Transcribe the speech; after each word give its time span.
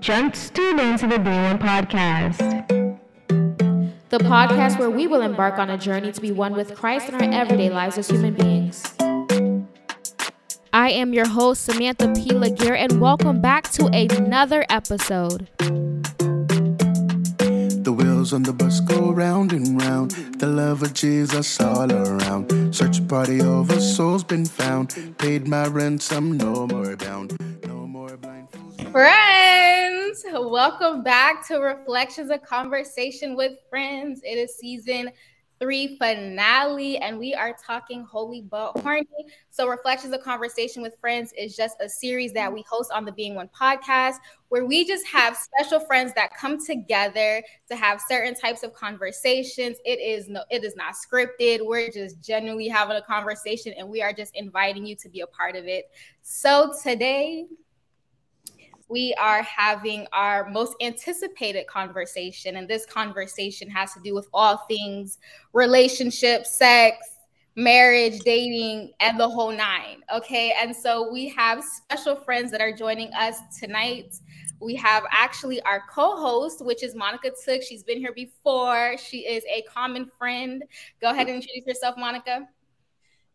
Just 0.00 0.54
tune 0.54 0.78
into 0.78 1.06
the 1.06 1.18
Being 1.18 1.42
One 1.42 1.58
podcast. 1.58 2.38
The 4.10 4.18
podcast 4.18 4.78
where 4.78 4.90
we 4.90 5.06
will 5.06 5.22
embark 5.22 5.58
on 5.58 5.70
a 5.70 5.76
journey 5.76 6.12
to 6.12 6.20
be 6.20 6.30
one 6.30 6.54
with 6.54 6.74
Christ 6.74 7.08
in 7.08 7.14
our 7.16 7.22
everyday 7.22 7.68
lives 7.68 7.98
as 7.98 8.08
human 8.08 8.34
beings. 8.34 8.84
I 10.72 10.90
am 10.90 11.12
your 11.12 11.26
host, 11.26 11.64
Samantha 11.64 12.12
P. 12.14 12.32
Laguerre, 12.32 12.76
and 12.76 13.00
welcome 13.00 13.40
back 13.40 13.70
to 13.72 13.86
another 13.86 14.64
episode. 14.70 15.48
The 17.88 17.94
wheels 17.96 18.32
on 18.32 18.44
the 18.44 18.52
bus 18.52 18.80
go 18.80 19.10
round 19.10 19.52
and 19.52 19.82
round. 19.82 20.12
The 20.38 20.46
love 20.46 20.82
of 20.82 20.94
Jesus 20.94 21.60
all 21.60 21.90
around. 21.90 22.74
Search 22.74 23.06
party 23.08 23.40
over, 23.40 23.80
souls 23.80 24.22
been 24.22 24.46
found. 24.46 24.94
Paid 25.18 25.48
my 25.48 25.66
ransom, 25.66 26.36
no 26.36 26.66
more 26.66 26.96
bound. 26.96 27.36
Friends, 28.92 30.24
welcome 30.32 31.02
back 31.02 31.46
to 31.46 31.58
Reflections 31.58 32.30
of 32.30 32.42
Conversation 32.42 33.36
with 33.36 33.52
Friends. 33.68 34.22
It 34.24 34.38
is 34.38 34.56
season 34.56 35.10
three 35.60 35.98
finale, 35.98 36.96
and 36.96 37.18
we 37.18 37.34
are 37.34 37.54
talking 37.66 38.02
holy 38.02 38.40
but 38.40 38.72
horny. 38.78 39.06
So, 39.50 39.68
Reflections 39.68 40.14
of 40.14 40.22
Conversation 40.22 40.80
with 40.80 40.96
Friends 41.02 41.34
is 41.36 41.54
just 41.54 41.76
a 41.80 41.88
series 41.88 42.32
that 42.32 42.50
we 42.50 42.64
host 42.68 42.90
on 42.90 43.04
the 43.04 43.12
Being 43.12 43.34
One 43.34 43.48
podcast, 43.48 44.14
where 44.48 44.64
we 44.64 44.86
just 44.86 45.06
have 45.06 45.36
special 45.36 45.80
friends 45.80 46.14
that 46.14 46.34
come 46.34 46.64
together 46.64 47.42
to 47.68 47.76
have 47.76 48.00
certain 48.08 48.34
types 48.34 48.62
of 48.62 48.72
conversations. 48.72 49.76
It 49.84 50.00
is 50.00 50.30
no, 50.30 50.44
it 50.50 50.64
is 50.64 50.76
not 50.76 50.94
scripted. 50.94 51.58
We're 51.62 51.90
just 51.90 52.22
genuinely 52.22 52.68
having 52.68 52.96
a 52.96 53.02
conversation, 53.02 53.74
and 53.76 53.86
we 53.86 54.00
are 54.00 54.14
just 54.14 54.34
inviting 54.34 54.86
you 54.86 54.96
to 54.96 55.10
be 55.10 55.20
a 55.20 55.26
part 55.26 55.56
of 55.56 55.66
it. 55.66 55.90
So 56.22 56.72
today 56.82 57.46
we 58.88 59.14
are 59.20 59.42
having 59.42 60.06
our 60.12 60.48
most 60.50 60.74
anticipated 60.80 61.66
conversation. 61.66 62.56
And 62.56 62.68
this 62.68 62.86
conversation 62.86 63.68
has 63.70 63.92
to 63.92 64.00
do 64.00 64.14
with 64.14 64.28
all 64.32 64.58
things 64.68 65.18
relationship, 65.52 66.46
sex, 66.46 66.96
marriage, 67.54 68.20
dating, 68.20 68.92
and 69.00 69.18
the 69.18 69.28
whole 69.28 69.52
nine. 69.52 70.02
Okay. 70.14 70.54
And 70.60 70.74
so 70.74 71.12
we 71.12 71.28
have 71.30 71.62
special 71.62 72.16
friends 72.16 72.50
that 72.52 72.60
are 72.60 72.72
joining 72.72 73.12
us 73.14 73.36
tonight. 73.58 74.14
We 74.60 74.74
have 74.76 75.04
actually 75.10 75.60
our 75.62 75.82
co 75.90 76.16
host, 76.16 76.64
which 76.64 76.82
is 76.82 76.94
Monica 76.94 77.30
Tookes. 77.30 77.64
She's 77.68 77.84
been 77.84 77.98
here 77.98 78.12
before. 78.12 78.96
She 78.96 79.18
is 79.18 79.44
a 79.44 79.62
common 79.62 80.10
friend. 80.18 80.64
Go 81.00 81.10
ahead 81.10 81.28
and 81.28 81.36
introduce 81.36 81.66
yourself, 81.66 81.96
Monica. 81.98 82.48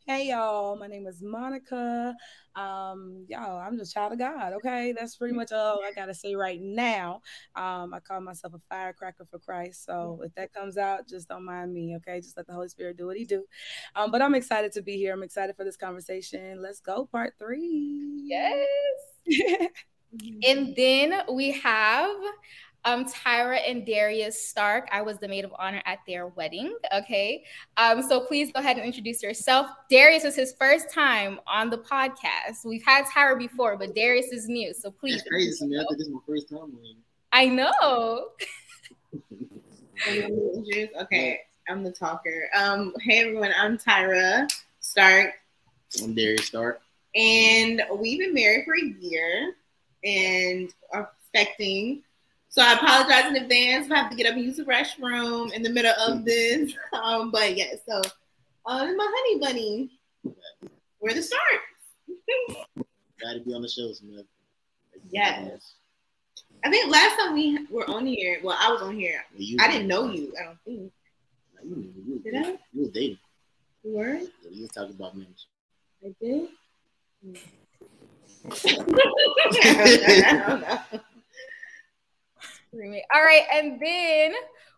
Hey 0.06 0.28
y'all, 0.28 0.76
my 0.76 0.88
name 0.88 1.08
is 1.08 1.22
Monica. 1.22 2.14
Um, 2.58 3.26
y'all, 3.30 3.58
I'm 3.58 3.78
just 3.78 3.94
child 3.94 4.12
of 4.12 4.20
God. 4.20 4.52
Okay, 4.52 4.92
that's 4.92 5.16
pretty 5.16 5.34
much 5.34 5.54
all 5.54 5.82
I 5.82 5.94
gotta 5.96 6.14
say 6.14 6.36
right 6.36 6.60
now. 6.62 7.22
Um, 7.56 7.94
I 7.94 8.02
call 8.06 8.20
myself 8.20 8.54
a 8.54 8.60
firecracker 8.70 9.26
for 9.32 9.40
Christ. 9.40 9.86
So 9.86 10.20
if 10.26 10.36
that 10.36 10.52
comes 10.52 10.78
out, 10.78 11.08
just 11.08 11.30
don't 11.30 11.46
mind 11.46 11.74
me. 11.74 11.96
Okay, 11.96 12.20
just 12.20 12.36
let 12.36 12.48
the 12.48 12.54
Holy 12.54 12.68
Spirit 12.68 12.98
do 12.98 13.06
what 13.06 13.16
He 13.16 13.24
do. 13.24 13.46
Um, 13.96 14.12
but 14.12 14.22
I'm 14.22 14.36
excited 14.36 14.74
to 14.74 14.82
be 14.82 14.98
here. 14.98 15.14
I'm 15.14 15.24
excited 15.24 15.56
for 15.56 15.64
this 15.64 15.78
conversation. 15.78 16.62
Let's 16.62 16.82
go, 16.82 17.08
part 17.10 17.36
three. 17.40 18.24
Yes. 18.26 18.68
and 20.46 20.76
then 20.76 21.22
we 21.32 21.52
have 21.52 22.14
um, 22.86 23.06
Tyra 23.06 23.60
and 23.68 23.86
Darius 23.86 24.54
Starke. 24.54 24.88
I 24.92 25.02
was 25.02 25.18
the 25.18 25.28
maid 25.28 25.46
of 25.46 25.54
honor 25.58 25.82
at 25.86 26.00
their 26.08 26.28
wedding. 26.28 26.76
Okay. 26.94 27.44
Um, 27.78 28.02
so 28.02 28.22
please 28.22 28.52
go 28.52 28.60
ahead 28.60 28.78
and 28.78 28.86
introduce 28.86 29.24
yourself. 29.24 29.68
Darius 29.90 30.26
is 30.26 30.36
his 30.36 30.54
first 30.60 30.92
time 30.92 31.40
on 31.48 31.70
the 31.70 31.78
podcast. 31.78 32.66
We've 32.66 32.84
had 32.84 33.06
Tyra 33.06 33.38
before, 33.38 33.78
but 33.78 33.96
Darius 33.96 34.28
is 34.32 34.48
new. 34.48 34.74
So 34.74 34.92
please. 34.92 35.16
It's 35.16 35.30
crazy, 35.30 35.66
man. 35.68 35.80
I 35.80 35.86
think 35.88 35.98
this 36.00 36.08
is 36.08 36.14
my 36.14 36.20
first 36.28 36.50
time. 36.50 36.74
Man. 36.74 36.96
I 37.32 37.46
know. 37.46 38.30
okay, 41.02 41.40
I'm 41.70 41.84
the 41.84 41.92
talker. 41.92 42.50
Um, 42.56 42.94
hey 43.02 43.22
everyone, 43.22 43.52
I'm 43.58 43.78
Tyra 43.78 44.50
Starke, 44.82 45.32
I'm 46.04 46.14
Darius 46.14 46.50
Starke. 46.50 46.78
and 47.16 47.82
we've 47.98 48.20
been 48.20 48.34
married 48.34 48.66
for 48.66 48.76
a 48.76 48.84
year 49.00 49.54
and 50.04 50.70
are 50.92 51.10
expecting. 51.22 52.04
So 52.54 52.62
I 52.62 52.74
apologize 52.74 53.26
in 53.26 53.36
advance 53.36 53.88
if 53.88 53.92
I 53.92 53.98
have 53.98 54.12
to 54.12 54.16
get 54.16 54.28
up 54.28 54.34
and 54.36 54.44
use 54.44 54.58
the 54.58 54.64
restroom 54.66 55.52
in 55.54 55.64
the 55.64 55.72
middle 55.72 55.92
of 56.00 56.24
this. 56.24 56.72
Um, 56.94 57.32
but 57.32 57.58
yeah, 57.58 57.74
so 57.90 58.00
uh, 58.68 58.86
my 58.96 59.12
honey 59.16 59.40
bunny, 59.40 59.90
where 61.00 61.10
to 61.10 61.16
the 61.16 61.24
start. 61.24 61.42
Gotta 63.20 63.40
be 63.40 63.56
on 63.56 63.64
the 63.64 63.68
show, 63.68 63.92
man. 64.04 64.24
Yes. 65.10 65.74
I 66.64 66.70
think 66.70 66.92
last 66.92 67.20
time 67.20 67.34
we 67.34 67.66
were 67.72 67.90
on 67.90 68.06
here, 68.06 68.40
well, 68.44 68.56
I 68.62 68.72
was 68.72 68.84
on 68.84 69.00
here. 69.00 69.24
You, 69.36 69.58
I 69.60 69.72
didn't 69.72 69.88
know 69.88 70.12
you. 70.12 70.32
I 70.40 70.44
don't 70.46 70.60
think 70.64 70.92
You, 71.64 71.92
you, 72.06 72.20
Did 72.24 72.36
I? 72.36 72.60
You 72.72 72.84
were 72.84 72.92
dating. 72.92 73.18
you 73.84 73.98
were. 73.98 74.14
Yeah, 74.14 74.28
you 74.52 74.62
were 74.62 74.68
talking 74.68 74.94
about 74.94 75.18
marriage. 75.18 75.48
I 76.06 76.14
did. 76.22 76.50
I 79.64 80.46
don't 80.48 80.62
know. 80.62 81.00
All 82.74 83.24
right. 83.24 83.44
And 83.52 83.80
then 83.80 84.34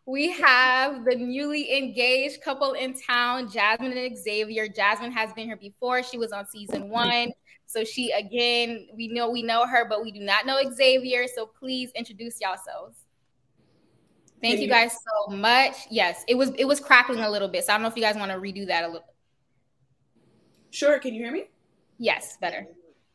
we 0.06 0.32
have 0.32 1.06
the 1.06 1.16
newly 1.16 1.78
engaged 1.78 2.42
couple 2.42 2.74
in 2.74 2.94
town, 2.94 3.50
Jasmine 3.50 3.98
and 3.98 4.18
Xavier. 4.18 4.68
Jasmine 4.68 5.12
has 5.12 5.34
been 5.34 5.46
here 5.46 5.58
before. 5.58 6.04
She 6.04 6.18
was 6.18 6.32
on 6.32 6.48
season 6.48 6.90
one. 6.90 7.32
So 7.66 7.84
she 7.84 8.12
again, 8.12 8.88
we 8.96 9.08
know 9.08 9.30
we 9.30 9.42
know 9.42 9.66
her, 9.66 9.88
but 9.90 10.04
we 10.04 10.12
do 10.12 10.20
not 10.20 10.46
know 10.46 10.62
Xavier. 10.76 11.26
So 11.34 11.48
please 11.48 11.92
introduce 11.96 12.40
yourselves. 12.40 13.00
Thank 14.42 14.60
you 14.60 14.68
guys 14.68 14.92
so 14.94 15.36
much. 15.36 15.76
Yes, 15.90 16.24
it 16.28 16.36
was 16.36 16.52
it 16.58 16.66
was 16.66 16.80
crackling 16.80 17.20
a 17.20 17.30
little 17.30 17.48
bit. 17.48 17.66
So 17.66 17.74
I 17.74 17.78
don't 17.78 17.82
know 17.82 17.88
if 17.88 17.96
you 17.96 18.04
guys 18.04 18.16
want 18.16 18.32
to 18.32 18.38
redo 18.38 18.68
that 18.68 18.84
a 18.84 18.88
little. 18.88 19.14
Sure, 20.70 21.00
can 21.00 21.14
you 21.14 21.24
hear 21.24 21.32
me? 21.32 21.46
Yes, 21.98 22.38
better. 22.40 22.68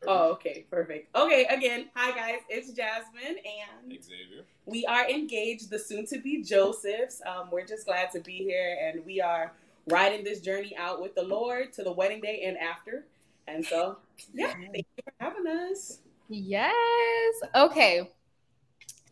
Oh, 0.07 0.31
okay, 0.31 0.65
perfect. 0.69 1.15
Okay, 1.15 1.45
again, 1.45 1.89
hi 1.95 2.11
guys, 2.11 2.39
it's 2.49 2.73
Jasmine, 2.73 3.37
and 3.37 4.03
Xavier. 4.03 4.43
We 4.71 4.85
are 4.85 5.07
engaged, 5.09 5.69
the 5.69 5.77
soon 5.77 6.05
to 6.07 6.19
be 6.19 6.41
Josephs. 6.41 7.21
Um, 7.25 7.49
we're 7.51 7.65
just 7.65 7.85
glad 7.85 8.11
to 8.11 8.21
be 8.21 8.37
here, 8.37 8.77
and 8.81 9.05
we 9.05 9.21
are 9.21 9.51
riding 9.87 10.23
this 10.23 10.39
journey 10.39 10.75
out 10.77 11.01
with 11.01 11.13
the 11.13 11.23
Lord 11.23 11.73
to 11.73 11.83
the 11.83 11.91
wedding 11.91 12.21
day 12.21 12.43
and 12.45 12.57
after. 12.57 13.05
And 13.47 13.65
so, 13.65 13.97
yeah, 14.33 14.53
thank 14.53 14.85
you 14.97 15.03
for 15.03 15.13
having 15.19 15.47
us. 15.47 15.99
Yes. 16.29 17.35
Okay. 17.53 18.11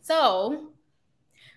So, 0.01 0.69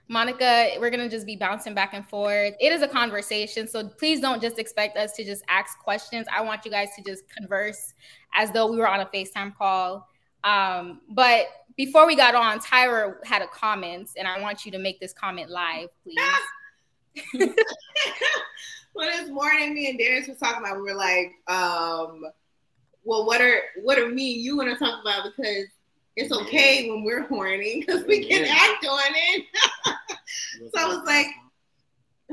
Monica, 0.08 0.72
we're 0.80 0.90
going 0.90 1.08
to 1.08 1.08
just 1.08 1.26
be 1.26 1.36
bouncing 1.36 1.74
back 1.74 1.94
and 1.94 2.06
forth. 2.06 2.54
It 2.60 2.72
is 2.72 2.82
a 2.82 2.88
conversation. 2.88 3.68
So, 3.68 3.88
please 3.88 4.20
don't 4.20 4.42
just 4.42 4.58
expect 4.58 4.96
us 4.96 5.12
to 5.12 5.24
just 5.24 5.44
ask 5.48 5.78
questions. 5.78 6.26
I 6.34 6.42
want 6.42 6.64
you 6.64 6.70
guys 6.70 6.88
to 6.96 7.02
just 7.02 7.28
converse 7.28 7.94
as 8.34 8.50
though 8.50 8.70
we 8.70 8.78
were 8.78 8.88
on 8.88 9.00
a 9.00 9.06
FaceTime 9.06 9.56
call. 9.56 10.08
Um, 10.44 11.00
but 11.08 11.46
before 11.76 12.06
we 12.06 12.16
got 12.16 12.34
on, 12.34 12.58
Tyra 12.60 13.14
had 13.24 13.42
a 13.42 13.46
comment, 13.48 14.10
and 14.16 14.26
I 14.26 14.40
want 14.40 14.64
you 14.64 14.72
to 14.72 14.78
make 14.78 15.00
this 15.00 15.12
comment 15.12 15.50
live, 15.50 15.88
please. 16.02 17.28
well, 18.94 19.08
this 19.10 19.30
morning, 19.30 19.74
me 19.74 19.88
and 19.88 19.98
Darius 19.98 20.28
was 20.28 20.38
talking 20.38 20.60
about. 20.64 20.76
We 20.76 20.82
were 20.82 20.94
like, 20.94 21.32
um, 21.48 22.24
"Well, 23.04 23.26
what 23.26 23.40
are 23.40 23.60
what 23.82 23.98
are 23.98 24.08
me 24.08 24.34
and 24.34 24.42
you 24.42 24.56
going 24.56 24.68
to 24.68 24.76
talk 24.76 25.00
about? 25.02 25.24
Because 25.24 25.66
it's 26.16 26.32
okay 26.32 26.90
when 26.90 27.04
we're 27.04 27.26
horny 27.26 27.80
because 27.80 28.04
we 28.04 28.26
can 28.26 28.44
Yeah. 28.44 28.54
act 28.56 28.86
on 28.86 29.00
it." 29.14 29.44
So 30.74 30.80
I 30.80 30.86
was 30.86 31.04
like, 31.04 31.26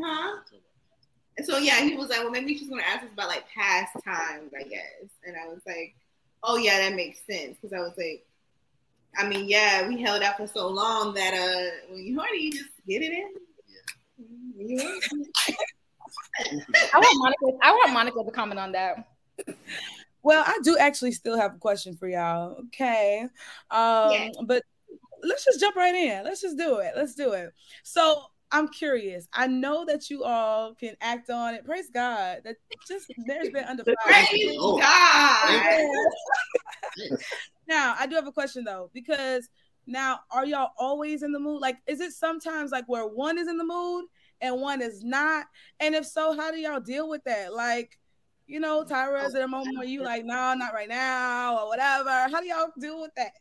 huh? 0.02 0.38
So 1.44 1.58
yeah, 1.58 1.82
he 1.82 1.96
was 1.96 2.10
like, 2.10 2.20
"Well, 2.20 2.32
maybe 2.32 2.58
she's 2.58 2.70
going 2.70 2.82
to 2.82 2.88
ask 2.88 3.04
us 3.04 3.12
about 3.12 3.28
like 3.28 3.46
past 3.54 3.94
times, 4.06 4.52
I 4.58 4.64
guess." 4.64 5.10
And 5.26 5.36
I 5.36 5.48
was 5.48 5.60
like, 5.66 5.96
"Oh 6.44 6.58
yeah, 6.58 6.80
that 6.80 6.96
makes 6.96 7.20
sense." 7.30 7.58
Because 7.62 7.74
I 7.74 7.80
was 7.80 7.94
like, 7.98 8.26
I 9.18 9.28
mean, 9.28 9.48
yeah, 9.48 9.88
we 9.88 10.02
held 10.02 10.22
out 10.24 10.38
for 10.38 10.48
so 10.48 10.68
long 10.68 11.14
that 11.16 11.34
uh, 11.34 11.94
when 11.94 12.06
you're 12.06 12.20
horny, 12.22 12.44
you 12.44 12.52
just 12.52 12.70
get 12.88 13.02
it 13.02 13.12
in. 13.12 13.30
Yeah. 14.58 14.84
I 16.94 16.98
want 16.98 17.18
Monica. 17.42 17.58
I 17.64 17.72
want 17.72 17.94
Monica 17.94 18.24
to 18.24 18.32
comment 18.32 18.60
on 18.60 18.72
that. 18.74 19.08
Well, 20.22 20.44
I 20.46 20.58
do 20.64 20.78
actually 20.78 21.14
still 21.14 21.38
have 21.38 21.56
a 21.56 21.58
question 21.58 21.96
for 21.96 22.08
y'all. 22.08 22.58
Okay. 22.68 23.22
Um, 23.72 24.12
Yeah. 24.12 24.30
but 24.46 24.64
let's 25.24 25.46
just 25.46 25.60
jump 25.60 25.76
right 25.76 25.96
in. 25.96 26.24
Let's 26.24 26.42
just 26.42 26.58
do 26.58 26.78
it. 26.78 26.92
Let's 26.96 27.16
do 27.16 27.32
it. 27.34 27.54
So 27.84 28.24
I'm 28.52 28.68
curious. 28.70 29.28
I 29.34 29.48
know 29.48 29.86
that 29.86 30.10
you 30.10 30.24
all 30.24 30.74
can 30.74 30.96
act 31.02 31.30
on 31.30 31.54
it. 31.54 31.66
Praise 31.66 31.90
God. 31.94 32.42
That 32.44 32.56
just 32.88 33.12
there's 33.28 33.50
been 33.50 33.66
undefiled. 33.66 33.96
Praise. 34.06 34.58
God. 34.58 35.62
Now, 37.70 37.96
I 38.00 38.08
do 38.08 38.16
have 38.16 38.26
a 38.26 38.32
question 38.32 38.64
though, 38.64 38.90
because 38.96 39.48
now 39.86 40.22
are 40.32 40.44
y'all 40.44 40.72
always 40.80 41.22
in 41.22 41.32
the 41.32 41.40
mood? 41.40 41.62
Like, 41.62 41.78
is 41.86 42.02
it 42.02 42.14
sometimes 42.14 42.72
like 42.72 42.86
where 42.88 43.06
one 43.06 43.38
is 43.38 43.48
in 43.48 43.58
the 43.58 43.64
mood 43.64 44.06
and 44.42 44.60
one 44.60 44.82
is 44.82 45.04
not? 45.04 45.46
And 45.80 45.94
if 45.94 46.06
so, 46.06 46.36
how 46.36 46.50
do 46.52 46.58
y'all 46.58 46.80
deal 46.80 47.08
with 47.08 47.24
that? 47.26 47.54
Like, 47.54 48.00
you 48.48 48.60
know, 48.60 48.84
Tyra, 48.84 49.24
is 49.28 49.34
there 49.34 49.46
a 49.46 49.48
moment 49.48 49.78
where 49.78 49.88
you 49.88 50.02
like, 50.02 50.26
no, 50.26 50.56
not 50.56 50.74
right 50.74 50.90
now, 50.90 51.60
or 51.60 51.68
whatever? 51.68 52.10
How 52.10 52.42
do 52.42 52.48
y'all 52.48 52.72
deal 52.80 53.00
with 53.00 53.12
that? 53.16 53.34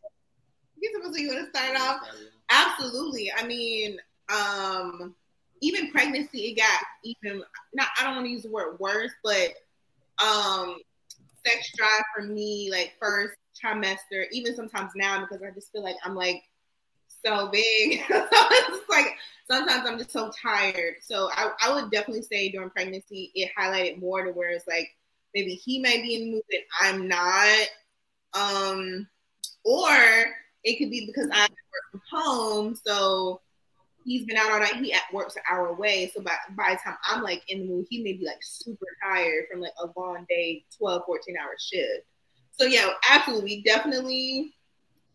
You're 0.79 0.93
supposed 0.93 1.17
to 1.17 1.23
you 1.23 1.29
want 1.29 1.51
to 1.51 1.59
start 1.59 1.75
off? 1.81 2.01
Absolutely. 2.51 3.31
I 3.35 3.47
mean, 3.47 3.97
um, 4.33 5.15
even 5.61 5.91
pregnancy, 5.91 6.51
it 6.51 6.57
got 6.57 6.79
even 7.03 7.43
not. 7.73 7.87
I 7.99 8.03
don't 8.03 8.15
want 8.15 8.25
to 8.27 8.31
use 8.31 8.43
the 8.43 8.51
word 8.51 8.79
worse, 8.79 9.11
but 9.23 9.53
um, 10.23 10.77
sex 11.45 11.71
drive 11.75 12.03
for 12.15 12.23
me, 12.23 12.69
like 12.71 12.93
first 12.99 13.35
trimester, 13.61 14.25
even 14.31 14.55
sometimes 14.55 14.91
now, 14.95 15.21
because 15.21 15.43
I 15.43 15.51
just 15.53 15.71
feel 15.71 15.83
like 15.83 15.97
I'm 16.03 16.15
like 16.15 16.43
so 17.25 17.49
big. 17.49 18.03
it's 18.09 18.89
like 18.89 19.17
sometimes 19.49 19.87
I'm 19.87 19.97
just 19.97 20.11
so 20.11 20.31
tired. 20.41 20.95
So 21.01 21.29
I, 21.33 21.51
I 21.61 21.73
would 21.73 21.91
definitely 21.91 22.23
say 22.23 22.49
during 22.49 22.69
pregnancy, 22.69 23.31
it 23.35 23.51
highlighted 23.57 23.99
more 23.99 24.23
to 24.23 24.31
where 24.31 24.49
it's 24.49 24.67
like 24.67 24.89
maybe 25.33 25.55
he 25.55 25.81
might 25.81 26.03
be 26.03 26.15
in 26.15 26.21
the 26.21 26.31
mood 26.31 26.43
and 26.51 26.63
I'm 26.81 27.07
not. 27.07 27.67
Um, 28.33 29.07
or 29.63 29.89
it 30.63 30.77
could 30.77 30.91
be 30.91 31.05
because 31.05 31.29
I 31.33 31.41
work 31.41 31.91
from 31.91 32.01
home. 32.09 32.79
So 32.85 33.41
he's 34.09 34.25
been 34.25 34.37
out 34.37 34.51
all 34.51 34.59
night. 34.59 34.75
He 34.77 34.91
at 34.91 35.03
works 35.13 35.35
an 35.35 35.43
hour 35.49 35.67
away. 35.67 36.11
So 36.15 36.23
by, 36.23 36.33
by 36.57 36.71
the 36.71 36.79
time 36.83 36.97
I'm 37.05 37.21
like 37.21 37.43
in 37.47 37.59
the 37.59 37.65
mood, 37.67 37.85
he 37.91 38.01
may 38.01 38.13
be 38.13 38.25
like 38.25 38.39
super 38.41 38.87
tired 39.03 39.45
from 39.49 39.61
like 39.61 39.73
a 39.79 39.87
long 39.99 40.25
day, 40.27 40.65
12, 40.79 41.03
14 41.05 41.35
hour 41.37 41.51
shift. 41.59 42.07
So 42.59 42.65
yeah, 42.65 42.89
absolutely. 43.07 43.61
Definitely 43.61 44.55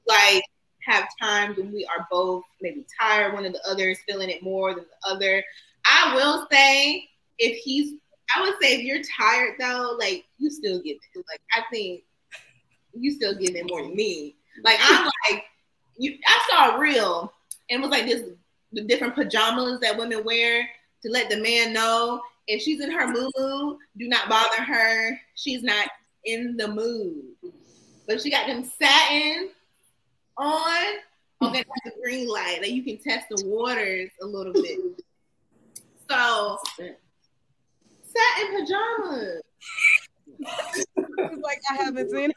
like 0.07 0.45
have 0.87 1.09
times 1.21 1.57
when 1.57 1.73
we 1.73 1.85
are 1.87 2.07
both 2.09 2.45
maybe 2.63 2.87
tired, 3.01 3.35
one 3.35 3.45
of 3.45 3.53
the 3.53 3.69
others 3.69 3.99
feeling 4.07 4.31
it 4.31 4.45
more 4.45 4.75
than 4.75 4.85
the 4.85 5.11
other. 5.11 5.43
I 5.91 6.15
will 6.15 6.47
say 6.53 7.09
if 7.39 7.57
he's 7.65 7.95
I 8.35 8.43
would 8.43 8.55
say 8.63 8.77
if 8.77 8.83
you're 8.83 9.03
tired 9.19 9.57
though, 9.59 9.97
like 9.99 10.25
you 10.39 10.51
still 10.51 10.81
get 10.81 10.97
it. 10.97 11.25
Like 11.29 11.41
I 11.53 11.63
think 11.73 12.05
you 12.93 13.11
still 13.11 13.35
get 13.35 13.57
it 13.57 13.69
more 13.69 13.83
than 13.83 13.97
me. 13.97 14.37
Like 14.63 14.79
I'm 14.81 15.11
like 15.29 15.43
you 15.99 16.17
I 16.29 16.49
saw 16.49 16.77
a 16.77 16.79
reel 16.79 17.33
and 17.71 17.83
was 17.83 17.91
like 17.91 18.07
this 18.07 18.23
the 18.75 18.83
different 18.83 19.15
pajamas 19.15 19.81
that 19.81 19.97
women 19.97 20.25
wear 20.25 20.69
to 21.03 21.11
let 21.11 21.31
the 21.31 21.41
man 21.41 21.73
know 21.73 22.21
if 22.47 22.63
she's 22.63 22.81
in 22.81 22.91
her 22.91 23.09
mood, 23.09 23.79
do 23.97 24.09
not 24.09 24.29
bother 24.29 24.63
her. 24.63 25.19
She's 25.35 25.63
not 25.63 25.89
in 26.25 26.57
the 26.57 26.69
mood. 26.69 27.25
But 28.07 28.21
she 28.21 28.31
got 28.31 28.47
them 28.47 28.65
satin 28.65 29.51
on. 30.37 30.97
Oh, 31.41 31.49
okay, 31.49 31.65
that's 31.67 31.97
the 31.97 32.03
green 32.03 32.29
light. 32.29 32.59
Like 32.61 32.71
you 32.71 32.83
can 32.83 32.99
test 32.99 33.27
the 33.31 33.47
waters 33.47 34.11
a 34.23 34.27
little 34.27 34.53
bit. 34.53 34.79
So 36.11 36.59
satin 36.79 38.61
pajamas. 38.61 39.43
like 41.43 41.61
I 41.71 41.75
haven't 41.83 42.11
seen. 42.11 42.33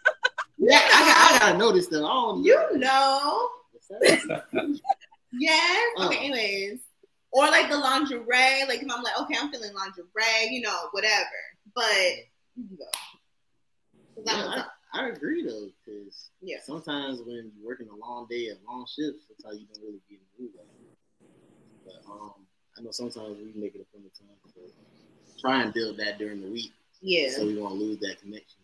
Yeah, 0.57 0.80
I, 0.81 1.31
I 1.36 1.40
gotta 1.40 1.57
notice 1.57 1.88
them. 1.88 2.04
Oh, 2.06 2.42
You 2.44 2.78
know. 2.78 3.50
Yes. 5.33 5.94
Oh. 5.97 6.07
Okay. 6.07 6.18
Anyways, 6.18 6.79
or 7.31 7.45
like 7.47 7.69
the 7.69 7.77
lingerie. 7.77 8.65
Like 8.68 8.81
if 8.81 8.91
I'm 8.91 9.03
like, 9.03 9.19
okay, 9.21 9.35
I'm 9.39 9.51
feeling 9.51 9.74
lingerie. 9.74 10.50
You 10.50 10.62
know, 10.62 10.77
whatever. 10.91 11.25
But 11.75 11.85
you 12.56 12.68
can 12.68 12.77
go. 12.77 12.85
'Cause 14.15 14.24
Yeah, 14.25 14.63
I, 14.94 15.00
I 15.00 15.09
agree 15.09 15.45
though, 15.45 15.68
because 15.85 16.29
Yeah. 16.41 16.57
sometimes 16.63 17.19
when 17.21 17.51
you're 17.56 17.68
working 17.68 17.88
a 17.89 17.95
long 17.95 18.27
day 18.29 18.47
and 18.50 18.59
long 18.68 18.85
shifts, 18.88 19.25
how 19.44 19.51
you 19.51 19.68
don't 19.74 19.83
really 19.83 20.01
get 20.09 20.19
in 20.19 20.25
the 20.38 20.44
mood. 20.44 20.51
But 21.85 22.12
um, 22.12 22.33
I 22.77 22.81
know 22.81 22.91
sometimes 22.91 23.38
we 23.38 23.59
make 23.59 23.75
it 23.75 23.81
a 23.81 23.85
point 23.94 24.06
of 24.07 24.13
time 24.18 24.38
to 24.56 24.62
try 25.39 25.62
and 25.62 25.73
build 25.73 25.97
that 25.97 26.18
during 26.18 26.41
the 26.41 26.50
week, 26.50 26.71
yeah. 27.01 27.30
so 27.30 27.45
we 27.45 27.57
won't 27.59 27.75
lose 27.75 28.00
that 28.00 28.19
connection. 28.21 28.59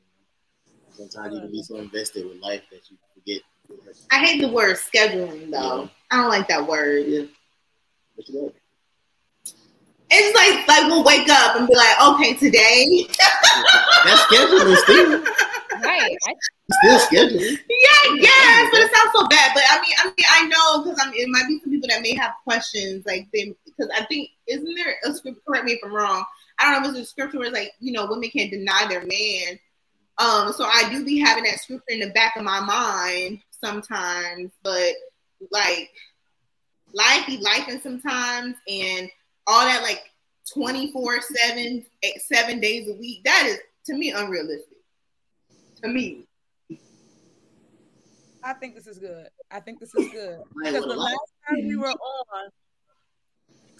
You 0.65 0.73
know? 0.73 1.09
Sometimes 1.09 1.33
you 1.35 1.41
can 1.41 1.51
be 1.51 1.63
so 1.63 1.77
invested 1.77 2.25
with 2.25 2.37
life 2.39 2.63
that 2.71 2.89
you 2.89 2.97
forget. 3.13 3.41
I 4.11 4.19
hate 4.19 4.41
the 4.41 4.47
word 4.47 4.77
scheduling 4.77 5.51
though. 5.51 5.83
Yeah. 5.83 5.89
I 6.11 6.17
don't 6.17 6.29
like 6.29 6.47
that 6.47 6.67
word. 6.67 7.05
Yeah, 7.07 7.23
but 8.15 8.29
you 8.29 8.35
know, 8.35 8.53
It's 10.11 10.35
like 10.35 10.67
like 10.67 10.87
we'll 10.87 11.03
wake 11.03 11.27
up 11.29 11.55
and 11.55 11.67
be 11.67 11.75
like, 11.75 12.01
okay, 12.01 12.33
today. 12.35 13.07
that's 14.05 14.21
scheduling 14.23 14.75
still. 14.77 15.23
Right. 15.83 16.15
Still 16.83 16.99
scheduling. 16.99 17.57
Yeah, 17.69 18.13
yes, 18.15 18.69
but 18.71 18.81
it 18.81 18.95
sounds 18.95 19.11
so 19.15 19.27
bad. 19.27 19.51
But 19.55 19.63
I 19.67 19.81
mean, 19.81 19.93
I 19.97 20.05
mean, 20.05 20.25
I 20.29 20.47
know 20.47 20.83
because 20.83 20.99
I 21.03 21.09
mean, 21.09 21.21
it 21.21 21.29
might 21.29 21.47
be 21.47 21.59
some 21.63 21.71
people 21.71 21.89
that 21.89 22.01
may 22.01 22.15
have 22.15 22.33
questions, 22.43 23.05
like 23.05 23.27
they, 23.33 23.55
because 23.65 23.89
I 23.95 24.05
think 24.05 24.29
isn't 24.47 24.75
there 24.75 24.95
a 25.05 25.13
script? 25.13 25.39
Correct 25.47 25.65
me 25.65 25.73
if 25.73 25.79
I'm 25.83 25.93
wrong. 25.93 26.23
I 26.59 26.71
don't 26.71 26.83
know 26.83 26.89
if 26.89 26.95
it's 26.95 27.07
a 27.07 27.09
scripture 27.09 27.39
where 27.39 27.47
it's 27.47 27.57
like 27.57 27.71
you 27.79 27.91
know 27.91 28.05
women 28.05 28.29
can't 28.29 28.51
deny 28.51 28.85
their 28.87 29.05
man. 29.05 29.59
Um, 30.19 30.53
so 30.53 30.65
I 30.65 30.87
do 30.91 31.03
be 31.03 31.19
having 31.19 31.45
that 31.45 31.59
scripture 31.59 31.83
in 31.87 31.99
the 31.99 32.11
back 32.11 32.35
of 32.35 32.43
my 32.43 32.59
mind 32.59 33.41
sometimes, 33.63 34.51
but 34.63 34.93
like 35.51 35.89
life 36.93 37.25
be 37.27 37.37
life 37.37 37.65
and 37.67 37.81
sometimes 37.81 38.55
and 38.67 39.09
all 39.47 39.65
that 39.65 39.81
like 39.81 40.01
24 40.53 41.21
7 41.21 41.85
eight, 42.03 42.21
seven 42.21 42.59
days 42.59 42.87
a 42.87 42.93
week 42.93 43.23
that 43.25 43.45
is 43.47 43.57
to 43.85 43.95
me 43.95 44.11
unrealistic 44.11 44.77
to 45.81 45.89
me 45.89 46.25
I 48.45 48.53
think 48.53 48.75
this 48.75 48.87
is 48.87 48.99
good. 48.99 49.29
I 49.49 49.61
think 49.61 49.79
this 49.79 49.95
is 49.95 50.09
good 50.11 50.39
because 50.63 50.83
the 50.83 50.95
last 50.95 51.31
time 51.47 51.65
we 51.65 51.77
were 51.77 51.87
on, 51.87 52.49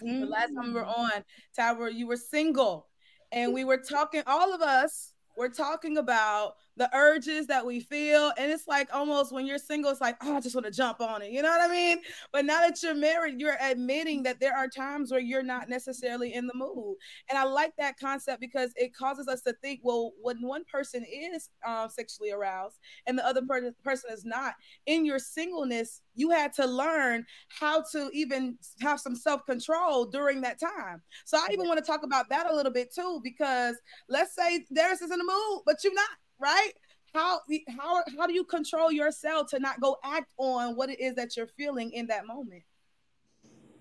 the 0.00 0.06
mm-hmm. 0.06 0.24
last 0.24 0.54
time 0.54 0.68
we 0.68 0.72
were 0.72 0.86
on, 0.86 1.10
Tyra, 1.58 1.92
you 1.92 2.06
were 2.06 2.16
single, 2.16 2.86
and 3.30 3.52
we 3.52 3.64
were 3.64 3.76
talking. 3.76 4.22
All 4.26 4.54
of 4.54 4.62
us 4.62 5.12
were 5.36 5.50
talking 5.50 5.98
about 5.98 6.54
the 6.76 6.90
urges 6.94 7.46
that 7.46 7.64
we 7.64 7.80
feel, 7.80 8.32
and 8.36 8.50
it's 8.50 8.66
like 8.66 8.88
almost 8.92 9.32
when 9.32 9.46
you're 9.46 9.58
single, 9.58 9.90
it's 9.90 10.00
like, 10.00 10.16
oh, 10.22 10.36
I 10.36 10.40
just 10.40 10.54
want 10.54 10.66
to 10.66 10.72
jump 10.72 11.00
on 11.00 11.22
it. 11.22 11.30
You 11.30 11.42
know 11.42 11.50
what 11.50 11.70
I 11.70 11.72
mean? 11.72 11.98
But 12.32 12.44
now 12.44 12.60
that 12.60 12.82
you're 12.82 12.94
married, 12.94 13.40
you're 13.40 13.56
admitting 13.60 14.22
that 14.24 14.40
there 14.40 14.56
are 14.56 14.68
times 14.68 15.10
where 15.10 15.20
you're 15.20 15.42
not 15.42 15.68
necessarily 15.68 16.34
in 16.34 16.46
the 16.46 16.54
mood, 16.54 16.96
and 17.28 17.38
I 17.38 17.44
like 17.44 17.72
that 17.78 17.98
concept 17.98 18.40
because 18.40 18.72
it 18.76 18.94
causes 18.94 19.28
us 19.28 19.42
to 19.42 19.52
think, 19.62 19.80
well, 19.82 20.12
when 20.20 20.42
one 20.42 20.64
person 20.64 21.04
is 21.04 21.48
um, 21.66 21.88
sexually 21.88 22.32
aroused 22.32 22.78
and 23.06 23.18
the 23.18 23.26
other 23.26 23.42
per- 23.42 23.74
person 23.84 24.10
is 24.12 24.24
not, 24.24 24.54
in 24.86 25.04
your 25.04 25.18
singleness, 25.18 26.00
you 26.14 26.30
had 26.30 26.52
to 26.54 26.66
learn 26.66 27.24
how 27.48 27.82
to 27.92 28.10
even 28.12 28.58
have 28.80 29.00
some 29.00 29.16
self 29.16 29.44
control 29.46 30.04
during 30.06 30.40
that 30.42 30.58
time. 30.60 31.02
So 31.24 31.38
I 31.38 31.52
even 31.52 31.66
want 31.66 31.78
to 31.78 31.84
talk 31.84 32.02
about 32.02 32.28
that 32.30 32.50
a 32.50 32.54
little 32.54 32.72
bit 32.72 32.94
too, 32.94 33.20
because 33.22 33.76
let's 34.08 34.34
say 34.34 34.64
Darius 34.74 35.02
is 35.02 35.10
in 35.10 35.18
the 35.18 35.24
mood, 35.24 35.62
but 35.66 35.82
you're 35.82 35.94
not, 35.94 36.08
right? 36.38 36.72
How 37.12 37.40
how 37.68 38.02
how 38.18 38.26
do 38.26 38.34
you 38.34 38.44
control 38.44 38.90
yourself 38.90 39.48
to 39.50 39.58
not 39.58 39.80
go 39.80 39.96
act 40.02 40.32
on 40.36 40.74
what 40.74 40.90
it 40.90 41.00
is 41.00 41.14
that 41.14 41.36
you're 41.36 41.46
feeling 41.46 41.92
in 41.92 42.06
that 42.08 42.26
moment? 42.26 42.62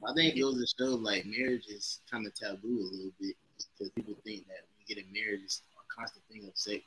I 0.07 0.13
think 0.13 0.35
it 0.35 0.41
goes 0.41 0.59
to 0.59 0.83
show 0.83 0.91
like 0.95 1.25
marriage 1.25 1.65
is 1.67 2.01
kind 2.11 2.27
of 2.27 2.35
taboo 2.35 2.67
a 2.67 2.89
little 2.93 3.11
bit 3.19 3.35
because 3.57 3.91
people 3.91 4.15
think 4.23 4.47
that 4.47 4.59
when 4.67 4.85
you 4.85 4.95
get 4.95 5.03
in 5.03 5.11
marriage, 5.13 5.41
it's 5.45 5.61
a 5.75 5.93
constant 5.95 6.23
thing 6.29 6.43
of 6.47 6.55
sex 6.55 6.83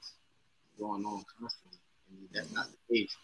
going 0.79 1.05
on 1.05 1.25
constantly, 1.41 1.79
and 2.11 2.29
that's 2.33 2.53
not 2.53 2.69
the 2.71 2.95
case. 2.95 3.17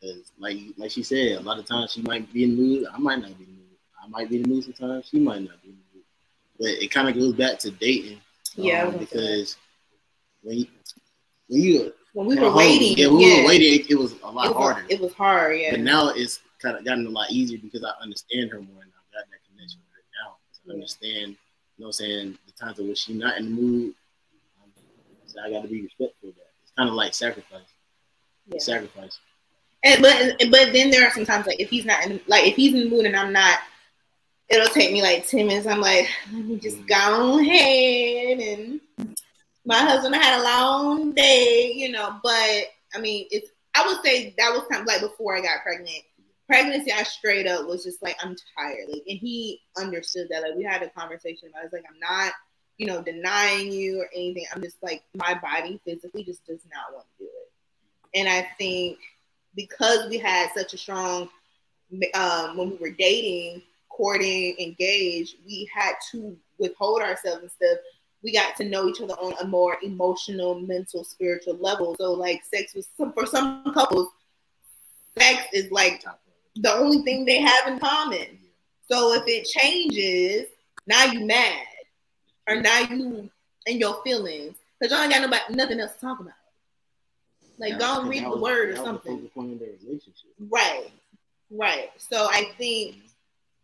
Because 0.00 0.32
like 0.38 0.58
like 0.76 0.90
she 0.90 1.02
said, 1.02 1.38
a 1.38 1.40
lot 1.40 1.58
of 1.58 1.66
times 1.66 1.92
she 1.92 2.02
might 2.02 2.30
be 2.32 2.44
in 2.44 2.56
the 2.56 2.62
mood, 2.62 2.86
I 2.92 2.98
might 2.98 3.20
not 3.20 3.36
be 3.38 3.44
in 3.44 3.50
the 3.50 3.56
mood. 3.56 3.78
I 4.02 4.08
might 4.08 4.28
be 4.28 4.36
in 4.36 4.42
the 4.42 4.48
mood 4.48 4.64
sometimes, 4.64 5.08
she 5.08 5.20
might 5.20 5.42
not 5.42 5.62
be 5.62 5.68
in 5.70 5.76
the 5.76 5.96
mood. 5.96 6.04
But 6.58 6.82
it 6.82 6.90
kind 6.90 7.08
of 7.08 7.14
goes 7.14 7.34
back 7.34 7.58
to 7.60 7.70
dating, 7.70 8.20
Yeah, 8.56 8.82
um, 8.82 8.86
gonna 8.92 8.98
because 8.98 9.56
when 10.42 10.58
you, 10.58 10.66
when 11.48 11.60
you 11.62 11.92
when 12.12 12.26
we 12.26 12.36
were 12.36 12.42
hold, 12.44 12.56
waiting 12.56 12.96
yeah, 12.96 13.06
when 13.08 13.16
we 13.16 13.26
yeah, 13.26 13.42
were 13.42 13.48
waiting, 13.48 13.80
it, 13.80 13.90
it 13.90 13.98
was 13.98 14.14
a 14.22 14.30
lot 14.30 14.46
it 14.46 14.48
was, 14.48 14.56
harder. 14.56 14.86
it 14.88 15.00
was 15.00 15.12
hard 15.14 15.58
yeah 15.58 15.70
But 15.72 15.80
now 15.80 16.08
it's 16.08 16.40
kind 16.60 16.76
of 16.76 16.84
gotten 16.84 17.06
a 17.06 17.10
lot 17.10 17.30
easier 17.30 17.58
because 17.58 17.84
I 17.84 17.90
understand 18.02 18.50
her 18.50 18.60
more 18.60 18.82
and 18.82 18.90
I've 18.92 19.12
got 19.12 19.30
that 19.30 19.40
connection 19.48 19.80
with 19.80 19.94
her 19.94 20.02
now. 20.24 20.36
So 20.52 20.70
I 20.70 20.74
understand, 20.74 21.30
you 21.30 21.36
know 21.78 21.86
what 21.86 21.86
I'm 21.86 21.92
saying, 21.92 22.38
the 22.46 22.52
times 22.52 22.78
in 22.78 22.88
which 22.88 22.98
she's 22.98 23.16
not 23.16 23.38
in 23.38 23.44
the 23.44 23.50
mood. 23.50 23.94
Um, 24.62 24.70
so 25.26 25.40
I 25.40 25.50
got 25.50 25.62
to 25.62 25.68
be 25.68 25.82
respectful 25.82 26.30
of 26.30 26.34
that. 26.34 26.50
It's 26.62 26.72
kind 26.76 26.88
of 26.88 26.94
like 26.94 27.14
sacrifice. 27.14 27.60
Yeah. 28.46 28.58
Sacrifice. 28.58 29.18
And, 29.84 30.02
but 30.02 30.36
but 30.50 30.72
then 30.72 30.90
there 30.90 31.06
are 31.06 31.12
sometimes 31.12 31.46
like 31.46 31.60
if 31.60 31.70
he's 31.70 31.84
not 31.84 32.04
in 32.04 32.20
like 32.26 32.46
if 32.46 32.56
he's 32.56 32.74
in 32.74 32.80
the 32.80 32.90
mood 32.90 33.06
and 33.06 33.14
I'm 33.14 33.32
not, 33.32 33.60
it'll 34.48 34.66
take 34.66 34.92
me 34.92 35.02
like 35.02 35.26
ten 35.28 35.46
minutes. 35.46 35.68
I'm 35.68 35.80
like, 35.80 36.08
let 36.32 36.44
me 36.44 36.58
just 36.58 36.84
go 36.86 37.38
ahead 37.38 38.40
and 38.40 38.80
my 39.68 39.76
husband 39.80 40.14
had 40.14 40.40
a 40.40 40.44
long 40.44 41.12
day, 41.12 41.72
you 41.74 41.92
know. 41.92 42.18
But 42.22 42.64
I 42.94 42.98
mean, 43.00 43.26
it's 43.30 43.50
I 43.74 43.86
would 43.86 44.02
say 44.02 44.34
that 44.38 44.50
was 44.52 44.64
kind 44.70 44.80
of 44.80 44.86
like 44.86 45.02
before 45.02 45.36
I 45.36 45.42
got 45.42 45.62
pregnant. 45.62 46.02
Pregnancy, 46.46 46.90
I 46.90 47.02
straight 47.02 47.46
up 47.46 47.66
was 47.66 47.84
just 47.84 48.02
like 48.02 48.16
I'm 48.22 48.34
tired, 48.56 48.88
like, 48.88 49.02
and 49.06 49.18
he 49.18 49.60
understood 49.76 50.28
that. 50.30 50.42
Like 50.42 50.56
we 50.56 50.64
had 50.64 50.82
a 50.82 50.88
conversation 50.88 51.50
about. 51.50 51.64
It. 51.64 51.66
It's 51.66 51.74
like 51.74 51.84
I'm 51.86 52.00
not, 52.00 52.32
you 52.78 52.86
know, 52.86 53.02
denying 53.02 53.70
you 53.70 54.00
or 54.00 54.08
anything. 54.14 54.46
I'm 54.54 54.62
just 54.62 54.78
like 54.82 55.02
my 55.14 55.34
body 55.34 55.78
physically 55.84 56.24
just 56.24 56.46
does 56.46 56.60
not 56.72 56.94
want 56.94 57.04
to 57.18 57.24
do 57.24 57.30
it, 57.30 58.18
and 58.18 58.26
I 58.26 58.48
think 58.56 58.98
because 59.54 60.08
we 60.08 60.16
had 60.16 60.48
such 60.56 60.72
a 60.72 60.78
strong 60.78 61.28
um, 62.14 62.56
when 62.56 62.70
we 62.70 62.76
were 62.76 62.90
dating, 62.90 63.62
courting, 63.90 64.56
engaged, 64.58 65.36
we 65.44 65.68
had 65.74 65.92
to 66.12 66.36
withhold 66.58 67.02
ourselves 67.02 67.42
and 67.42 67.50
stuff. 67.50 67.78
We 68.22 68.32
got 68.32 68.56
to 68.56 68.64
know 68.64 68.88
each 68.88 69.00
other 69.00 69.14
on 69.14 69.34
a 69.40 69.46
more 69.46 69.78
emotional, 69.82 70.58
mental, 70.60 71.04
spiritual 71.04 71.56
level. 71.56 71.94
So, 71.98 72.12
like, 72.12 72.44
sex 72.44 72.74
was 72.74 72.88
some, 72.96 73.12
for 73.12 73.26
some 73.26 73.72
couples, 73.72 74.08
sex 75.18 75.44
is 75.52 75.70
like 75.70 76.04
the 76.56 76.72
only 76.72 77.02
thing 77.02 77.24
they 77.24 77.40
have 77.40 77.68
in 77.68 77.78
common. 77.78 78.38
So 78.90 79.14
if 79.14 79.22
it 79.26 79.44
changes, 79.44 80.46
now 80.86 81.04
you 81.04 81.26
mad, 81.26 81.66
or 82.48 82.56
now 82.56 82.80
you 82.80 83.30
in 83.66 83.78
your 83.78 84.02
feelings, 84.02 84.56
because 84.78 84.92
y'all 84.92 85.02
ain't 85.02 85.12
got 85.12 85.22
nobody 85.22 85.54
nothing 85.54 85.80
else 85.80 85.94
to 85.94 86.00
talk 86.00 86.20
about. 86.20 86.32
Like, 87.58 87.72
yeah, 87.72 87.78
don't 87.78 88.08
read 88.08 88.24
the 88.24 88.30
was, 88.30 88.40
word 88.40 88.70
or 88.70 88.76
something. 88.76 89.28
Right, 90.48 90.90
right. 91.50 91.90
So 91.98 92.26
I 92.30 92.52
think 92.56 92.96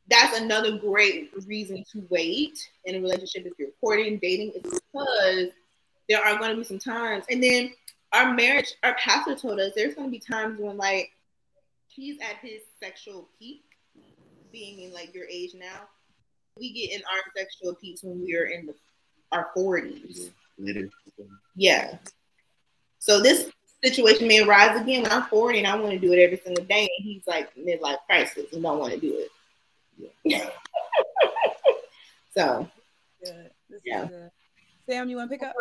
that's 0.09 0.39
another 0.39 0.79
great 0.79 1.31
reason 1.47 1.85
to 1.93 2.07
wait 2.11 2.59
in 2.85 2.97
a 2.97 3.01
relationship 3.01 3.47
if 3.47 3.53
you're 3.59 3.69
courting, 3.81 4.19
dating, 4.19 4.53
is 4.53 4.63
because 4.63 5.49
there 6.09 6.23
are 6.23 6.39
going 6.39 6.51
to 6.51 6.57
be 6.57 6.65
some 6.65 6.79
times, 6.79 7.25
and 7.31 7.43
then 7.43 7.73
our 8.13 8.33
marriage, 8.33 8.75
our 8.83 8.95
pastor 8.95 9.35
told 9.35 9.59
us 9.61 9.73
there's 9.75 9.95
going 9.95 10.07
to 10.07 10.11
be 10.11 10.21
times 10.21 10.59
when 10.61 10.77
like 10.77 11.11
he's 11.89 12.19
at 12.21 12.37
his 12.43 12.63
sexual 12.81 13.29
peak, 13.39 13.63
being 14.53 14.81
in 14.83 14.93
like 14.93 15.15
your 15.15 15.27
age 15.29 15.53
now. 15.55 15.89
We 16.57 16.73
get 16.73 16.93
in 16.93 17.03
our 17.13 17.21
sexual 17.37 17.75
peaks 17.75 18.05
when 18.05 18.23
we 18.23 18.37
are 18.37 18.45
in 18.45 18.67
the, 18.67 18.75
our 19.33 19.49
40s. 19.57 20.31
Yeah. 21.57 21.99
So 23.01 23.21
this 23.21 23.51
situation 23.83 24.29
may 24.29 24.41
arise 24.41 24.81
again 24.81 25.03
when 25.03 25.11
I'm 25.11 25.25
40 25.25 25.59
and 25.59 25.67
I 25.67 25.75
want 25.75 25.91
to 25.91 25.99
do 25.99 26.13
it 26.13 26.23
every 26.23 26.41
single 26.45 26.65
day. 26.65 26.89
And 26.97 27.05
he's 27.05 27.27
like 27.27 27.55
midlife 27.57 27.99
crisis 28.09 28.53
and 28.53 28.63
don't 28.63 28.79
want 28.79 28.93
to 28.95 29.01
do 29.01 29.19
it. 29.19 29.31
Yeah. 30.25 30.49
so, 32.37 32.69
good. 33.25 33.51
yeah. 33.85 34.07
Good. 34.07 34.31
Sam, 34.89 35.09
you 35.09 35.17
want 35.17 35.31
to 35.31 35.39
pick 35.39 35.47
up? 35.47 35.55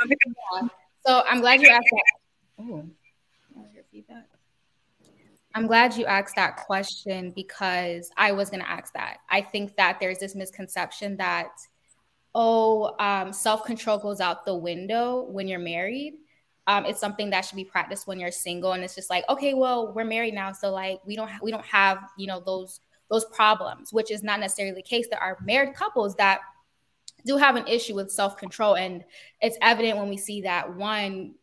So 1.05 1.23
I'm 1.29 1.41
glad 1.41 1.61
you 1.61 1.69
asked 1.69 1.87
that. 1.91 2.03
Oh, 2.59 2.85
your 3.73 3.83
feedback. 3.91 4.25
I'm 5.55 5.67
glad 5.67 5.95
you 5.95 6.05
asked 6.05 6.35
that 6.35 6.57
question 6.57 7.31
because 7.31 8.09
I 8.17 8.31
was 8.31 8.49
going 8.49 8.61
to 8.61 8.69
ask 8.69 8.93
that. 8.93 9.17
I 9.29 9.41
think 9.41 9.75
that 9.75 9.99
there's 9.99 10.17
this 10.17 10.33
misconception 10.33 11.17
that, 11.17 11.51
oh, 12.33 12.95
um, 12.99 13.31
self 13.31 13.63
control 13.63 13.99
goes 13.99 14.19
out 14.19 14.45
the 14.45 14.55
window 14.55 15.23
when 15.29 15.47
you're 15.47 15.59
married. 15.59 16.15
Um, 16.65 16.85
it's 16.85 16.99
something 16.99 17.29
that 17.29 17.41
should 17.41 17.57
be 17.57 17.65
practiced 17.65 18.07
when 18.07 18.19
you're 18.19 18.31
single, 18.31 18.71
and 18.71 18.83
it's 18.83 18.95
just 18.95 19.09
like, 19.09 19.25
okay, 19.29 19.53
well, 19.53 19.93
we're 19.93 20.05
married 20.05 20.33
now, 20.33 20.53
so 20.53 20.71
like 20.71 20.99
we 21.05 21.15
don't 21.15 21.29
ha- 21.29 21.39
we 21.43 21.51
don't 21.51 21.65
have 21.65 21.99
you 22.17 22.25
know 22.25 22.39
those 22.39 22.79
those 23.10 23.25
problems, 23.25 23.93
which 23.93 24.12
is 24.12 24.24
not 24.24 24.39
necessarily 24.39 24.75
the 24.75 24.81
case. 24.81 25.07
There 25.10 25.22
are 25.22 25.38
married 25.43 25.75
couples 25.75 26.15
that 26.15 26.39
do 27.25 27.38
have 27.38 27.55
an 27.55 27.67
issue 27.67 27.95
with 27.95 28.12
self 28.12 28.38
control, 28.38 28.75
and 28.75 29.03
it's 29.41 29.57
evident 29.62 29.98
when 29.98 30.10
we 30.10 30.17
see 30.17 30.41
that 30.41 30.75
one 30.75 31.36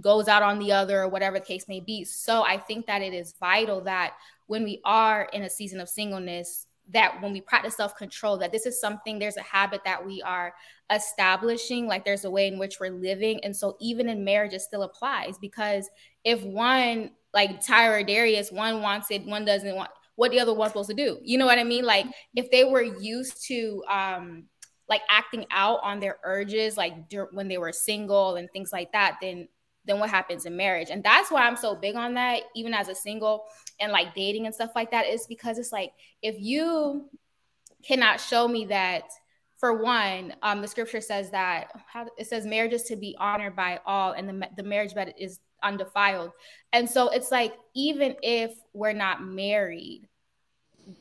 goes 0.00 0.28
out 0.28 0.42
on 0.42 0.58
the 0.58 0.72
other 0.72 1.02
or 1.02 1.08
whatever 1.08 1.38
the 1.38 1.44
case 1.44 1.68
may 1.68 1.80
be. 1.80 2.04
So 2.04 2.42
I 2.42 2.58
think 2.58 2.86
that 2.86 3.02
it 3.02 3.14
is 3.14 3.34
vital 3.40 3.80
that 3.82 4.14
when 4.46 4.62
we 4.62 4.80
are 4.84 5.28
in 5.32 5.42
a 5.42 5.50
season 5.50 5.80
of 5.80 5.88
singleness, 5.88 6.66
that 6.90 7.20
when 7.20 7.32
we 7.32 7.40
practice 7.40 7.76
self 7.76 7.96
control, 7.96 8.36
that 8.38 8.52
this 8.52 8.66
is 8.66 8.80
something, 8.80 9.18
there's 9.18 9.36
a 9.36 9.42
habit 9.42 9.80
that 9.84 10.04
we 10.04 10.22
are 10.22 10.54
establishing, 10.90 11.86
like 11.86 12.04
there's 12.04 12.24
a 12.24 12.30
way 12.30 12.46
in 12.46 12.58
which 12.58 12.78
we're 12.78 12.90
living. 12.90 13.42
And 13.42 13.56
so 13.56 13.76
even 13.80 14.08
in 14.08 14.24
marriage, 14.24 14.52
it 14.52 14.60
still 14.60 14.82
applies 14.82 15.36
because 15.38 15.88
if 16.24 16.42
one, 16.42 17.10
like 17.34 17.64
Tyra 17.64 18.00
or 18.00 18.04
Darius, 18.04 18.52
one 18.52 18.82
wants 18.82 19.10
it, 19.10 19.26
one 19.26 19.44
doesn't 19.44 19.74
want, 19.74 19.90
what 20.16 20.32
the 20.32 20.40
other 20.40 20.52
one's 20.52 20.72
supposed 20.72 20.90
to 20.90 20.94
do. 20.96 21.18
You 21.22 21.38
know 21.38 21.46
what 21.46 21.58
I 21.58 21.64
mean? 21.64 21.84
Like 21.84 22.06
if 22.34 22.50
they 22.50 22.64
were 22.64 22.82
used 22.82 23.46
to, 23.46 23.82
um, 23.88 24.44
like 24.88 25.02
acting 25.10 25.46
out 25.50 25.80
on 25.82 25.98
their 25.98 26.16
urges 26.24 26.76
like 26.76 27.08
dur- 27.08 27.28
when 27.32 27.48
they 27.48 27.58
were 27.58 27.72
single 27.72 28.36
and 28.36 28.48
things 28.52 28.72
like 28.72 28.92
that 28.92 29.16
then 29.20 29.48
then 29.86 30.00
what 30.00 30.10
happens 30.10 30.46
in 30.46 30.56
marriage. 30.56 30.88
And 30.90 31.02
that's 31.02 31.30
why 31.30 31.46
I'm 31.46 31.56
so 31.56 31.74
big 31.74 31.94
on 31.96 32.14
that, 32.14 32.42
even 32.54 32.74
as 32.74 32.88
a 32.88 32.94
single 32.94 33.44
and 33.80 33.92
like 33.92 34.14
dating 34.14 34.46
and 34.46 34.54
stuff 34.54 34.70
like 34.74 34.90
that, 34.90 35.06
is 35.06 35.26
because 35.28 35.58
it's 35.58 35.72
like 35.72 35.92
if 36.22 36.36
you 36.38 37.08
cannot 37.84 38.20
show 38.20 38.48
me 38.48 38.66
that, 38.66 39.04
for 39.58 39.82
one, 39.82 40.34
um, 40.42 40.60
the 40.60 40.68
scripture 40.68 41.00
says 41.00 41.30
that 41.30 41.70
how, 41.86 42.06
it 42.18 42.26
says 42.26 42.44
marriage 42.44 42.74
is 42.74 42.82
to 42.82 42.96
be 42.96 43.16
honored 43.18 43.56
by 43.56 43.80
all, 43.86 44.12
and 44.12 44.28
the, 44.28 44.48
the 44.56 44.62
marriage 44.62 44.94
bed 44.94 45.14
is 45.18 45.40
undefiled. 45.62 46.32
And 46.72 46.88
so 46.88 47.08
it's 47.08 47.30
like 47.30 47.54
even 47.74 48.16
if 48.22 48.52
we're 48.72 48.92
not 48.92 49.22
married, 49.22 50.08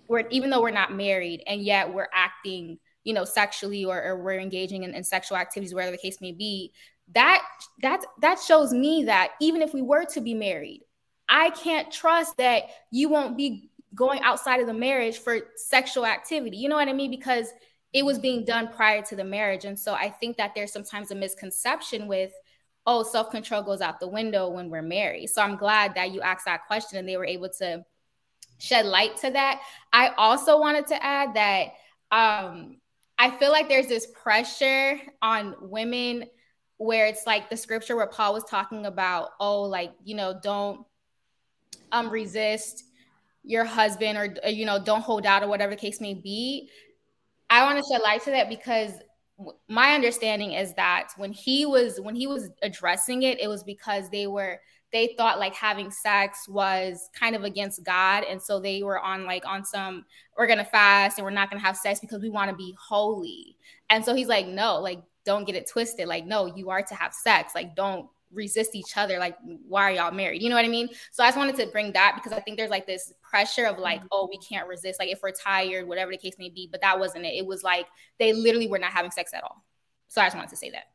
we're 0.07 0.27
even 0.29 0.49
though 0.49 0.61
we're 0.61 0.71
not 0.71 0.93
married, 0.93 1.43
and 1.47 1.61
yet 1.61 1.93
we're 1.93 2.09
acting 2.13 2.79
you 3.03 3.13
know 3.13 3.25
sexually 3.25 3.85
or, 3.85 4.03
or 4.03 4.23
we're 4.23 4.39
engaging 4.39 4.83
in, 4.83 4.95
in, 4.95 5.03
sexual 5.03 5.37
activities 5.37 5.75
whatever 5.75 5.91
the 5.91 5.97
case 5.97 6.19
may 6.21 6.31
be 6.31 6.71
that 7.13 7.43
that 7.83 8.03
that 8.19 8.39
shows 8.39 8.73
me 8.73 9.03
that 9.03 9.33
even 9.39 9.61
if 9.61 9.75
we 9.75 9.81
were 9.83 10.03
to 10.05 10.19
be 10.19 10.33
married 10.33 10.81
i 11.29 11.51
can't 11.51 11.91
trust 11.91 12.35
that 12.37 12.63
you 12.89 13.07
won't 13.07 13.37
be 13.37 13.69
going 13.95 14.21
outside 14.21 14.59
of 14.59 14.67
the 14.67 14.73
marriage 14.73 15.17
for 15.19 15.39
sexual 15.55 16.05
activity. 16.05 16.57
You 16.57 16.69
know 16.69 16.75
what 16.75 16.89
i 16.89 16.93
mean? 16.93 17.09
Because 17.09 17.51
it 17.93 18.05
was 18.05 18.19
being 18.19 18.43
done 18.43 18.67
prior 18.67 19.01
to 19.03 19.15
the 19.15 19.23
marriage. 19.23 19.65
And 19.65 19.79
so 19.79 19.93
i 19.93 20.09
think 20.09 20.37
that 20.37 20.51
there's 20.53 20.73
sometimes 20.73 21.11
a 21.11 21.15
misconception 21.15 22.07
with 22.07 22.33
oh 22.85 23.03
self-control 23.03 23.63
goes 23.63 23.81
out 23.81 23.99
the 23.99 24.07
window 24.07 24.49
when 24.49 24.69
we're 24.69 24.81
married 24.81 25.27
so 25.27 25.41
i'm 25.41 25.55
glad 25.55 25.95
that 25.95 26.11
you 26.11 26.21
asked 26.21 26.45
that 26.45 26.65
question 26.67 26.99
and 26.99 27.07
they 27.07 27.17
were 27.17 27.25
able 27.25 27.49
to 27.49 27.83
shed 28.57 28.85
light 28.85 29.17
to 29.17 29.29
that 29.31 29.61
i 29.91 30.09
also 30.17 30.59
wanted 30.59 30.85
to 30.87 31.03
add 31.03 31.33
that 31.33 31.69
um 32.11 32.77
I 33.17 33.31
feel 33.31 33.51
like 33.51 33.69
there's 33.69 33.87
this 33.87 34.07
pressure 34.07 34.99
on 35.21 35.55
women 35.61 36.25
where 36.77 37.07
it's 37.07 37.25
like 37.25 37.49
the 37.49 37.55
scripture 37.55 37.95
where 37.95 38.07
Paul 38.07 38.33
was 38.33 38.43
talking 38.43 38.85
about, 38.85 39.29
oh, 39.39 39.61
like, 39.63 39.93
you 40.03 40.15
know, 40.15 40.37
don't 40.41 40.85
um 41.91 42.09
resist 42.09 42.83
your 43.43 43.63
husband 43.63 44.17
or 44.17 44.49
you 44.49 44.65
know, 44.65 44.83
don't 44.83 45.01
hold 45.01 45.25
out 45.25 45.43
or 45.43 45.47
whatever 45.47 45.71
the 45.71 45.79
case 45.79 46.01
may 46.01 46.13
be. 46.13 46.69
I 47.49 47.63
want 47.63 47.77
to 47.77 47.85
shed 47.89 48.01
light 48.01 48.23
to 48.23 48.31
that 48.31 48.49
because 48.49 48.91
my 49.67 49.93
understanding 49.93 50.53
is 50.53 50.73
that 50.75 51.09
when 51.17 51.33
he 51.33 51.65
was 51.65 51.99
when 51.99 52.15
he 52.15 52.27
was 52.27 52.49
addressing 52.61 53.23
it, 53.23 53.39
it 53.39 53.47
was 53.47 53.63
because 53.63 54.09
they 54.09 54.27
were 54.27 54.59
they 54.91 55.13
thought 55.17 55.39
like 55.39 55.53
having 55.53 55.91
sex 55.91 56.47
was 56.47 57.09
kind 57.19 57.35
of 57.35 57.43
against 57.43 57.83
God. 57.83 58.23
And 58.23 58.41
so 58.41 58.59
they 58.59 58.81
were 58.81 58.99
on 58.99 59.25
like 59.25 59.45
on 59.45 59.65
some, 59.65 60.05
we're 60.37 60.47
gonna 60.47 60.63
fast 60.63 61.17
and 61.17 61.25
we're 61.25 61.31
not 61.31 61.49
gonna 61.49 61.61
have 61.61 61.75
sex 61.75 61.99
because 61.99 62.21
we 62.21 62.29
want 62.29 62.49
to 62.49 62.55
be 62.55 62.73
holy. 62.79 63.57
And 63.89 64.05
so 64.05 64.15
he's 64.15 64.29
like, 64.29 64.47
no, 64.47 64.79
like 64.79 65.01
don't 65.25 65.45
get 65.45 65.55
it 65.55 65.69
twisted. 65.69 66.07
Like, 66.07 66.25
no, 66.25 66.45
you 66.45 66.69
are 66.69 66.83
to 66.83 66.95
have 66.95 67.13
sex. 67.13 67.53
Like, 67.53 67.75
don't 67.75 68.07
resist 68.31 68.75
each 68.75 68.97
other. 68.97 69.17
Like, 69.19 69.37
why 69.67 69.83
are 69.83 69.91
y'all 69.91 70.11
married? 70.11 70.41
You 70.41 70.49
know 70.49 70.55
what 70.55 70.65
I 70.65 70.69
mean? 70.69 70.89
So 71.11 71.23
I 71.23 71.27
just 71.27 71.37
wanted 71.37 71.55
to 71.57 71.67
bring 71.67 71.93
that 71.93 72.13
because 72.15 72.37
I 72.37 72.41
think 72.41 72.57
there's 72.57 72.69
like 72.69 72.85
this 72.87 73.13
pressure 73.21 73.65
of 73.65 73.77
like, 73.77 73.99
mm-hmm. 73.99 74.07
oh, 74.11 74.27
we 74.29 74.37
can't 74.37 74.67
resist. 74.67 74.99
Like 74.99 75.09
if 75.09 75.19
we're 75.21 75.31
tired, 75.31 75.87
whatever 75.87 76.11
the 76.11 76.17
case 76.17 76.35
may 76.37 76.49
be. 76.49 76.67
But 76.71 76.81
that 76.81 76.99
wasn't 76.99 77.25
it. 77.25 77.35
It 77.35 77.45
was 77.45 77.63
like 77.63 77.87
they 78.19 78.33
literally 78.33 78.67
were 78.67 78.79
not 78.79 78.91
having 78.91 79.11
sex 79.11 79.33
at 79.33 79.43
all. 79.43 79.63
So 80.07 80.21
I 80.21 80.25
just 80.25 80.35
wanted 80.35 80.51
to 80.51 80.57
say 80.57 80.71
that. 80.71 80.85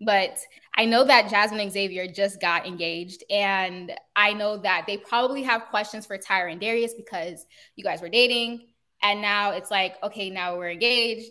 But 0.00 0.38
I 0.76 0.84
know 0.84 1.04
that 1.04 1.30
Jasmine 1.30 1.60
and 1.60 1.72
Xavier 1.72 2.06
just 2.06 2.38
got 2.38 2.66
engaged, 2.66 3.24
and 3.30 3.92
I 4.14 4.34
know 4.34 4.58
that 4.58 4.84
they 4.86 4.98
probably 4.98 5.42
have 5.44 5.66
questions 5.66 6.04
for 6.04 6.18
Tyra 6.18 6.52
and 6.52 6.60
Darius 6.60 6.92
because 6.92 7.46
you 7.76 7.84
guys 7.84 8.02
were 8.02 8.10
dating, 8.10 8.66
and 9.02 9.22
now 9.22 9.52
it's 9.52 9.70
like, 9.70 9.94
okay, 10.02 10.28
now 10.28 10.58
we're 10.58 10.70
engaged, 10.70 11.30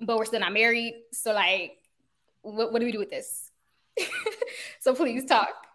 but 0.00 0.16
we're 0.16 0.26
still 0.26 0.40
not 0.40 0.52
married. 0.52 0.94
So, 1.12 1.32
like, 1.32 1.72
what, 2.42 2.72
what 2.72 2.78
do 2.78 2.86
we 2.86 2.92
do 2.92 3.00
with 3.00 3.10
this? 3.10 3.50
so, 4.80 4.94
please 4.94 5.24
talk. 5.24 5.66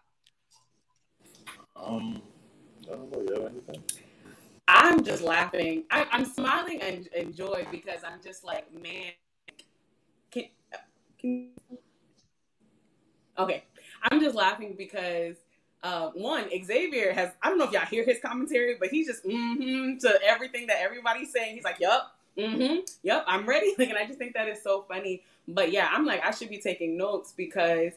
Um, 1.75 2.21
I 2.87 2.95
don't 2.95 3.11
know. 3.11 3.21
You 3.21 3.41
have 3.41 3.51
anything? 3.51 3.83
I'm 4.67 5.03
just 5.03 5.23
laughing. 5.23 5.83
I, 5.89 6.05
am 6.11 6.25
smiling 6.25 6.81
and, 6.81 7.09
and 7.17 7.35
joy 7.35 7.65
because 7.71 8.01
I'm 8.03 8.21
just 8.23 8.43
like, 8.43 8.71
man, 8.71 9.11
can, 10.29 10.43
can 11.17 11.49
Okay. 13.39 13.63
I'm 14.11 14.19
just 14.19 14.35
laughing 14.35 14.75
because 14.77 15.37
uh, 15.81 16.09
one, 16.13 16.49
Xavier 16.63 17.13
has, 17.13 17.31
I 17.41 17.49
don't 17.49 17.57
know 17.57 17.63
if 17.63 17.71
y'all 17.71 17.85
hear 17.85 18.03
his 18.03 18.19
commentary, 18.19 18.75
but 18.79 18.89
he's 18.89 19.07
just 19.07 19.25
mm-hmm 19.25 19.97
to 19.99 20.19
everything 20.23 20.67
that 20.67 20.77
everybody's 20.81 21.31
saying. 21.31 21.55
He's 21.55 21.63
like, 21.63 21.79
yup, 21.79 22.15
mm-hmm, 22.37 22.81
yup, 23.01 23.23
I'm 23.27 23.47
ready. 23.47 23.73
Like, 23.79 23.89
and 23.89 23.97
I 23.97 24.05
just 24.05 24.19
think 24.19 24.33
that 24.33 24.47
is 24.47 24.61
so 24.61 24.85
funny. 24.87 25.23
But 25.47 25.71
yeah, 25.71 25.89
I'm 25.91 26.05
like, 26.05 26.23
I 26.23 26.31
should 26.31 26.49
be 26.49 26.59
taking 26.59 26.97
notes 26.97 27.33
because 27.35 27.93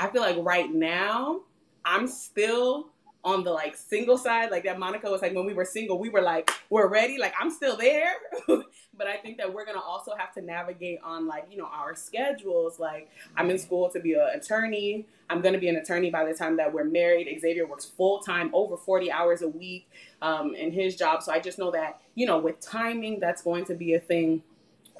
I 0.00 0.08
feel 0.08 0.22
like 0.22 0.38
right 0.40 0.72
now 0.72 1.42
I'm 1.84 2.08
still 2.08 2.88
on 3.22 3.44
the 3.44 3.50
like 3.50 3.76
single 3.76 4.16
side, 4.16 4.50
like 4.50 4.64
that 4.64 4.78
Monica 4.78 5.10
was 5.10 5.20
like 5.20 5.34
when 5.34 5.44
we 5.44 5.52
were 5.52 5.66
single, 5.66 5.98
we 5.98 6.08
were 6.08 6.22
like, 6.22 6.50
we're 6.70 6.88
ready, 6.88 7.18
like 7.18 7.34
I'm 7.38 7.50
still 7.50 7.76
there. 7.76 8.14
but 8.48 9.06
I 9.06 9.18
think 9.18 9.36
that 9.36 9.52
we're 9.52 9.66
gonna 9.66 9.78
also 9.78 10.12
have 10.16 10.32
to 10.34 10.40
navigate 10.40 11.00
on 11.04 11.26
like, 11.26 11.48
you 11.50 11.58
know, 11.58 11.68
our 11.70 11.94
schedules. 11.94 12.80
Like 12.80 13.10
I'm 13.36 13.50
in 13.50 13.58
school 13.58 13.90
to 13.90 14.00
be 14.00 14.14
an 14.14 14.26
attorney. 14.34 15.06
I'm 15.28 15.42
gonna 15.42 15.58
be 15.58 15.68
an 15.68 15.76
attorney 15.76 16.10
by 16.10 16.24
the 16.24 16.32
time 16.32 16.56
that 16.56 16.72
we're 16.72 16.84
married. 16.84 17.28
Xavier 17.38 17.66
works 17.66 17.84
full 17.84 18.20
time, 18.20 18.50
over 18.54 18.78
40 18.78 19.12
hours 19.12 19.42
a 19.42 19.48
week 19.48 19.86
um, 20.22 20.54
in 20.54 20.72
his 20.72 20.96
job. 20.96 21.22
So 21.22 21.30
I 21.30 21.40
just 21.40 21.58
know 21.58 21.70
that, 21.72 22.00
you 22.14 22.24
know, 22.24 22.38
with 22.38 22.58
timing, 22.60 23.20
that's 23.20 23.42
going 23.42 23.66
to 23.66 23.74
be 23.74 23.92
a 23.92 24.00
thing 24.00 24.44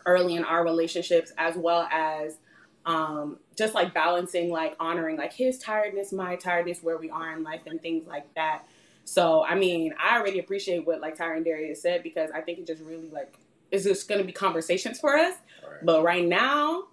early 0.04 0.36
in 0.36 0.44
our 0.44 0.62
relationships, 0.62 1.32
as 1.38 1.56
well 1.56 1.88
as 1.90 2.36
um, 2.84 3.38
just 3.60 3.74
like 3.74 3.92
balancing, 3.92 4.50
like 4.50 4.74
honoring 4.80 5.18
like 5.18 5.34
his 5.34 5.58
tiredness, 5.58 6.12
my 6.12 6.34
tiredness, 6.34 6.82
where 6.82 6.96
we 6.96 7.10
are 7.10 7.32
in 7.36 7.42
life, 7.42 7.60
and 7.66 7.80
things 7.80 8.06
like 8.06 8.32
that. 8.34 8.64
So 9.04 9.44
I 9.44 9.54
mean, 9.54 9.92
I 10.02 10.18
already 10.18 10.38
appreciate 10.38 10.86
what 10.86 11.00
like 11.00 11.16
Tyra 11.16 11.36
and 11.36 11.44
Darius 11.44 11.82
said 11.82 12.02
because 12.02 12.30
I 12.30 12.40
think 12.40 12.58
it 12.58 12.66
just 12.66 12.82
really 12.82 13.10
like 13.10 13.34
is 13.70 13.84
just 13.84 14.08
going 14.08 14.20
to 14.20 14.26
be 14.26 14.32
conversations 14.32 14.98
for 14.98 15.14
us. 15.16 15.34
Right. 15.62 15.84
But 15.84 16.02
right 16.02 16.26
now, 16.26 16.84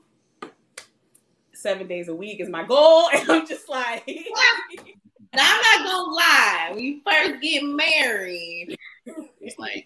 seven 1.54 1.88
days 1.88 2.10
a 2.10 2.16
week 2.16 2.42
is 2.42 2.50
my 2.50 2.64
goal, 2.64 3.10
and 3.14 3.32
I'm 3.32 3.48
just 3.48 3.70
like. 3.70 4.06
now 5.34 5.44
I'm 5.44 5.62
not 5.62 5.90
gonna 5.90 6.12
lie. 6.12 6.70
When 6.74 6.84
you 6.84 7.02
first 7.06 7.42
get 7.42 7.64
married, 7.64 8.76
it's 9.42 9.58
like 9.58 9.86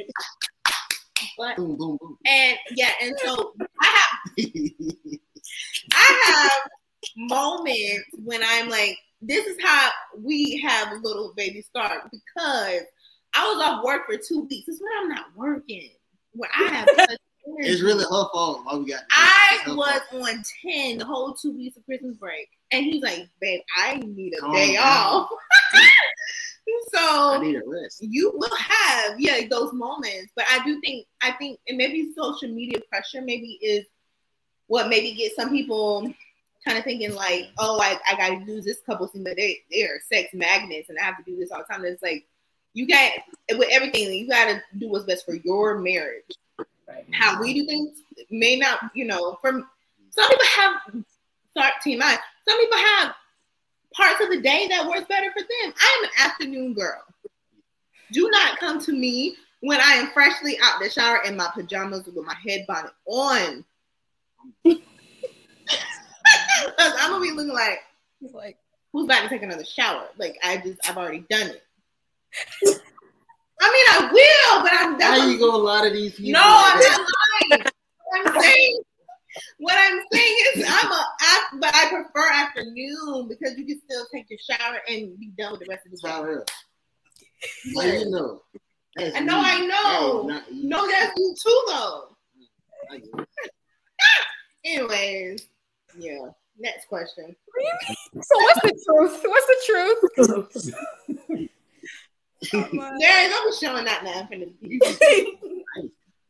but, 1.38 1.56
boom, 1.58 1.76
boom, 1.76 1.98
boom. 2.00 2.18
And 2.26 2.58
yeah, 2.76 2.92
and 3.02 3.14
so 3.24 3.54
I 3.82 4.02
have 4.36 5.20
I 5.94 6.50
have 6.52 6.72
moments 7.18 8.06
when 8.24 8.42
I'm 8.44 8.70
like, 8.70 8.98
this 9.22 9.46
is 9.46 9.58
how 9.62 9.90
we 10.18 10.60
have 10.66 10.92
a 10.94 10.96
little 10.96 11.34
baby 11.36 11.62
start 11.62 12.04
because 12.12 12.82
I 13.34 13.48
was 13.48 13.64
off 13.64 13.84
work 13.84 14.06
for 14.06 14.18
two 14.18 14.42
weeks. 14.50 14.66
This 14.66 14.76
is 14.76 14.82
when 14.82 14.92
I'm 15.04 15.10
not 15.10 15.26
working. 15.36 15.90
Where 16.34 16.50
I 16.58 16.64
have 16.70 16.88
it's 17.58 17.82
really 17.82 18.04
her 18.04 18.30
fault 18.32 18.62
why 18.64 18.76
we 18.78 18.86
got 18.86 19.02
I 19.12 19.60
was 19.68 20.02
fault. 20.10 20.30
on 20.30 20.44
10 20.72 20.98
the 21.00 21.06
whole 21.06 21.34
two 21.34 21.52
weeks 21.56 21.76
of 21.78 21.86
Christmas 21.86 22.16
break. 22.18 22.48
And 22.72 22.86
he's 22.86 23.04
like, 23.04 23.28
babe, 23.42 23.62
I 23.78 23.96
need 23.98 24.34
a 24.38 24.40
Calm 24.40 24.54
day 24.54 24.74
down. 24.76 24.84
off. 24.88 25.30
so 26.94 27.00
I 27.00 27.40
need 27.42 27.56
a 27.56 27.62
rest. 27.66 27.98
You 28.02 28.32
will 28.36 28.56
have, 28.56 29.20
yeah, 29.20 29.42
those 29.50 29.74
moments. 29.74 30.32
But 30.36 30.46
I 30.50 30.64
do 30.66 30.80
think 30.82 31.06
I 31.22 31.32
think 31.34 31.60
and 31.68 31.78
maybe 31.78 32.12
social 32.16 32.50
media 32.50 32.80
pressure 32.90 33.22
maybe 33.22 33.60
is 33.62 33.86
what 34.72 34.88
maybe 34.88 35.12
gets 35.12 35.36
some 35.36 35.50
people 35.50 36.10
kind 36.66 36.78
of 36.78 36.86
thinking 36.86 37.14
like, 37.14 37.50
oh, 37.60 37.82
I, 37.82 37.98
I 38.10 38.16
gotta 38.16 38.46
do 38.46 38.62
this 38.62 38.80
couple 38.86 39.06
thing, 39.06 39.22
but 39.22 39.36
they 39.36 39.60
they're 39.70 40.00
sex 40.10 40.30
magnets 40.34 40.88
and 40.88 40.98
I 40.98 41.04
have 41.04 41.18
to 41.18 41.30
do 41.30 41.36
this 41.36 41.52
all 41.52 41.60
the 41.60 41.66
time. 41.66 41.84
it's 41.84 42.02
like 42.02 42.26
you 42.74 42.88
got 42.88 43.12
with 43.58 43.68
everything, 43.70 44.14
you 44.14 44.30
gotta 44.30 44.64
do 44.78 44.88
what's 44.88 45.04
best 45.04 45.26
for 45.26 45.36
your 45.36 45.80
marriage. 45.80 46.24
Right. 46.88 47.06
How 47.12 47.42
we 47.42 47.54
do 47.54 47.66
things 47.66 47.98
may 48.30 48.56
not, 48.56 48.80
you 48.96 49.04
know, 49.04 49.38
from 49.42 49.68
some 50.10 50.30
people 50.30 50.46
have 50.56 51.04
start 51.52 51.74
TMI, 51.86 52.16
some 52.48 52.58
people 52.58 52.78
have 52.78 53.14
parts 53.94 54.24
of 54.24 54.30
the 54.30 54.40
day 54.40 54.68
that 54.70 54.88
works 54.88 55.06
better 55.10 55.34
for 55.34 55.42
them. 55.42 55.74
I 55.82 55.98
am 55.98 56.04
an 56.06 56.32
afternoon 56.32 56.74
girl. 56.76 57.04
Do 58.14 58.30
not 58.30 58.58
come 58.58 58.80
to 58.86 58.94
me 58.94 59.36
when 59.60 59.82
I 59.82 59.96
am 59.96 60.12
freshly 60.12 60.58
out 60.64 60.80
the 60.82 60.90
shower 60.90 61.20
in 61.26 61.36
my 61.36 61.50
pajamas 61.54 62.06
with 62.06 62.26
my 62.26 62.36
head 62.48 62.64
bonnet 62.70 62.94
on. 63.06 63.66
I'm 66.78 67.12
gonna 67.12 67.22
be 67.22 67.32
looking 67.32 67.54
like 67.54 67.80
like 68.34 68.58
who's 68.94 69.06
about 69.06 69.24
to 69.24 69.30
take 69.30 69.44
another 69.44 69.66
shower? 69.66 70.08
Like 70.18 70.38
I 70.44 70.58
just 70.58 70.80
I've 70.88 70.98
already 70.98 71.26
done 71.30 71.48
it. 71.48 71.64
I 73.62 73.72
mean 73.72 73.86
I 73.90 74.10
will, 74.12 74.64
but 74.64 74.72
I'm 74.74 75.00
How 75.00 75.28
you 75.28 75.40
go 75.40 75.56
a 75.56 75.58
lot 75.58 75.86
of 75.86 75.94
these 75.94 76.16
people? 76.16 76.34
No, 76.34 76.42
I'm 76.44 76.80
not 76.80 77.08
lying. 77.52 77.64
I'm 78.14 78.42
saying 78.42 78.82
what 79.60 79.76
I'm 79.78 80.02
saying 80.12 80.36
is 80.56 80.66
I'm 80.68 80.92
a 80.92 81.06
but 81.60 81.74
I 81.74 81.90
prefer 81.90 82.32
afternoon 82.32 83.28
because 83.28 83.58
you 83.58 83.66
can 83.66 83.82
still 83.90 84.06
take 84.14 84.26
your 84.30 84.40
shower 84.40 84.80
and 84.88 85.18
be 85.20 85.32
done 85.38 85.52
with 85.52 85.62
the 85.62 85.68
rest 85.70 85.86
of 85.86 85.92
the 85.92 85.98
day. 85.98 86.10
How 86.10 87.84
you 87.84 88.10
know? 88.10 88.42
That's 88.96 89.16
I 89.16 89.20
know, 89.22 89.42
me. 89.42 89.48
I 89.48 89.66
know. 89.66 90.28
That 90.28 90.44
no, 90.52 90.88
that's 90.88 91.14
you 91.18 91.36
too, 91.42 91.64
though. 91.68 92.18
Anyways, 94.66 95.48
yeah. 95.98 96.30
Next 96.60 96.88
question. 96.88 97.36
So 98.14 98.36
what's 98.36 98.62
the 98.62 98.72
truth? 98.86 99.22
What's 99.24 99.48
the 99.48 99.58
truth? 99.66 100.00
There, 102.52 103.30
don't 103.30 103.52
be 103.52 103.66
showing 103.66 103.86
that 103.86 104.04
now. 104.04 104.28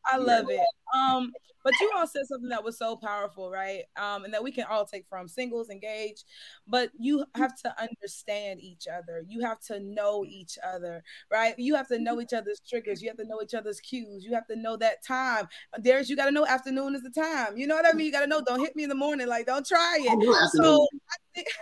I 0.05 0.17
love 0.17 0.49
it. 0.49 0.59
Um, 0.95 1.31
but 1.63 1.73
you 1.79 1.91
all 1.95 2.07
said 2.07 2.25
something 2.25 2.49
that 2.49 2.63
was 2.63 2.77
so 2.77 2.95
powerful, 2.95 3.51
right? 3.51 3.83
Um, 3.95 4.23
and 4.23 4.33
that 4.33 4.43
we 4.43 4.51
can 4.51 4.65
all 4.69 4.85
take 4.85 5.05
from 5.07 5.27
singles, 5.27 5.69
engaged, 5.69 6.25
but 6.67 6.89
you 6.97 7.25
have 7.35 7.55
to 7.61 7.81
understand 7.81 8.61
each 8.61 8.87
other. 8.87 9.23
You 9.27 9.41
have 9.41 9.59
to 9.67 9.79
know 9.79 10.25
each 10.27 10.57
other, 10.65 11.03
right? 11.31 11.57
You 11.57 11.75
have 11.75 11.87
to 11.89 11.99
know 11.99 12.19
each 12.19 12.33
other's 12.33 12.61
triggers. 12.67 13.01
You 13.01 13.09
have 13.09 13.17
to 13.17 13.25
know 13.25 13.39
each 13.43 13.53
other's 13.53 13.79
cues. 13.79 14.23
You 14.23 14.33
have 14.33 14.47
to 14.47 14.55
know 14.55 14.75
that 14.77 15.05
time. 15.05 15.47
There's 15.77 16.09
you 16.09 16.15
got 16.15 16.25
to 16.25 16.31
know 16.31 16.45
afternoon 16.45 16.95
is 16.95 17.03
the 17.03 17.11
time. 17.11 17.57
You 17.57 17.67
know 17.67 17.75
what 17.75 17.85
I 17.85 17.93
mean? 17.93 18.07
You 18.07 18.11
got 18.11 18.21
to 18.21 18.27
know. 18.27 18.41
Don't 18.41 18.59
hit 18.59 18.75
me 18.75 18.83
in 18.83 18.89
the 18.89 18.95
morning. 18.95 19.27
Like 19.27 19.45
don't 19.45 19.65
try 19.65 19.99
it. 20.01 20.51
So 20.63 20.87
I 21.09 21.15
think. 21.35 21.47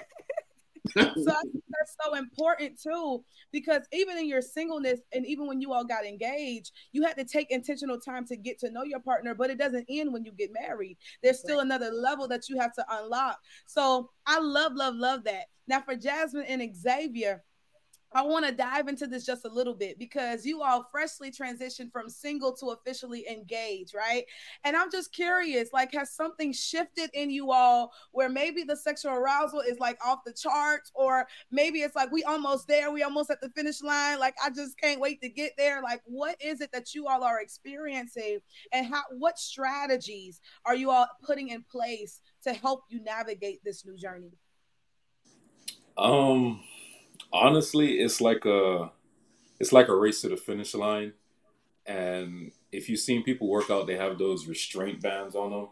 so 0.98 1.32
I 1.32 1.42
think 1.42 1.64
that's 1.70 1.96
so 2.04 2.16
important 2.16 2.80
too, 2.82 3.24
because 3.52 3.84
even 3.92 4.18
in 4.18 4.28
your 4.28 4.42
singleness 4.42 5.00
and 5.14 5.26
even 5.26 5.48
when 5.48 5.62
you 5.62 5.74
all 5.74 5.84
got 5.84 6.06
engaged, 6.06 6.72
you 6.92 7.04
had 7.04 7.18
to 7.18 7.26
take 7.26 7.52
intentional 7.52 8.00
time 8.00 8.26
to 8.28 8.36
get 8.36 8.60
to 8.60 8.72
know 8.72 8.84
your 8.84 9.00
partner, 9.00 9.34
but 9.34 9.50
it 9.50 9.58
doesn't 9.58 9.86
end 9.90 10.14
when 10.14 10.24
you 10.24 10.32
get 10.32 10.52
married. 10.54 10.98
There's 11.24 11.40
still 11.40 11.58
right. 11.58 11.66
another 11.66 11.92
level 11.92 12.28
that 12.28 12.50
you 12.50 12.60
have 12.60 12.74
to 12.76 12.86
unlock. 12.90 13.40
So 13.66 14.10
I 14.26 14.40
love, 14.40 14.74
love, 14.76 14.96
love 14.96 15.24
that. 15.26 15.46
Now 15.68 15.82
for 15.82 15.96
Jasmine 15.96 16.46
and 16.48 16.76
Xavier, 16.76 17.44
I 18.12 18.24
want 18.24 18.46
to 18.46 18.52
dive 18.52 18.88
into 18.88 19.06
this 19.06 19.26
just 19.26 19.46
a 19.46 19.50
little 19.50 19.76
bit 19.76 20.00
because 20.00 20.46
you 20.46 20.64
all 20.64 20.88
freshly 20.92 21.32
transitioned 21.32 21.92
from 21.92 22.10
single 22.10 22.54
to 22.58 22.68
officially 22.68 23.28
engaged, 23.30 23.94
right? 23.94 24.26
And 24.64 24.76
I'm 24.76 24.92
just 24.92 25.14
curious, 25.14 25.70
like, 25.74 25.94
has 25.94 26.12
something 26.12 26.52
shifted 26.52 27.12
in 27.14 27.30
you 27.30 27.52
all 27.52 27.92
where 28.12 28.30
maybe 28.30 28.64
the 28.64 28.76
sexual 28.76 29.14
arousal 29.14 29.60
is 29.62 29.80
like 29.80 30.04
off 30.04 30.20
the 30.26 30.34
charts, 30.34 30.92
or 30.96 31.28
maybe 31.52 31.82
it's 31.82 31.96
like 31.96 32.12
we 32.12 32.24
almost 32.24 32.68
there, 32.68 32.92
we 32.92 33.04
almost 33.04 33.30
at 33.30 33.42
the 33.42 33.50
finish 33.50 33.82
line, 33.84 34.20
like 34.20 34.36
I 34.44 34.50
just 34.50 34.80
can't 34.80 35.00
wait 35.00 35.22
to 35.22 35.30
get 35.30 35.54
there. 35.58 35.82
Like, 35.84 36.02
what 36.06 36.36
is 36.42 36.62
it 36.62 36.72
that 36.72 36.96
you 36.96 37.08
all 37.08 37.24
are 37.24 37.42
experiencing, 37.42 38.40
and 38.74 38.88
how 38.88 39.02
what 39.12 39.38
strategies 39.38 40.42
are 40.66 40.76
you 40.76 40.90
all 40.90 41.08
putting 41.24 41.50
in 41.50 41.64
place 41.70 42.22
to 42.44 42.54
help 42.54 42.86
you 42.90 43.04
navigate 43.04 43.64
this 43.64 43.86
new 43.86 43.96
journey? 43.98 44.32
Um 45.98 46.64
honestly, 47.32 48.00
it's 48.00 48.22
like 48.22 48.46
a 48.46 48.92
it's 49.60 49.74
like 49.74 49.88
a 49.88 49.96
race 49.96 50.22
to 50.22 50.30
the 50.30 50.38
finish 50.38 50.74
line. 50.74 51.14
And 51.86 52.52
if 52.72 52.88
you've 52.90 53.00
seen 53.00 53.24
people 53.24 53.48
work 53.48 53.70
out, 53.70 53.88
they 53.88 53.98
have 53.98 54.18
those 54.18 54.48
restraint 54.48 55.02
bands 55.02 55.36
on 55.36 55.52
them. 55.52 55.68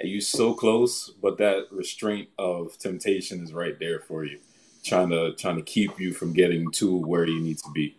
And 0.00 0.10
you're 0.10 0.20
so 0.20 0.54
close, 0.54 1.10
but 1.10 1.38
that 1.38 1.66
restraint 1.70 2.28
of 2.38 2.76
temptation 2.78 3.42
is 3.42 3.52
right 3.52 3.78
there 3.78 4.00
for 4.00 4.24
you, 4.24 4.38
trying 4.84 5.10
to 5.10 5.34
trying 5.34 5.56
to 5.56 5.62
keep 5.62 5.98
you 5.98 6.12
from 6.12 6.32
getting 6.32 6.70
to 6.72 6.96
where 6.96 7.26
you 7.26 7.40
need 7.40 7.58
to 7.58 7.70
be. 7.70 7.96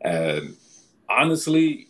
And 0.00 0.56
honestly, 1.08 1.88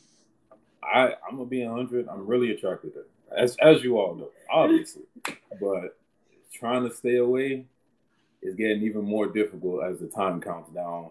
I 0.83 1.15
I'm 1.29 1.37
gonna 1.37 1.47
be 1.47 1.65
hundred. 1.65 2.09
I'm 2.09 2.27
really 2.27 2.53
attracted 2.53 2.95
to 2.95 3.05
as 3.37 3.57
as 3.57 3.83
you 3.83 3.99
all 3.99 4.15
know, 4.15 4.31
obviously. 4.51 5.03
but 5.61 5.99
trying 6.53 6.89
to 6.89 6.95
stay 6.95 7.17
away 7.17 7.67
is 8.47 8.55
getting 8.55 8.83
even 8.83 9.05
more 9.05 9.27
difficult 9.27 9.83
as 9.85 9.99
the 9.99 10.07
time 10.07 10.41
counts 10.41 10.71
down. 10.73 11.11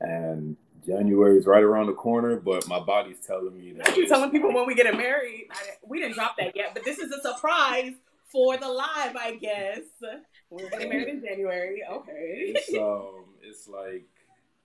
And 0.00 0.56
January 0.84 1.38
is 1.38 1.46
right 1.46 1.62
around 1.62 1.86
the 1.86 1.94
corner, 1.94 2.36
but 2.36 2.66
my 2.66 2.80
body's 2.80 3.20
telling 3.24 3.56
me 3.56 3.72
that. 3.74 3.88
I 3.88 3.92
keep 3.92 4.08
telling 4.08 4.30
people 4.30 4.52
when 4.52 4.66
we 4.66 4.74
get 4.74 4.92
married. 4.96 5.48
we 5.86 6.00
didn't 6.00 6.14
drop 6.14 6.36
that 6.38 6.56
yet, 6.56 6.74
but 6.74 6.84
this 6.84 6.98
is 6.98 7.12
a 7.12 7.20
surprise 7.20 7.92
for 8.30 8.56
the 8.56 8.68
live, 8.68 9.14
I 9.16 9.38
guess. 9.40 9.80
We're 10.50 10.68
getting 10.70 10.88
married 10.88 11.08
in 11.08 11.22
January. 11.22 11.82
Okay. 11.88 12.54
It's 12.54 12.74
um, 12.78 13.26
it's 13.42 13.68
like 13.68 14.06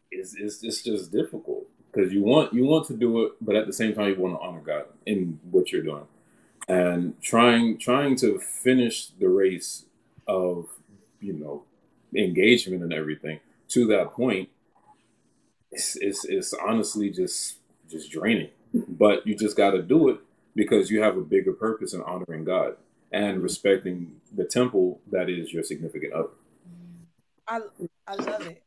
it's 0.10 0.36
it's 0.36 0.64
it's 0.64 0.82
just 0.82 1.12
difficult 1.12 1.68
because 1.92 2.12
you 2.12 2.24
want 2.24 2.54
you 2.54 2.66
want 2.66 2.88
to 2.88 2.98
do 2.98 3.26
it, 3.26 3.34
but 3.42 3.56
at 3.56 3.68
the 3.68 3.74
same 3.74 3.94
time 3.94 4.10
you 4.10 4.20
want 4.20 4.36
to 4.36 4.40
honor 4.40 4.62
God 4.62 4.86
in 5.06 5.40
what 5.52 5.72
you're 5.72 5.84
doing, 5.84 6.08
and 6.68 7.22
trying 7.22 7.78
trying 7.78 8.16
to 8.18 8.40
finish 8.40 9.08
the 9.20 9.30
race 9.30 9.86
of 10.28 10.68
you 11.20 11.34
know 11.34 11.64
engagement 12.18 12.84
and 12.84 12.94
everything 12.94 13.40
to 13.70 13.88
that 13.88 14.14
point, 14.14 14.50
it's, 15.72 15.96
it's, 15.98 16.26
it's 16.26 16.54
honestly 16.54 17.10
just 17.10 17.58
just 17.90 18.12
draining. 18.12 18.50
But 18.74 19.26
you 19.26 19.36
just 19.36 19.56
got 19.56 19.72
to 19.72 19.82
do 19.82 20.10
it 20.10 20.20
because 20.56 20.92
you 20.92 21.02
have 21.02 21.18
a 21.18 21.22
bigger 21.22 21.54
purpose 21.54 21.94
in 21.94 22.02
honoring 22.02 22.44
God 22.44 22.76
and 23.12 23.42
respecting 23.42 24.20
the 24.36 24.44
temple 24.44 25.00
that 25.12 25.30
is 25.30 25.54
your 25.54 25.64
significant 25.64 26.14
other. 26.14 26.30
I 27.48 27.62
I 28.08 28.16
love 28.16 28.48
it. 28.48 28.64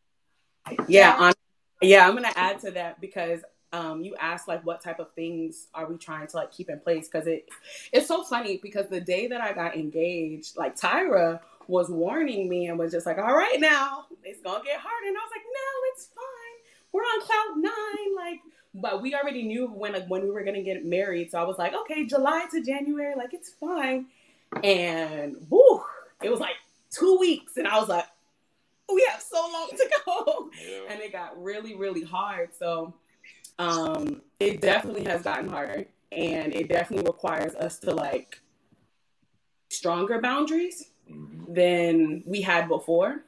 Yeah, 0.89 1.15
I'm, 1.19 1.35
yeah, 1.83 2.09
I'm 2.09 2.15
gonna 2.15 2.33
add 2.35 2.61
to 2.61 2.71
that 2.73 3.01
because 3.01 3.43
um, 3.73 4.03
you 4.03 4.15
asked 4.19 4.49
like 4.49 4.65
what 4.65 4.83
type 4.83 4.99
of 4.99 5.13
things 5.15 5.69
are 5.75 5.87
we 5.87 5.97
trying 5.97 6.27
to 6.27 6.37
like 6.37 6.53
keep 6.53 6.71
in 6.71 6.81
place 6.81 7.09
because 7.09 7.27
it 7.27 7.49
it's 7.93 8.09
so 8.09 8.25
funny 8.25 8.59
because 8.63 8.89
the 8.89 9.01
day 9.01 9.27
that 9.29 9.41
I 9.41 9.53
got 9.53 9.77
engaged, 9.77 10.57
like 10.57 10.77
Tyra 10.77 11.41
was 11.67 11.89
warning 11.89 12.49
me 12.49 12.67
and 12.67 12.79
was 12.79 12.93
just 12.93 13.07
like, 13.07 13.19
all 13.19 13.35
right, 13.35 13.61
now 13.61 14.07
it's 14.25 14.41
gonna 14.43 14.65
get 14.65 14.81
harder. 14.81 15.09
And 15.09 15.17
I 15.17 15.21
was 15.21 15.31
like, 15.35 15.45
no, 15.45 15.71
it's 15.93 16.07
fine. 16.07 16.57
We're 16.93 17.03
on 17.03 17.21
cloud 17.21 17.57
nine. 17.57 18.17
Like, 18.17 18.41
but 18.75 19.03
we 19.03 19.15
already 19.15 19.43
knew 19.43 19.67
when 19.69 19.93
like, 19.93 20.07
when 20.09 20.23
we 20.23 20.31
were 20.31 20.45
gonna 20.45 20.63
get 20.63 20.85
married. 20.85 21.31
So 21.31 21.39
I 21.39 21.45
was 21.45 21.59
like, 21.59 21.75
okay, 21.75 22.07
July 22.07 22.47
to 22.51 22.63
January, 22.63 23.15
like 23.17 23.35
it's 23.35 23.51
fine. 23.51 24.07
And 24.65 25.37
woo, 25.49 25.83
it 26.23 26.31
was 26.31 26.41
like 26.41 26.57
two 26.91 27.19
weeks, 27.21 27.57
and 27.57 27.69
I 27.69 27.79
was 27.79 27.89
like, 27.89 28.07
we 28.93 29.07
have 29.11 29.21
so 29.21 29.41
long 29.53 29.71
to 29.71 29.91
go. 30.05 30.51
Yeah. 30.61 30.93
And 30.93 31.01
it 31.01 31.13
got 31.13 31.41
really, 31.41 31.75
really 31.75 32.03
hard. 32.03 32.51
So 32.59 32.95
um, 33.59 34.23
it 34.39 34.61
definitely 34.61 35.05
has 35.05 35.23
gotten 35.23 35.49
harder. 35.49 35.87
And 36.13 36.53
it 36.55 36.69
definitely 36.69 37.07
requires 37.07 37.55
us 37.55 37.79
to 37.81 37.93
like 37.93 38.41
stronger 39.69 40.21
boundaries 40.21 40.91
mm-hmm. 41.11 41.53
than 41.53 42.23
we 42.27 42.43
had 42.43 42.69
before. 42.69 43.23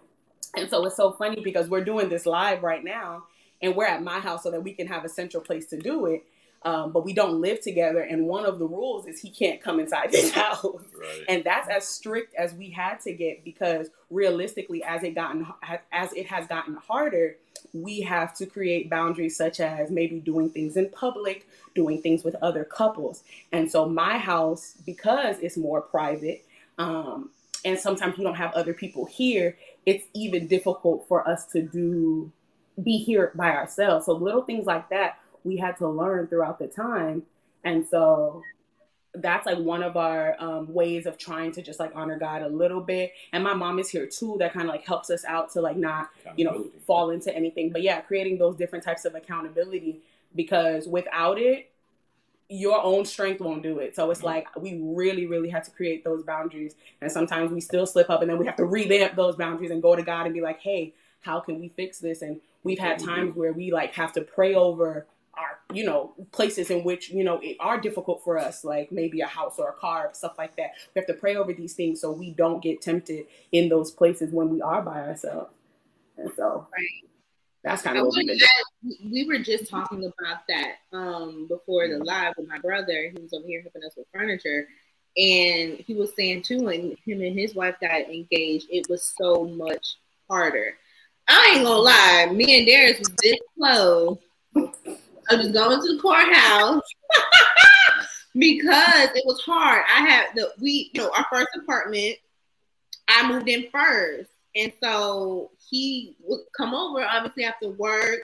And 0.57 0.69
so 0.69 0.85
it's 0.85 0.97
so 0.97 1.13
funny 1.13 1.41
because 1.41 1.69
we're 1.69 1.85
doing 1.85 2.09
this 2.09 2.27
live 2.27 2.63
right 2.63 2.85
now 2.85 3.25
and 3.61 3.75
we're 3.75 3.87
at 3.87 4.03
my 4.03 4.21
house 4.21 4.43
so 4.43 4.51
that 4.51 4.63
we 4.63 4.73
can 4.75 4.87
have 4.87 5.05
a 5.05 5.09
central 5.09 5.43
place 5.43 5.67
to 5.67 5.79
do 5.79 6.07
it 6.07 6.25
um, 6.65 6.93
but 6.93 7.05
we 7.05 7.13
don't 7.13 7.41
live 7.41 7.61
together. 7.61 8.01
And 8.01 8.27
one 8.27 8.45
of 8.47 8.59
the 8.59 8.67
rules 8.67 9.07
is 9.07 9.21
he 9.21 9.31
can't 9.31 9.61
come 9.61 9.81
inside 9.81 10.13
this 10.13 10.31
house, 10.35 10.65
right. 10.65 11.25
and 11.29 11.45
that's 11.45 11.69
as 11.69 11.87
strict 11.87 12.35
as 12.35 12.55
we 12.55 12.71
had 12.71 13.01
to 13.01 13.13
get 13.13 13.45
because 13.45 13.89
realistically, 14.11 14.83
as 14.85 15.03
it 15.03 15.15
gotten 15.15 15.47
as 15.91 16.13
it 16.13 16.27
has 16.27 16.47
gotten 16.47 16.75
harder, 16.75 17.37
we 17.73 18.01
have 18.03 18.35
to 18.37 18.47
create 18.47 18.89
boundaries 18.89 19.37
such 19.37 19.61
as 19.61 19.91
maybe 19.91 20.21
doing 20.21 20.51
things 20.51 20.77
in 20.77 20.89
public, 20.91 21.49
doing 21.75 22.01
things 22.01 22.23
with 22.23 22.37
other 22.37 22.65
couples. 22.65 23.25
And 23.51 23.71
so 23.71 23.89
my 23.89 24.19
house, 24.19 24.75
because 24.87 25.39
it's 25.41 25.57
more 25.57 25.81
private, 25.81 26.45
um, 26.79 27.31
and 27.65 27.79
sometimes 27.79 28.19
we 28.19 28.25
don't 28.25 28.35
have 28.35 28.53
other 28.55 28.75
people 28.75 29.05
here, 29.07 29.57
it's 29.87 30.05
even 30.15 30.47
difficult 30.47 31.07
for 31.09 31.27
us 31.29 31.47
to 31.47 31.63
do 31.63 32.33
be 32.83 32.97
here 32.97 33.33
by 33.35 33.51
ourselves. 33.51 34.07
So 34.07 34.13
little 34.13 34.43
things 34.43 34.67
like 34.67 34.89
that 34.91 35.19
we 35.45 35.57
had 35.57 35.77
to 35.79 35.89
learn 35.89 36.27
throughout 36.29 36.59
the 36.59 36.69
time. 36.69 37.23
And 37.65 37.87
so 37.87 38.43
that's 39.15 39.45
like 39.45 39.59
one 39.59 39.83
of 39.83 39.97
our 39.97 40.37
um, 40.39 40.73
ways 40.73 41.07
of 41.07 41.19
trying 41.19 41.53
to 41.53 41.63
just 41.63 41.79
like 41.79 41.93
honor 41.95 42.19
God 42.19 42.43
a 42.43 42.49
little 42.49 42.81
bit. 42.81 43.13
And 43.33 43.45
my 43.45 43.53
mom 43.55 43.79
is 43.79 43.91
here 43.91 44.07
too. 44.07 44.37
That 44.39 44.53
kind 44.53 44.67
of 44.67 44.71
like 44.71 44.87
helps 44.87 45.11
us 45.11 45.25
out 45.25 45.53
to 45.53 45.61
like 45.61 45.77
not, 45.77 46.11
you 46.37 46.45
know, 46.45 46.69
fall 46.87 47.11
into 47.11 47.35
anything. 47.35 47.71
But 47.71 47.83
yeah, 47.83 48.01
creating 48.01 48.39
those 48.39 48.57
different 48.57 48.85
types 48.85 49.05
of 49.05 49.15
accountability 49.15 50.01
because 50.35 50.89
without 50.89 51.39
it, 51.39 51.72
your 52.53 52.83
own 52.83 53.05
strength 53.05 53.41
won't 53.41 53.63
do 53.63 53.79
it. 53.79 53.97
So 53.97 54.11
it's 54.11 54.21
mm-hmm. 54.21 54.27
like 54.27 54.57
we 54.57 54.79
really, 54.83 55.27
really 55.27 55.49
have 55.49 55.65
to 55.65 55.71
create 55.71 56.05
those 56.05 56.23
boundaries. 56.23 56.75
And 57.01 57.11
sometimes 57.11 57.51
we 57.51 57.61
still 57.61 57.87
slip 57.87 58.11
up 58.11 58.21
and 58.21 58.31
then 58.31 58.39
we 58.39 58.47
have 58.47 58.57
to 58.57 58.65
revamp 58.65 59.17
those 59.17 59.37
boundaries 59.37 59.71
and 59.71 59.81
go 59.81 59.97
to 59.97 60.03
God 60.03 60.27
and 60.27 60.35
be 60.35 60.41
like, 60.41 60.61
hey, 60.61 60.95
how 61.23 61.41
can 61.41 61.61
we 61.61 61.69
fix 61.69 61.99
this? 61.99 62.21
And 62.21 62.41
we've 62.63 62.79
had 62.79 62.99
mm-hmm. 62.99 63.09
times 63.09 63.37
where 63.37 63.53
we 63.53 63.73
like 63.73 63.95
have 63.95 64.13
to 64.15 64.21
pray 64.21 64.55
over 64.55 65.07
our, 65.35 65.59
you 65.73 65.83
know 65.83 66.13
places 66.31 66.71
in 66.71 66.85
which 66.85 67.09
you 67.09 67.25
know 67.25 67.41
it 67.43 67.57
are 67.59 67.81
difficult 67.81 68.23
for 68.23 68.39
us 68.39 68.65
like 68.65 68.93
maybe 68.93 69.23
a 69.23 69.27
house 69.27 69.55
or 69.59 69.71
a 69.71 69.73
car 69.73 70.11
stuff 70.13 70.35
like 70.37 70.55
that 70.57 70.73
we 70.95 70.99
have 70.99 71.07
to 71.07 71.15
pray 71.15 71.37
over 71.37 71.55
these 71.55 71.73
things 71.73 72.03
so 72.03 72.13
we 72.13 72.33
don't 72.33 72.63
get 72.63 72.83
tempted 72.83 73.25
in 73.51 73.71
those 73.71 73.91
places 73.91 74.31
when 74.31 74.51
we 74.51 74.61
are 74.61 74.83
by 74.83 75.01
ourselves 75.01 75.51
and 76.19 76.31
so 76.37 76.67
right 76.71 77.12
that's 77.65 77.83
kind 77.83 77.99
of 77.99 78.07
what 78.07 78.17
we 78.17 78.41
We 79.05 79.25
were 79.25 79.39
just 79.39 79.71
talking 79.71 80.05
about 80.05 80.41
that 80.49 80.77
um, 80.93 81.47
before 81.49 81.89
the 81.89 81.99
live 81.99 82.35
with 82.37 82.49
my 82.49 82.59
brother. 82.59 83.13
He 83.15 83.23
was 83.23 83.33
over 83.33 83.47
here 83.47 83.63
helping 83.63 83.85
us 83.85 83.95
with 83.97 84.07
furniture, 84.13 84.67
and 85.17 85.79
he 85.79 85.95
was 85.95 86.13
saying 86.17 86.43
too, 86.43 86.63
when 86.63 86.97
him 87.05 87.21
and 87.21 87.39
his 87.39 87.55
wife 87.55 87.77
got 87.81 87.93
engaged, 87.93 88.67
it 88.71 88.87
was 88.89 89.15
so 89.17 89.45
much 89.45 89.97
harder. 90.29 90.77
I 91.29 91.55
ain't 91.55 91.65
gonna 91.65 91.79
lie, 91.79 92.29
me 92.33 92.59
and 92.59 92.67
Darius 92.67 92.99
was 92.99 93.15
this 93.23 93.39
close 93.57 94.19
I 95.31 95.37
was 95.37 95.53
going 95.53 95.81
to 95.81 95.95
the 95.95 96.01
courthouse 96.01 96.83
because 98.35 99.09
it 99.15 99.25
was 99.25 99.41
hard. 99.43 99.83
I 99.89 100.01
had 100.01 100.27
the 100.35 100.53
we 100.61 100.91
you 100.93 101.01
know 101.01 101.11
our 101.17 101.27
first 101.31 101.49
apartment. 101.57 102.17
I 103.09 103.29
moved 103.29 103.49
in 103.49 103.67
first, 103.71 104.31
and 104.55 104.73
so 104.83 105.51
he 105.71 106.17
would 106.21 106.41
come 106.57 106.75
over 106.75 107.03
obviously 107.05 107.45
after 107.45 107.69
work, 107.71 108.21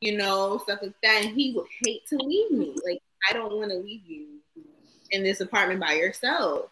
you 0.00 0.16
know, 0.16 0.58
stuff 0.58 0.80
like 0.82 0.94
that. 1.02 1.24
And 1.24 1.34
he 1.34 1.52
would 1.52 1.66
hate 1.84 2.06
to 2.08 2.16
leave 2.16 2.50
me. 2.50 2.74
Like 2.84 3.00
I 3.28 3.32
don't 3.32 3.52
want 3.54 3.70
to 3.70 3.78
leave 3.78 4.02
you 4.06 4.26
in 5.10 5.22
this 5.22 5.40
apartment 5.40 5.80
by 5.80 5.92
yourself. 5.92 6.70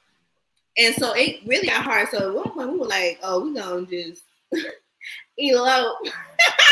And 0.76 0.94
so 0.96 1.12
it 1.14 1.40
really 1.46 1.68
got 1.68 1.84
hard. 1.84 2.08
So 2.08 2.18
at 2.18 2.34
one 2.34 2.50
point 2.50 2.72
we 2.72 2.78
were 2.78 2.86
like, 2.86 3.18
"Oh, 3.22 3.44
we're 3.44 3.60
gonna 3.60 3.86
just 3.86 4.22
elope, 5.38 5.96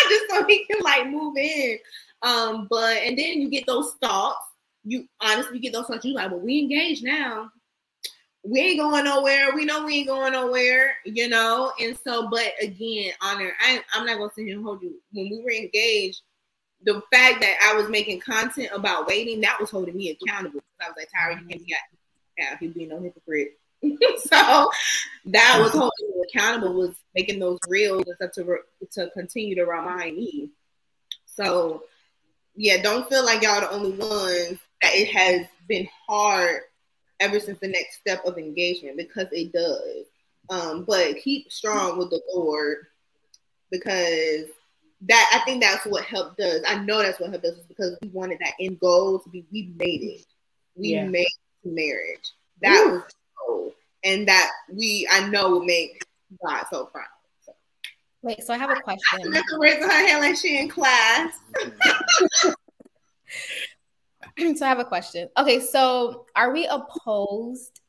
just 0.09 0.31
so 0.31 0.45
he 0.47 0.65
can 0.67 0.81
like 0.83 1.09
move 1.09 1.37
in." 1.37 1.79
Um, 2.23 2.67
but 2.71 2.97
and 2.99 3.19
then 3.19 3.41
you 3.41 3.49
get 3.51 3.67
those 3.67 3.93
thoughts. 4.01 4.45
You 4.85 5.07
honestly 5.21 5.59
get 5.59 5.73
those 5.73 5.87
thoughts. 5.87 6.05
You 6.05 6.15
like, 6.15 6.31
well, 6.31 6.41
we 6.41 6.59
engaged 6.59 7.05
now. 7.05 7.51
We 8.45 8.61
ain't 8.61 8.81
going 8.81 9.05
nowhere. 9.05 9.55
We 9.55 9.65
know 9.65 9.85
we 9.85 9.97
ain't 9.97 10.09
going 10.09 10.33
nowhere, 10.33 10.97
you 11.05 11.29
know. 11.29 11.73
And 11.81 11.99
so, 12.05 12.29
but 12.31 12.53
again, 12.63 13.13
honor. 13.21 13.53
I, 13.61 13.83
I'm 13.93 14.07
not 14.07 14.19
gonna 14.19 14.31
sit 14.35 14.47
here 14.47 14.57
and 14.57 14.65
hold 14.65 14.83
you. 14.83 14.95
When 15.13 15.29
we 15.31 15.43
were 15.43 15.51
engaged, 15.51 16.23
the 16.85 17.03
fact 17.13 17.41
that 17.41 17.59
I 17.65 17.75
was 17.75 17.91
making 17.91 18.21
content 18.21 18.71
about 18.73 19.07
waiting, 19.07 19.41
that 19.41 19.59
was 19.61 19.71
holding 19.71 19.97
me 19.97 20.11
accountable. 20.11 20.61
I 20.81 20.89
was 20.89 20.97
like, 20.97 21.09
Tyra, 21.09 21.41
you 21.41 21.47
can't 21.47 21.67
be 21.67 21.75
out 22.43 22.59
here 22.59 22.71
being 22.71 22.89
no 22.89 23.01
hypocrite. 23.01 23.59
so 23.83 24.71
that 25.27 25.59
was 25.61 25.73
holding 25.73 25.91
me 26.01 26.25
accountable 26.33 26.75
was 26.75 26.97
making 27.15 27.39
those 27.39 27.59
reels 27.69 28.05
and 28.07 28.17
stuff 28.17 28.33
to 28.33 28.59
to 28.93 29.11
continue 29.11 29.55
to 29.55 29.65
remind 29.65 30.17
me. 30.17 30.51
So 31.27 31.85
yeah, 32.57 32.83
don't 32.83 33.09
feel 33.09 33.25
like 33.25 33.43
y'all 33.43 33.61
the 33.61 33.71
only 33.71 33.93
ones 33.93 34.59
that 34.83 34.95
it 34.95 35.09
has 35.15 35.47
been 35.69 35.89
hard 36.09 36.63
ever 37.21 37.41
since 37.41 37.59
the 37.61 37.69
next 37.69 37.99
step 38.01 38.25
of 38.25 38.39
engagement 38.39 38.97
because 38.97 39.27
it 39.33 39.53
does. 39.53 40.07
Um, 40.51 40.85
but 40.85 41.17
keep 41.17 41.53
strong 41.53 41.99
with 41.99 42.11
the 42.11 42.23
Lord 42.35 42.87
because 43.71 44.47
that 45.03 45.31
I 45.33 45.45
think 45.45 45.63
that's 45.63 45.87
what 45.87 46.05
help 46.05 46.37
does. 46.37 46.63
I 46.67 46.79
know 46.79 47.03
that's 47.03 47.21
what 47.21 47.31
help 47.31 47.43
does 47.43 47.59
is 47.59 47.67
because 47.67 47.97
we 48.03 48.09
wanted 48.09 48.39
that 48.41 48.55
end 48.61 48.81
goal 48.81 49.19
to 49.21 49.31
be 49.31 49.47
we 49.53 49.73
made 49.77 50.03
it. 50.03 50.27
We 50.75 50.89
yeah. 50.89 51.07
made 51.07 51.27
marriage. 51.65 52.33
That 52.63 52.85
Woo. 52.87 52.93
was 52.93 53.03
the 53.03 53.15
goal. 53.47 53.73
And 54.05 54.27
that 54.29 54.51
we 54.73 55.09
I 55.11 55.29
know 55.29 55.51
will 55.51 55.65
make 55.65 56.03
God 56.45 56.65
so 56.71 56.87
proud. 56.87 57.07
Wait, 58.23 58.43
so 58.43 58.53
I 58.53 58.59
have 58.59 58.71
a 58.71 58.81
question. 58.81 59.31
That's 59.31 59.47
raising 59.59 59.83
her 59.83 59.91
hand 59.91 60.21
like 60.21 60.37
she 60.37 60.59
in 60.59 60.69
class. 60.69 61.39
so 64.57 64.65
I 64.65 64.69
have 64.69 64.79
a 64.79 64.85
question. 64.85 65.29
Okay, 65.37 65.61
so 65.61 66.27
are 66.35 66.53
we 66.53 66.67
opposed? 66.67 67.81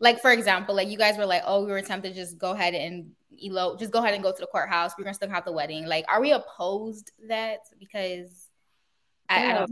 Like, 0.00 0.20
for 0.20 0.32
example, 0.32 0.74
like 0.74 0.88
you 0.88 0.98
guys 0.98 1.16
were 1.16 1.26
like, 1.26 1.42
oh, 1.46 1.64
we 1.64 1.70
were 1.70 1.82
tempted 1.82 2.10
to 2.10 2.14
just 2.14 2.38
go 2.38 2.50
ahead 2.50 2.74
and 2.74 3.12
elope, 3.42 3.78
just 3.78 3.92
go 3.92 4.00
ahead 4.00 4.14
and 4.14 4.22
go 4.22 4.32
to 4.32 4.40
the 4.40 4.46
courthouse. 4.46 4.92
We're 4.98 5.04
gonna 5.04 5.14
still 5.14 5.30
have 5.30 5.44
the 5.44 5.52
wedding. 5.52 5.86
Like, 5.86 6.04
are 6.08 6.20
we 6.20 6.32
opposed 6.32 7.12
that? 7.28 7.60
Because 7.78 8.48
I, 9.28 9.50
I 9.50 9.52
don't 9.54 9.70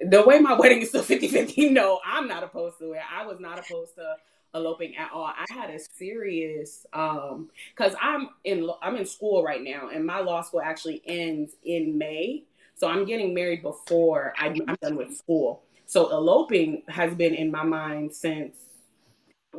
the 0.00 0.22
way 0.22 0.38
my 0.38 0.54
wedding 0.54 0.82
is 0.82 0.88
still 0.88 1.02
50 1.02 1.28
50, 1.28 1.70
no, 1.70 2.00
I'm 2.04 2.26
not 2.28 2.42
opposed 2.42 2.78
to 2.78 2.92
it. 2.92 3.02
I 3.10 3.26
was 3.26 3.38
not 3.40 3.58
opposed 3.58 3.94
to 3.96 4.16
eloping 4.54 4.96
at 4.96 5.10
all. 5.12 5.24
I 5.24 5.44
had 5.52 5.70
a 5.70 5.78
serious 5.78 6.86
um 6.92 7.50
because 7.74 7.94
I'm 8.00 8.30
in 8.44 8.70
I'm 8.82 8.96
in 8.96 9.06
school 9.06 9.42
right 9.42 9.62
now 9.62 9.90
and 9.92 10.06
my 10.06 10.20
law 10.20 10.42
school 10.42 10.62
actually 10.62 11.02
ends 11.06 11.54
in 11.64 11.98
May. 11.98 12.44
So 12.76 12.88
I'm 12.88 13.04
getting 13.04 13.34
married 13.34 13.62
before 13.62 14.34
I, 14.38 14.48
I'm 14.66 14.76
done 14.82 14.96
with 14.96 15.16
school. 15.16 15.62
So 15.86 16.10
eloping 16.10 16.82
has 16.88 17.14
been 17.14 17.34
in 17.34 17.50
my 17.50 17.62
mind 17.62 18.14
since 18.14 18.56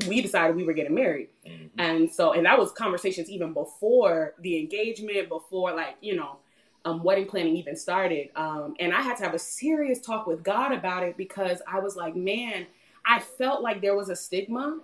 we 0.07 0.21
decided 0.21 0.55
we 0.55 0.63
were 0.63 0.73
getting 0.73 0.95
married. 0.95 1.29
Mm-hmm. 1.47 1.79
And 1.79 2.11
so 2.11 2.33
and 2.33 2.45
that 2.45 2.57
was 2.57 2.71
conversations 2.71 3.29
even 3.29 3.53
before 3.53 4.33
the 4.41 4.59
engagement, 4.59 5.29
before 5.29 5.73
like, 5.73 5.95
you 6.01 6.15
know, 6.15 6.37
um, 6.83 7.03
wedding 7.03 7.25
planning 7.25 7.55
even 7.57 7.75
started. 7.75 8.29
Um, 8.35 8.75
and 8.79 8.93
I 8.93 9.01
had 9.01 9.17
to 9.17 9.23
have 9.23 9.33
a 9.33 9.39
serious 9.39 9.99
talk 9.99 10.27
with 10.27 10.43
God 10.43 10.71
about 10.71 11.03
it 11.03 11.17
because 11.17 11.61
I 11.67 11.79
was 11.79 11.95
like, 11.95 12.15
man, 12.15 12.67
I 13.05 13.19
felt 13.19 13.61
like 13.61 13.81
there 13.81 13.95
was 13.95 14.09
a 14.09 14.15
stigma. 14.15 14.79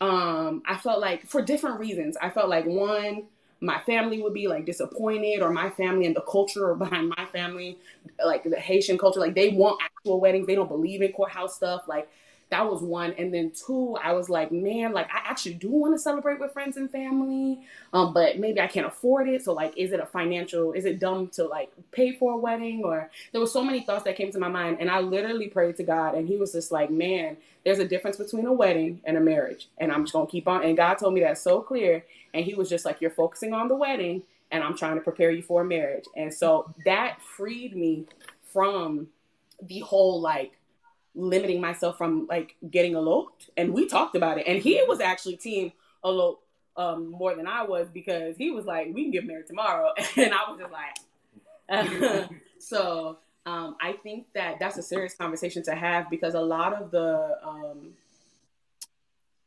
Um, 0.00 0.62
I 0.66 0.76
felt 0.76 1.00
like 1.00 1.26
for 1.26 1.42
different 1.42 1.80
reasons. 1.80 2.16
I 2.20 2.30
felt 2.30 2.48
like 2.48 2.66
one, 2.66 3.24
my 3.64 3.80
family 3.80 4.22
would 4.22 4.34
be 4.34 4.46
like 4.46 4.66
disappointed, 4.66 5.40
or 5.42 5.50
my 5.50 5.70
family 5.70 6.06
and 6.06 6.14
the 6.14 6.20
culture 6.22 6.70
or 6.70 6.74
behind 6.84 7.08
my 7.08 7.26
family, 7.32 7.78
like 8.24 8.44
the 8.44 8.56
Haitian 8.56 8.98
culture, 8.98 9.20
like 9.20 9.34
they 9.34 9.50
want 9.50 9.80
actual 9.82 10.20
weddings. 10.20 10.46
They 10.46 10.54
don't 10.54 10.68
believe 10.68 11.02
in 11.02 11.12
courthouse 11.12 11.56
stuff. 11.56 11.82
Like 11.88 12.08
that 12.54 12.70
was 12.70 12.82
one. 12.82 13.12
And 13.18 13.34
then 13.34 13.50
two 13.50 13.96
i 14.00 14.12
was 14.12 14.30
like 14.30 14.52
man 14.52 14.92
like 14.92 15.08
i 15.12 15.18
actually 15.28 15.54
do 15.54 15.68
want 15.68 15.92
to 15.92 15.98
celebrate 15.98 16.38
with 16.38 16.52
friends 16.52 16.76
and 16.76 16.88
family 16.88 17.58
um 17.92 18.12
but 18.12 18.38
maybe 18.38 18.60
i 18.60 18.68
can't 18.68 18.86
afford 18.86 19.28
it. 19.28 19.42
So 19.42 19.52
like 19.52 19.76
is 19.76 19.90
it 19.90 19.98
a 19.98 20.06
financial 20.06 20.72
is 20.72 20.84
it 20.84 21.00
dumb 21.00 21.28
to 21.30 21.46
like 21.46 21.72
pay 21.90 22.12
for 22.16 22.34
a 22.34 22.36
wedding? 22.36 22.84
Or 22.84 23.10
there 23.32 23.40
were 23.40 23.48
so 23.48 23.64
many 23.64 23.80
thoughts 23.80 24.04
that 24.04 24.14
came 24.14 24.30
to 24.30 24.38
my 24.38 24.48
mind 24.48 24.76
and 24.78 24.88
i 24.88 25.00
literally 25.00 25.48
prayed 25.48 25.76
to 25.76 25.82
god 25.82 26.14
and 26.14 26.28
he 26.28 26.36
was 26.36 26.52
just 26.52 26.70
like 26.70 26.90
man 26.90 27.36
there's 27.64 27.80
a 27.80 27.88
difference 27.88 28.18
between 28.18 28.46
a 28.46 28.52
wedding 28.52 29.00
and 29.04 29.16
a 29.16 29.20
marriage. 29.20 29.68
And 29.78 29.90
i'm 29.90 30.04
just 30.04 30.12
gonna 30.12 30.28
keep 30.28 30.46
on 30.46 30.62
and 30.62 30.76
god 30.76 30.94
told 30.94 31.14
me 31.14 31.20
that 31.22 31.38
so 31.38 31.60
clear 31.60 32.04
and 32.32 32.44
he 32.44 32.54
was 32.54 32.68
just 32.68 32.84
like 32.84 33.00
you're 33.00 33.10
focusing 33.10 33.52
on 33.52 33.66
the 33.66 33.74
wedding 33.74 34.22
and 34.52 34.62
i'm 34.62 34.76
trying 34.76 34.94
to 34.94 35.00
prepare 35.00 35.32
you 35.32 35.42
for 35.42 35.62
a 35.62 35.64
marriage. 35.64 36.04
And 36.16 36.32
so 36.32 36.72
that 36.84 37.20
freed 37.20 37.74
me 37.74 38.06
from 38.52 39.08
the 39.60 39.80
whole 39.80 40.20
like 40.20 40.52
limiting 41.14 41.60
myself 41.60 41.96
from 41.96 42.26
like 42.28 42.56
getting 42.70 42.94
eloped. 42.94 43.50
And 43.56 43.72
we 43.72 43.86
talked 43.86 44.16
about 44.16 44.38
it. 44.38 44.46
And 44.46 44.60
he 44.60 44.82
was 44.86 45.00
actually 45.00 45.36
team 45.36 45.72
elope 46.04 46.44
um, 46.76 47.10
more 47.10 47.34
than 47.34 47.46
I 47.46 47.62
was 47.62 47.88
because 47.88 48.36
he 48.36 48.50
was 48.50 48.64
like, 48.64 48.88
"We 48.92 49.02
can 49.04 49.10
get 49.10 49.26
married 49.26 49.46
tomorrow," 49.46 49.92
and 50.16 50.32
I 50.32 50.50
was 50.50 50.58
just 50.58 50.72
like, 50.72 52.30
so. 52.58 53.18
Um, 53.46 53.76
I 53.78 53.92
think 53.92 54.28
that 54.32 54.58
that's 54.58 54.78
a 54.78 54.82
serious 54.82 55.14
conversation 55.14 55.62
to 55.64 55.74
have 55.74 56.08
because 56.08 56.32
a 56.32 56.40
lot 56.40 56.72
of 56.72 56.90
the 56.90 57.36
um, 57.44 57.92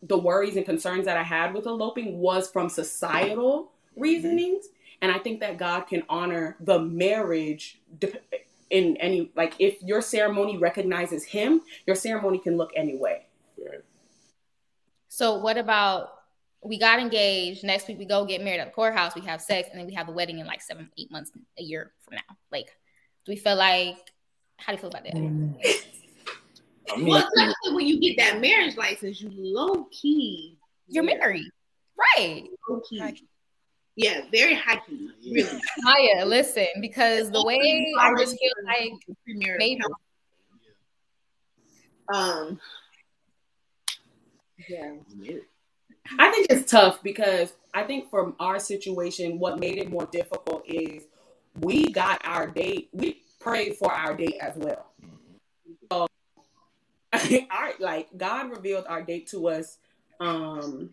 the 0.04 0.16
worries 0.16 0.56
and 0.56 0.68
concerns 0.68 1.06
that 1.06 1.18
I 1.18 1.24
had 1.24 1.52
with 1.56 1.66
eloping 1.66 2.20
was 2.20 2.48
from 2.48 2.70
societal 2.70 3.72
reasonings, 3.96 4.68
and 5.02 5.12
I 5.12 5.18
think 5.18 5.40
that 5.40 5.58
God 5.58 5.88
can 5.88 6.04
honor 6.10 6.56
the 6.60 6.80
marriage 6.80 7.80
in 8.70 8.98
any 8.98 9.32
like 9.36 9.56
if 9.60 9.82
your 9.82 10.02
ceremony 10.02 10.58
recognizes 10.58 11.24
Him, 11.24 11.62
your 11.86 11.96
ceremony 11.96 12.40
can 12.40 12.58
look 12.58 12.72
any 12.76 12.98
way. 12.98 13.26
Right. 13.58 13.82
So 15.10 15.38
what 15.38 15.58
about 15.58 16.18
we 16.64 16.78
got 16.78 17.00
engaged. 17.00 17.64
Next 17.64 17.88
week 17.88 17.98
we 17.98 18.06
go 18.06 18.26
get 18.26 18.44
married 18.44 18.60
at 18.60 18.68
the 18.68 18.74
courthouse. 18.74 19.16
We 19.16 19.22
have 19.22 19.42
sex, 19.42 19.70
and 19.72 19.80
then 19.80 19.88
we 19.88 19.94
have 19.94 20.08
the 20.08 20.14
wedding 20.14 20.40
in 20.40 20.48
like 20.48 20.62
seven, 20.62 20.90
eight 20.98 21.12
months, 21.12 21.32
a 21.58 21.64
year 21.64 21.92
from 22.02 22.16
now. 22.16 22.36
Like, 22.52 22.68
do 23.26 23.32
we 23.32 23.36
feel 23.36 23.56
like? 23.56 23.98
How 24.58 24.74
do 24.74 24.78
you 24.78 24.80
feel 24.80 24.90
about 24.90 25.04
that? 25.04 25.14
Mm. 25.14 25.56
I 26.90 26.98
mean, 26.98 27.08
well, 27.08 27.28
especially 27.36 27.76
when 27.76 27.86
you 27.86 28.00
get 28.00 28.18
that 28.18 28.42
marriage 28.42 28.76
license, 28.76 29.22
you 29.22 29.30
low 29.34 29.88
key. 29.92 30.58
You're 30.88 31.04
married, 31.04 31.52
right? 31.98 32.46
Low 32.68 32.82
key. 32.90 33.00
Yeah, 33.98 34.22
very 34.32 34.54
high 34.54 34.80
key. 34.88 35.10
Really. 35.26 35.60
Maya, 35.80 36.24
listen, 36.24 36.68
because 36.80 37.32
the 37.32 37.44
way 37.44 37.94
I 38.00 38.14
just 38.20 38.38
feel 38.40 38.52
like 38.64 38.94
maybe. 39.58 39.82
Um. 42.14 42.60
Yeah. 44.70 44.92
I 46.20 46.32
think 46.32 46.48
it's 46.52 46.70
tough 46.70 47.02
because 47.02 47.54
I 47.74 47.84
think 47.84 48.10
from 48.12 48.36
our 48.40 48.60
situation, 48.60 49.40
what 49.40 49.60
made 49.60 49.78
it 49.78 49.90
more 49.90 50.06
difficult 50.06 50.62
is 50.68 51.04
we 51.60 51.92
got 51.92 52.22
our 52.24 52.46
date. 52.46 52.90
We 52.94 53.24
prayed 53.40 53.78
for 53.78 53.92
our 53.92 54.16
date 54.16 54.38
as 54.40 54.56
well. 54.56 54.86
So, 55.92 56.08
our, 57.50 57.72
like 57.80 58.10
God 58.16 58.52
revealed 58.52 58.86
our 58.88 59.02
date 59.02 59.28
to 59.30 59.48
us 59.48 59.80
um 60.20 60.92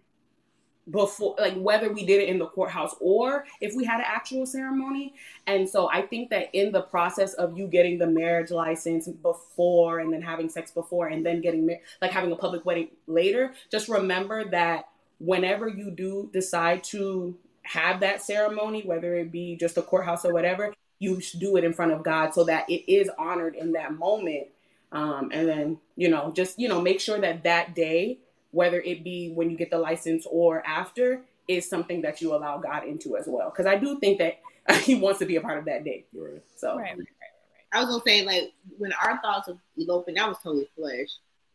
before 0.90 1.34
like 1.38 1.54
whether 1.56 1.92
we 1.92 2.04
did 2.04 2.20
it 2.20 2.28
in 2.28 2.38
the 2.38 2.46
courthouse 2.46 2.94
or 3.00 3.46
if 3.62 3.74
we 3.74 3.84
had 3.84 4.00
an 4.00 4.06
actual 4.06 4.44
ceremony 4.44 5.14
and 5.46 5.66
so 5.66 5.88
i 5.90 6.02
think 6.02 6.28
that 6.28 6.48
in 6.52 6.72
the 6.72 6.82
process 6.82 7.32
of 7.34 7.56
you 7.56 7.66
getting 7.66 7.96
the 7.98 8.06
marriage 8.06 8.50
license 8.50 9.08
before 9.08 10.00
and 10.00 10.12
then 10.12 10.20
having 10.20 10.48
sex 10.48 10.70
before 10.70 11.06
and 11.06 11.24
then 11.24 11.40
getting 11.40 11.64
married 11.64 11.80
like 12.02 12.10
having 12.10 12.30
a 12.32 12.36
public 12.36 12.66
wedding 12.66 12.88
later 13.06 13.54
just 13.70 13.88
remember 13.88 14.44
that 14.44 14.88
whenever 15.18 15.68
you 15.68 15.90
do 15.90 16.28
decide 16.32 16.84
to 16.84 17.34
have 17.64 18.00
that 18.00 18.22
ceremony, 18.22 18.82
whether 18.82 19.16
it 19.16 19.32
be 19.32 19.56
just 19.56 19.76
a 19.76 19.82
courthouse 19.82 20.24
or 20.24 20.32
whatever, 20.32 20.72
you 20.98 21.20
do 21.38 21.56
it 21.56 21.64
in 21.64 21.72
front 21.72 21.92
of 21.92 22.02
God 22.02 22.34
so 22.34 22.44
that 22.44 22.68
it 22.68 22.90
is 22.90 23.10
honored 23.18 23.56
in 23.56 23.72
that 23.72 23.94
moment. 23.98 24.48
Um, 24.92 25.30
and 25.32 25.48
then, 25.48 25.78
you 25.96 26.08
know, 26.08 26.32
just, 26.32 26.58
you 26.58 26.68
know, 26.68 26.80
make 26.80 27.00
sure 27.00 27.18
that 27.18 27.42
that 27.44 27.74
day, 27.74 28.18
whether 28.54 28.80
it 28.80 29.04
be 29.04 29.32
when 29.32 29.50
you 29.50 29.56
get 29.56 29.70
the 29.70 29.78
license 29.78 30.26
or 30.30 30.66
after, 30.66 31.22
is 31.48 31.68
something 31.68 32.00
that 32.02 32.20
you 32.20 32.34
allow 32.34 32.58
God 32.58 32.84
into 32.84 33.16
as 33.16 33.26
well. 33.26 33.50
Because 33.50 33.66
I 33.66 33.76
do 33.76 33.98
think 33.98 34.18
that 34.18 34.40
He 34.82 34.94
wants 34.94 35.18
to 35.18 35.26
be 35.26 35.36
a 35.36 35.40
part 35.40 35.58
of 35.58 35.64
that 35.66 35.84
day. 35.84 36.06
Right. 36.14 36.42
So, 36.56 36.76
right, 36.76 36.90
right, 36.90 36.98
right, 36.98 37.06
I 37.72 37.80
was 37.80 37.88
gonna 37.90 38.02
say, 38.06 38.24
like, 38.24 38.52
when 38.78 38.92
our 38.92 39.20
thoughts 39.20 39.48
of 39.48 39.58
eloping, 39.76 40.14
that 40.14 40.28
was 40.28 40.38
totally 40.42 40.68
flesh. 40.76 41.08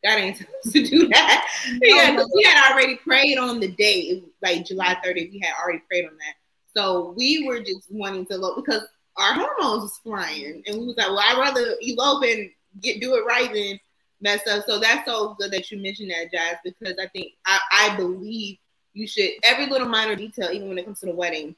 God 0.03 0.19
ain't 0.19 0.37
supposed 0.63 0.75
to 0.75 0.83
do 0.83 1.07
that. 1.09 1.47
Yeah, 1.81 2.11
because 2.11 2.31
we 2.35 2.43
had 2.43 2.71
already 2.71 2.95
prayed 2.97 3.37
on 3.37 3.59
the 3.59 3.69
day, 3.69 4.23
like 4.41 4.65
July 4.65 4.97
30th, 5.05 5.31
we 5.31 5.41
had 5.43 5.53
already 5.61 5.81
prayed 5.87 6.05
on 6.05 6.15
that. 6.17 6.35
So 6.75 7.13
we 7.17 7.45
were 7.47 7.59
just 7.59 7.87
wanting 7.89 8.25
to 8.27 8.35
elope 8.35 8.63
because 8.63 8.83
our 9.17 9.33
hormones 9.33 9.83
was 9.83 9.99
flying. 10.03 10.63
And 10.67 10.77
we 10.77 10.85
was 10.85 10.97
like, 10.97 11.07
well, 11.07 11.19
I'd 11.19 11.39
rather 11.39 11.75
elope 11.81 12.23
and 12.23 12.49
get 12.81 13.01
do 13.01 13.15
it 13.15 13.25
right 13.25 13.51
than 13.51 13.79
mess 14.21 14.45
up. 14.47 14.65
So 14.65 14.79
that's 14.79 15.05
so 15.05 15.35
good 15.39 15.51
that 15.51 15.71
you 15.71 15.81
mentioned 15.81 16.11
that, 16.11 16.31
Jazz, 16.31 16.57
because 16.63 16.95
I 17.01 17.07
think 17.07 17.33
I, 17.45 17.59
I 17.71 17.95
believe 17.95 18.57
you 18.93 19.07
should 19.07 19.29
every 19.43 19.67
little 19.67 19.87
minor 19.87 20.15
detail, 20.15 20.49
even 20.51 20.69
when 20.69 20.77
it 20.77 20.85
comes 20.85 20.99
to 21.01 21.07
the 21.07 21.15
wedding, 21.15 21.55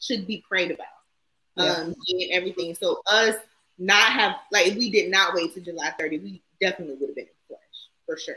should 0.00 0.26
be 0.26 0.44
prayed 0.48 0.70
about. 0.70 0.86
Yeah. 1.56 1.72
Um 1.72 1.94
and 2.08 2.30
everything. 2.30 2.74
So 2.74 3.02
us 3.10 3.36
not 3.78 4.12
have 4.12 4.36
like 4.50 4.68
if 4.68 4.76
we 4.76 4.90
did 4.90 5.10
not 5.10 5.34
wait 5.34 5.54
to 5.54 5.60
July 5.60 5.92
30, 5.98 6.18
we 6.18 6.42
definitely 6.60 6.96
would 6.96 7.08
have 7.10 7.16
been 7.16 7.26
in 7.26 7.30
flesh 7.48 7.60
for 8.06 8.16
sure. 8.16 8.36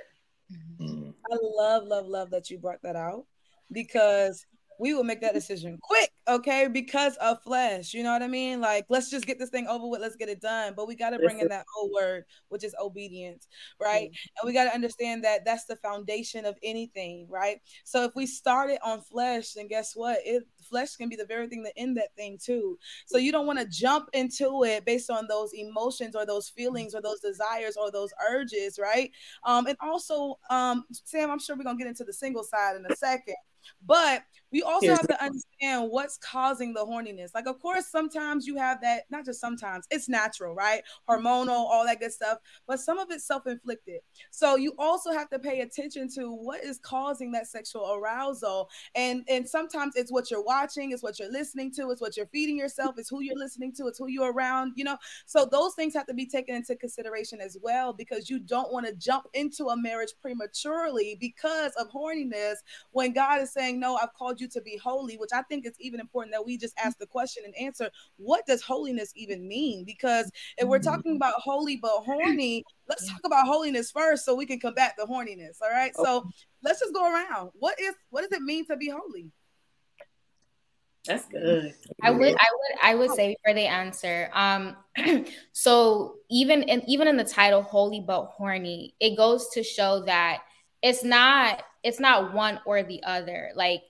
Mm-hmm. 0.80 1.10
I 1.32 1.38
love, 1.42 1.88
love, 1.88 2.08
love 2.08 2.30
that 2.32 2.50
you 2.50 2.58
brought 2.58 2.82
that 2.84 2.96
out 2.96 3.26
because 3.72 4.46
we 4.80 4.94
will 4.94 5.04
make 5.04 5.22
that 5.22 5.34
decision 5.34 5.80
quick, 5.82 6.12
okay? 6.28 6.68
Because 6.68 7.16
of 7.18 7.42
flesh, 7.44 7.94
you 7.94 8.04
know 8.04 8.12
what 8.12 8.22
I 8.22 8.28
mean? 8.28 8.62
Like, 8.62 8.86
let's 8.90 9.10
just 9.10 9.26
get 9.26 9.40
this 9.40 9.50
thing 9.50 9.68
over 9.68 9.88
with, 9.88 10.02
let's 10.02 10.16
get 10.16 10.30
it 10.30 10.42
done. 10.42 10.74
But 10.76 10.88
we 10.88 10.96
got 10.96 11.12
to 11.12 11.20
bring 11.20 11.40
in 11.40 11.48
that 11.50 11.66
old 11.78 11.92
word, 11.94 12.26
which 12.50 12.64
is 12.64 12.76
obedience, 12.82 13.48
right? 13.82 14.10
Mm-hmm. 14.10 14.40
And 14.42 14.48
we 14.48 14.54
got 14.54 14.66
to 14.66 14.74
understand 14.74 15.24
that 15.24 15.46
that's 15.46 15.66
the 15.66 15.76
foundation 15.78 16.46
of 16.46 16.58
anything, 16.64 17.28
right? 17.30 17.62
So 17.84 18.04
if 18.04 18.16
we 18.16 18.26
started 18.26 18.80
on 18.84 19.02
flesh, 19.02 19.54
then 19.54 19.68
guess 19.68 19.94
what? 19.96 20.20
It 20.24 20.44
flesh 20.66 20.96
can 20.96 21.10
be 21.10 21.16
the 21.16 21.26
very 21.26 21.48
thing 21.48 21.64
that 21.64 21.74
end 21.78 21.98
that 21.98 22.16
thing 22.16 22.38
too. 22.42 22.78
So 23.06 23.18
you 23.18 23.32
don't 23.32 23.48
want 23.48 23.60
to 23.60 23.66
jump 23.66 24.10
into 24.14 24.64
it 24.64 24.86
based 24.86 25.10
on 25.10 25.28
those 25.28 25.54
emotions 25.54 26.16
or 26.16 26.26
those 26.26 26.50
feelings 26.50 26.96
or 26.96 27.02
those 27.02 27.20
desires 27.20 27.78
or 27.78 27.92
those 27.92 28.14
urges, 28.30 28.80
right? 28.80 29.12
Um, 29.44 29.68
and 29.68 29.78
also, 29.82 30.40
um, 30.50 30.86
Sam, 30.92 31.32
I'm 31.32 31.40
sure 31.40 31.56
we're 31.56 31.64
gonna 31.64 31.78
get 31.78 31.88
into 31.88 32.04
the 32.04 32.14
single 32.14 32.44
side 32.44 32.76
in 32.76 32.86
a 32.90 32.96
second. 32.96 33.36
But 33.86 34.24
we 34.52 34.62
also 34.62 34.86
Here's 34.86 34.98
have 35.00 35.08
to 35.08 35.24
understand 35.24 35.90
what's 35.90 36.18
causing 36.18 36.74
the 36.74 36.86
horniness. 36.86 37.32
Like, 37.34 37.48
of 37.48 37.60
course, 37.60 37.88
sometimes 37.88 38.48
you 38.48 38.56
have 38.58 38.80
that, 38.82 39.04
not 39.10 39.26
just 39.26 39.42
sometimes, 39.42 39.86
it's 39.92 40.08
natural, 40.08 40.56
right? 40.56 40.82
Hormonal, 41.10 41.50
all 41.50 41.84
that 41.86 42.00
good 42.00 42.14
stuff, 42.14 42.38
but 42.68 42.80
some 42.80 42.98
of 42.98 43.12
it's 43.12 43.26
self 43.26 43.48
inflicted. 43.48 44.02
So 44.32 44.56
you 44.56 44.74
also 44.78 45.12
have 45.12 45.30
to 45.32 45.40
pay 45.40 45.62
attention 45.62 46.10
to 46.16 46.32
what 46.32 46.64
is 46.64 46.80
causing 46.80 47.32
that 47.34 47.48
sexual 47.48 47.94
arousal. 47.96 48.70
And, 48.96 49.24
and 49.28 49.48
sometimes 49.48 49.96
it's 49.96 50.12
what 50.12 50.32
you're 50.32 50.44
watching, 50.44 50.55
it's 50.64 51.04
what 51.04 51.20
you're 51.20 51.32
listening 51.32 51.72
to, 51.74 51.92
it's 51.92 52.02
what 52.02 52.18
you're 52.18 52.28
feeding 52.28 52.58
yourself, 52.58 52.96
it's 52.98 53.10
who 53.10 53.22
you're 53.22 53.38
listening 53.38 53.74
to, 53.74 53.88
it's 53.88 54.00
who 54.00 54.08
you're 54.08 54.32
around, 54.32 54.74
you 54.76 54.84
know? 54.84 54.98
So 55.26 55.46
those 55.46 55.74
things 55.76 55.94
have 55.94 56.08
to 56.08 56.14
be 56.14 56.26
taken 56.26 56.56
into 56.56 56.76
consideration 56.76 57.42
as 57.42 57.58
well 57.62 57.94
because 57.94 58.30
you 58.30 58.40
don't 58.40 58.72
want 58.72 58.86
to 58.88 58.94
jump 58.94 59.26
into 59.34 59.68
a 59.68 59.78
marriage 59.78 60.14
prematurely 60.22 61.18
because 61.20 61.74
of 61.80 61.90
horniness 61.92 62.56
when 62.92 63.14
God 63.14 63.42
is 63.42 63.52
saying, 63.54 63.80
No, 63.80 63.98
I've 63.98 64.14
called 64.14 64.40
you 64.40 64.48
to 64.50 64.62
be 64.62 64.78
holy, 64.78 65.16
which 65.18 65.32
I 65.34 65.42
think 65.44 65.66
is 65.66 65.76
even 65.80 66.00
important 66.00 66.34
that 66.34 66.46
we 66.46 66.58
just 66.58 66.76
ask 66.78 66.98
the 66.98 67.08
question 67.08 67.44
and 67.46 67.56
answer 67.58 67.90
what 68.18 68.46
does 68.46 68.62
holiness 68.62 69.12
even 69.16 69.48
mean? 69.48 69.84
Because 69.84 70.32
if 70.58 70.68
we're 70.68 70.80
talking 70.80 71.14
mm-hmm. 71.14 71.18
about 71.18 71.36
holy 71.36 71.78
but 71.78 72.04
horny, 72.04 72.64
let's 72.90 73.10
talk 73.10 73.22
about 73.26 73.46
holiness 73.46 73.92
first 73.92 74.26
so 74.26 74.36
we 74.36 74.46
can 74.46 74.60
combat 74.60 74.94
the 74.98 75.06
horniness. 75.06 75.62
All 75.62 75.70
right. 75.70 75.96
So 75.96 76.28
let's 76.64 76.80
just 76.80 76.94
go 76.94 77.12
around. 77.12 77.52
What 77.54 77.80
is 77.80 77.94
what 78.10 78.22
does 78.22 78.32
it 78.32 78.42
mean 78.42 78.66
to 78.68 78.78
be 78.78 78.90
holy? 78.90 79.32
That's 81.06 81.26
good. 81.28 81.74
I 82.02 82.12
would, 82.12 82.28
I 82.28 82.30
would, 82.30 82.80
I 82.82 82.96
would 82.96 83.12
say 83.12 83.36
before 83.36 83.54
they 83.54 83.68
answer. 83.68 84.30
Um, 84.34 84.76
so 85.52 86.16
even 86.30 86.64
in 86.64 86.88
even 86.90 87.08
in 87.08 87.18
the 87.18 87.24
title 87.24 87.62
"Holy 87.62 88.00
but 88.00 88.26
Horny," 88.26 88.96
it 89.00 89.16
goes 89.16 89.50
to 89.50 89.64
show 89.64 90.04
that 90.06 90.42
it's 90.82 91.04
not 91.04 91.64
it's 91.84 92.00
not 92.00 92.34
one 92.34 92.60
or 92.66 92.84
the 92.84 93.04
other. 93.04 93.52
Like 93.56 93.82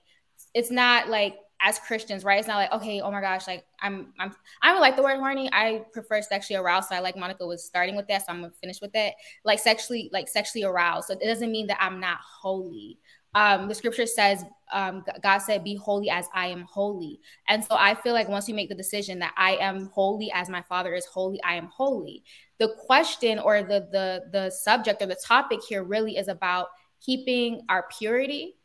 it's 0.54 0.70
not 0.70 1.08
like 1.08 1.36
as 1.60 1.78
Christians, 1.78 2.22
right? 2.22 2.38
It's 2.38 2.48
not 2.48 2.56
like, 2.56 2.72
okay, 2.72 3.00
oh 3.00 3.10
my 3.10 3.20
gosh, 3.20 3.46
like 3.46 3.64
I'm 3.80 4.12
I'm 4.18 4.34
I 4.62 4.72
don't 4.72 4.80
like 4.80 4.96
the 4.96 5.02
word 5.02 5.18
horny. 5.18 5.48
I 5.52 5.84
prefer 5.92 6.20
sexually 6.22 6.58
aroused. 6.58 6.88
So 6.88 6.94
I 6.94 7.00
like 7.00 7.16
Monica 7.16 7.46
was 7.46 7.64
starting 7.64 7.96
with 7.96 8.06
that. 8.08 8.26
So 8.26 8.32
I'm 8.32 8.40
gonna 8.40 8.52
finish 8.60 8.80
with 8.80 8.92
that. 8.92 9.14
Like 9.44 9.58
sexually, 9.58 10.10
like 10.12 10.28
sexually 10.28 10.64
aroused. 10.64 11.08
So 11.08 11.14
it 11.14 11.24
doesn't 11.24 11.50
mean 11.50 11.66
that 11.68 11.78
I'm 11.80 11.98
not 11.98 12.18
holy. 12.20 12.98
Um, 13.36 13.68
the 13.68 13.74
scripture 13.74 14.06
says, 14.06 14.44
um, 14.72 15.04
God 15.22 15.38
said, 15.38 15.62
be 15.62 15.76
holy 15.76 16.10
as 16.10 16.26
I 16.34 16.48
am 16.48 16.62
holy. 16.62 17.20
And 17.46 17.62
so 17.62 17.76
I 17.76 17.94
feel 17.94 18.14
like 18.14 18.28
once 18.28 18.48
you 18.48 18.54
make 18.54 18.68
the 18.68 18.74
decision 18.74 19.20
that 19.20 19.34
I 19.36 19.56
am 19.56 19.90
holy 19.94 20.32
as 20.32 20.48
my 20.48 20.62
father 20.62 20.94
is 20.94 21.06
holy, 21.06 21.40
I 21.44 21.54
am 21.54 21.66
holy. 21.66 22.24
The 22.58 22.74
question 22.86 23.38
or 23.38 23.62
the 23.62 23.86
the 23.92 24.24
the 24.32 24.50
subject 24.50 25.02
or 25.02 25.06
the 25.06 25.20
topic 25.22 25.60
here 25.68 25.84
really 25.84 26.16
is 26.16 26.28
about 26.28 26.68
keeping 27.00 27.60
our 27.68 27.86
purity. 27.96 28.56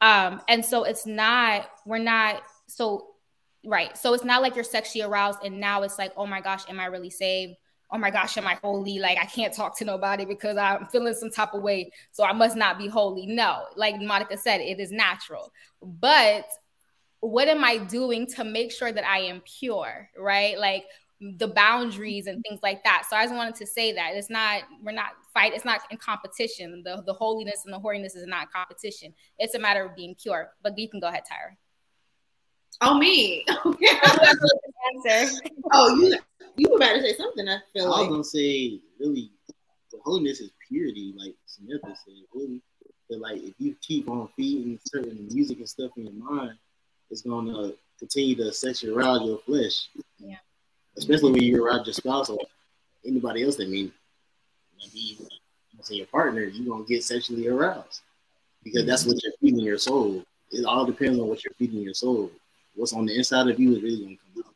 Um, 0.00 0.42
and 0.48 0.64
so 0.64 0.84
it's 0.84 1.06
not, 1.06 1.68
we're 1.84 1.98
not, 1.98 2.42
so, 2.68 3.08
right. 3.64 3.96
So 3.96 4.14
it's 4.14 4.24
not 4.24 4.42
like 4.42 4.54
you're 4.54 4.64
sexually 4.64 5.02
aroused 5.02 5.40
and 5.44 5.58
now 5.58 5.82
it's 5.82 5.98
like, 5.98 6.12
oh 6.16 6.26
my 6.26 6.40
gosh, 6.40 6.62
am 6.68 6.78
I 6.78 6.86
really 6.86 7.10
saved? 7.10 7.54
Oh 7.90 7.98
my 7.98 8.10
gosh, 8.10 8.36
am 8.36 8.46
I 8.46 8.54
holy? 8.62 8.98
Like 8.98 9.18
I 9.18 9.24
can't 9.24 9.52
talk 9.54 9.78
to 9.78 9.84
nobody 9.84 10.24
because 10.24 10.56
I'm 10.56 10.86
feeling 10.88 11.14
some 11.14 11.30
type 11.30 11.54
of 11.54 11.62
way. 11.62 11.90
So 12.12 12.24
I 12.24 12.32
must 12.32 12.56
not 12.56 12.78
be 12.78 12.86
holy. 12.86 13.26
No, 13.26 13.64
like 13.76 14.00
Monica 14.00 14.36
said, 14.36 14.60
it 14.60 14.78
is 14.78 14.90
natural. 14.90 15.52
But 15.82 16.46
what 17.20 17.48
am 17.48 17.64
I 17.64 17.78
doing 17.78 18.26
to 18.28 18.44
make 18.44 18.72
sure 18.72 18.92
that 18.92 19.04
I 19.04 19.20
am 19.20 19.42
pure? 19.58 20.10
Right? 20.18 20.58
Like 20.58 20.84
the 21.20 21.48
boundaries 21.48 22.26
and 22.26 22.42
things 22.48 22.60
like 22.62 22.84
that. 22.84 23.04
So 23.10 23.16
I 23.16 23.24
just 23.24 23.34
wanted 23.34 23.56
to 23.56 23.66
say 23.66 23.92
that 23.92 24.12
it's 24.14 24.30
not 24.30 24.62
we're 24.82 24.92
not 24.92 25.12
fight. 25.34 25.52
It's 25.54 25.64
not 25.64 25.80
in 25.90 25.96
competition. 25.96 26.82
The 26.84 27.02
the 27.06 27.14
holiness 27.14 27.62
and 27.64 27.74
the 27.74 27.78
holiness 27.78 28.14
is 28.14 28.26
not 28.26 28.52
competition. 28.52 29.14
It's 29.38 29.54
a 29.54 29.58
matter 29.58 29.84
of 29.84 29.96
being 29.96 30.14
pure. 30.14 30.50
But 30.62 30.78
you 30.78 30.88
can 30.88 31.00
go 31.00 31.08
ahead, 31.08 31.24
Tyra. 31.24 31.56
Oh 32.80 32.98
me. 32.98 33.44
answer. 35.06 35.40
oh 35.72 35.94
you 35.96 36.16
you 36.56 36.70
were 36.70 36.76
about 36.76 36.94
to 36.94 37.00
say 37.02 37.14
something. 37.14 37.48
I 37.48 37.58
feel 37.72 37.92
I 37.92 38.00
was 38.00 38.08
gonna 38.08 38.24
say 38.24 38.80
really 38.98 39.30
the 39.90 39.98
holiness 40.04 40.40
is 40.40 40.50
purity, 40.68 41.14
like 41.16 41.34
Samantha 41.46 41.96
said. 42.04 42.14
Really, 42.34 42.60
but 43.08 43.18
like 43.18 43.42
if 43.42 43.54
you 43.58 43.74
keep 43.80 44.08
on 44.08 44.28
feeding 44.36 44.78
certain 44.84 45.28
music 45.30 45.58
and 45.58 45.68
stuff 45.68 45.90
in 45.96 46.04
your 46.04 46.12
mind, 46.12 46.56
it's 47.10 47.22
gonna 47.22 47.72
continue 47.98 48.36
to 48.36 48.52
sexually 48.52 48.94
arouse 48.94 49.22
your 49.22 49.38
flesh. 49.38 49.88
Yeah 50.18 50.36
especially 50.98 51.32
when 51.32 51.42
you're 51.42 51.64
around 51.64 51.86
your 51.86 51.94
spouse 51.94 52.28
or 52.28 52.38
anybody 53.06 53.44
else 53.44 53.56
that 53.56 53.70
mean 53.70 53.90
be 54.92 55.18
say 55.80 55.94
your 55.94 56.06
partner, 56.06 56.42
you're 56.42 56.68
gonna 56.68 56.84
get 56.84 57.04
sexually 57.04 57.46
aroused 57.46 58.00
because 58.64 58.84
that's 58.84 59.02
mm-hmm. 59.02 59.12
what 59.12 59.22
you're 59.22 59.32
feeding 59.40 59.60
your 59.60 59.78
soul. 59.78 60.24
It 60.50 60.64
all 60.64 60.84
depends 60.84 61.18
on 61.20 61.28
what 61.28 61.44
you're 61.44 61.54
feeding 61.54 61.80
your 61.80 61.94
soul. 61.94 62.30
What's 62.78 62.92
on 62.92 63.06
the 63.06 63.16
inside 63.16 63.48
of 63.48 63.58
you 63.58 63.74
is 63.74 63.82
really 63.82 64.04
gonna 64.04 64.16
come 64.34 64.44
out, 64.46 64.54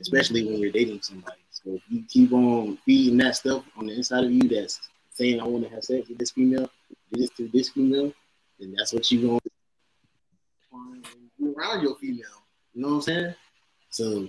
especially 0.00 0.46
when 0.46 0.58
you're 0.58 0.70
dating 0.70 1.02
somebody. 1.02 1.40
So 1.50 1.74
if 1.74 1.82
you 1.88 2.04
keep 2.08 2.32
on 2.32 2.78
feeding 2.86 3.18
that 3.18 3.34
stuff 3.34 3.64
on 3.76 3.86
the 3.86 3.96
inside 3.96 4.24
of 4.24 4.30
you 4.30 4.48
that's 4.48 4.80
saying 5.10 5.40
I 5.40 5.44
want 5.44 5.64
to 5.64 5.70
have 5.70 5.82
sex 5.82 6.08
with 6.08 6.18
this 6.18 6.30
female, 6.30 6.70
do 7.12 7.20
this 7.20 7.30
to 7.30 7.48
this 7.52 7.70
female, 7.70 8.12
then 8.60 8.74
that's 8.78 8.92
what 8.92 9.10
you're 9.10 9.22
gonna 9.22 9.40
find 10.70 11.04
around 11.56 11.82
your 11.82 11.96
female. 11.96 12.22
You 12.74 12.82
know 12.82 12.88
what 12.88 12.94
I'm 12.94 13.02
saying? 13.02 13.34
So 13.90 14.28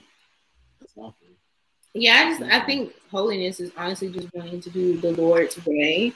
yeah, 1.93 2.15
I 2.15 2.29
just 2.31 2.41
I 2.41 2.65
think 2.65 2.93
holiness 3.11 3.59
is 3.59 3.71
honestly 3.77 4.09
just 4.09 4.33
wanting 4.33 4.59
to 4.59 4.71
do 4.71 4.97
the 4.97 5.11
Lord's 5.11 5.63
way. 5.67 6.13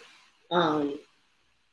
Um 0.50 1.00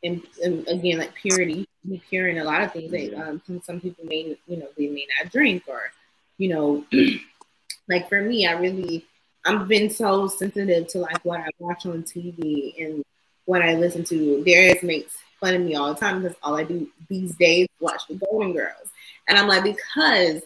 and, 0.02 0.22
and 0.44 0.68
again 0.68 0.98
like 0.98 1.14
purity, 1.14 1.66
be 1.88 2.02
pure 2.08 2.28
in 2.28 2.38
a 2.38 2.44
lot 2.44 2.62
of 2.62 2.72
things 2.72 2.90
that 2.90 3.14
um 3.14 3.42
some, 3.46 3.60
some 3.62 3.80
people 3.80 4.04
may 4.04 4.36
you 4.46 4.56
know 4.56 4.68
they 4.76 4.88
may 4.88 5.06
not 5.18 5.30
drink 5.32 5.62
or 5.66 5.90
you 6.38 6.48
know 6.48 6.84
like 7.88 8.08
for 8.08 8.22
me 8.22 8.46
I 8.46 8.52
really 8.52 9.06
I've 9.46 9.68
been 9.68 9.90
so 9.90 10.26
sensitive 10.26 10.88
to 10.88 10.98
like 10.98 11.22
what 11.24 11.40
I 11.40 11.48
watch 11.58 11.84
on 11.84 12.02
TV 12.02 12.82
and 12.82 13.04
what 13.44 13.60
I 13.60 13.74
listen 13.74 14.04
to. 14.04 14.42
Darius 14.42 14.82
makes 14.82 15.18
fun 15.38 15.54
of 15.54 15.60
me 15.60 15.74
all 15.74 15.92
the 15.92 16.00
time 16.00 16.22
because 16.22 16.36
all 16.42 16.56
I 16.56 16.64
do 16.64 16.88
these 17.10 17.34
days 17.36 17.68
watch 17.80 18.02
the 18.08 18.14
Golden 18.14 18.54
Girls. 18.54 18.90
And 19.28 19.36
I'm 19.36 19.46
like, 19.46 19.64
because 19.64 20.40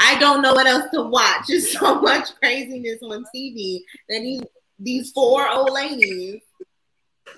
I 0.00 0.18
don't 0.18 0.42
know 0.42 0.54
what 0.54 0.66
else 0.66 0.90
to 0.94 1.02
watch. 1.02 1.46
There's 1.46 1.70
so 1.78 2.00
much 2.00 2.34
craziness 2.36 3.02
on 3.02 3.24
TV 3.34 3.80
that 4.08 4.20
these 4.20 4.42
these 4.80 5.12
four 5.12 5.46
old 5.48 5.70
ladies 5.72 6.40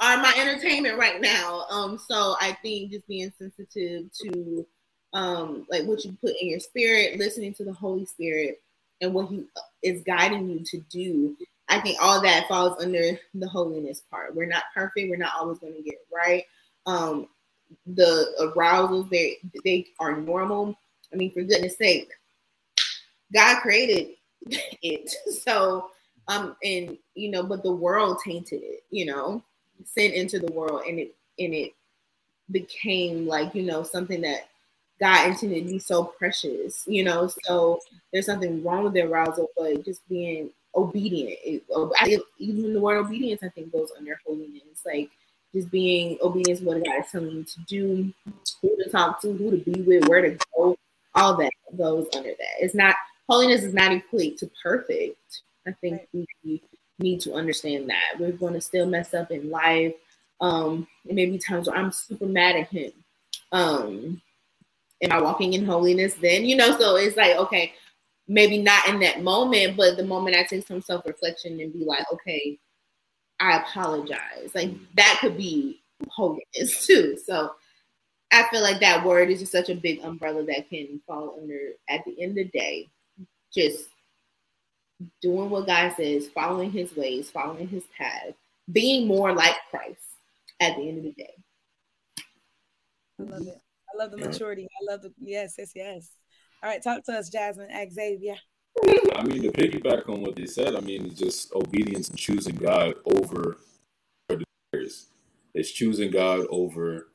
are 0.00 0.16
my 0.18 0.32
entertainment 0.36 0.98
right 0.98 1.20
now. 1.20 1.64
Um, 1.70 1.98
so 1.98 2.36
I 2.40 2.56
think 2.62 2.90
just 2.90 3.06
being 3.06 3.32
sensitive 3.38 4.10
to 4.22 4.66
um 5.14 5.66
like 5.70 5.84
what 5.84 6.04
you 6.04 6.16
put 6.20 6.34
in 6.40 6.48
your 6.48 6.60
spirit, 6.60 7.18
listening 7.18 7.54
to 7.54 7.64
the 7.64 7.72
Holy 7.72 8.06
Spirit 8.06 8.60
and 9.00 9.12
what 9.12 9.28
He 9.28 9.44
is 9.82 10.02
guiding 10.02 10.48
you 10.48 10.64
to 10.64 10.78
do. 10.90 11.36
I 11.68 11.80
think 11.80 11.98
all 12.02 12.20
that 12.22 12.48
falls 12.48 12.82
under 12.82 13.18
the 13.34 13.48
holiness 13.48 14.02
part. 14.10 14.34
We're 14.34 14.46
not 14.46 14.64
perfect. 14.74 15.08
We're 15.08 15.16
not 15.16 15.32
always 15.38 15.58
going 15.58 15.74
to 15.74 15.82
get 15.82 15.94
it 15.94 16.06
right. 16.14 16.44
Um, 16.86 17.28
the 17.86 18.26
arousals 18.40 19.08
they 19.10 19.38
they 19.64 19.86
are 19.98 20.16
normal. 20.16 20.78
I 21.12 21.16
mean, 21.16 21.32
for 21.32 21.42
goodness 21.42 21.76
sake, 21.76 22.10
God 23.32 23.60
created 23.60 24.08
it. 24.82 25.10
So, 25.42 25.90
um, 26.28 26.56
and 26.62 26.96
you 27.14 27.30
know, 27.30 27.42
but 27.42 27.62
the 27.62 27.72
world 27.72 28.18
tainted 28.24 28.62
it, 28.62 28.84
you 28.90 29.06
know, 29.06 29.42
sin 29.86 30.12
into 30.12 30.38
the 30.38 30.52
world 30.52 30.82
and 30.88 30.98
it 30.98 31.14
and 31.38 31.54
it 31.54 31.72
became 32.50 33.26
like, 33.26 33.54
you 33.54 33.62
know, 33.62 33.82
something 33.82 34.20
that 34.22 34.48
God 35.00 35.28
intended 35.28 35.66
to 35.66 35.72
be 35.72 35.78
so 35.78 36.04
precious, 36.04 36.84
you 36.86 37.04
know. 37.04 37.30
So 37.44 37.80
there's 38.12 38.26
something 38.26 38.62
wrong 38.62 38.84
with 38.84 38.92
the 38.92 39.02
arousal, 39.02 39.48
but 39.56 39.84
just 39.84 40.06
being 40.08 40.50
obedient. 40.74 41.62
Oh, 41.74 41.92
it, 42.02 42.22
even 42.38 42.72
the 42.72 42.80
word 42.80 42.98
obedience, 42.98 43.42
I 43.42 43.48
think, 43.48 43.72
goes 43.72 43.90
under 43.96 44.18
holiness. 44.24 44.82
Like 44.84 45.10
just 45.54 45.70
being 45.70 46.18
obedient 46.22 46.60
to 46.60 46.66
what 46.66 46.84
God 46.84 47.00
is 47.00 47.10
telling 47.10 47.30
you 47.30 47.44
to 47.44 47.60
do, 47.66 48.12
who 48.60 48.84
to 48.84 48.90
talk 48.90 49.20
to, 49.22 49.32
who 49.32 49.50
to 49.50 49.56
be 49.58 49.82
with, 49.82 50.08
where 50.08 50.22
to 50.22 50.38
go, 50.56 50.76
all 51.14 51.36
that 51.36 51.52
goes 51.76 52.06
under 52.14 52.30
that. 52.30 52.60
It's 52.60 52.74
not 52.74 52.94
holiness 53.28 53.62
is 53.62 53.74
not 53.74 53.92
equate 53.92 54.38
to 54.38 54.50
perfect. 54.62 55.42
I 55.66 55.72
think 55.80 56.06
right. 56.14 56.28
we 56.44 56.62
need 56.98 57.20
to 57.22 57.34
understand 57.34 57.88
that. 57.90 58.18
We're 58.18 58.32
going 58.32 58.54
to 58.54 58.60
still 58.60 58.86
mess 58.86 59.14
up 59.14 59.30
in 59.30 59.50
life. 59.50 59.94
Um, 60.40 60.86
it 61.06 61.14
may 61.14 61.26
be 61.26 61.38
times 61.38 61.68
where 61.68 61.76
I'm 61.76 61.92
super 61.92 62.26
mad 62.26 62.56
at 62.56 62.68
him. 62.68 62.92
Um, 63.52 64.22
am 65.02 65.12
I 65.12 65.20
walking 65.20 65.54
in 65.54 65.64
holiness 65.64 66.14
then? 66.14 66.44
You 66.44 66.56
know, 66.56 66.76
so 66.76 66.96
it's 66.96 67.16
like, 67.16 67.36
okay, 67.36 67.72
maybe 68.28 68.58
not 68.58 68.88
in 68.88 69.00
that 69.00 69.22
moment, 69.22 69.76
but 69.76 69.96
the 69.96 70.04
moment 70.04 70.36
I 70.36 70.44
take 70.44 70.66
some 70.66 70.80
self 70.80 71.06
reflection 71.06 71.60
and 71.60 71.72
be 71.72 71.84
like, 71.84 72.04
okay, 72.12 72.58
I 73.40 73.58
apologize. 73.58 74.50
Like 74.54 74.70
that 74.96 75.18
could 75.20 75.36
be 75.36 75.82
holiness 76.08 76.86
too. 76.86 77.18
So 77.24 77.52
I 78.30 78.48
feel 78.50 78.62
like 78.62 78.80
that 78.80 79.04
word 79.04 79.30
is 79.30 79.40
just 79.40 79.52
such 79.52 79.68
a 79.68 79.74
big 79.74 80.00
umbrella 80.02 80.44
that 80.44 80.70
can 80.70 81.00
fall 81.06 81.36
under, 81.40 81.72
at 81.88 82.04
the 82.04 82.20
end 82.22 82.38
of 82.38 82.46
the 82.46 82.58
day, 82.58 82.88
just 83.52 83.88
doing 85.20 85.50
what 85.50 85.66
God 85.66 85.94
says, 85.96 86.28
following 86.28 86.70
his 86.70 86.94
ways, 86.96 87.30
following 87.30 87.68
his 87.68 87.84
path, 87.96 88.34
being 88.70 89.06
more 89.06 89.32
like 89.34 89.56
Christ 89.70 90.00
at 90.60 90.76
the 90.76 90.88
end 90.88 90.98
of 90.98 91.04
the 91.04 91.12
day. 91.12 91.34
I 93.20 93.22
love 93.24 93.46
it. 93.46 93.60
I 93.92 93.98
love 93.98 94.10
the 94.10 94.16
maturity. 94.16 94.64
I 94.66 94.92
love 94.92 95.02
the 95.02 95.12
yes, 95.20 95.54
yes, 95.58 95.72
yes. 95.74 96.08
All 96.62 96.70
right, 96.70 96.82
talk 96.82 97.04
to 97.04 97.12
us, 97.12 97.28
Jasmine, 97.28 97.68
Xavier. 97.92 98.36
I 99.14 99.22
mean, 99.24 99.42
to 99.42 99.50
piggyback 99.50 100.08
on 100.08 100.22
what 100.22 100.36
they 100.36 100.46
said, 100.46 100.74
I 100.76 100.80
mean, 100.80 101.06
it's 101.06 101.18
just 101.18 101.52
obedience 101.52 102.08
and 102.08 102.18
choosing 102.18 102.56
God 102.56 102.94
over 103.04 103.58
desires. 104.28 105.06
It's 105.54 105.70
choosing 105.70 106.10
God 106.10 106.46
over, 106.48 107.08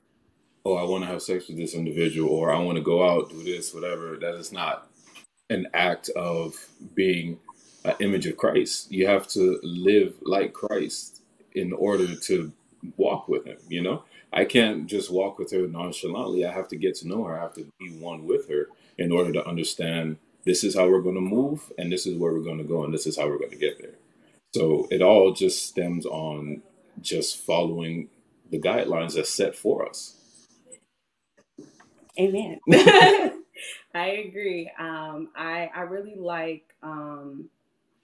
oh, 0.66 0.76
I 0.76 0.84
want 0.84 1.04
to 1.04 1.10
have 1.10 1.22
sex 1.22 1.48
with 1.48 1.58
this 1.58 1.74
individual, 1.74 2.30
or 2.30 2.54
I 2.54 2.60
want 2.60 2.78
to 2.78 2.84
go 2.84 3.10
out, 3.10 3.30
do 3.30 3.44
this, 3.44 3.74
whatever. 3.74 4.18
That 4.18 4.36
is 4.36 4.52
not 4.52 4.90
an 5.50 5.68
act 5.74 6.10
of 6.10 6.56
being 6.94 7.40
an 7.88 7.96
image 8.00 8.26
of 8.28 8.38
Christ. 8.38 8.92
You 8.92 9.08
have 9.08 9.28
to 9.30 9.60
live 9.64 10.16
like 10.22 10.54
Christ 10.54 11.22
in 11.54 11.74
order 11.74 12.16
to 12.16 12.52
walk 12.98 13.28
with 13.28 13.46
Him. 13.46 13.58
You 13.70 13.82
know, 13.82 14.04
I 14.32 14.46
can't 14.46 14.88
just 14.88 15.12
walk 15.12 15.40
with 15.40 15.52
her 15.52 15.68
nonchalantly. 15.68 16.46
I 16.46 16.54
have 16.54 16.68
to 16.70 16.76
get 16.76 16.96
to 16.98 17.08
know 17.08 17.24
her. 17.26 17.38
I 17.38 17.42
have 17.42 17.54
to 17.56 17.68
be 17.80 17.92
one 17.98 18.28
with 18.28 18.50
her 18.50 18.70
in 18.98 19.12
order 19.12 19.32
to 19.34 19.48
understand 19.48 20.18
this 20.46 20.64
is 20.64 20.76
how 20.76 20.88
we're 20.90 21.02
going 21.02 21.16
to 21.16 21.22
move, 21.22 21.72
and 21.78 21.92
this 21.92 22.06
is 22.06 22.18
where 22.18 22.34
we're 22.34 22.40
going 22.40 22.58
to 22.60 22.64
go, 22.64 22.84
and 22.84 22.94
this 22.94 23.06
is 23.06 23.18
how 23.18 23.28
we're 23.28 23.40
going 23.40 23.52
to 23.52 23.58
get 23.58 23.80
there. 23.82 23.96
So 24.56 24.88
it 24.90 25.02
all 25.02 25.34
just 25.34 25.66
stems 25.68 26.06
on 26.06 26.62
just 27.02 27.38
following 27.38 28.10
the 28.50 28.60
guidelines 28.60 29.16
that's 29.16 29.30
set 29.30 29.56
for 29.56 29.88
us. 29.88 30.16
Amen. 32.20 32.60
I 33.94 34.08
agree. 34.28 34.72
Um, 34.80 35.30
I 35.36 35.70
I 35.76 35.82
really 35.82 36.16
like 36.16 36.64
um, 36.84 37.50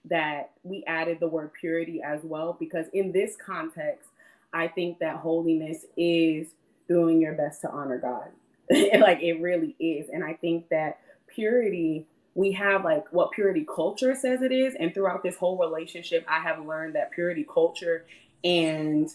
that 0.06 0.52
we 0.64 0.84
added 0.86 1.20
the 1.20 1.28
word 1.28 1.52
purity 1.54 2.02
as 2.02 2.22
well 2.24 2.56
because 2.60 2.88
in 2.94 3.12
this 3.12 3.36
context, 3.36 4.10
I 4.54 4.68
think 4.68 5.00
that 5.00 5.18
holiness 5.18 5.86
is 5.98 6.48
doing 6.88 7.22
your 7.22 7.34
best 7.34 7.62
to 7.62 7.70
honor 7.70 7.98
God. 7.98 8.30
like 8.70 9.22
it 9.22 9.42
really 9.42 9.76
is, 9.80 10.10
and 10.10 10.24
I 10.24 10.34
think 10.34 10.70
that 10.70 11.00
purity 11.28 12.06
we 12.36 12.52
have 12.52 12.84
like 12.84 13.06
what 13.12 13.32
purity 13.32 13.66
culture 13.66 14.16
says 14.16 14.42
it 14.42 14.52
is 14.52 14.76
and 14.80 14.94
throughout 14.94 15.24
this 15.24 15.36
whole 15.36 15.58
relationship 15.58 16.26
i 16.28 16.40
have 16.40 16.64
learned 16.66 16.96
that 16.96 17.12
purity 17.12 17.46
culture 17.52 18.06
and 18.44 19.10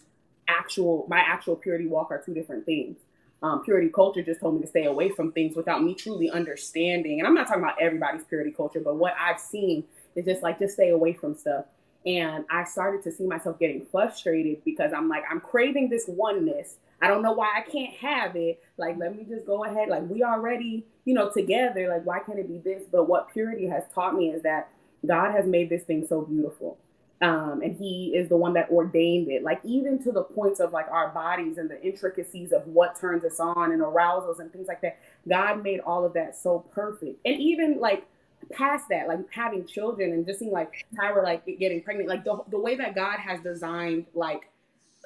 actual 0.48 1.06
my 1.08 1.18
actual 1.18 1.54
purity 1.54 1.86
walk 1.86 2.10
are 2.10 2.20
two 2.20 2.34
different 2.34 2.64
things 2.66 2.96
um, 3.42 3.62
purity 3.62 3.88
culture 3.88 4.22
just 4.22 4.40
told 4.40 4.56
me 4.56 4.62
to 4.62 4.66
stay 4.66 4.84
away 4.84 5.10
from 5.10 5.30
things 5.30 5.54
without 5.54 5.82
me 5.82 5.94
truly 5.94 6.28
understanding. 6.28 7.20
And 7.20 7.26
I'm 7.26 7.34
not 7.34 7.46
talking 7.46 7.62
about 7.62 7.80
everybody's 7.80 8.24
purity 8.24 8.50
culture, 8.50 8.80
but 8.80 8.96
what 8.96 9.14
I've 9.18 9.38
seen 9.38 9.84
is 10.14 10.24
just 10.24 10.42
like, 10.42 10.58
just 10.58 10.74
stay 10.74 10.90
away 10.90 11.12
from 11.12 11.34
stuff. 11.34 11.64
And 12.06 12.44
I 12.50 12.64
started 12.64 13.02
to 13.04 13.12
see 13.12 13.26
myself 13.26 13.58
getting 13.58 13.84
frustrated 13.90 14.64
because 14.64 14.92
I'm 14.92 15.08
like, 15.08 15.24
I'm 15.30 15.40
craving 15.40 15.90
this 15.90 16.04
oneness. 16.06 16.76
I 17.02 17.08
don't 17.08 17.22
know 17.22 17.32
why 17.32 17.50
I 17.56 17.68
can't 17.68 17.94
have 17.94 18.34
it. 18.36 18.62
Like, 18.76 18.96
let 18.98 19.16
me 19.16 19.24
just 19.28 19.46
go 19.46 19.64
ahead. 19.64 19.88
Like, 19.88 20.08
we 20.08 20.22
already, 20.22 20.86
you 21.04 21.14
know, 21.14 21.30
together. 21.30 21.88
Like, 21.88 22.06
why 22.06 22.20
can't 22.20 22.38
it 22.38 22.48
be 22.48 22.58
this? 22.58 22.84
But 22.90 23.08
what 23.08 23.32
purity 23.32 23.66
has 23.66 23.84
taught 23.94 24.14
me 24.14 24.30
is 24.30 24.42
that 24.42 24.70
God 25.06 25.32
has 25.32 25.46
made 25.46 25.70
this 25.70 25.82
thing 25.82 26.06
so 26.08 26.22
beautiful 26.22 26.78
um, 27.20 27.62
and 27.62 27.76
he 27.76 28.12
is 28.14 28.28
the 28.28 28.36
one 28.36 28.52
that 28.54 28.70
ordained 28.70 29.28
it 29.28 29.42
like 29.42 29.60
even 29.64 30.02
to 30.02 30.12
the 30.12 30.22
points 30.22 30.60
of 30.60 30.72
like 30.72 30.86
our 30.90 31.08
bodies 31.08 31.58
and 31.58 31.68
the 31.68 31.80
intricacies 31.82 32.52
of 32.52 32.66
what 32.68 32.98
turns 32.98 33.24
us 33.24 33.40
on 33.40 33.72
and 33.72 33.82
arousals 33.82 34.38
and 34.38 34.52
things 34.52 34.68
like 34.68 34.80
that 34.80 34.98
god 35.28 35.62
made 35.62 35.80
all 35.80 36.04
of 36.04 36.12
that 36.12 36.36
so 36.36 36.60
perfect 36.72 37.18
and 37.24 37.40
even 37.40 37.80
like 37.80 38.06
past 38.52 38.88
that, 38.90 39.08
like 39.08 39.20
having 39.30 39.66
children 39.66 40.12
and 40.12 40.26
just 40.26 40.38
seeing 40.38 40.52
like 40.52 40.86
Tyra 40.94 41.22
like 41.22 41.44
getting 41.58 41.82
pregnant, 41.82 42.08
like 42.08 42.24
the 42.24 42.42
the 42.48 42.58
way 42.58 42.76
that 42.76 42.94
God 42.94 43.18
has 43.18 43.40
designed 43.40 44.06
like 44.14 44.50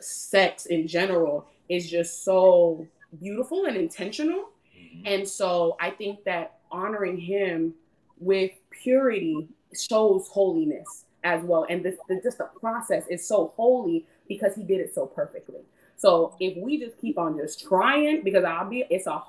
sex 0.00 0.66
in 0.66 0.86
general 0.86 1.46
is 1.68 1.90
just 1.90 2.24
so 2.24 2.86
beautiful 3.20 3.66
and 3.66 3.76
intentional. 3.76 4.50
Mm-hmm. 4.76 5.06
And 5.06 5.28
so 5.28 5.76
I 5.80 5.90
think 5.90 6.24
that 6.24 6.58
honoring 6.70 7.18
him 7.18 7.74
with 8.18 8.52
purity 8.70 9.48
shows 9.74 10.28
holiness 10.28 11.04
as 11.24 11.42
well. 11.44 11.66
And 11.68 11.84
this, 11.84 11.96
this 12.08 12.22
just 12.22 12.38
the 12.38 12.48
process 12.60 13.06
is 13.08 13.26
so 13.26 13.52
holy 13.56 14.06
because 14.28 14.54
he 14.54 14.62
did 14.62 14.80
it 14.80 14.94
so 14.94 15.06
perfectly. 15.06 15.60
So 15.96 16.34
if 16.40 16.56
we 16.56 16.78
just 16.78 16.98
keep 17.00 17.18
on 17.18 17.36
just 17.36 17.66
trying, 17.66 18.22
because 18.22 18.44
I'll 18.44 18.68
be 18.68 18.84
it's 18.90 19.06
a 19.06 19.22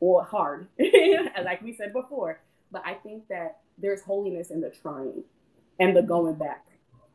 or 0.00 0.24
hard, 0.24 0.66
like 1.44 1.62
we 1.62 1.74
said 1.74 1.92
before. 1.92 2.40
But 2.72 2.82
I 2.86 2.94
think 2.94 3.28
that 3.28 3.58
there's 3.78 4.02
holiness 4.02 4.50
in 4.50 4.60
the 4.60 4.70
trying 4.70 5.24
and 5.78 5.96
the 5.96 6.02
going 6.02 6.34
back 6.34 6.66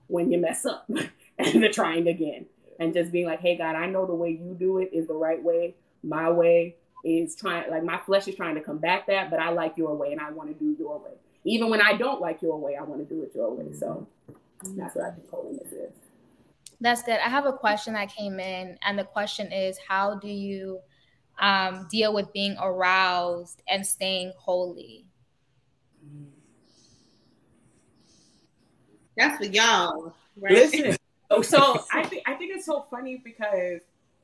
when 0.07 0.31
you 0.31 0.37
mess 0.37 0.65
up 0.65 0.89
and 1.37 1.63
the 1.63 1.69
trying 1.69 2.07
again 2.07 2.45
and 2.79 2.93
just 2.93 3.11
being 3.11 3.25
like, 3.25 3.39
hey 3.39 3.57
God, 3.57 3.75
I 3.75 3.87
know 3.87 4.05
the 4.05 4.15
way 4.15 4.29
you 4.29 4.55
do 4.57 4.79
it 4.79 4.89
is 4.91 5.07
the 5.07 5.13
right 5.13 5.41
way. 5.41 5.75
My 6.03 6.29
way 6.29 6.75
is 7.03 7.35
trying 7.35 7.69
like 7.69 7.83
my 7.83 7.97
flesh 7.97 8.27
is 8.27 8.35
trying 8.35 8.55
to 8.55 8.61
combat 8.61 9.03
that, 9.07 9.29
but 9.29 9.39
I 9.39 9.49
like 9.49 9.77
your 9.77 9.95
way 9.95 10.11
and 10.11 10.19
I 10.19 10.31
want 10.31 10.49
to 10.49 10.55
do 10.55 10.75
your 10.77 10.99
way. 10.99 11.11
Even 11.43 11.69
when 11.69 11.81
I 11.81 11.93
don't 11.93 12.19
like 12.21 12.41
your 12.41 12.57
way, 12.57 12.75
I 12.75 12.83
want 12.83 13.07
to 13.07 13.13
do 13.15 13.21
it 13.21 13.31
your 13.35 13.53
way. 13.53 13.71
So 13.73 14.07
that's 14.75 14.95
what 14.95 15.05
I 15.05 15.11
think 15.11 15.29
holiness 15.29 15.71
is. 15.71 15.93
That's 16.81 17.03
good. 17.03 17.19
I 17.19 17.29
have 17.29 17.45
a 17.45 17.53
question 17.53 17.93
that 17.93 18.09
came 18.09 18.39
in, 18.39 18.77
and 18.81 18.99
the 18.99 19.03
question 19.03 19.51
is 19.51 19.77
how 19.87 20.15
do 20.15 20.27
you 20.27 20.79
um, 21.39 21.87
deal 21.89 22.13
with 22.13 22.33
being 22.33 22.55
aroused 22.59 23.61
and 23.67 23.85
staying 23.85 24.33
holy? 24.37 25.05
That's 29.17 29.37
for 29.37 29.45
y'all. 29.45 30.13
Right? 30.39 30.53
Listen, 30.53 30.97
so 31.43 31.83
I 31.93 32.03
think 32.03 32.23
I 32.25 32.33
think 32.33 32.55
it's 32.55 32.65
so 32.65 32.85
funny 32.89 33.21
because 33.23 33.81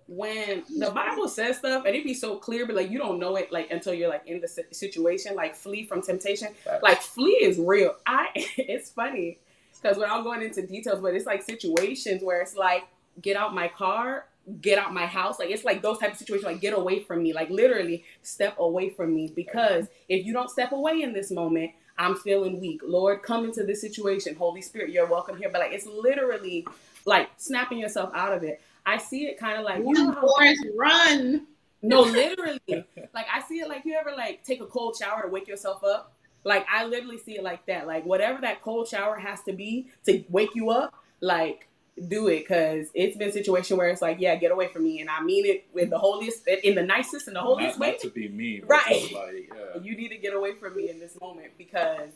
when 0.07 0.63
the 0.77 0.91
Bible 0.91 1.29
says 1.29 1.57
stuff 1.57 1.85
and 1.85 1.95
it 1.95 2.03
be 2.03 2.13
so 2.13 2.35
clear, 2.35 2.65
but 2.65 2.75
like 2.75 2.91
you 2.91 2.97
don't 2.97 3.19
know 3.19 3.37
it 3.37 3.51
like 3.51 3.71
until 3.71 3.93
you're 3.93 4.09
like 4.09 4.27
in 4.27 4.41
the 4.41 4.65
situation, 4.71 5.35
like 5.35 5.55
flee 5.55 5.85
from 5.85 6.01
temptation. 6.01 6.49
Like 6.81 7.01
flee 7.01 7.39
is 7.41 7.57
real. 7.57 7.95
I 8.05 8.27
it's 8.35 8.89
funny 8.89 9.39
because 9.81 9.97
without 9.97 10.23
going 10.23 10.41
into 10.41 10.65
details, 10.65 10.99
but 10.99 11.15
it's 11.15 11.25
like 11.25 11.43
situations 11.43 12.21
where 12.23 12.41
it's 12.41 12.55
like 12.55 12.83
get 13.21 13.37
out 13.37 13.55
my 13.55 13.69
car, 13.69 14.25
get 14.59 14.77
out 14.77 14.93
my 14.93 15.05
house. 15.05 15.39
Like 15.39 15.49
it's 15.49 15.63
like 15.63 15.81
those 15.81 15.99
type 15.99 16.11
of 16.11 16.17
situations. 16.17 16.45
Like 16.45 16.61
get 16.61 16.73
away 16.73 16.99
from 16.99 17.23
me. 17.23 17.31
Like 17.33 17.49
literally 17.49 18.03
step 18.21 18.59
away 18.59 18.89
from 18.89 19.15
me 19.15 19.31
because 19.33 19.87
if 20.09 20.25
you 20.25 20.33
don't 20.33 20.49
step 20.49 20.73
away 20.73 21.01
in 21.01 21.13
this 21.13 21.31
moment, 21.31 21.71
I'm 21.97 22.15
feeling 22.15 22.59
weak. 22.59 22.81
Lord, 22.83 23.23
come 23.23 23.45
into 23.45 23.63
this 23.63 23.81
situation. 23.81 24.35
Holy 24.35 24.61
Spirit, 24.61 24.91
you're 24.91 25.07
welcome 25.07 25.37
here. 25.37 25.49
But 25.51 25.61
like 25.61 25.71
it's 25.71 25.85
literally 25.85 26.67
like 27.05 27.29
snapping 27.37 27.77
yourself 27.77 28.11
out 28.13 28.33
of 28.33 28.43
it. 28.43 28.61
I 28.85 28.97
see 28.97 29.25
it 29.25 29.37
kind 29.37 29.57
of 29.57 29.65
like 29.65 29.79
you 29.79 29.93
know 29.93 30.13
Forrest, 30.13 30.65
run. 30.75 31.47
No, 31.81 32.01
literally. 32.01 32.59
like 32.67 33.25
I 33.33 33.41
see 33.47 33.59
it 33.59 33.67
like 33.67 33.85
you 33.85 33.95
ever 33.95 34.11
like 34.15 34.43
take 34.43 34.61
a 34.61 34.65
cold 34.65 34.95
shower 34.95 35.23
to 35.23 35.27
wake 35.27 35.47
yourself 35.47 35.83
up. 35.83 36.13
Like 36.43 36.65
I 36.71 36.85
literally 36.85 37.17
see 37.17 37.37
it 37.37 37.43
like 37.43 37.65
that. 37.67 37.87
Like 37.87 38.05
whatever 38.05 38.41
that 38.41 38.61
cold 38.61 38.87
shower 38.87 39.17
has 39.17 39.41
to 39.43 39.53
be 39.53 39.87
to 40.05 40.23
wake 40.29 40.55
you 40.55 40.69
up, 40.69 40.93
like 41.19 41.67
do 42.07 42.27
it 42.27 42.39
because 42.39 42.87
it's 42.93 43.17
been 43.17 43.29
a 43.29 43.31
situation 43.31 43.77
where 43.77 43.89
it's 43.89 44.01
like, 44.01 44.19
yeah, 44.19 44.35
get 44.35 44.51
away 44.51 44.67
from 44.67 44.83
me, 44.83 45.01
and 45.01 45.09
I 45.09 45.21
mean 45.21 45.45
it 45.45 45.65
with 45.73 45.89
the 45.89 45.97
holiest, 45.97 46.47
in 46.47 46.75
the 46.75 46.83
nicest 46.83 47.27
and 47.27 47.35
the 47.35 47.41
holiest 47.41 47.79
not, 47.79 47.85
way. 47.85 47.91
Not 47.91 47.99
to 48.01 48.09
be 48.09 48.29
mean, 48.29 48.63
right? 48.65 49.09
Like, 49.13 49.51
yeah. 49.53 49.81
You 49.81 49.95
need 49.95 50.09
to 50.09 50.17
get 50.17 50.33
away 50.33 50.53
from 50.55 50.75
me 50.75 50.89
in 50.89 50.99
this 50.99 51.19
moment 51.19 51.51
because 51.57 52.09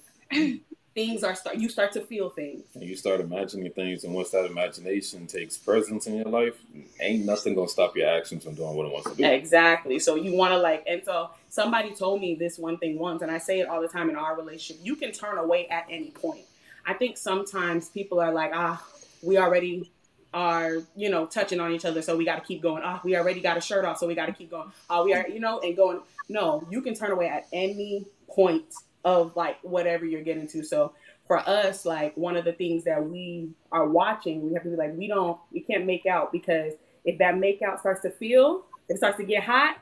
things 0.95 1.25
are 1.25 1.35
start 1.35 1.57
you 1.57 1.67
start 1.67 1.91
to 1.91 1.99
feel 1.99 2.29
things 2.29 2.63
and 2.73 2.83
you 2.83 2.95
start 2.95 3.19
imagining 3.19 3.69
things 3.71 4.05
and 4.05 4.13
once 4.13 4.29
that 4.29 4.45
imagination 4.45 5.27
takes 5.27 5.57
presence 5.57 6.07
in 6.07 6.15
your 6.15 6.25
life 6.25 6.55
ain't 7.01 7.25
nothing 7.25 7.53
gonna 7.53 7.67
stop 7.67 7.97
your 7.97 8.09
actions 8.09 8.45
from 8.45 8.55
doing 8.55 8.73
what 8.73 8.85
it 8.85 8.93
wants 8.93 9.09
to 9.09 9.15
do 9.15 9.25
exactly 9.25 9.99
so 9.99 10.15
you 10.15 10.31
want 10.31 10.53
to 10.53 10.57
like 10.57 10.85
and 10.87 11.03
so 11.03 11.29
somebody 11.49 11.93
told 11.93 12.21
me 12.21 12.33
this 12.33 12.57
one 12.57 12.77
thing 12.77 12.97
once 12.97 13.21
and 13.21 13.29
i 13.29 13.37
say 13.37 13.59
it 13.59 13.67
all 13.67 13.81
the 13.81 13.89
time 13.89 14.09
in 14.09 14.15
our 14.15 14.37
relationship 14.37 14.81
you 14.83 14.95
can 14.95 15.11
turn 15.11 15.37
away 15.37 15.67
at 15.67 15.85
any 15.89 16.11
point 16.11 16.45
i 16.85 16.93
think 16.93 17.17
sometimes 17.17 17.89
people 17.89 18.21
are 18.21 18.31
like 18.31 18.51
ah 18.53 18.81
we 19.21 19.37
already 19.37 19.91
are 20.33 20.77
you 20.95 21.09
know 21.09 21.25
touching 21.25 21.59
on 21.61 21.71
each 21.71 21.85
other 21.85 22.01
so 22.01 22.17
we 22.17 22.25
got 22.25 22.35
to 22.35 22.41
keep 22.41 22.61
going 22.61 22.81
ah 22.83 22.99
we 23.05 23.15
already 23.15 23.39
got 23.39 23.55
a 23.57 23.61
shirt 23.61 23.85
off 23.85 23.97
so 23.97 24.05
we 24.05 24.13
got 24.13 24.25
to 24.25 24.33
keep 24.33 24.51
going 24.51 24.69
ah 24.89 25.01
we 25.01 25.13
are 25.13 25.27
you 25.29 25.39
know 25.39 25.59
and 25.61 25.77
going 25.77 25.99
no 26.27 26.67
you 26.69 26.81
can 26.81 26.93
turn 26.93 27.11
away 27.11 27.29
at 27.29 27.47
any 27.53 28.05
point 28.27 28.65
of 29.05 29.35
like 29.35 29.57
whatever 29.61 30.03
you're 30.03 30.23
getting 30.23 30.47
to. 30.47 30.63
So 30.63 30.93
for 31.27 31.37
us, 31.37 31.85
like 31.85 32.17
one 32.17 32.35
of 32.35 32.43
the 32.43 32.51
things 32.51 32.83
that 32.83 33.07
we 33.07 33.49
are 33.71 33.87
watching, 33.87 34.45
we 34.45 34.53
have 34.53 34.63
to 34.63 34.69
be 34.69 34.75
like, 34.75 34.95
we 34.97 35.07
don't, 35.07 35.39
we 35.53 35.61
can't 35.61 35.85
make 35.85 36.05
out 36.05 36.31
because 36.31 36.73
if 37.05 37.19
that 37.19 37.37
make 37.37 37.61
out 37.61 37.79
starts 37.79 38.01
to 38.01 38.09
feel, 38.09 38.65
it 38.89 38.97
starts 38.97 39.17
to 39.17 39.23
get 39.23 39.43
hot, 39.43 39.77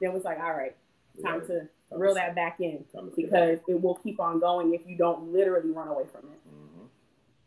then 0.00 0.12
it's 0.14 0.24
like, 0.24 0.38
all 0.38 0.54
right, 0.54 0.76
time 1.22 1.44
to 1.48 1.68
reel 1.90 2.14
that 2.14 2.34
back 2.36 2.60
in 2.60 2.84
because 3.16 3.58
it 3.66 3.82
will 3.82 3.96
keep 3.96 4.20
on 4.20 4.38
going 4.38 4.72
if 4.74 4.80
you 4.86 4.96
don't 4.96 5.32
literally 5.32 5.70
run 5.70 5.88
away 5.88 6.04
from 6.12 6.30
it. 6.30 6.38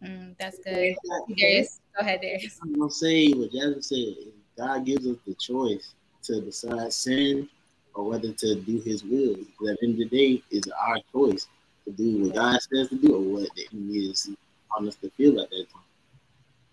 Mm, 0.03 0.35
that's 0.39 0.57
good. 0.59 0.95
Darius, 1.37 1.79
go 1.95 2.01
ahead, 2.01 2.21
Darius. 2.21 2.59
I'm 2.63 2.73
gonna 2.73 2.91
say 2.91 3.31
what 3.33 3.51
Jasmine 3.51 3.81
said. 3.81 4.15
God 4.57 4.85
gives 4.85 5.05
us 5.07 5.17
the 5.25 5.35
choice 5.35 5.93
to 6.23 6.41
decide 6.41 6.91
sin 6.91 7.47
or 7.93 8.05
whether 8.05 8.31
to 8.31 8.55
do 8.61 8.81
his 8.81 9.03
will. 9.03 9.35
Because 9.35 9.69
at 9.69 9.77
the 9.79 9.87
end 9.87 10.01
of 10.01 10.09
the 10.09 10.17
day, 10.17 10.43
it's 10.49 10.67
our 10.69 10.97
choice 11.11 11.47
to 11.85 11.91
do 11.91 12.23
what 12.23 12.35
God 12.35 12.59
says 12.61 12.89
to 12.89 12.95
do 12.95 13.15
or 13.15 13.21
what 13.21 13.49
the 13.55 13.67
enemy 13.71 13.97
is 14.09 14.29
on 14.77 14.87
us 14.87 14.95
to 14.97 15.09
feel 15.11 15.39
at 15.39 15.49
that 15.49 15.65
time. 15.71 15.83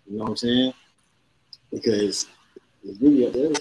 You 0.07 0.17
know 0.17 0.23
what 0.23 0.29
I'm 0.31 0.37
saying? 0.37 0.73
Because 1.71 2.27
it's 2.83 2.99
really 2.99 3.27
up 3.27 3.33
there. 3.33 3.51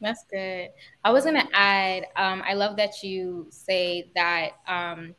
That's 0.00 0.24
good. 0.30 0.70
I 1.04 1.10
was 1.10 1.24
gonna 1.24 1.48
add. 1.52 2.06
Um, 2.16 2.42
I 2.44 2.54
love 2.54 2.76
that 2.76 3.02
you 3.02 3.46
say 3.50 4.10
that. 4.16 4.50
Um, 4.66 5.14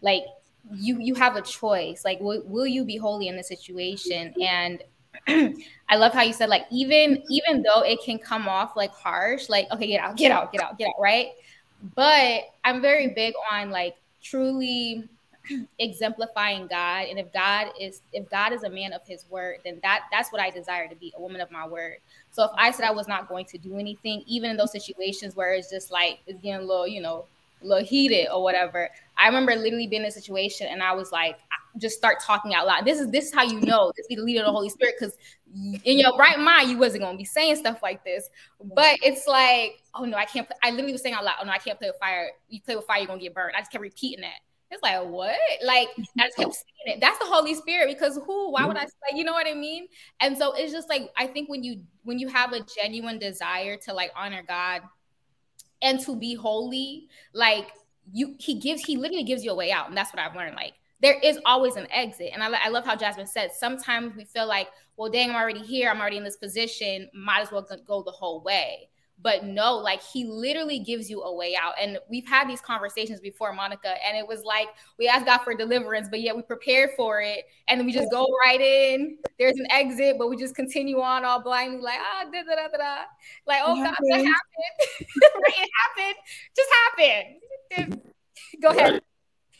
like 0.00 0.22
you, 0.74 0.98
you 1.00 1.14
have 1.14 1.36
a 1.36 1.42
choice. 1.42 2.04
Like, 2.04 2.20
will, 2.20 2.42
will 2.44 2.66
you 2.66 2.84
be 2.84 2.96
holy 2.96 3.28
in 3.28 3.36
the 3.36 3.42
situation? 3.42 4.34
And 4.40 4.82
I 5.88 5.96
love 5.96 6.12
how 6.12 6.22
you 6.22 6.32
said 6.32 6.48
like 6.48 6.66
even 6.70 7.22
even 7.30 7.62
though 7.62 7.82
it 7.82 8.00
can 8.04 8.18
come 8.18 8.48
off 8.48 8.76
like 8.76 8.90
harsh, 8.90 9.48
like 9.48 9.66
okay, 9.72 9.86
get 9.86 10.00
out, 10.00 10.16
get 10.16 10.30
out, 10.30 10.52
get 10.52 10.62
out, 10.62 10.78
get 10.78 10.88
out, 10.88 10.94
right? 11.00 11.28
But 11.94 12.42
I'm 12.64 12.80
very 12.80 13.08
big 13.08 13.34
on 13.50 13.70
like 13.70 13.96
truly 14.22 15.08
exemplifying 15.78 16.66
God. 16.66 17.06
And 17.08 17.18
if 17.18 17.32
God 17.32 17.68
is 17.80 18.02
if 18.12 18.28
God 18.30 18.52
is 18.52 18.64
a 18.64 18.70
man 18.70 18.92
of 18.92 19.06
his 19.06 19.24
word, 19.30 19.58
then 19.64 19.78
that 19.82 20.02
that's 20.10 20.32
what 20.32 20.40
I 20.40 20.50
desire 20.50 20.88
to 20.88 20.96
be, 20.96 21.12
a 21.16 21.20
woman 21.20 21.40
of 21.40 21.50
my 21.50 21.66
word. 21.66 21.98
So 22.30 22.44
if 22.44 22.50
I 22.56 22.70
said 22.70 22.86
I 22.86 22.90
was 22.90 23.08
not 23.08 23.28
going 23.28 23.46
to 23.46 23.58
do 23.58 23.78
anything, 23.78 24.22
even 24.26 24.50
in 24.50 24.56
those 24.56 24.72
situations 24.72 25.36
where 25.36 25.54
it's 25.54 25.70
just 25.70 25.90
like 25.90 26.18
it's 26.26 26.40
getting 26.40 26.62
a 26.62 26.66
little, 26.66 26.86
you 26.86 27.00
know, 27.00 27.26
a 27.62 27.66
little 27.66 27.84
heated 27.84 28.28
or 28.32 28.42
whatever. 28.42 28.90
I 29.16 29.26
remember 29.26 29.54
literally 29.54 29.86
being 29.86 30.02
in 30.02 30.08
a 30.08 30.12
situation 30.12 30.66
and 30.68 30.82
I 30.82 30.92
was 30.92 31.12
like, 31.12 31.38
just 31.78 31.96
start 31.96 32.20
talking 32.20 32.54
out 32.54 32.66
loud. 32.66 32.84
This 32.84 33.00
is 33.00 33.10
this 33.10 33.26
is 33.26 33.34
how 33.34 33.42
you 33.42 33.60
know 33.60 33.92
this 33.96 34.06
be 34.06 34.16
the 34.16 34.22
leader 34.22 34.40
of 34.40 34.46
the 34.46 34.52
Holy 34.52 34.68
Spirit 34.68 34.94
because 34.98 35.14
in 35.84 35.98
your 35.98 36.16
right 36.16 36.38
mind 36.38 36.70
you 36.70 36.78
wasn't 36.78 37.02
gonna 37.02 37.18
be 37.18 37.24
saying 37.24 37.56
stuff 37.56 37.82
like 37.82 38.04
this. 38.04 38.28
But 38.74 38.98
it's 39.02 39.26
like, 39.26 39.82
oh 39.94 40.04
no, 40.04 40.16
I 40.16 40.24
can't. 40.24 40.46
Play. 40.46 40.56
I 40.62 40.70
literally 40.70 40.92
was 40.92 41.02
saying 41.02 41.14
out 41.14 41.24
loud, 41.24 41.36
oh 41.40 41.44
no, 41.44 41.52
I 41.52 41.58
can't 41.58 41.78
play 41.78 41.88
with 41.88 41.98
fire. 41.98 42.30
You 42.48 42.60
play 42.62 42.76
with 42.76 42.86
fire, 42.86 42.98
you're 42.98 43.06
gonna 43.06 43.20
get 43.20 43.34
burned. 43.34 43.54
I 43.56 43.60
just 43.60 43.72
kept 43.72 43.82
repeating 43.82 44.22
that. 44.22 44.40
It's 44.70 44.82
like 44.82 45.04
what? 45.04 45.38
Like 45.64 45.88
I 46.18 46.26
just 46.26 46.36
kept 46.36 46.54
saying 46.54 46.96
it. 46.96 47.00
That's 47.00 47.18
the 47.18 47.26
Holy 47.26 47.54
Spirit 47.54 47.88
because 47.88 48.18
who? 48.26 48.50
Why 48.50 48.64
would 48.64 48.76
I 48.76 48.84
say? 48.84 49.14
You 49.14 49.24
know 49.24 49.32
what 49.32 49.46
I 49.46 49.54
mean? 49.54 49.86
And 50.20 50.36
so 50.36 50.52
it's 50.54 50.72
just 50.72 50.88
like 50.88 51.10
I 51.16 51.26
think 51.26 51.48
when 51.48 51.62
you 51.62 51.82
when 52.02 52.18
you 52.18 52.28
have 52.28 52.52
a 52.52 52.60
genuine 52.62 53.18
desire 53.18 53.76
to 53.84 53.92
like 53.92 54.10
honor 54.16 54.42
God 54.46 54.82
and 55.82 56.00
to 56.00 56.16
be 56.16 56.34
holy, 56.34 57.08
like 57.32 57.68
you, 58.12 58.34
he 58.38 58.58
gives 58.58 58.82
he 58.82 58.96
literally 58.96 59.24
gives 59.24 59.44
you 59.44 59.50
a 59.50 59.54
way 59.54 59.72
out, 59.72 59.88
and 59.88 59.96
that's 59.96 60.12
what 60.12 60.20
I've 60.22 60.34
learned. 60.34 60.56
Like 60.56 60.74
there 61.00 61.18
is 61.22 61.38
always 61.44 61.76
an 61.76 61.86
exit. 61.90 62.30
And 62.32 62.42
I, 62.42 62.50
I, 62.64 62.68
love 62.68 62.84
how 62.84 62.96
Jasmine 62.96 63.26
said 63.26 63.52
sometimes 63.52 64.16
we 64.16 64.24
feel 64.24 64.46
like, 64.46 64.68
well, 64.96 65.10
dang, 65.10 65.30
I'm 65.30 65.36
already 65.36 65.60
here. 65.60 65.90
I'm 65.90 66.00
already 66.00 66.16
in 66.16 66.24
this 66.24 66.36
position. 66.36 67.08
Might 67.14 67.42
as 67.42 67.52
well 67.52 67.66
go 67.86 68.02
the 68.02 68.10
whole 68.10 68.42
way. 68.42 68.88
But 69.22 69.44
no, 69.44 69.76
like 69.76 70.02
he 70.02 70.24
literally 70.24 70.78
gives 70.78 71.08
you 71.10 71.22
a 71.22 71.34
way 71.34 71.56
out. 71.60 71.72
And 71.80 71.98
we've 72.08 72.26
had 72.26 72.48
these 72.48 72.60
conversations 72.60 73.20
before, 73.20 73.52
Monica, 73.52 73.94
and 74.06 74.16
it 74.16 74.26
was 74.26 74.42
like 74.44 74.68
we 74.98 75.08
asked 75.08 75.26
God 75.26 75.38
for 75.38 75.54
deliverance, 75.54 76.08
but 76.10 76.20
yet 76.20 76.36
we 76.36 76.42
prepared 76.42 76.90
for 76.96 77.20
it. 77.20 77.44
And 77.68 77.80
then 77.80 77.86
we 77.86 77.92
just 77.92 78.10
go 78.10 78.26
right 78.44 78.60
in. 78.60 79.18
There's 79.38 79.56
an 79.56 79.66
exit, 79.70 80.16
but 80.18 80.28
we 80.28 80.36
just 80.36 80.54
continue 80.54 81.00
on 81.00 81.24
all 81.24 81.42
blindly, 81.42 81.80
like, 81.80 81.98
ah, 81.98 82.24
da 82.30 82.42
da 82.42 82.54
da 82.54 82.76
da. 82.76 82.96
Like, 83.46 83.62
oh, 83.64 83.74
God, 83.74 83.96
that 84.10 84.16
happened. 84.16 84.30
it 85.00 85.70
happened. 85.96 86.16
Just 86.54 86.70
happened. 87.78 88.02
Go 88.62 88.68
ahead 88.68 89.02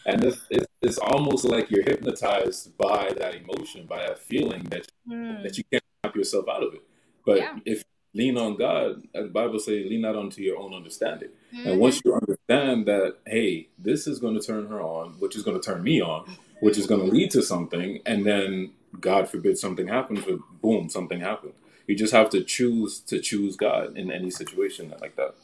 and 0.07 0.23
it's, 0.23 0.41
it's, 0.51 0.67
it's, 0.83 0.99
almost 0.99 1.45
like 1.45 1.71
you're 1.71 1.83
hypnotized 1.83 2.77
by 2.79 3.13
that 3.19 3.35
emotion, 3.35 3.87
by 3.87 3.99
that 3.99 4.19
feeling 4.21 4.63
that 4.65 4.87
mm. 5.09 5.43
that 5.43 5.59
you 5.59 5.65
can't 5.71 5.83
snap 6.01 6.15
yourself 6.15 6.47
out 6.49 6.63
of 6.63 6.75
it. 6.75 6.83
But 7.25 7.39
yeah. 7.39 7.59
if 7.65 7.85
lean 8.17 8.39
on 8.39 8.57
God, 8.57 9.03
as 9.15 9.25
the 9.25 9.31
Bible 9.31 9.59
says, 9.59 9.87
lean 9.87 10.01
not 10.01 10.17
onto 10.17 10.43
your 10.43 10.59
own 10.59 10.75
understanding. 10.75 11.29
Mm-hmm. 11.55 11.69
And 11.69 11.81
once 11.81 12.01
you 12.05 12.15
understand 12.15 12.87
that 12.87 13.17
hey, 13.27 13.69
this 13.79 14.07
is 14.07 14.19
going 14.19 14.39
to 14.39 14.45
turn 14.45 14.67
her 14.69 14.81
on, 14.81 15.13
which 15.19 15.37
is 15.37 15.43
going 15.43 15.61
to 15.61 15.65
turn 15.65 15.83
me 15.83 16.01
on, 16.01 16.37
which 16.61 16.79
is 16.79 16.87
going 16.87 17.01
to 17.01 17.07
lead 17.07 17.31
to 17.33 17.43
something, 17.43 18.01
and 18.07 18.25
then 18.25 18.73
God 18.99 19.29
forbid 19.29 19.59
something 19.59 19.89
happens, 19.89 20.25
but 20.25 20.39
boom, 20.63 20.89
something 20.89 21.21
happened. 21.21 21.53
You 21.87 21.95
just 21.95 22.13
have 22.13 22.31
to 22.31 22.43
choose 22.43 23.01
to 23.01 23.21
choose 23.21 23.57
God 23.57 23.97
in 23.97 24.11
any 24.11 24.31
situation 24.31 24.93
like 25.01 25.17
that. 25.17 25.35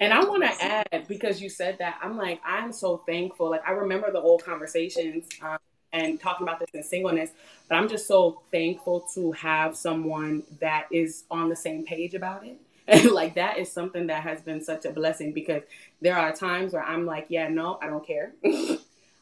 And 0.00 0.14
I 0.14 0.24
want 0.24 0.42
to 0.44 0.64
add 0.64 1.06
because 1.08 1.42
you 1.42 1.50
said 1.50 1.78
that 1.78 1.98
I'm 2.02 2.16
like 2.16 2.40
I'm 2.44 2.72
so 2.72 2.98
thankful. 3.06 3.50
Like 3.50 3.66
I 3.66 3.72
remember 3.72 4.10
the 4.10 4.20
old 4.20 4.44
conversations 4.44 5.28
um, 5.42 5.58
and 5.94 6.20
talking 6.20 6.46
about 6.46 6.58
this 6.58 6.70
in 6.74 6.82
singleness, 6.82 7.30
but 7.68 7.76
I'm 7.76 7.88
just 7.88 8.06
so 8.06 8.42
thankful 8.50 9.06
to 9.14 9.32
have 9.32 9.76
someone 9.76 10.42
that 10.60 10.86
is 10.90 11.24
on 11.30 11.48
the 11.48 11.56
same 11.56 11.84
page 11.84 12.14
about 12.14 12.44
it. 12.44 12.58
And 12.86 13.10
like 13.12 13.36
that 13.36 13.58
is 13.58 13.72
something 13.72 14.08
that 14.08 14.22
has 14.24 14.42
been 14.42 14.62
such 14.62 14.84
a 14.84 14.90
blessing 14.90 15.32
because 15.32 15.62
there 16.02 16.18
are 16.18 16.32
times 16.34 16.74
where 16.74 16.82
I'm 16.82 17.06
like, 17.06 17.26
yeah, 17.30 17.48
no, 17.48 17.78
I 17.80 17.86
don't 17.86 18.06
care. 18.06 18.32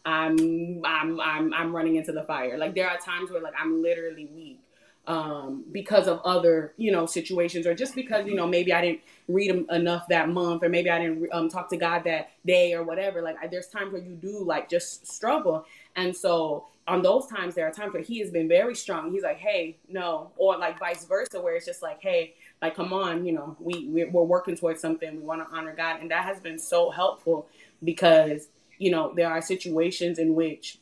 I'm 0.05 0.85
I'm 0.85 1.21
I'm 1.21 1.55
I'm 1.55 1.77
running 1.77 1.97
into 1.97 2.11
the 2.13 2.25
fire. 2.25 2.59
Like 2.59 2.75
there 2.75 2.89
are 2.91 2.99
times 2.99 3.31
where 3.31 3.41
like 3.41 3.55
I'm 3.61 3.83
literally 3.83 4.29
weak 4.35 4.59
um, 5.07 5.65
because 5.73 6.07
of 6.07 6.21
other 6.25 6.73
you 6.77 6.93
know 6.93 7.07
situations 7.07 7.67
or 7.67 7.75
just 7.75 7.95
because 7.95 8.27
you 8.27 8.35
know 8.35 8.47
maybe 8.47 8.73
I 8.73 8.81
didn't 8.81 9.01
read 9.29 9.67
enough 9.71 10.09
that 10.09 10.29
month 10.29 10.63
or 10.63 10.69
maybe 10.69 10.91
I 10.91 10.99
didn't 11.01 11.29
um, 11.33 11.49
talk 11.49 11.69
to 11.71 11.77
God 11.77 12.05
that 12.05 12.31
day 12.47 12.75
or 12.75 12.83
whatever. 12.83 13.23
Like 13.23 13.37
I, 13.43 13.47
there's 13.47 13.69
times 13.69 13.93
where 13.93 14.03
you 14.03 14.15
do 14.15 14.43
like 14.45 14.69
just 14.69 15.07
struggle, 15.07 15.67
and 15.97 16.15
so 16.17 16.67
on 16.89 17.01
those 17.01 17.27
times 17.27 17.55
there 17.55 17.67
are 17.67 17.71
times 17.71 17.95
where 17.95 18.03
He 18.03 18.19
has 18.21 18.31
been 18.31 18.49
very 18.49 18.75
strong. 18.75 19.13
He's 19.13 19.23
like, 19.23 19.39
hey, 19.39 19.79
no, 19.89 20.33
or 20.37 20.57
like 20.59 20.79
vice 20.79 21.05
versa, 21.05 21.41
where 21.41 21.55
it's 21.55 21.67
just 21.67 21.83
like, 21.83 22.01
hey, 22.01 22.35
like 22.61 22.75
come 22.75 22.93
on, 22.93 23.25
you 23.25 23.33
know, 23.33 23.57
we 23.61 23.89
we're, 23.89 24.23
working 24.23 24.57
towards 24.57 24.81
something. 24.81 25.17
We 25.17 25.23
want 25.23 25.49
to 25.49 25.57
honor 25.57 25.75
God, 25.75 26.01
and 26.01 26.11
that 26.11 26.25
has 26.25 26.41
been 26.41 26.59
so 26.59 26.91
helpful 26.91 27.47
because 27.83 28.49
you 28.79 28.91
know, 28.91 29.13
there 29.15 29.31
are 29.31 29.41
situations 29.41 30.19
in 30.19 30.35
which 30.35 30.79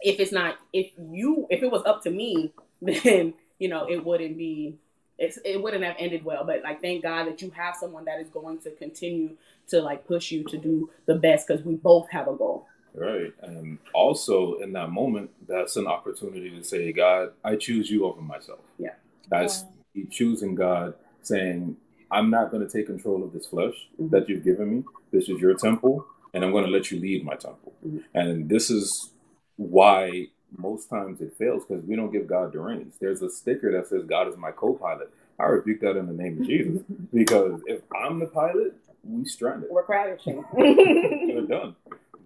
if 0.00 0.20
it's 0.20 0.32
not 0.32 0.58
if 0.72 0.92
you 1.10 1.46
if 1.50 1.62
it 1.62 1.70
was 1.70 1.82
up 1.84 2.02
to 2.04 2.10
me, 2.10 2.52
then 2.82 3.34
you 3.58 3.68
know 3.68 3.86
it 3.88 4.04
wouldn't 4.04 4.38
be 4.38 4.76
it's, 5.18 5.38
it 5.44 5.62
wouldn't 5.62 5.82
have 5.82 5.96
ended 5.98 6.24
well. 6.24 6.44
But 6.44 6.62
like 6.62 6.80
thank 6.80 7.02
God 7.02 7.26
that 7.26 7.42
you 7.42 7.50
have 7.50 7.74
someone 7.74 8.04
that 8.04 8.20
is 8.20 8.28
going 8.28 8.58
to 8.60 8.70
continue 8.70 9.36
to 9.68 9.80
like 9.80 10.06
push 10.06 10.30
you 10.30 10.44
to 10.44 10.56
do 10.56 10.90
the 11.06 11.14
best 11.16 11.48
because 11.48 11.64
we 11.64 11.74
both 11.74 12.08
have 12.10 12.28
a 12.28 12.34
goal. 12.34 12.68
Right. 12.96 13.32
And 13.42 13.78
also 13.94 14.54
in 14.54 14.72
that 14.72 14.90
moment, 14.90 15.30
that's 15.46 15.76
an 15.76 15.86
opportunity 15.86 16.50
to 16.50 16.64
say, 16.64 16.92
God, 16.92 17.32
I 17.44 17.56
choose 17.56 17.90
you 17.90 18.06
over 18.06 18.20
myself. 18.20 18.60
Yeah. 18.78 18.94
That's 19.28 19.64
yeah. 19.94 20.04
choosing 20.10 20.54
God, 20.54 20.94
saying, 21.22 21.76
I'm 22.10 22.30
not 22.30 22.50
going 22.50 22.66
to 22.66 22.72
take 22.72 22.86
control 22.86 23.22
of 23.22 23.32
this 23.32 23.46
flesh 23.46 23.74
mm-hmm. 24.00 24.08
that 24.10 24.28
you've 24.28 24.44
given 24.44 24.78
me. 24.78 24.84
This 25.12 25.28
is 25.28 25.40
your 25.40 25.54
temple 25.54 26.06
and 26.36 26.44
I'm 26.44 26.52
going 26.52 26.66
to 26.66 26.70
let 26.70 26.90
you 26.90 27.00
lead 27.00 27.24
my 27.24 27.34
temple. 27.34 27.72
Mm-hmm. 27.84 27.98
And 28.12 28.48
this 28.48 28.68
is 28.68 29.10
why 29.56 30.26
most 30.54 30.90
times 30.90 31.22
it 31.22 31.34
fails 31.38 31.64
because 31.64 31.82
we 31.84 31.96
don't 31.96 32.12
give 32.12 32.26
God 32.26 32.52
the 32.52 32.60
reins. 32.60 32.96
There's 33.00 33.22
a 33.22 33.30
sticker 33.30 33.72
that 33.72 33.88
says 33.88 34.04
God 34.04 34.28
is 34.28 34.36
my 34.36 34.50
co-pilot. 34.50 35.10
I 35.38 35.44
rebuke 35.44 35.80
that 35.80 35.96
in 35.96 36.06
the 36.06 36.12
name 36.12 36.40
of 36.40 36.46
Jesus 36.46 36.82
because 37.12 37.62
if 37.66 37.80
I'm 37.94 38.18
the 38.18 38.26
pilot, 38.26 38.74
we 39.02 39.24
stranded. 39.24 39.70
We're 39.70 39.84
crashing. 39.84 40.44
We're 40.52 41.46
done. 41.46 41.74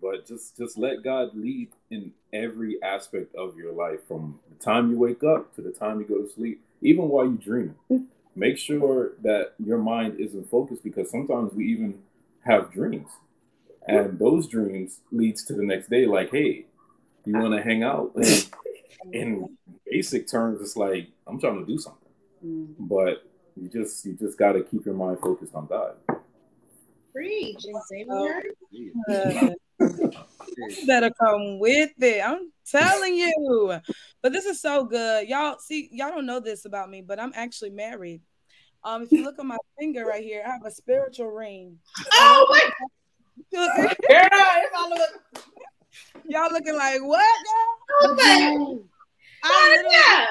But 0.00 0.26
just 0.26 0.56
just 0.56 0.78
let 0.78 1.02
God 1.02 1.30
lead 1.34 1.70
in 1.90 2.12
every 2.32 2.82
aspect 2.82 3.34
of 3.34 3.56
your 3.56 3.72
life, 3.72 4.00
from 4.06 4.38
the 4.48 4.62
time 4.64 4.90
you 4.90 4.98
wake 4.98 5.22
up 5.22 5.54
to 5.56 5.62
the 5.62 5.70
time 5.70 6.00
you 6.00 6.06
go 6.06 6.22
to 6.22 6.28
sleep, 6.28 6.62
even 6.80 7.08
while 7.08 7.24
you're 7.24 7.34
dreaming. 7.34 7.74
Make 8.36 8.58
sure 8.58 9.12
that 9.22 9.54
your 9.58 9.78
mind 9.78 10.20
isn't 10.20 10.48
focused 10.48 10.84
because 10.84 11.10
sometimes 11.10 11.52
we 11.52 11.66
even 11.66 11.98
have 12.44 12.72
dreams. 12.72 13.10
And 13.86 14.18
those 14.18 14.46
dreams 14.46 15.00
leads 15.10 15.44
to 15.46 15.52
the 15.54 15.64
next 15.64 15.90
day 15.90 16.06
like 16.06 16.30
hey 16.30 16.66
you 17.24 17.38
want 17.38 17.54
to 17.54 17.62
hang 17.62 17.82
out? 17.82 18.12
And 18.14 18.46
in 19.12 19.56
basic 19.90 20.28
terms 20.28 20.60
it's 20.60 20.76
like 20.76 21.08
i'm 21.26 21.40
trying 21.40 21.58
to 21.58 21.66
do 21.66 21.78
something. 21.78 21.98
Mm-hmm. 22.44 22.86
but 22.86 23.24
you 23.56 23.68
just 23.68 24.04
you 24.04 24.14
just 24.14 24.38
got 24.38 24.52
to 24.52 24.62
keep 24.62 24.84
your 24.84 24.94
mind 24.94 25.18
focused 25.20 25.54
on 25.54 25.66
god. 25.66 25.94
Preach 27.12 27.64
better 30.86 31.10
come 31.20 31.58
with 31.58 31.90
it 32.00 32.22
i'm 32.24 32.50
telling 32.66 33.16
you 33.16 33.80
but 34.22 34.32
this 34.32 34.44
is 34.44 34.60
so 34.60 34.84
good 34.84 35.28
y'all 35.28 35.58
see 35.58 35.88
y'all 35.92 36.10
don't 36.10 36.26
know 36.26 36.40
this 36.40 36.64
about 36.64 36.88
me 36.90 37.02
but 37.02 37.20
i'm 37.20 37.32
actually 37.34 37.70
married 37.70 38.20
um 38.84 39.02
if 39.02 39.12
you 39.12 39.22
look 39.24 39.38
at 39.38 39.44
my 39.44 39.56
finger 39.78 40.04
right 40.04 40.22
here 40.22 40.42
i 40.46 40.50
have 40.50 40.64
a 40.64 40.70
spiritual 40.70 41.28
ring 41.28 41.76
oh 42.14 42.46
my 42.50 42.70
Girl, 43.52 44.28
Y'all 46.28 46.52
looking 46.52 46.76
like 46.76 47.00
what? 47.02 47.20
Girl? 48.00 48.14
Oh, 48.14 48.80
I 49.42 50.26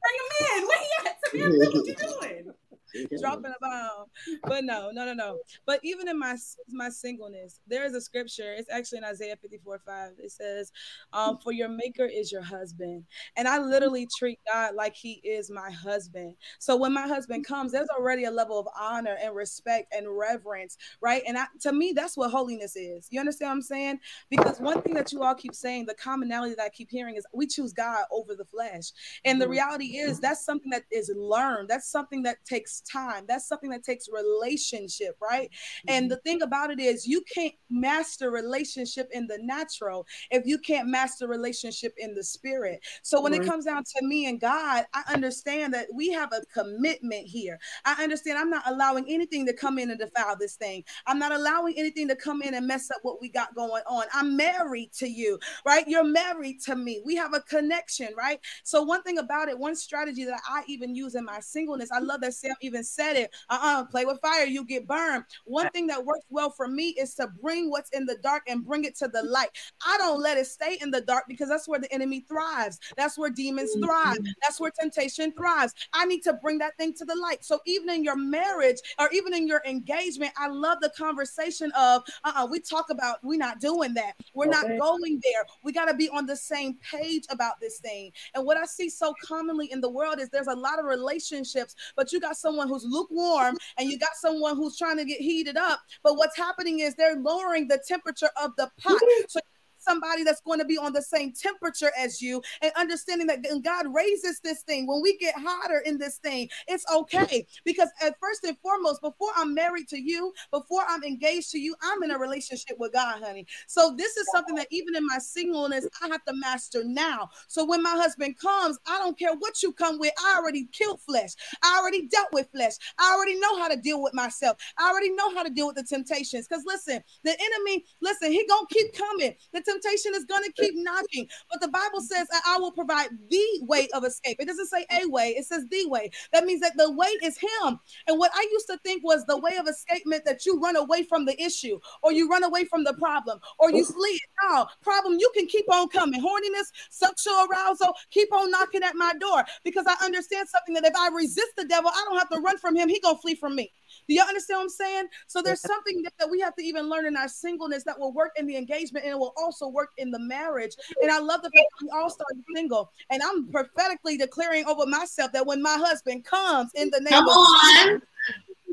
Bring 0.00 0.16
him 0.20 0.62
in. 0.62 0.68
Where 0.68 0.78
he 0.78 0.88
at? 1.06 1.16
Samantha, 1.28 1.78
what 1.78 1.86
you 1.86 1.94
doing? 1.94 2.54
dropping 3.20 3.52
a 3.52 3.60
bomb. 3.60 4.06
But 4.42 4.64
no, 4.64 4.90
no, 4.92 5.04
no, 5.04 5.12
no. 5.12 5.38
But 5.66 5.80
even 5.82 6.08
in 6.08 6.18
my 6.18 6.36
my 6.70 6.88
singleness, 6.88 7.60
there 7.66 7.84
is 7.84 7.94
a 7.94 8.00
scripture. 8.00 8.54
It's 8.56 8.70
actually 8.70 8.98
in 8.98 9.04
Isaiah 9.04 9.36
54 9.40 9.80
5. 9.84 10.12
It 10.18 10.32
says, 10.32 10.72
um, 11.12 11.38
For 11.38 11.52
your 11.52 11.68
maker 11.68 12.04
is 12.04 12.30
your 12.30 12.42
husband. 12.42 13.04
And 13.36 13.48
I 13.48 13.58
literally 13.58 14.08
treat 14.18 14.38
God 14.50 14.74
like 14.74 14.94
he 14.94 15.20
is 15.24 15.50
my 15.50 15.70
husband. 15.70 16.34
So 16.58 16.76
when 16.76 16.92
my 16.92 17.06
husband 17.06 17.46
comes, 17.46 17.72
there's 17.72 17.88
already 17.88 18.24
a 18.24 18.30
level 18.30 18.58
of 18.58 18.68
honor 18.78 19.16
and 19.22 19.34
respect 19.34 19.92
and 19.94 20.06
reverence, 20.08 20.76
right? 21.00 21.22
And 21.26 21.38
I, 21.38 21.46
to 21.62 21.72
me, 21.72 21.92
that's 21.94 22.16
what 22.16 22.30
holiness 22.30 22.76
is. 22.76 23.08
You 23.10 23.20
understand 23.20 23.50
what 23.50 23.54
I'm 23.56 23.62
saying? 23.62 24.00
Because 24.30 24.60
one 24.60 24.82
thing 24.82 24.94
that 24.94 25.12
you 25.12 25.22
all 25.22 25.34
keep 25.34 25.54
saying, 25.54 25.86
the 25.86 25.94
commonality 25.94 26.54
that 26.56 26.64
I 26.64 26.68
keep 26.68 26.90
hearing 26.90 27.16
is 27.16 27.26
we 27.32 27.46
choose 27.46 27.72
God 27.72 28.04
over 28.10 28.34
the 28.34 28.44
flesh. 28.44 28.92
And 29.24 29.40
the 29.40 29.44
mm-hmm. 29.44 29.52
reality 29.52 29.98
is 29.98 30.20
that's 30.20 30.44
something 30.44 30.70
that 30.70 30.84
is 30.90 31.10
learned. 31.14 31.68
That's 31.68 31.90
something 31.90 32.22
that 32.24 32.44
takes 32.44 32.82
time. 32.84 33.24
That's 33.26 33.48
something 33.48 33.70
that 33.70 33.84
takes 33.84 34.08
relationship, 34.08 35.16
right? 35.20 35.50
Mm-hmm. 35.50 35.90
And 35.90 36.10
the 36.10 36.16
thing 36.18 36.42
about 36.42 36.70
it 36.70 36.80
is, 36.80 37.06
you 37.06 37.22
can't 37.22 37.54
master 37.70 38.30
relationship 38.30 39.08
in 39.12 39.26
the 39.26 39.38
natural 39.42 40.06
if 40.30 40.46
you 40.46 40.58
can't 40.58 40.88
master 40.88 41.26
relationship 41.26 41.94
in 41.98 42.14
the 42.14 42.22
spirit. 42.22 42.80
So 43.02 43.20
when 43.20 43.34
it 43.34 43.44
comes 43.44 43.64
down 43.64 43.84
to 43.84 44.06
me 44.06 44.26
and 44.26 44.40
God, 44.40 44.86
I 44.94 45.02
understand 45.12 45.74
that 45.74 45.88
we 45.92 46.10
have 46.10 46.32
a 46.32 46.42
commitment 46.52 47.26
here. 47.26 47.58
I 47.84 48.02
understand 48.02 48.38
I'm 48.38 48.50
not 48.50 48.62
allowing 48.66 49.04
anything 49.08 49.46
to 49.46 49.52
come 49.52 49.78
in 49.78 49.90
and 49.90 49.98
defile 49.98 50.36
this 50.38 50.56
thing. 50.56 50.84
I'm 51.06 51.18
not 51.18 51.32
allowing 51.32 51.74
anything 51.76 52.08
to 52.08 52.16
come 52.16 52.42
in 52.42 52.54
and 52.54 52.66
mess 52.66 52.90
up 52.90 52.98
what 53.02 53.20
we 53.20 53.28
got 53.28 53.54
going 53.54 53.82
on. 53.86 54.04
I'm 54.12 54.36
married 54.36 54.92
to 54.94 55.08
you, 55.08 55.38
right? 55.64 55.86
You're 55.86 56.04
married 56.04 56.60
to 56.62 56.76
me. 56.76 57.02
We 57.04 57.16
have 57.16 57.34
a 57.34 57.40
connection, 57.40 58.08
right? 58.16 58.40
So 58.62 58.82
one 58.82 59.02
thing 59.02 59.18
about 59.18 59.48
it, 59.48 59.58
one 59.58 59.76
strategy 59.76 60.24
that 60.24 60.40
I 60.48 60.62
even 60.66 60.94
use 60.94 61.14
in 61.14 61.24
my 61.24 61.40
singleness, 61.40 61.90
I 61.92 61.98
love 61.98 62.20
that 62.22 62.34
Sam 62.34 62.54
even 62.60 62.73
even 62.74 62.84
said 62.84 63.14
it. 63.14 63.30
Uh-uh, 63.50 63.84
play 63.86 64.04
with 64.04 64.20
fire, 64.20 64.44
you 64.44 64.64
get 64.64 64.86
burned. 64.86 65.24
One 65.44 65.70
thing 65.70 65.86
that 65.86 66.04
works 66.04 66.26
well 66.28 66.50
for 66.50 66.66
me 66.68 66.88
is 66.90 67.14
to 67.14 67.28
bring 67.40 67.70
what's 67.70 67.90
in 67.90 68.04
the 68.04 68.16
dark 68.22 68.42
and 68.48 68.64
bring 68.64 68.84
it 68.84 68.96
to 68.96 69.08
the 69.08 69.22
light. 69.22 69.48
I 69.86 69.96
don't 69.98 70.20
let 70.20 70.38
it 70.38 70.46
stay 70.46 70.78
in 70.80 70.90
the 70.90 71.00
dark 71.00 71.24
because 71.28 71.48
that's 71.48 71.68
where 71.68 71.78
the 71.78 71.92
enemy 71.92 72.24
thrives. 72.28 72.78
That's 72.96 73.16
where 73.16 73.30
demons 73.30 73.74
mm-hmm. 73.76 73.84
thrive. 73.84 74.18
That's 74.42 74.60
where 74.60 74.72
temptation 74.78 75.32
thrives. 75.32 75.72
I 75.92 76.04
need 76.06 76.22
to 76.22 76.34
bring 76.34 76.58
that 76.58 76.76
thing 76.76 76.94
to 76.94 77.04
the 77.04 77.14
light. 77.14 77.44
So 77.44 77.60
even 77.66 77.90
in 77.90 78.02
your 78.02 78.16
marriage 78.16 78.78
or 78.98 79.08
even 79.12 79.34
in 79.34 79.46
your 79.46 79.62
engagement, 79.66 80.32
I 80.36 80.48
love 80.48 80.78
the 80.80 80.92
conversation 80.96 81.70
of 81.78 82.02
uh-uh, 82.24 82.48
we 82.50 82.60
talk 82.60 82.90
about 82.90 83.18
we're 83.22 83.38
not 83.38 83.60
doing 83.60 83.94
that. 83.94 84.14
We're 84.34 84.48
okay. 84.48 84.76
not 84.76 84.80
going 84.80 85.20
there. 85.22 85.44
We 85.62 85.72
got 85.72 85.86
to 85.86 85.94
be 85.94 86.08
on 86.08 86.26
the 86.26 86.36
same 86.36 86.78
page 86.90 87.24
about 87.30 87.60
this 87.60 87.78
thing. 87.78 88.12
And 88.34 88.44
what 88.44 88.56
I 88.56 88.64
see 88.64 88.88
so 88.88 89.14
commonly 89.24 89.70
in 89.70 89.80
the 89.80 89.90
world 89.90 90.18
is 90.18 90.28
there's 90.30 90.48
a 90.48 90.54
lot 90.54 90.78
of 90.78 90.86
relationships, 90.86 91.74
but 91.96 92.12
you 92.12 92.20
got 92.20 92.36
someone 92.36 92.63
someone 92.64 92.80
who's 92.80 92.90
lukewarm 92.90 93.56
and 93.78 93.90
you 93.90 93.98
got 93.98 94.14
someone 94.14 94.56
who's 94.56 94.76
trying 94.76 94.96
to 94.96 95.04
get 95.04 95.20
heated 95.20 95.56
up. 95.56 95.80
But 96.02 96.16
what's 96.16 96.36
happening 96.36 96.80
is 96.80 96.94
they're 96.94 97.16
lowering 97.16 97.68
the 97.68 97.82
temperature 97.86 98.30
of 98.42 98.52
the 98.56 98.70
pot. 98.80 99.00
So 99.28 99.40
somebody 99.84 100.24
that's 100.24 100.40
going 100.40 100.58
to 100.60 100.64
be 100.64 100.78
on 100.78 100.92
the 100.92 101.02
same 101.02 101.32
temperature 101.32 101.92
as 101.98 102.22
you 102.22 102.42
and 102.62 102.72
understanding 102.76 103.26
that 103.28 103.44
God 103.62 103.86
raises 103.94 104.40
this 104.40 104.62
thing. 104.62 104.86
When 104.86 105.02
we 105.02 105.16
get 105.18 105.34
hotter 105.36 105.82
in 105.86 105.98
this 105.98 106.18
thing, 106.18 106.48
it's 106.68 106.84
okay. 106.92 107.46
Because 107.64 107.88
at 108.02 108.18
first 108.20 108.44
and 108.44 108.56
foremost, 108.58 109.02
before 109.02 109.30
I'm 109.36 109.54
married 109.54 109.88
to 109.88 110.00
you, 110.00 110.32
before 110.50 110.82
I'm 110.88 111.04
engaged 111.04 111.50
to 111.52 111.58
you, 111.58 111.74
I'm 111.82 112.02
in 112.02 112.10
a 112.10 112.18
relationship 112.18 112.76
with 112.78 112.92
God, 112.92 113.22
honey. 113.22 113.46
So 113.66 113.94
this 113.96 114.16
is 114.16 114.30
something 114.30 114.54
that 114.56 114.68
even 114.70 114.96
in 114.96 115.06
my 115.06 115.18
singleness, 115.18 115.86
I 116.02 116.08
have 116.08 116.24
to 116.24 116.34
master 116.34 116.82
now. 116.84 117.30
So 117.48 117.64
when 117.64 117.82
my 117.82 117.90
husband 117.90 118.38
comes, 118.38 118.78
I 118.86 118.98
don't 118.98 119.18
care 119.18 119.34
what 119.34 119.62
you 119.62 119.72
come 119.72 119.98
with. 119.98 120.12
I 120.18 120.36
already 120.38 120.68
killed 120.72 121.00
flesh. 121.00 121.32
I 121.62 121.78
already 121.80 122.08
dealt 122.08 122.28
with 122.32 122.50
flesh. 122.52 122.74
I 122.98 123.12
already 123.14 123.38
know 123.38 123.58
how 123.58 123.68
to 123.68 123.76
deal 123.76 124.02
with 124.02 124.14
myself. 124.14 124.58
I 124.78 124.90
already 124.90 125.10
know 125.14 125.34
how 125.34 125.42
to 125.42 125.50
deal 125.50 125.66
with 125.66 125.76
the 125.76 125.84
temptations. 125.84 126.46
Because 126.48 126.64
listen, 126.66 127.02
the 127.22 127.30
enemy, 127.32 127.84
listen, 128.00 128.32
he 128.32 128.46
gonna 128.46 128.66
keep 128.70 128.94
coming. 128.94 129.34
The 129.52 129.62
temptation 129.74 130.12
is 130.14 130.24
going 130.24 130.44
to 130.44 130.52
keep 130.52 130.74
knocking. 130.76 131.28
But 131.50 131.60
the 131.60 131.68
Bible 131.68 132.00
says, 132.00 132.26
I 132.46 132.58
will 132.58 132.72
provide 132.72 133.08
the 133.30 133.60
way 133.62 133.88
of 133.94 134.04
escape. 134.04 134.36
It 134.38 134.46
doesn't 134.46 134.66
say 134.66 134.86
a 134.90 135.08
way, 135.08 135.30
it 135.30 135.46
says 135.46 135.64
the 135.70 135.86
way. 135.88 136.10
That 136.32 136.44
means 136.44 136.60
that 136.60 136.76
the 136.76 136.90
way 136.92 137.08
is 137.22 137.38
Him. 137.38 137.78
And 138.06 138.18
what 138.18 138.30
I 138.34 138.46
used 138.52 138.66
to 138.68 138.78
think 138.78 139.04
was 139.04 139.24
the 139.26 139.38
way 139.38 139.56
of 139.56 139.66
escape 139.68 140.02
meant 140.06 140.24
that 140.24 140.46
you 140.46 140.60
run 140.60 140.76
away 140.76 141.02
from 141.02 141.24
the 141.24 141.40
issue 141.42 141.78
or 142.02 142.12
you 142.12 142.28
run 142.28 142.44
away 142.44 142.64
from 142.64 142.84
the 142.84 142.94
problem 142.94 143.38
or 143.58 143.70
you 143.70 143.84
flee. 143.84 144.20
No, 144.48 144.66
problem, 144.82 145.18
you 145.18 145.30
can 145.34 145.46
keep 145.46 145.70
on 145.72 145.88
coming. 145.88 146.20
Horniness, 146.20 146.66
sexual 146.90 147.46
arousal, 147.50 147.94
keep 148.10 148.32
on 148.32 148.50
knocking 148.50 148.82
at 148.82 148.94
my 148.94 149.12
door 149.20 149.44
because 149.64 149.86
I 149.86 150.04
understand 150.04 150.48
something 150.48 150.74
that 150.74 150.84
if 150.84 150.94
I 150.96 151.08
resist 151.08 151.52
the 151.56 151.64
devil, 151.64 151.90
I 151.90 152.04
don't 152.08 152.18
have 152.18 152.28
to 152.30 152.40
run 152.40 152.58
from 152.58 152.76
him. 152.76 152.88
He 152.88 153.00
gonna 153.00 153.18
flee 153.18 153.34
from 153.34 153.54
me. 153.54 153.72
Do 154.08 154.14
y'all 154.14 154.26
understand 154.26 154.58
what 154.58 154.64
I'm 154.64 154.68
saying? 154.70 155.06
So 155.26 155.40
there's 155.42 155.60
something 155.60 156.02
that, 156.02 156.12
that, 156.18 156.30
we 156.30 156.40
have 156.40 156.54
to 156.56 156.64
even 156.64 156.88
learn 156.88 157.06
in 157.06 157.16
our 157.16 157.28
singleness 157.28 157.84
that 157.84 157.98
will 157.98 158.12
work 158.12 158.32
in 158.36 158.46
the 158.46 158.56
engagement 158.56 159.04
and 159.04 159.12
it 159.12 159.18
will 159.18 159.34
also 159.36 159.63
work 159.68 159.90
in 159.98 160.10
the 160.10 160.18
marriage. 160.18 160.76
And 161.02 161.10
I 161.10 161.18
love 161.18 161.42
the 161.42 161.50
fact 161.50 161.54
that 161.54 161.82
we 161.82 161.90
all 161.90 162.10
started 162.10 162.42
single. 162.54 162.90
And 163.10 163.22
I'm 163.22 163.50
prophetically 163.50 164.16
declaring 164.16 164.66
over 164.66 164.86
myself 164.86 165.32
that 165.32 165.46
when 165.46 165.62
my 165.62 165.76
husband 165.78 166.24
comes 166.24 166.70
in 166.74 166.90
the 166.90 167.00
name 167.00 167.12
Come 167.12 167.28
of 167.28 167.36
on. 167.36 167.66
Jesus, 167.66 168.00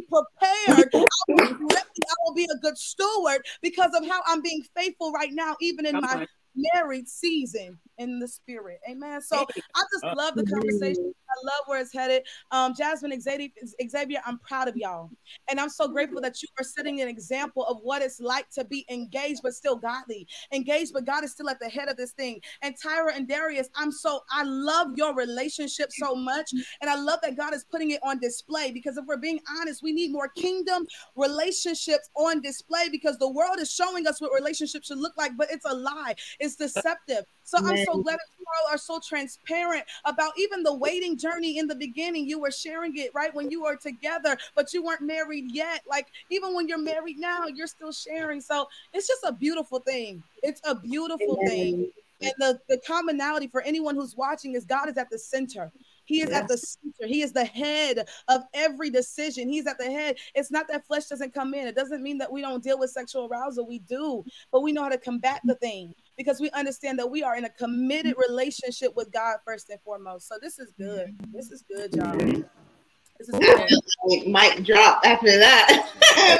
prepared. 0.09 0.89
I 0.93 0.99
will, 1.29 1.45
I 1.69 2.15
will, 2.25 2.33
be 2.33 2.47
a 2.51 2.57
good 2.57 2.77
steward 2.77 3.45
because 3.61 3.93
of 3.93 4.07
how 4.07 4.21
I'm 4.27 4.41
being 4.41 4.63
faithful 4.75 5.11
right 5.11 5.31
now, 5.31 5.55
even 5.61 5.85
in 5.85 5.93
Come 5.93 6.01
my 6.01 6.15
on. 6.15 6.27
married 6.73 7.07
season 7.07 7.79
in 8.01 8.19
the 8.19 8.27
spirit. 8.27 8.79
Amen. 8.89 9.21
So 9.21 9.45
I 9.75 9.83
just 9.93 10.03
uh, 10.03 10.13
love 10.17 10.35
the 10.35 10.43
conversation. 10.45 11.13
I 11.31 11.45
love 11.45 11.63
where 11.67 11.79
it's 11.79 11.93
headed. 11.93 12.23
Um, 12.51 12.73
Jasmine 12.75 13.21
Xavier, 13.21 14.21
I'm 14.25 14.39
proud 14.39 14.67
of 14.67 14.75
y'all. 14.75 15.09
And 15.49 15.59
I'm 15.59 15.69
so 15.69 15.87
grateful 15.87 16.19
that 16.21 16.41
you 16.41 16.47
are 16.59 16.63
setting 16.63 17.01
an 17.01 17.07
example 17.07 17.63
of 17.65 17.77
what 17.83 18.01
it's 18.01 18.19
like 18.19 18.49
to 18.51 18.65
be 18.65 18.85
engaged, 18.89 19.41
but 19.43 19.53
still 19.53 19.75
godly. 19.75 20.27
Engaged, 20.51 20.91
but 20.93 21.05
God 21.05 21.23
is 21.23 21.31
still 21.31 21.49
at 21.49 21.59
the 21.59 21.69
head 21.69 21.87
of 21.87 21.95
this 21.95 22.11
thing. 22.11 22.41
And 22.61 22.75
Tyra 22.75 23.15
and 23.15 23.27
Darius, 23.27 23.69
I'm 23.75 23.91
so, 23.91 24.21
I 24.31 24.43
love 24.43 24.89
your 24.95 25.15
relationship 25.15 25.89
so 25.91 26.15
much. 26.15 26.51
And 26.81 26.89
I 26.89 26.95
love 26.95 27.19
that 27.23 27.37
God 27.37 27.53
is 27.53 27.65
putting 27.71 27.91
it 27.91 28.01
on 28.03 28.19
display 28.19 28.71
because 28.71 28.97
if 28.97 29.05
we're 29.05 29.17
being 29.17 29.39
honest, 29.59 29.83
we 29.83 29.93
need 29.93 30.11
more 30.11 30.29
kingdom 30.29 30.85
relationships 31.15 32.09
on 32.15 32.41
display 32.41 32.89
because 32.89 33.17
the 33.19 33.29
world 33.29 33.59
is 33.59 33.71
showing 33.71 34.07
us 34.07 34.19
what 34.19 34.31
relationships 34.33 34.87
should 34.87 34.97
look 34.97 35.15
like, 35.17 35.31
but 35.37 35.51
it's 35.51 35.65
a 35.65 35.73
lie. 35.73 36.15
It's 36.39 36.55
deceptive. 36.55 37.25
So 37.43 37.57
I'm 37.57 37.77
so 37.85 38.01
glad 38.01 38.13
that 38.13 38.29
you 38.39 38.45
all 38.63 38.73
are 38.73 38.77
so 38.77 38.99
transparent 38.99 39.83
about 40.05 40.31
even 40.37 40.63
the 40.63 40.73
waiting 40.73 41.17
journey 41.17 41.57
in 41.57 41.67
the 41.67 41.75
beginning. 41.75 42.27
You 42.27 42.39
were 42.39 42.51
sharing 42.51 42.97
it 42.97 43.11
right 43.13 43.33
when 43.33 43.51
you 43.51 43.63
were 43.63 43.75
together, 43.75 44.37
but 44.55 44.73
you 44.73 44.83
weren't 44.83 45.01
married 45.01 45.51
yet. 45.51 45.81
Like 45.89 46.07
even 46.29 46.53
when 46.53 46.67
you're 46.67 46.77
married 46.77 47.17
now, 47.17 47.47
you're 47.47 47.67
still 47.67 47.91
sharing. 47.91 48.41
So 48.41 48.67
it's 48.93 49.07
just 49.07 49.23
a 49.25 49.33
beautiful 49.33 49.79
thing. 49.79 50.23
It's 50.43 50.61
a 50.65 50.75
beautiful 50.75 51.37
thing. 51.45 51.91
And 52.21 52.33
the, 52.37 52.59
the 52.69 52.77
commonality 52.85 53.47
for 53.47 53.61
anyone 53.61 53.95
who's 53.95 54.15
watching 54.15 54.53
is 54.53 54.63
God 54.63 54.89
is 54.89 54.97
at 54.97 55.09
the 55.09 55.17
center. 55.17 55.71
He 56.05 56.21
is 56.21 56.29
at 56.29 56.47
the 56.47 56.57
center. 56.57 57.07
He 57.07 57.21
is 57.21 57.31
the 57.31 57.45
head 57.45 58.07
of 58.27 58.41
every 58.53 58.89
decision. 58.89 59.47
He's 59.47 59.65
at 59.65 59.77
the 59.77 59.85
head. 59.85 60.17
It's 60.35 60.51
not 60.51 60.67
that 60.67 60.85
flesh 60.85 61.05
doesn't 61.05 61.33
come 61.33 61.53
in. 61.53 61.67
It 61.67 61.75
doesn't 61.75 62.03
mean 62.03 62.17
that 62.17 62.31
we 62.31 62.41
don't 62.41 62.63
deal 62.63 62.77
with 62.77 62.91
sexual 62.91 63.27
arousal. 63.31 63.65
We 63.65 63.79
do, 63.79 64.23
but 64.51 64.61
we 64.61 64.71
know 64.71 64.83
how 64.83 64.89
to 64.89 64.97
combat 64.97 65.41
the 65.45 65.55
thing 65.55 65.95
because 66.17 66.39
we 66.39 66.49
understand 66.51 66.99
that 66.99 67.09
we 67.09 67.23
are 67.23 67.35
in 67.35 67.45
a 67.45 67.49
committed 67.49 68.15
relationship 68.17 68.95
with 68.95 69.11
God 69.11 69.37
first 69.45 69.69
and 69.69 69.79
foremost. 69.81 70.27
So 70.27 70.35
this 70.41 70.59
is 70.59 70.71
good. 70.77 71.15
This 71.33 71.51
is 71.51 71.63
good, 71.63 71.93
y'all. 71.95 72.17
This 72.17 73.29
is 73.29 73.39
good. 73.39 74.27
Mic 74.27 74.63
drop 74.65 75.01
after 75.05 75.37
that 75.37 75.89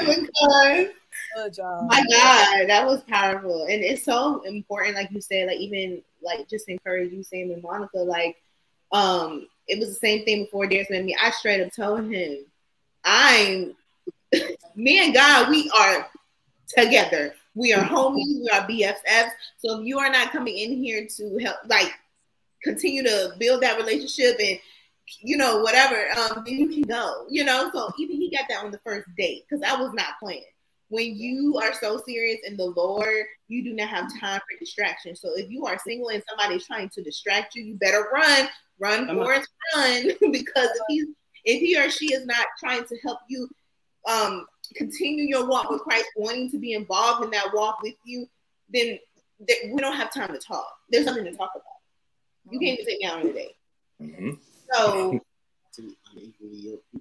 because. 0.00 0.88
Good 1.34 1.54
job. 1.54 1.88
My 1.88 2.04
God, 2.10 2.68
that 2.68 2.86
was 2.86 3.02
powerful, 3.04 3.62
and 3.64 3.82
it's 3.82 4.04
so 4.04 4.42
important. 4.42 4.96
Like 4.96 5.10
you 5.10 5.20
said, 5.20 5.46
like 5.46 5.58
even 5.58 6.02
like 6.22 6.48
just 6.48 6.68
encourage 6.68 7.12
you, 7.12 7.22
Sam 7.22 7.50
and 7.50 7.62
Monica. 7.62 7.98
Like, 7.98 8.36
um, 8.92 9.48
it 9.66 9.78
was 9.78 9.88
the 9.88 9.94
same 9.94 10.24
thing 10.24 10.44
before 10.44 10.66
Darius 10.66 10.90
met 10.90 11.04
me. 11.04 11.16
I 11.20 11.30
straight 11.30 11.62
up 11.62 11.72
told 11.72 12.10
him, 12.10 12.38
I'm 13.04 13.74
me 14.74 15.04
and 15.04 15.14
God, 15.14 15.48
we 15.50 15.70
are 15.78 16.08
together. 16.68 17.34
We 17.54 17.72
are 17.72 17.84
homies, 17.84 18.40
we 18.40 18.48
are 18.52 18.66
BFFs. 18.66 19.30
So 19.58 19.80
if 19.80 19.86
you 19.86 19.98
are 19.98 20.10
not 20.10 20.32
coming 20.32 20.56
in 20.56 20.82
here 20.82 21.06
to 21.16 21.38
help, 21.38 21.56
like, 21.66 21.92
continue 22.62 23.02
to 23.02 23.34
build 23.38 23.62
that 23.62 23.78
relationship 23.78 24.36
and, 24.40 24.58
you 25.20 25.36
know, 25.36 25.58
whatever, 25.58 26.06
um, 26.18 26.42
then 26.46 26.56
you 26.56 26.68
can 26.68 26.82
go, 26.82 27.26
you 27.28 27.44
know. 27.44 27.70
So 27.74 27.90
even 27.98 28.16
he 28.16 28.30
got 28.30 28.46
that 28.48 28.64
on 28.64 28.70
the 28.70 28.78
first 28.78 29.06
date 29.16 29.44
because 29.48 29.62
I 29.62 29.80
was 29.80 29.92
not 29.92 30.18
playing. 30.20 30.44
When 30.88 31.16
you 31.16 31.58
are 31.62 31.74
so 31.74 32.02
serious 32.06 32.40
in 32.46 32.56
the 32.56 32.66
Lord, 32.66 33.24
you 33.48 33.64
do 33.64 33.72
not 33.72 33.88
have 33.88 34.10
time 34.20 34.40
for 34.40 34.58
distraction. 34.58 35.16
So 35.16 35.30
if 35.36 35.50
you 35.50 35.66
are 35.66 35.78
single 35.78 36.08
and 36.10 36.22
somebody's 36.28 36.66
trying 36.66 36.90
to 36.90 37.02
distract 37.02 37.54
you, 37.54 37.64
you 37.64 37.74
better 37.74 38.08
run, 38.12 38.48
run, 38.78 39.06
Forrest, 39.06 39.48
run, 39.76 40.12
because 40.30 40.68
if 40.68 40.82
he's 40.88 41.06
if 41.44 41.60
he 41.60 41.78
or 41.78 41.90
she 41.90 42.12
is 42.12 42.24
not 42.24 42.46
trying 42.58 42.84
to 42.84 42.96
help 43.02 43.18
you 43.28 43.48
um, 44.08 44.46
continue 44.72 45.24
your 45.24 45.46
walk 45.46 45.70
with 45.70 45.82
Christ, 45.82 46.06
wanting 46.16 46.50
to 46.50 46.58
be 46.58 46.72
involved 46.72 47.24
in 47.24 47.30
that 47.30 47.50
walk 47.52 47.82
with 47.82 47.94
you, 48.04 48.26
then 48.72 48.98
th- 49.46 49.72
we 49.72 49.80
don't 49.80 49.96
have 49.96 50.12
time 50.12 50.32
to 50.32 50.38
talk. 50.38 50.66
There's 50.90 51.06
nothing 51.06 51.24
to 51.24 51.32
talk 51.32 51.50
about. 51.54 52.50
You 52.50 52.58
can't 52.58 52.80
even 52.80 52.86
take 52.86 53.00
me 53.00 53.06
out 53.06 53.20
on 53.20 53.26
a 53.28 53.32
date. 53.32 53.56
Mm-hmm. 54.00 54.30
So 54.72 55.20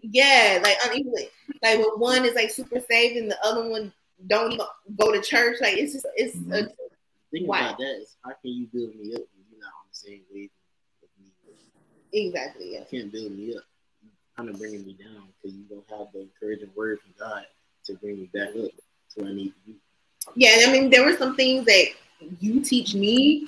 yeah, 0.01 0.59
like 0.63 0.78
unequally. 0.86 1.30
Like 1.63 1.80
when 1.80 1.99
one 1.99 2.26
is 2.26 2.36
like 2.36 2.51
super 2.51 2.80
saved 2.80 3.17
and 3.17 3.30
the 3.30 3.38
other 3.43 3.67
one 3.67 3.91
don't 4.28 4.53
even 4.53 4.65
go 4.97 5.11
to 5.11 5.22
church. 5.22 5.57
Like 5.61 5.78
it's 5.78 5.93
just 5.93 6.07
it's 6.15 6.36
mm-hmm. 6.36 6.53
a 6.53 6.63
thing 7.32 7.45
about 7.45 7.78
that 7.78 8.01
is 8.01 8.15
how 8.24 8.32
can 8.41 8.51
you 8.51 8.67
build 8.67 8.95
me 8.95 9.13
up 9.13 9.22
when 9.22 9.45
you're 9.49 9.59
not 9.59 9.74
on 9.80 9.88
the 9.89 9.95
same 9.95 10.22
wave 10.34 10.49
with 11.01 11.09
me? 11.19 11.32
Exactly. 12.13 12.74
Yeah. 12.74 12.80
You 12.80 12.99
can't 12.99 13.11
build 13.11 13.32
me 13.32 13.55
up. 13.55 13.63
You're 14.01 14.11
kind 14.38 14.49
of 14.49 14.59
bringing 14.59 14.86
me 14.86 14.93
down 14.93 15.28
because 15.41 15.57
you 15.57 15.63
don't 15.63 15.89
have 15.89 16.07
the 16.13 16.22
encouraging 16.22 16.72
word 16.76 16.99
from 16.99 17.13
God 17.17 17.45
to 17.86 17.93
bring 17.95 18.19
me 18.21 18.29
back 18.34 18.49
up 18.49 18.71
to 19.15 19.25
I 19.25 19.34
need. 19.34 19.53
Yeah, 20.36 20.65
I 20.67 20.71
mean, 20.71 20.89
there 20.89 21.03
were 21.03 21.17
some 21.17 21.36
things 21.36 21.65
that 21.65 21.88
you 22.39 22.61
teach 22.61 22.93
me, 22.93 23.45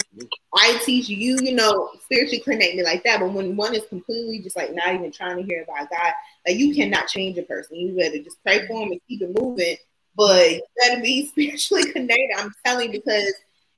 I 0.55 0.79
teach 0.83 1.09
you, 1.09 1.37
you 1.41 1.53
know, 1.53 1.89
spiritually 2.03 2.39
connect 2.39 2.75
me 2.75 2.83
like 2.83 3.03
that. 3.03 3.19
But 3.19 3.33
when 3.33 3.55
one 3.55 3.75
is 3.75 3.85
completely 3.87 4.39
just 4.39 4.55
like 4.55 4.73
not 4.73 4.93
even 4.93 5.11
trying 5.11 5.37
to 5.37 5.43
hear 5.43 5.63
about 5.63 5.89
God, 5.89 6.13
like 6.47 6.57
you 6.57 6.73
cannot 6.73 7.07
change 7.07 7.37
a 7.37 7.43
person. 7.43 7.77
You 7.77 7.95
better 7.95 8.21
just 8.23 8.41
pray 8.43 8.65
for 8.67 8.79
them 8.79 8.91
and 8.91 9.01
keep 9.07 9.21
it 9.21 9.39
moving. 9.39 9.77
But 10.15 10.51
you 10.51 10.61
better 10.79 11.01
be 11.01 11.27
spiritually 11.27 11.91
connected. 11.91 12.31
I'm 12.37 12.53
telling 12.65 12.93
you, 12.93 12.99
because 12.99 13.33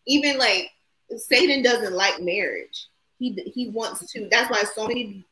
even 0.07 0.37
like 0.37 0.71
Satan 1.17 1.61
doesn't 1.63 1.93
like 1.93 2.21
marriage. 2.21 2.87
He 3.19 3.31
he 3.53 3.69
wants 3.69 4.11
to. 4.11 4.27
That's 4.29 4.51
why 4.51 4.63
so 4.63 4.87
many 4.87 5.23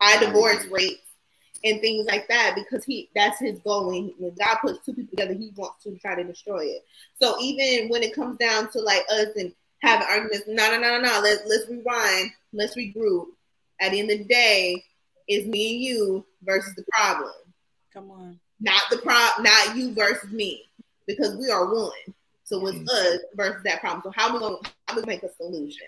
high 0.00 0.22
divorce 0.24 0.66
rates 0.66 1.00
and 1.64 1.80
things 1.80 2.06
like 2.06 2.28
that 2.28 2.54
because 2.54 2.84
he 2.84 3.10
that's 3.14 3.40
his 3.40 3.58
goal. 3.60 3.88
When, 3.88 4.12
when 4.18 4.34
God 4.34 4.58
puts 4.60 4.84
two 4.84 4.94
people 4.94 5.10
together, 5.10 5.34
he 5.34 5.52
wants 5.56 5.82
to 5.84 5.96
try 5.98 6.14
to 6.14 6.24
destroy 6.24 6.64
it. 6.64 6.84
So 7.20 7.36
even 7.40 7.88
when 7.88 8.02
it 8.02 8.14
comes 8.14 8.36
down 8.36 8.70
to 8.72 8.80
like 8.80 9.04
us 9.10 9.28
and 9.36 9.52
having 9.80 10.06
arguments, 10.06 10.44
no, 10.46 10.70
no, 10.70 10.78
no, 10.78 10.98
no, 10.98 11.00
no, 11.00 11.20
let's 11.22 11.42
let's 11.46 11.68
rewind, 11.68 12.30
let's 12.52 12.76
regroup. 12.76 13.26
At 13.80 13.90
the 13.90 14.00
end 14.00 14.10
of 14.10 14.18
the 14.18 14.24
day, 14.24 14.84
it's 15.26 15.46
me 15.46 15.74
and 15.74 15.82
you 15.82 16.26
versus 16.42 16.74
the 16.74 16.84
problem. 16.92 17.32
Come 17.92 18.10
on. 18.10 18.38
Not 18.60 18.82
the 18.90 18.98
problem, 18.98 19.44
not 19.44 19.76
you 19.76 19.94
versus 19.94 20.30
me, 20.30 20.68
because 21.06 21.36
we 21.36 21.50
are 21.50 21.72
one. 21.74 21.90
So 22.44 22.64
it's 22.66 22.76
mm-hmm. 22.76 22.88
us 22.88 23.18
versus 23.34 23.62
that 23.64 23.80
problem. 23.80 24.02
So 24.04 24.12
how 24.14 24.32
we 24.32 24.38
gonna 24.38 24.56
how 24.86 24.96
we 24.96 25.02
make 25.06 25.22
a 25.22 25.32
solution? 25.32 25.86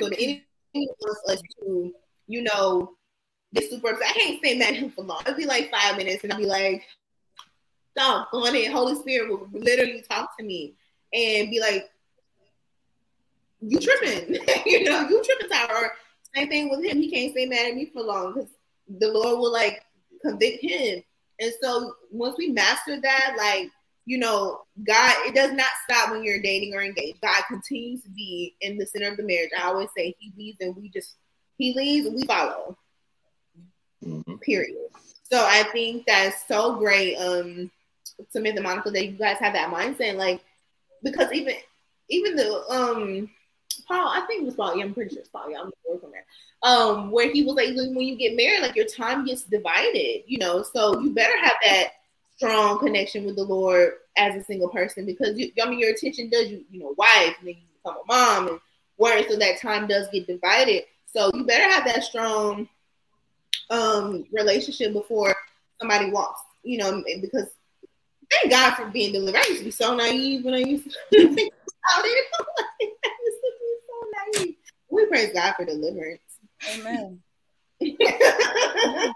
So 0.00 0.08
the 0.08 0.18
enemy 0.18 0.44
wants 0.72 1.20
us 1.30 1.40
to, 1.60 1.94
you 2.26 2.42
know, 2.42 2.96
get 3.54 3.70
super. 3.70 3.88
I 3.88 4.12
can't 4.12 4.38
stay 4.38 4.58
mad 4.58 4.74
at 4.74 4.76
him 4.76 4.90
for 4.90 5.02
long. 5.02 5.20
It'll 5.22 5.36
be 5.36 5.46
like 5.46 5.70
five 5.70 5.96
minutes, 5.96 6.24
and 6.24 6.32
I'll 6.32 6.38
be 6.38 6.46
like, 6.46 6.84
"Stop, 7.96 8.30
go 8.32 8.46
on 8.46 8.54
in." 8.54 8.72
Holy 8.72 8.96
Spirit 8.96 9.30
will 9.30 9.48
literally 9.52 10.02
talk 10.08 10.36
to 10.38 10.44
me 10.44 10.74
and 11.12 11.50
be 11.50 11.60
like, 11.60 11.90
"You 13.60 13.78
tripping? 13.78 14.34
you 14.66 14.84
know, 14.84 15.08
you 15.08 15.22
tripping, 15.24 15.48
Tyra." 15.48 15.88
Same 16.34 16.48
thing 16.48 16.70
with 16.70 16.84
him. 16.84 16.98
He 16.98 17.10
can't 17.10 17.32
stay 17.32 17.46
mad 17.46 17.68
at 17.68 17.76
me 17.76 17.86
for 17.86 18.02
long 18.02 18.34
because 18.34 18.50
the 18.98 19.08
Lord 19.08 19.38
will 19.38 19.52
like 19.52 19.84
convict 20.22 20.62
him. 20.64 21.02
And 21.40 21.52
so 21.62 21.94
once 22.10 22.36
we 22.38 22.48
master 22.48 23.00
that, 23.00 23.34
like 23.38 23.70
you 24.06 24.18
know, 24.18 24.60
God, 24.86 25.14
it 25.26 25.34
does 25.34 25.52
not 25.52 25.70
stop 25.88 26.10
when 26.10 26.22
you're 26.22 26.42
dating 26.42 26.74
or 26.74 26.82
engaged. 26.82 27.20
God 27.22 27.42
continues 27.48 28.02
to 28.02 28.10
be 28.10 28.54
in 28.60 28.76
the 28.76 28.86
center 28.86 29.10
of 29.10 29.16
the 29.16 29.22
marriage. 29.22 29.50
I 29.58 29.64
always 29.64 29.88
say 29.96 30.14
He 30.18 30.32
leads 30.36 30.58
and 30.60 30.76
we 30.76 30.90
just 30.90 31.16
He 31.56 31.74
leads 31.74 32.06
and 32.06 32.16
we 32.16 32.24
follow. 32.24 32.76
Mm-hmm. 34.04 34.36
Period. 34.36 34.76
So 35.22 35.38
I 35.44 35.64
think 35.72 36.04
that's 36.06 36.46
so 36.46 36.76
great, 36.76 37.16
um, 37.16 37.70
Samantha 38.30 38.60
Monica, 38.62 38.90
that 38.90 39.06
you 39.06 39.12
guys 39.12 39.38
have 39.38 39.54
that 39.54 39.72
mindset, 39.72 40.16
like 40.16 40.42
because 41.02 41.32
even 41.32 41.54
even 42.08 42.36
the 42.36 42.64
um 42.68 43.30
Paul, 43.88 44.08
I 44.08 44.20
think 44.26 44.42
it 44.42 44.46
was 44.46 44.54
Paul. 44.54 44.76
Yeah, 44.76 44.84
I'm 44.84 44.94
pretty 44.94 45.10
sure 45.14 45.20
it's 45.20 45.28
Paul. 45.28 45.50
Yeah, 45.50 45.60
I'm 45.60 45.70
working 45.88 46.10
there. 46.10 46.24
Um, 46.62 47.10
where 47.10 47.30
he 47.30 47.42
was 47.42 47.56
like, 47.56 47.74
when 47.74 48.00
you 48.00 48.16
get 48.16 48.36
married, 48.36 48.62
like 48.62 48.76
your 48.76 48.86
time 48.86 49.24
gets 49.24 49.42
divided, 49.42 50.22
you 50.26 50.38
know. 50.38 50.62
So 50.62 50.98
you 51.00 51.10
better 51.12 51.36
have 51.42 51.54
that 51.64 51.88
strong 52.36 52.78
connection 52.78 53.24
with 53.24 53.36
the 53.36 53.44
Lord 53.44 53.92
as 54.16 54.36
a 54.36 54.44
single 54.44 54.68
person 54.68 55.04
because 55.04 55.38
you, 55.38 55.50
I 55.62 55.68
mean, 55.68 55.78
your 55.78 55.90
attention 55.90 56.30
does 56.30 56.48
you, 56.48 56.64
you 56.70 56.80
know, 56.80 56.94
wife, 56.96 57.36
and 57.40 57.48
then 57.48 57.56
you 57.56 57.62
become 57.82 57.98
a 58.02 58.06
mom 58.06 58.48
and 58.48 58.60
work, 58.96 59.26
so 59.28 59.36
that 59.36 59.60
time 59.60 59.86
does 59.86 60.08
get 60.12 60.26
divided. 60.26 60.84
So 61.06 61.30
you 61.34 61.44
better 61.44 61.70
have 61.70 61.84
that 61.84 62.04
strong 62.04 62.68
um 63.70 64.24
relationship 64.32 64.92
before 64.92 65.34
somebody 65.80 66.10
walks, 66.10 66.40
you 66.62 66.78
know, 66.78 67.02
because 67.20 67.50
thank 68.30 68.50
God 68.50 68.74
for 68.74 68.86
being 68.86 69.12
delivered. 69.12 69.38
I 69.38 69.46
used 69.48 69.58
to 69.60 69.64
be 69.64 69.70
so 69.70 69.94
naive 69.94 70.44
when 70.44 70.54
I 70.54 70.58
used 70.58 70.84
to 70.84 70.90
think 71.12 71.52
about 71.52 72.04
it. 72.04 72.26
I 73.04 73.10
used 73.24 73.40
to 73.42 73.52
be 73.60 73.76
so 73.86 73.94
naive. 74.42 74.54
We 74.90 75.06
praise 75.06 75.32
God 75.32 75.54
for 75.54 75.64
deliverance. 75.64 76.20
Amen. 76.74 77.20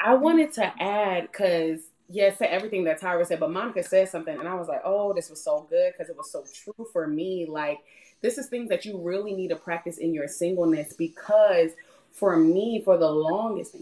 I 0.00 0.14
wanted 0.14 0.52
to 0.54 0.72
add 0.82 1.28
because 1.32 1.80
yes 2.08 2.38
to 2.38 2.52
everything 2.52 2.84
that 2.84 3.00
Tyra 3.00 3.26
said, 3.26 3.40
but 3.40 3.50
Monica 3.50 3.82
said 3.82 4.08
something, 4.08 4.38
and 4.38 4.46
I 4.46 4.54
was 4.54 4.68
like, 4.68 4.82
oh, 4.84 5.14
this 5.14 5.30
was 5.30 5.42
so 5.42 5.66
good 5.70 5.92
because 5.92 6.10
it 6.10 6.16
was 6.16 6.30
so 6.30 6.44
true 6.54 6.86
for 6.92 7.06
me. 7.06 7.46
Like 7.48 7.80
this 8.20 8.38
is 8.38 8.48
things 8.48 8.68
that 8.68 8.84
you 8.84 9.00
really 9.00 9.34
need 9.34 9.48
to 9.48 9.56
practice 9.56 9.98
in 9.98 10.14
your 10.14 10.28
singleness 10.28 10.92
because 10.92 11.70
for 12.14 12.36
me, 12.36 12.80
for 12.84 12.96
the 12.96 13.10
longest, 13.10 13.76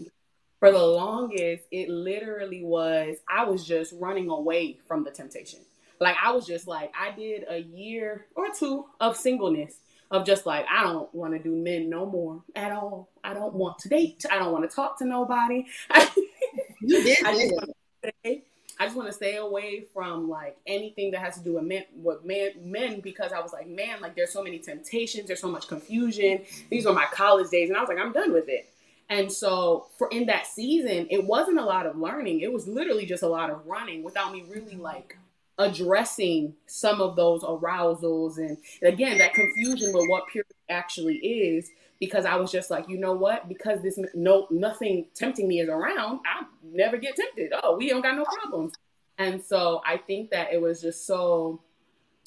for 0.59 0.71
the 0.71 0.85
longest, 0.85 1.63
it 1.71 1.89
literally 1.89 2.63
was 2.63 3.17
I 3.29 3.45
was 3.45 3.65
just 3.65 3.93
running 3.99 4.29
away 4.29 4.79
from 4.87 5.03
the 5.03 5.11
temptation. 5.11 5.59
Like 5.99 6.15
I 6.21 6.31
was 6.31 6.45
just 6.45 6.67
like 6.67 6.91
I 6.99 7.11
did 7.11 7.45
a 7.49 7.59
year 7.59 8.25
or 8.35 8.47
two 8.57 8.85
of 8.99 9.15
singleness 9.15 9.75
of 10.11 10.25
just 10.25 10.45
like 10.45 10.65
I 10.69 10.83
don't 10.83 11.13
want 11.13 11.33
to 11.33 11.39
do 11.39 11.55
men 11.55 11.89
no 11.89 12.05
more 12.05 12.41
at 12.55 12.71
all. 12.71 13.09
I 13.23 13.33
don't 13.33 13.53
want 13.53 13.79
to 13.79 13.89
date. 13.89 14.25
I 14.29 14.39
don't 14.39 14.51
want 14.51 14.69
to 14.69 14.75
talk 14.75 14.97
to 14.99 15.05
nobody. 15.05 15.65
you 16.81 17.03
did. 17.03 17.25
I 17.25 17.33
just, 17.33 18.43
I 18.79 18.85
just 18.85 18.95
want 18.95 19.07
to 19.07 19.13
stay 19.13 19.35
away 19.35 19.85
from 19.93 20.29
like 20.29 20.57
anything 20.65 21.11
that 21.11 21.21
has 21.21 21.37
to 21.37 21.43
do 21.43 21.53
with 21.53 21.63
men 21.63 21.83
with 21.95 22.23
men 22.23 22.99
because 23.01 23.31
I 23.31 23.39
was 23.39 23.53
like, 23.53 23.67
man, 23.67 24.01
like 24.01 24.15
there's 24.15 24.33
so 24.33 24.43
many 24.43 24.59
temptations, 24.59 25.27
there's 25.27 25.41
so 25.41 25.51
much 25.51 25.67
confusion. 25.67 26.41
These 26.69 26.85
were 26.85 26.93
my 26.93 27.05
college 27.11 27.49
days, 27.49 27.69
and 27.69 27.77
I 27.77 27.81
was 27.81 27.89
like, 27.89 27.99
I'm 27.99 28.11
done 28.11 28.33
with 28.33 28.49
it. 28.49 28.69
And 29.09 29.31
so 29.31 29.87
for 29.97 30.07
in 30.09 30.25
that 30.27 30.47
season, 30.47 31.07
it 31.09 31.23
wasn't 31.23 31.59
a 31.59 31.65
lot 31.65 31.85
of 31.85 31.97
learning. 31.97 32.39
It 32.39 32.51
was 32.51 32.67
literally 32.67 33.05
just 33.05 33.23
a 33.23 33.27
lot 33.27 33.49
of 33.49 33.65
running 33.67 34.03
without 34.03 34.31
me 34.31 34.43
really 34.49 34.75
like 34.75 35.17
addressing 35.59 36.55
some 36.65 36.99
of 36.99 37.15
those 37.15 37.43
arousals 37.43 38.39
and 38.39 38.57
again 38.81 39.19
that 39.19 39.35
confusion 39.35 39.93
with 39.93 40.09
what 40.09 40.25
purity 40.27 40.55
actually 40.67 41.17
is 41.17 41.69
because 41.99 42.25
I 42.25 42.35
was 42.35 42.51
just 42.51 42.69
like, 42.69 42.89
you 42.89 42.97
know 42.97 43.13
what? 43.13 43.47
Because 43.47 43.81
this 43.81 43.99
no 44.13 44.47
nothing 44.49 45.07
tempting 45.15 45.47
me 45.47 45.61
is 45.61 45.69
around, 45.69 46.19
I 46.25 46.45
never 46.63 46.97
get 46.97 47.15
tempted. 47.15 47.51
Oh, 47.63 47.77
we 47.77 47.89
don't 47.89 48.01
got 48.01 48.15
no 48.15 48.25
problems. 48.25 48.73
And 49.17 49.43
so 49.43 49.81
I 49.85 49.97
think 49.97 50.31
that 50.31 50.51
it 50.53 50.61
was 50.61 50.81
just 50.81 51.05
so 51.05 51.61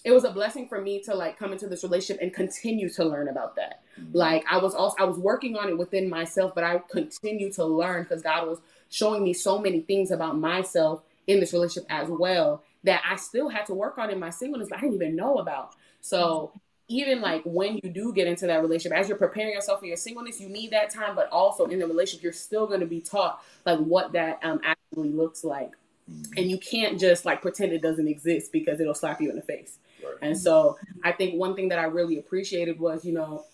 it 0.04 0.12
was 0.12 0.24
a 0.24 0.30
blessing 0.30 0.68
for 0.68 0.80
me 0.80 1.02
to 1.02 1.14
like 1.14 1.36
come 1.36 1.52
into 1.52 1.66
this 1.66 1.82
relationship 1.82 2.22
and 2.22 2.32
continue 2.32 2.88
to 2.90 3.04
learn 3.04 3.28
about 3.28 3.56
that. 3.56 3.82
Mm-hmm. 4.00 4.16
Like 4.16 4.44
I 4.48 4.58
was 4.58 4.74
also 4.74 4.96
I 4.98 5.04
was 5.04 5.18
working 5.18 5.56
on 5.56 5.68
it 5.68 5.76
within 5.76 6.08
myself, 6.08 6.54
but 6.54 6.64
I 6.64 6.78
continue 6.90 7.52
to 7.54 7.64
learn 7.64 8.04
because 8.04 8.22
God 8.22 8.46
was 8.46 8.60
showing 8.88 9.24
me 9.24 9.32
so 9.32 9.58
many 9.58 9.80
things 9.80 10.10
about 10.10 10.38
myself 10.38 11.02
in 11.26 11.40
this 11.40 11.52
relationship 11.52 11.90
as 11.90 12.08
well 12.08 12.62
that 12.84 13.02
I 13.08 13.16
still 13.16 13.48
had 13.48 13.66
to 13.66 13.74
work 13.74 13.98
on 13.98 14.10
in 14.10 14.20
my 14.20 14.30
singleness, 14.30 14.68
I 14.72 14.80
didn't 14.80 14.94
even 14.94 15.16
know 15.16 15.38
about. 15.38 15.74
So 16.00 16.52
even 16.88 17.20
like 17.20 17.42
when 17.44 17.80
you 17.82 17.90
do 17.90 18.12
get 18.12 18.28
into 18.28 18.46
that 18.46 18.60
relationship, 18.62 18.96
as 18.96 19.08
you're 19.08 19.18
preparing 19.18 19.52
yourself 19.52 19.80
for 19.80 19.86
your 19.86 19.96
singleness, 19.96 20.40
you 20.40 20.48
need 20.48 20.70
that 20.70 20.90
time, 20.90 21.16
but 21.16 21.28
also 21.30 21.64
in 21.66 21.78
the 21.78 21.86
relationship, 21.86 22.22
you're 22.22 22.32
still 22.32 22.66
going 22.66 22.80
to 22.80 22.86
be 22.86 23.00
taught 23.00 23.42
like 23.64 23.78
what 23.80 24.12
that 24.12 24.38
um, 24.42 24.60
actually 24.64 25.10
looks 25.10 25.42
like. 25.42 25.72
Mm-hmm. 26.10 26.32
And 26.36 26.50
you 26.50 26.58
can't 26.58 27.00
just 27.00 27.24
like 27.24 27.42
pretend 27.42 27.72
it 27.72 27.82
doesn't 27.82 28.06
exist 28.06 28.52
because 28.52 28.78
it'll 28.78 28.94
slap 28.94 29.20
you 29.20 29.30
in 29.30 29.36
the 29.36 29.42
face. 29.42 29.78
Right. 30.04 30.14
And 30.22 30.38
so 30.38 30.78
I 31.02 31.10
think 31.10 31.34
one 31.34 31.56
thing 31.56 31.70
that 31.70 31.80
I 31.80 31.84
really 31.84 32.18
appreciated 32.18 32.78
was, 32.78 33.04
you 33.04 33.12
know, 33.12 33.44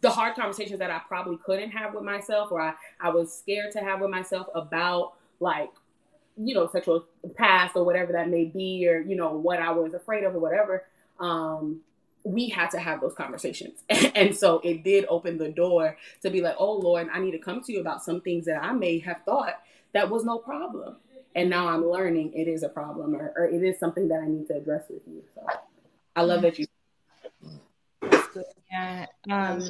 the 0.00 0.10
hard 0.10 0.36
conversations 0.36 0.78
that 0.78 0.90
I 0.90 1.00
probably 1.06 1.38
couldn't 1.38 1.70
have 1.70 1.94
with 1.94 2.04
myself 2.04 2.52
or 2.52 2.60
I, 2.60 2.74
I 3.00 3.10
was 3.10 3.36
scared 3.36 3.72
to 3.72 3.80
have 3.80 4.00
with 4.00 4.10
myself 4.10 4.46
about 4.54 5.14
like, 5.40 5.70
you 6.36 6.54
know, 6.54 6.68
sexual 6.68 7.04
past 7.36 7.74
or 7.74 7.84
whatever 7.84 8.12
that 8.12 8.28
may 8.28 8.44
be, 8.44 8.88
or, 8.88 9.00
you 9.00 9.16
know, 9.16 9.32
what 9.32 9.58
I 9.58 9.72
was 9.72 9.92
afraid 9.92 10.24
of 10.24 10.34
or 10.34 10.38
whatever. 10.38 10.84
Um, 11.18 11.80
we 12.24 12.48
had 12.48 12.70
to 12.70 12.78
have 12.78 13.00
those 13.00 13.14
conversations. 13.14 13.80
and 14.14 14.36
so 14.36 14.60
it 14.64 14.84
did 14.84 15.06
open 15.08 15.38
the 15.38 15.48
door 15.48 15.96
to 16.22 16.30
be 16.30 16.40
like, 16.40 16.56
oh 16.58 16.74
Lord, 16.74 17.08
I 17.12 17.20
need 17.20 17.32
to 17.32 17.38
come 17.38 17.62
to 17.64 17.72
you 17.72 17.80
about 17.80 18.04
some 18.04 18.20
things 18.20 18.46
that 18.46 18.62
I 18.62 18.72
may 18.72 18.98
have 19.00 19.22
thought 19.24 19.60
that 19.92 20.08
was 20.08 20.24
no 20.24 20.38
problem. 20.38 20.96
And 21.34 21.48
now 21.48 21.68
I'm 21.68 21.86
learning 21.86 22.32
it 22.34 22.48
is 22.48 22.62
a 22.62 22.68
problem 22.68 23.14
or, 23.14 23.32
or 23.36 23.46
it 23.46 23.62
is 23.62 23.78
something 23.78 24.08
that 24.08 24.20
I 24.20 24.28
need 24.28 24.46
to 24.48 24.54
address 24.54 24.84
with 24.90 25.02
you. 25.06 25.22
So 25.34 25.46
I 26.14 26.22
love 26.22 26.42
that 26.42 26.58
you. 26.58 26.66
Yeah. 28.70 29.06
Um, 29.30 29.60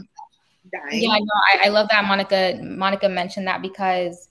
yeah, 0.90 1.18
no, 1.18 1.32
I, 1.54 1.66
I 1.66 1.68
love 1.68 1.88
that 1.90 2.04
Monica 2.04 2.58
Monica 2.62 3.08
mentioned 3.08 3.46
that 3.46 3.62
because 3.62 4.28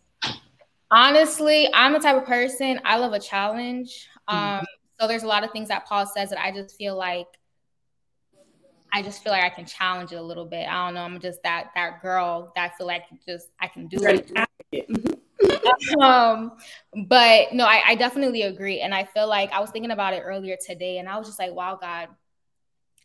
honestly, 0.90 1.70
I'm 1.74 1.94
the 1.94 2.00
type 2.00 2.16
of 2.16 2.26
person 2.26 2.80
I 2.86 2.98
love 2.98 3.14
a 3.14 3.20
challenge. 3.20 4.08
Um, 4.28 4.38
mm-hmm. 4.38 4.66
so 5.00 5.08
there's 5.08 5.24
a 5.24 5.28
lot 5.28 5.44
of 5.44 5.52
things 5.52 5.68
that 5.70 5.86
Paul 5.86 6.06
says 6.06 6.30
that 6.30 6.42
I 6.42 6.52
just 6.52 6.78
feel 6.78 6.96
like 6.96 7.28
I 8.94 9.02
just 9.02 9.24
feel 9.24 9.32
like 9.32 9.44
I 9.44 9.50
can 9.50 9.66
challenge 9.66 10.12
it 10.12 10.18
a 10.18 10.22
little 10.22 10.46
bit. 10.46 10.68
I 10.68 10.86
don't 10.86 10.96
know. 10.96 11.02
I'm 11.02 11.20
just 11.20 11.42
that 11.44 11.72
that 11.76 12.02
girl 12.02 12.52
that 12.56 12.72
I 12.72 12.78
feel 12.78 12.88
like 12.88 13.04
just 13.26 13.50
I 13.60 13.68
can 13.68 13.88
do 13.88 13.98
it. 14.02 14.32
um, 16.02 16.54
but 17.08 17.54
no, 17.54 17.66
I, 17.66 17.82
I 17.88 17.96
definitely 17.96 18.44
agree, 18.44 18.82
and 18.82 18.94
I 18.94 19.06
feel 19.06 19.28
like 19.28 19.52
I 19.52 19.60
was 19.60 19.70
thinking 19.72 19.92
about 19.92 20.14
it 20.14 20.22
earlier 20.26 20.58
today, 20.66 20.98
and 20.98 21.08
I 21.08 21.18
was 21.18 21.28
just 21.28 21.40
like, 21.40 21.54
wow, 21.54 21.78
God, 21.80 22.10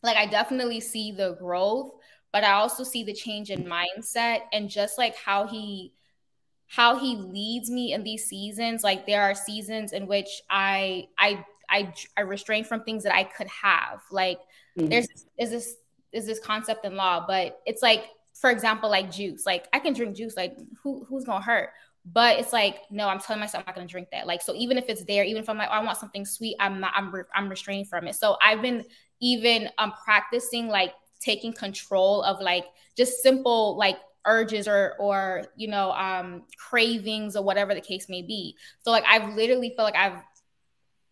like 0.03 0.17
I 0.17 0.27
definitely 0.27 0.81
see 0.81 1.13
the 1.13 1.35
growth, 1.35 1.93
but 2.33 2.45
I 2.45 2.53
also 2.53 2.85
see 2.85 3.05
the 3.05 3.15
change 3.15 3.51
in 3.51 3.65
mindset, 3.65 4.41
and 4.53 4.69
just 4.69 4.99
like 4.99 5.17
how 5.17 5.47
he 5.47 5.93
how 6.69 6.99
he 6.99 7.17
leads 7.17 7.71
me 7.71 7.93
in 7.93 8.03
these 8.03 8.25
seasons 8.25 8.83
like 8.83 9.07
there 9.07 9.23
are 9.23 9.35
seasons 9.35 9.93
in 9.93 10.07
which 10.07 10.43
i 10.51 11.07
i 11.17 11.45
i, 11.71 11.93
I 12.17 12.23
restrain 12.23 12.65
from 12.65 12.83
things 12.83 13.05
that 13.05 13.15
i 13.15 13.23
could 13.23 13.47
have 13.47 14.01
like 14.11 14.41
Mm-hmm. 14.79 14.89
There's 14.89 15.09
is 15.39 15.51
this 15.51 15.77
is 16.13 16.27
this 16.27 16.39
concept 16.39 16.85
in 16.85 16.97
law, 16.97 17.25
but 17.27 17.61
it's 17.67 17.83
like, 17.83 18.05
for 18.35 18.51
example, 18.51 18.91
like 18.91 19.11
juice. 19.11 19.47
Like 19.47 19.67
I 19.73 19.79
can 19.79 19.93
drink 19.93 20.17
juice. 20.17 20.37
Like 20.37 20.57
who 20.83 21.05
who's 21.09 21.25
gonna 21.25 21.45
hurt? 21.45 21.71
But 22.13 22.39
it's 22.39 22.53
like, 22.53 22.79
no, 22.91 23.09
I'm 23.09 23.19
telling 23.19 23.41
myself 23.41 23.63
I'm 23.63 23.71
not 23.71 23.75
gonna 23.75 23.89
drink 23.89 24.09
that. 24.13 24.27
Like, 24.27 24.41
so 24.41 24.55
even 24.55 24.79
if 24.79 24.89
it's 24.89 25.05
there, 25.05 25.25
even 25.25 25.43
if 25.43 25.49
I'm 25.49 25.59
like, 25.59 25.69
oh, 25.71 25.75
I 25.75 25.83
want 25.83 25.99
something 25.99 26.25
sweet, 26.25 26.55
I'm 26.61 26.79
not, 26.79 26.93
I'm, 26.95 27.13
re- 27.13 27.25
I'm 27.35 27.49
restrained 27.49 27.89
from 27.89 28.07
it. 28.07 28.15
So 28.15 28.37
I've 28.41 28.63
been 28.63 28.85
even 29.21 29.69
um 29.79 29.93
practicing 30.05 30.69
like 30.69 30.93
taking 31.21 31.53
control 31.53 32.23
of 32.23 32.41
like 32.41 32.65
just 32.97 33.23
simple 33.23 33.77
like 33.77 33.97
urges 34.27 34.69
or 34.69 34.95
or 34.99 35.45
you 35.57 35.69
know 35.69 35.93
um 35.93 36.43
cravings 36.59 37.37
or 37.37 37.43
whatever 37.45 37.75
the 37.75 37.81
case 37.81 38.09
may 38.09 38.23
be 38.23 38.57
so 38.81 38.91
like 38.91 39.05
i've 39.09 39.35
literally 39.35 39.73
feel 39.77 39.85
like 39.85 39.95
i've 39.95 40.21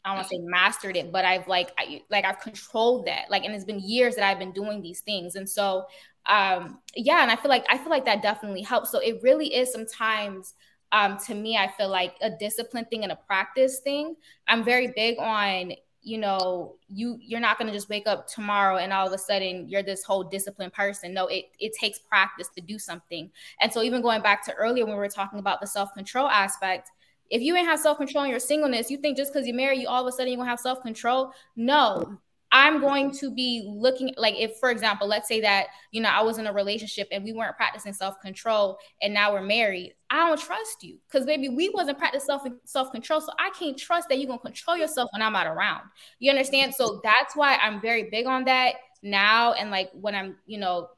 I 0.05 0.11
don't 0.11 0.17
want 0.17 0.29
to 0.29 0.37
say 0.37 0.41
mastered 0.43 0.97
it, 0.97 1.11
but 1.11 1.25
I've 1.25 1.49
like 1.49 1.73
I, 1.79 2.03
like 2.11 2.25
I've 2.25 2.41
controlled 2.41 3.07
that. 3.07 3.31
Like, 3.31 3.45
and 3.45 3.55
it's 3.55 3.65
been 3.65 3.81
years 3.81 4.17
that 4.17 4.25
I've 4.25 4.39
been 4.39 4.53
doing 4.53 4.83
these 4.83 5.01
things, 5.01 5.35
and 5.37 5.49
so 5.49 5.87
um, 6.27 6.81
yeah, 6.95 7.23
and 7.23 7.31
I 7.31 7.37
feel 7.37 7.49
like 7.49 7.65
I 7.69 7.79
feel 7.79 7.91
like 7.91 8.05
that 8.07 8.23
definitely 8.23 8.63
helps. 8.63 8.91
So 8.91 8.99
it 8.99 9.21
really 9.23 9.55
is 9.55 9.73
sometimes. 9.73 10.55
Um, 10.93 11.19
to 11.27 11.35
me, 11.35 11.57
I 11.57 11.67
feel 11.67 11.89
like 11.89 12.15
a 12.23 12.31
discipline 12.31 12.85
thing 12.85 13.03
and 13.03 13.11
a 13.11 13.17
practice 13.17 13.81
thing. 13.81 14.15
I'm 14.47 14.63
very 14.63 14.93
big 14.95 15.19
on 15.19 15.73
you 16.05 16.19
know 16.19 16.77
you 16.89 17.19
you're 17.21 17.41
not 17.41 17.59
going 17.59 17.67
to 17.67 17.73
just 17.73 17.89
wake 17.89 18.07
up 18.07 18.29
tomorrow 18.29 18.77
and 18.77 18.93
all 18.93 19.07
of 19.07 19.13
a 19.13 19.19
sudden 19.19 19.69
you're 19.69 19.83
this 19.83 20.05
whole 20.05 20.23
disciplined 20.23 20.73
person 20.73 21.15
no 21.15 21.27
it 21.29 21.47
it 21.59 21.73
takes 21.73 21.99
practice 21.99 22.49
to 22.55 22.61
do 22.61 22.79
something 22.79 23.31
and 23.61 23.73
so 23.73 23.83
even 23.83 24.03
going 24.03 24.21
back 24.21 24.45
to 24.45 24.53
earlier 24.53 24.85
when 24.85 24.95
we 24.95 24.99
were 24.99 25.09
talking 25.09 25.39
about 25.39 25.61
the 25.61 25.67
self-control 25.67 26.29
aspect 26.29 26.91
if 27.31 27.43
you 27.43 27.57
ain't 27.57 27.66
have 27.66 27.81
self 27.81 27.99
control 27.99 28.25
in 28.25 28.31
your 28.31 28.41
singleness, 28.41 28.91
you 28.91 28.99
think 28.99 29.16
just 29.16 29.33
because 29.33 29.47
you're 29.47 29.57
married, 29.57 29.81
you 29.81 29.89
all 29.89 30.07
of 30.07 30.07
a 30.07 30.12
sudden 30.12 30.29
you're 30.33 30.39
gonna 30.39 30.51
have 30.51 30.61
self 30.61 30.83
control. 30.83 31.33
No, 31.57 32.18
I'm 32.55 32.81
going 32.81 33.11
to 33.18 33.33
be 33.33 33.64
looking 33.66 34.14
like 34.16 34.37
if, 34.39 34.59
for 34.59 34.70
example, 34.70 35.09
let's 35.09 35.27
say 35.27 35.41
that 35.41 35.66
you 35.91 36.01
know 36.01 36.09
I 36.09 36.22
was 36.22 36.39
in 36.39 36.47
a 36.47 36.53
relationship 36.53 37.09
and 37.11 37.25
we 37.25 37.33
weren't 37.33 37.57
practicing 37.57 37.93
self 37.93 38.20
control, 38.20 38.79
and 39.03 39.12
now 39.12 39.33
we're 39.33 39.43
married. 39.43 39.95
I 40.09 40.29
don't 40.29 40.41
trust 40.41 40.85
you 40.85 40.99
because 41.09 41.27
baby, 41.27 41.49
we 41.49 41.70
wasn't 41.70 41.99
practicing 41.99 42.27
self 42.27 42.43
self 42.64 42.93
control, 42.93 43.20
so 43.20 43.33
I 43.41 43.51
can't 43.59 43.77
trust 43.77 44.09
that 44.09 44.18
you're 44.18 44.29
gonna 44.29 44.39
control 44.39 44.77
yourself 44.77 45.11
when 45.12 45.20
I'm 45.20 45.33
not 45.33 45.49
around. 45.49 45.83
You 46.20 46.31
understand? 46.31 46.75
So 46.75 47.01
that's 47.03 47.35
why 47.35 47.57
I'm 47.57 47.81
very 47.81 48.09
big 48.09 48.27
on 48.27 48.45
that 48.45 48.77
now, 49.03 49.55
and 49.55 49.72
like 49.72 49.91
when 49.93 50.14
I'm 50.14 50.37
you 50.47 50.59
know 50.59 50.91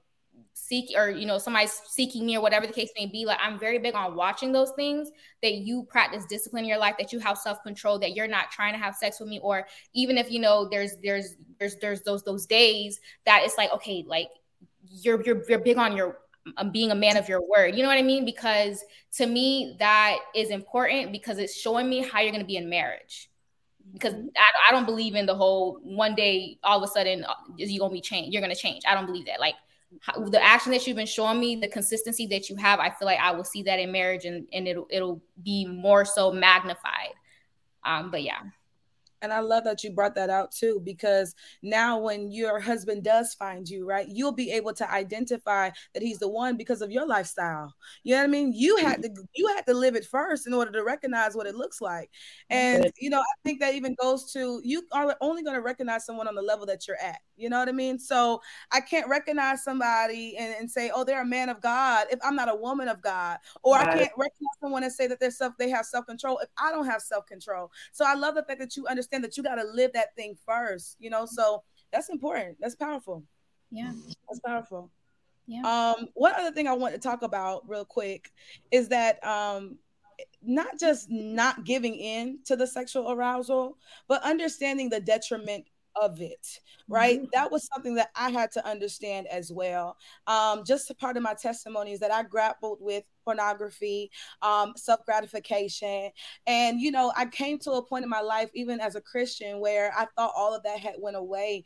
seek 0.69 0.91
or 0.97 1.11
you 1.11 1.27
know 1.27 1.39
somebody's 1.39 1.81
seeking 1.87 2.27
me 2.27 2.37
or 2.37 2.41
whatever 2.41 2.67
the 2.67 2.73
case 2.73 2.91
may 2.97 3.07
be 3.07 3.25
like 3.25 3.39
i'm 3.41 3.59
very 3.59 3.79
big 3.79 3.95
on 3.95 4.15
watching 4.15 4.53
those 4.53 4.73
things 4.73 5.11
that 5.43 5.55
you 5.55 5.85
practice 5.85 6.25
discipline 6.27 6.65
in 6.65 6.69
your 6.69 6.79
life 6.79 6.95
that 6.99 7.13
you 7.13 7.19
have 7.19 7.39
self-control 7.39 7.99
that 7.99 8.15
you're 8.15 8.29
not 8.29 8.51
trying 8.51 8.73
to 8.73 8.79
have 8.79 8.95
sex 8.95 9.21
with 9.21 9.29
me 9.29 9.39
or 9.43 9.67
even 9.95 10.19
if 10.19 10.31
you 10.31 10.41
know 10.41 10.69
there's 10.69 10.97
there's 11.03 11.37
there's 11.59 11.77
there's 11.77 12.03
those 12.03 12.23
those 12.23 12.47
days 12.47 13.01
that 13.25 13.43
it's 13.45 13.57
like 13.57 13.73
okay 13.73 14.05
like 14.07 14.29
you're 14.89 15.23
you're, 15.23 15.43
you're 15.49 15.59
big 15.59 15.79
on 15.79 15.97
your 15.97 16.19
um, 16.57 16.71
being 16.71 16.91
a 16.91 16.95
man 16.95 17.17
of 17.17 17.29
your 17.29 17.41
word. 17.41 17.75
You 17.75 17.83
know 17.83 17.89
what 17.89 17.99
i 17.99 18.03
mean? 18.03 18.25
Because 18.25 18.85
to 19.15 19.27
me 19.27 19.77
that 19.79 20.19
is 20.35 20.51
important 20.51 21.13
because 21.13 21.39
it's 21.39 21.55
showing 21.55 21.89
me 21.89 22.03
how 22.03 22.21
you're 22.21 22.31
going 22.31 22.43
to 22.43 22.47
be 22.47 22.57
in 22.57 22.69
marriage. 22.69 23.31
Because 23.93 24.15
I, 24.15 24.69
I 24.69 24.73
don't 24.73 24.85
believe 24.85 25.15
in 25.15 25.27
the 25.27 25.35
whole 25.35 25.79
one 25.83 26.15
day 26.15 26.59
all 26.63 26.83
of 26.83 26.89
a 26.89 26.93
sudden 26.93 27.25
uh, 27.25 27.35
is 27.59 27.71
you 27.71 27.79
gonna 27.79 27.93
be 27.93 28.01
changed 28.01 28.33
you're 28.33 28.43
gonna 28.43 28.55
change. 28.55 28.83
I 28.87 28.95
don't 28.95 29.07
believe 29.07 29.27
that. 29.27 29.41
Like 29.41 29.55
the 30.29 30.43
action 30.43 30.73
that 30.73 30.87
you've 30.87 30.97
been 30.97 31.07
showing 31.07 31.41
me 31.41 31.57
the 31.57 31.69
consistency 31.69 32.27
that 32.27 32.51
you 32.51 32.57
have 32.57 32.81
i 32.81 32.91
feel 32.91 33.07
like 33.07 33.19
i 33.21 33.31
will 33.31 33.45
see 33.45 33.63
that 33.63 33.79
in 33.79 33.91
marriage 33.91 34.25
and, 34.25 34.47
and 34.53 34.69
it'll 34.69 34.87
it'll 34.91 35.23
be 35.43 35.67
more 35.67 36.05
so 36.05 36.33
magnified. 36.33 37.15
Um 37.85 38.11
but 38.11 38.23
yeah 38.23 38.41
and 39.27 39.33
I 39.33 39.41
love 39.41 39.65
that 39.65 39.83
you 39.83 39.91
brought 39.91 40.15
that 40.15 40.31
out 40.31 40.53
too, 40.53 40.81
because 40.85 41.35
now 41.61 41.99
when 41.99 42.31
your 42.31 42.61
husband 42.61 43.03
does 43.03 43.35
find 43.35 43.69
you, 43.69 43.85
right, 43.85 44.07
you'll 44.09 44.31
be 44.31 44.53
able 44.53 44.73
to 44.75 44.89
identify 44.89 45.71
that 45.95 46.03
he's 46.03 46.21
the 46.21 46.29
one 46.29 46.57
because 46.57 46.81
of 46.81 46.93
your 46.93 47.05
lifestyle. 47.05 47.75
You 48.05 48.15
know 48.15 48.21
what 48.21 48.29
I 48.29 48.29
mean? 48.29 48.53
You 48.55 48.77
mm-hmm. 48.77 48.87
had 48.87 49.03
to 49.03 49.11
you 49.35 49.49
had 49.49 49.67
to 49.67 49.75
live 49.75 49.97
it 49.97 50.05
first 50.05 50.47
in 50.47 50.55
order 50.55 50.71
to 50.71 50.85
recognize 50.85 51.35
what 51.35 51.49
it 51.49 51.57
looks 51.57 51.81
like. 51.81 52.09
And 52.51 52.89
you 53.01 53.11
know, 53.11 53.19
I 53.19 53.35
think 53.45 53.59
that 53.61 53.75
even 53.75 53.97
goes 54.01 54.33
to 54.35 54.61
you 54.63 54.85
are 54.93 55.17
only 55.21 55.43
going 55.43 55.57
to 55.57 55.63
recognize 55.63 56.07
someone 56.07 56.29
on 56.29 56.37
the 56.37 56.43
level 56.43 56.67
that 56.67 56.87
you're 56.87 57.03
at. 57.03 57.19
You 57.35 57.51
know 57.51 57.59
what 57.59 57.69
I 57.69 57.73
mean? 57.73 57.99
So 57.99 58.41
I 58.71 58.81
can't 58.81 59.09
recognize 59.09 59.65
somebody 59.65 60.37
and, 60.39 60.55
and 60.55 60.71
say, 60.71 60.91
oh, 60.95 61.03
they're 61.03 61.23
a 61.23 61.27
man 61.27 61.49
of 61.49 61.61
God 61.61 62.07
if 62.11 62.21
I'm 62.25 62.37
not 62.37 62.49
a 62.49 62.55
woman 62.55 62.87
of 62.89 63.03
God. 63.03 63.39
Or 63.65 63.75
right. 63.75 63.89
I 63.89 63.93
can't 63.99 64.13
recognize 64.17 64.57
someone 64.63 64.85
and 64.85 64.93
say 64.93 65.09
that 65.09 65.19
they're 65.19 65.33
self 65.33 65.55
they 65.59 65.69
have 65.71 65.85
self-control 65.85 66.39
if 66.39 66.49
I 66.57 66.71
don't 66.71 66.87
have 66.87 67.03
self-control. 67.03 67.73
So 67.93 68.05
I 68.07 68.15
love 68.15 68.37
the 68.37 68.45
fact 68.45 68.61
that 68.61 68.77
you 68.77 68.87
understand 68.87 69.16
understand 69.17 69.25
that 69.25 69.37
you 69.37 69.43
got 69.43 69.63
to 69.63 69.69
live 69.75 69.93
that 69.95 70.15
thing 70.17 70.37
first, 70.47 70.97
you 70.99 71.11
know. 71.11 71.27
So 71.27 71.63
that's 71.93 72.09
important. 72.09 72.57
That's 72.61 72.77
powerful. 72.77 73.25
Yeah, 73.71 73.93
that's 74.29 74.41
powerful. 74.41 74.91
Yeah. 75.47 75.63
Um, 75.63 76.09
one 76.15 76.33
other 76.37 76.53
thing 76.53 76.67
I 76.67 76.73
want 76.73 76.95
to 76.95 77.01
talk 77.01 77.23
about 77.23 77.69
real 77.69 77.85
quick 77.85 78.33
is 78.71 78.89
that 78.89 79.25
um, 79.25 79.79
not 80.43 80.79
just 80.79 81.09
not 81.11 81.65
giving 81.65 81.95
in 81.95 82.39
to 82.47 82.57
the 82.57 82.67
sexual 82.67 83.11
arousal, 83.11 83.79
but 84.09 84.23
understanding 84.23 84.89
the 84.89 85.01
detriment 85.01 85.65
of 86.01 86.21
it 86.21 86.61
right 86.89 87.19
mm-hmm. 87.19 87.29
that 87.33 87.51
was 87.51 87.69
something 87.73 87.95
that 87.95 88.11
i 88.15 88.31
had 88.31 88.51
to 88.51 88.65
understand 88.67 89.27
as 89.29 89.51
well 89.53 89.97
um, 90.27 90.65
just 90.65 90.91
a 90.91 90.95
part 90.95 91.17
of 91.17 91.23
my 91.23 91.35
testimony 91.35 91.93
is 91.93 92.01
that 92.01 92.13
i 92.13 92.23
grappled 92.23 92.79
with 92.81 93.05
pornography, 93.27 94.11
um, 94.41 94.73
self 94.77 95.05
gratification. 95.05 96.11
And, 96.47 96.81
you 96.81 96.91
know, 96.91 97.13
I 97.17 97.27
came 97.27 97.59
to 97.61 97.73
a 97.73 97.83
point 97.83 98.05
in 98.05 98.09
my 98.09 98.21
life, 98.21 98.51
even 98.55 98.81
as 98.81 98.95
a 98.95 99.01
Christian, 99.01 99.61
where 99.61 99.93
I 99.95 100.07
thought 100.17 100.33
all 100.35 100.55
of 100.55 100.63
that 100.63 100.79
had 100.79 100.95
went 100.99 101.17
away. 101.17 101.65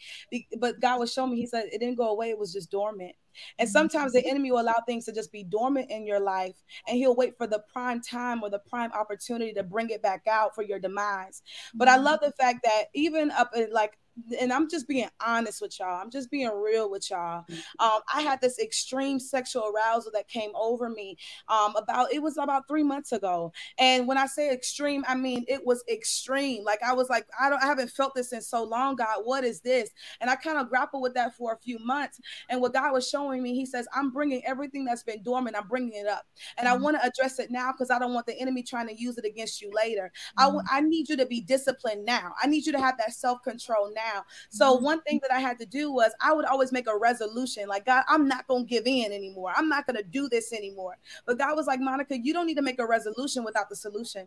But 0.59 0.81
God 0.81 0.99
was 0.99 1.13
showing 1.13 1.33
me, 1.33 1.37
He 1.37 1.47
said 1.47 1.67
it 1.67 1.79
didn't 1.79 1.99
go 1.99 2.09
away, 2.09 2.31
it 2.31 2.39
was 2.39 2.53
just 2.53 2.71
dormant. 2.71 3.15
And 3.59 3.69
mm-hmm. 3.69 3.73
sometimes 3.73 4.13
the 4.13 4.27
enemy 4.27 4.51
will 4.51 4.61
allow 4.61 4.83
things 4.87 5.05
to 5.05 5.13
just 5.13 5.31
be 5.31 5.45
dormant 5.45 5.91
in 5.91 6.05
your 6.05 6.19
life, 6.19 6.57
and 6.89 6.97
he'll 6.97 7.15
wait 7.15 7.37
for 7.37 7.47
the 7.47 7.63
prime 7.73 8.01
time 8.01 8.43
or 8.43 8.51
the 8.51 8.59
prime 8.59 8.91
opportunity 8.93 9.53
to 9.53 9.63
bring 9.63 9.91
it 9.91 10.03
back 10.03 10.27
out 10.27 10.55
for 10.55 10.63
your 10.63 10.81
demise. 10.81 11.43
But 11.75 11.89
I 11.89 11.97
mm-hmm. 11.97 12.05
love 12.05 12.21
the 12.21 12.33
fact 12.33 12.61
that 12.65 12.85
even 12.95 13.31
up 13.31 13.51
in 13.55 13.71
like 13.71 13.99
and 14.41 14.53
I'm 14.53 14.69
just 14.69 14.89
being 14.89 15.09
honest 15.25 15.61
with 15.61 15.79
y'all. 15.79 16.01
I'm 16.01 16.11
just 16.11 16.31
being 16.31 16.49
real 16.49 16.91
with 16.91 17.11
y'all. 17.11 17.45
Mm-hmm. 17.51 17.85
Um, 17.85 18.01
I 18.13 18.23
had 18.23 18.41
this 18.41 18.59
extreme 18.59 19.19
sexual 19.19 19.73
arousal 19.75 20.13
that 20.15 20.29
came 20.29 20.51
over 20.55 20.89
me. 20.89 21.17
Um, 21.49 21.75
about 21.77 22.13
it 22.13 22.23
was 22.23 22.37
about 22.37 22.69
three 22.69 22.83
months 22.83 23.13
ago, 23.13 23.53
and 23.79 24.07
when 24.07 24.19
I 24.19 24.27
say 24.27 24.51
extreme, 24.53 25.05
I 25.09 25.15
mean 25.15 25.45
it 25.49 25.65
was 25.65 25.83
extreme. 25.91 26.65
Like 26.65 26.83
I 26.83 26.93
was 26.93 27.09
like, 27.09 27.27
I 27.39 27.51
don't, 27.51 27.63
I 27.63 27.67
haven't 27.67 27.91
felt 27.91 28.15
this 28.15 28.33
in 28.33 28.43
so 28.43 28.65
long, 28.65 28.97
God. 28.97 29.21
What 29.25 29.45
is 29.45 29.61
this? 29.61 29.91
And 30.21 30.31
I 30.31 30.37
kind 30.37 30.59
of 30.59 30.69
grappled 30.69 31.03
with 31.03 31.15
that 31.15 31.37
for 31.37 31.53
a 31.53 31.59
few 31.59 31.79
months. 31.79 32.21
And 32.49 32.61
what 32.61 32.73
God 32.73 32.93
was 32.93 33.09
showing 33.09 33.43
me, 33.43 33.55
He 33.55 33.67
says, 33.67 33.87
I'm 33.95 34.11
bringing 34.11 34.45
everything 34.45 34.85
that's 34.85 35.03
been 35.03 35.23
dormant. 35.23 35.57
I'm 35.57 35.69
bringing 35.69 35.95
it 35.95 36.07
up, 36.07 36.27
and 36.59 36.67
mm-hmm. 36.67 36.77
I 36.77 36.83
want 36.83 36.97
to 37.01 37.07
address 37.07 37.39
it 37.39 37.51
now 37.51 37.73
because 37.73 37.91
I 37.91 37.99
don't 37.99 38.15
want 38.15 38.27
the 38.27 38.39
enemy 38.39 38.63
trying 38.63 38.89
to 38.89 39.01
use 39.01 39.19
it 39.19 39.25
against 39.25 39.61
you 39.61 39.71
later. 39.75 40.13
Mm-hmm. 40.39 40.59
I, 40.71 40.79
I 40.79 40.81
need 40.81 41.09
you 41.09 41.17
to 41.17 41.27
be 41.27 41.41
disciplined 41.41 42.05
now. 42.05 42.33
I 42.43 42.47
need 42.47 42.67
you 42.67 42.73
to 42.73 42.81
have 42.81 42.97
that 42.99 43.13
self 43.13 43.43
control 43.43 43.93
now 43.95 44.10
now. 44.13 44.25
So 44.51 44.75
mm-hmm. 44.75 44.85
one 44.85 45.03
thing 45.03 45.21
that 45.23 45.33
I 45.33 45.41
had 45.41 45.59
to 45.59 45.67
do 45.67 45.93
was 45.93 46.13
I 46.21 46.33
would 46.33 46.45
always 46.45 46.73
make 46.73 46.87
a 46.89 46.97
resolution 46.97 47.69
like, 47.69 47.87
God, 47.87 48.05
I'm 48.09 48.29
not 48.29 48.47
going 48.47 48.67
to 48.67 48.69
give 48.69 48.87
in 48.87 49.13
anymore. 49.13 49.53
I'm 49.57 49.69
not 49.69 49.87
going 49.87 49.97
to 49.97 50.03
do 50.03 50.29
this 50.29 50.53
anymore. 50.53 50.97
But 51.27 51.39
God 51.39 51.57
was 51.57 51.67
like, 51.67 51.81
Monica, 51.81 52.19
you 52.19 52.33
don't 52.33 52.47
need 52.47 52.57
to 52.57 52.63
make 52.63 52.81
a 52.81 52.87
resolution 52.87 53.45
without 53.45 53.69
the 53.69 53.77
solution. 53.77 54.27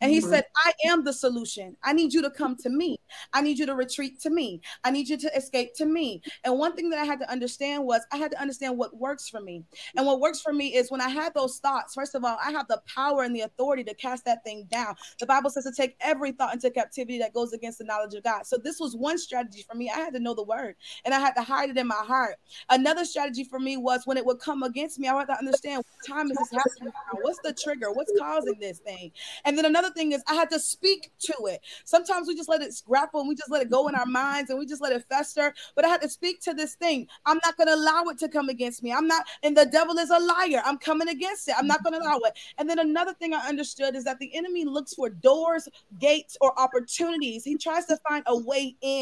And 0.00 0.10
he 0.10 0.18
mm-hmm. 0.18 0.30
said, 0.30 0.44
I 0.64 0.72
am 0.86 1.04
the 1.04 1.12
solution. 1.12 1.76
I 1.82 1.92
need 1.92 2.12
you 2.12 2.22
to 2.22 2.30
come 2.30 2.56
to 2.56 2.70
me. 2.70 2.98
I 3.32 3.40
need 3.40 3.58
you 3.58 3.66
to 3.66 3.74
retreat 3.74 4.20
to 4.20 4.30
me. 4.30 4.60
I 4.84 4.90
need 4.90 5.08
you 5.08 5.16
to 5.16 5.36
escape 5.36 5.74
to 5.76 5.86
me. 5.86 6.22
And 6.44 6.58
one 6.58 6.76
thing 6.76 6.90
that 6.90 6.98
I 6.98 7.04
had 7.04 7.20
to 7.20 7.30
understand 7.30 7.84
was 7.84 8.02
I 8.12 8.16
had 8.16 8.30
to 8.32 8.40
understand 8.40 8.76
what 8.76 8.96
works 8.96 9.28
for 9.28 9.40
me. 9.40 9.64
And 9.96 10.06
what 10.06 10.20
works 10.20 10.40
for 10.40 10.52
me 10.52 10.74
is 10.74 10.90
when 10.90 11.00
I 11.00 11.08
had 11.08 11.34
those 11.34 11.58
thoughts, 11.58 11.94
first 11.94 12.14
of 12.14 12.24
all, 12.24 12.38
I 12.44 12.50
have 12.52 12.68
the 12.68 12.82
power 12.86 13.22
and 13.22 13.34
the 13.34 13.42
authority 13.42 13.84
to 13.84 13.94
cast 13.94 14.24
that 14.26 14.44
thing 14.44 14.66
down. 14.70 14.94
The 15.20 15.26
Bible 15.26 15.50
says 15.50 15.64
to 15.64 15.72
take 15.72 15.96
every 16.00 16.32
thought 16.32 16.54
into 16.54 16.70
captivity 16.70 17.18
that 17.18 17.34
goes 17.34 17.52
against 17.52 17.78
the 17.78 17.84
knowledge 17.84 18.14
of 18.14 18.24
God. 18.24 18.46
So 18.46 18.56
this 18.56 18.80
was 18.80 18.96
one 18.96 19.18
strategy 19.22 19.64
for 19.68 19.74
me. 19.74 19.90
I 19.90 19.98
had 19.98 20.14
to 20.14 20.20
know 20.20 20.34
the 20.34 20.42
word 20.42 20.76
and 21.04 21.14
I 21.14 21.20
had 21.20 21.32
to 21.32 21.42
hide 21.42 21.70
it 21.70 21.76
in 21.76 21.86
my 21.86 21.94
heart. 21.94 22.36
Another 22.70 23.04
strategy 23.04 23.44
for 23.44 23.58
me 23.58 23.76
was 23.76 24.02
when 24.04 24.16
it 24.16 24.26
would 24.26 24.38
come 24.38 24.62
against 24.62 24.98
me, 24.98 25.08
I 25.08 25.16
had 25.16 25.26
to 25.26 25.38
understand 25.38 25.84
what 25.84 26.16
time 26.16 26.30
is 26.30 26.36
this 26.38 26.50
happening 26.50 26.92
now? 26.92 27.18
What's 27.22 27.38
the 27.42 27.52
trigger? 27.52 27.92
What's 27.92 28.12
causing 28.18 28.58
this 28.60 28.78
thing? 28.78 29.12
And 29.44 29.56
then 29.56 29.64
another 29.64 29.90
thing 29.90 30.12
is 30.12 30.22
I 30.28 30.34
had 30.34 30.50
to 30.50 30.58
speak 30.58 31.10
to 31.20 31.34
it. 31.46 31.60
Sometimes 31.84 32.28
we 32.28 32.36
just 32.36 32.48
let 32.48 32.62
it 32.62 32.74
grapple 32.86 33.20
and 33.20 33.28
we 33.28 33.34
just 33.34 33.50
let 33.50 33.62
it 33.62 33.70
go 33.70 33.88
in 33.88 33.94
our 33.94 34.06
minds 34.06 34.50
and 34.50 34.58
we 34.58 34.66
just 34.66 34.82
let 34.82 34.92
it 34.92 35.04
fester. 35.08 35.54
But 35.74 35.84
I 35.84 35.88
had 35.88 36.02
to 36.02 36.08
speak 36.08 36.40
to 36.42 36.54
this 36.54 36.74
thing. 36.74 37.06
I'm 37.26 37.40
not 37.44 37.56
going 37.56 37.68
to 37.68 37.74
allow 37.74 38.04
it 38.10 38.18
to 38.18 38.28
come 38.28 38.48
against 38.48 38.82
me. 38.82 38.92
I'm 38.92 39.06
not, 39.06 39.24
and 39.42 39.56
the 39.56 39.66
devil 39.66 39.96
is 39.98 40.10
a 40.10 40.18
liar. 40.18 40.62
I'm 40.64 40.78
coming 40.78 41.08
against 41.08 41.48
it. 41.48 41.54
I'm 41.58 41.66
not 41.66 41.82
going 41.82 41.94
to 41.94 42.00
allow 42.00 42.18
it. 42.24 42.36
And 42.58 42.68
then 42.68 42.78
another 42.78 43.14
thing 43.14 43.34
I 43.34 43.48
understood 43.48 43.94
is 43.94 44.04
that 44.04 44.18
the 44.18 44.34
enemy 44.36 44.64
looks 44.64 44.94
for 44.94 45.10
doors, 45.10 45.68
gates, 45.98 46.36
or 46.40 46.58
opportunities. 46.58 47.44
He 47.44 47.56
tries 47.56 47.86
to 47.86 47.98
find 48.08 48.22
a 48.26 48.36
way 48.36 48.76
in. 48.80 49.01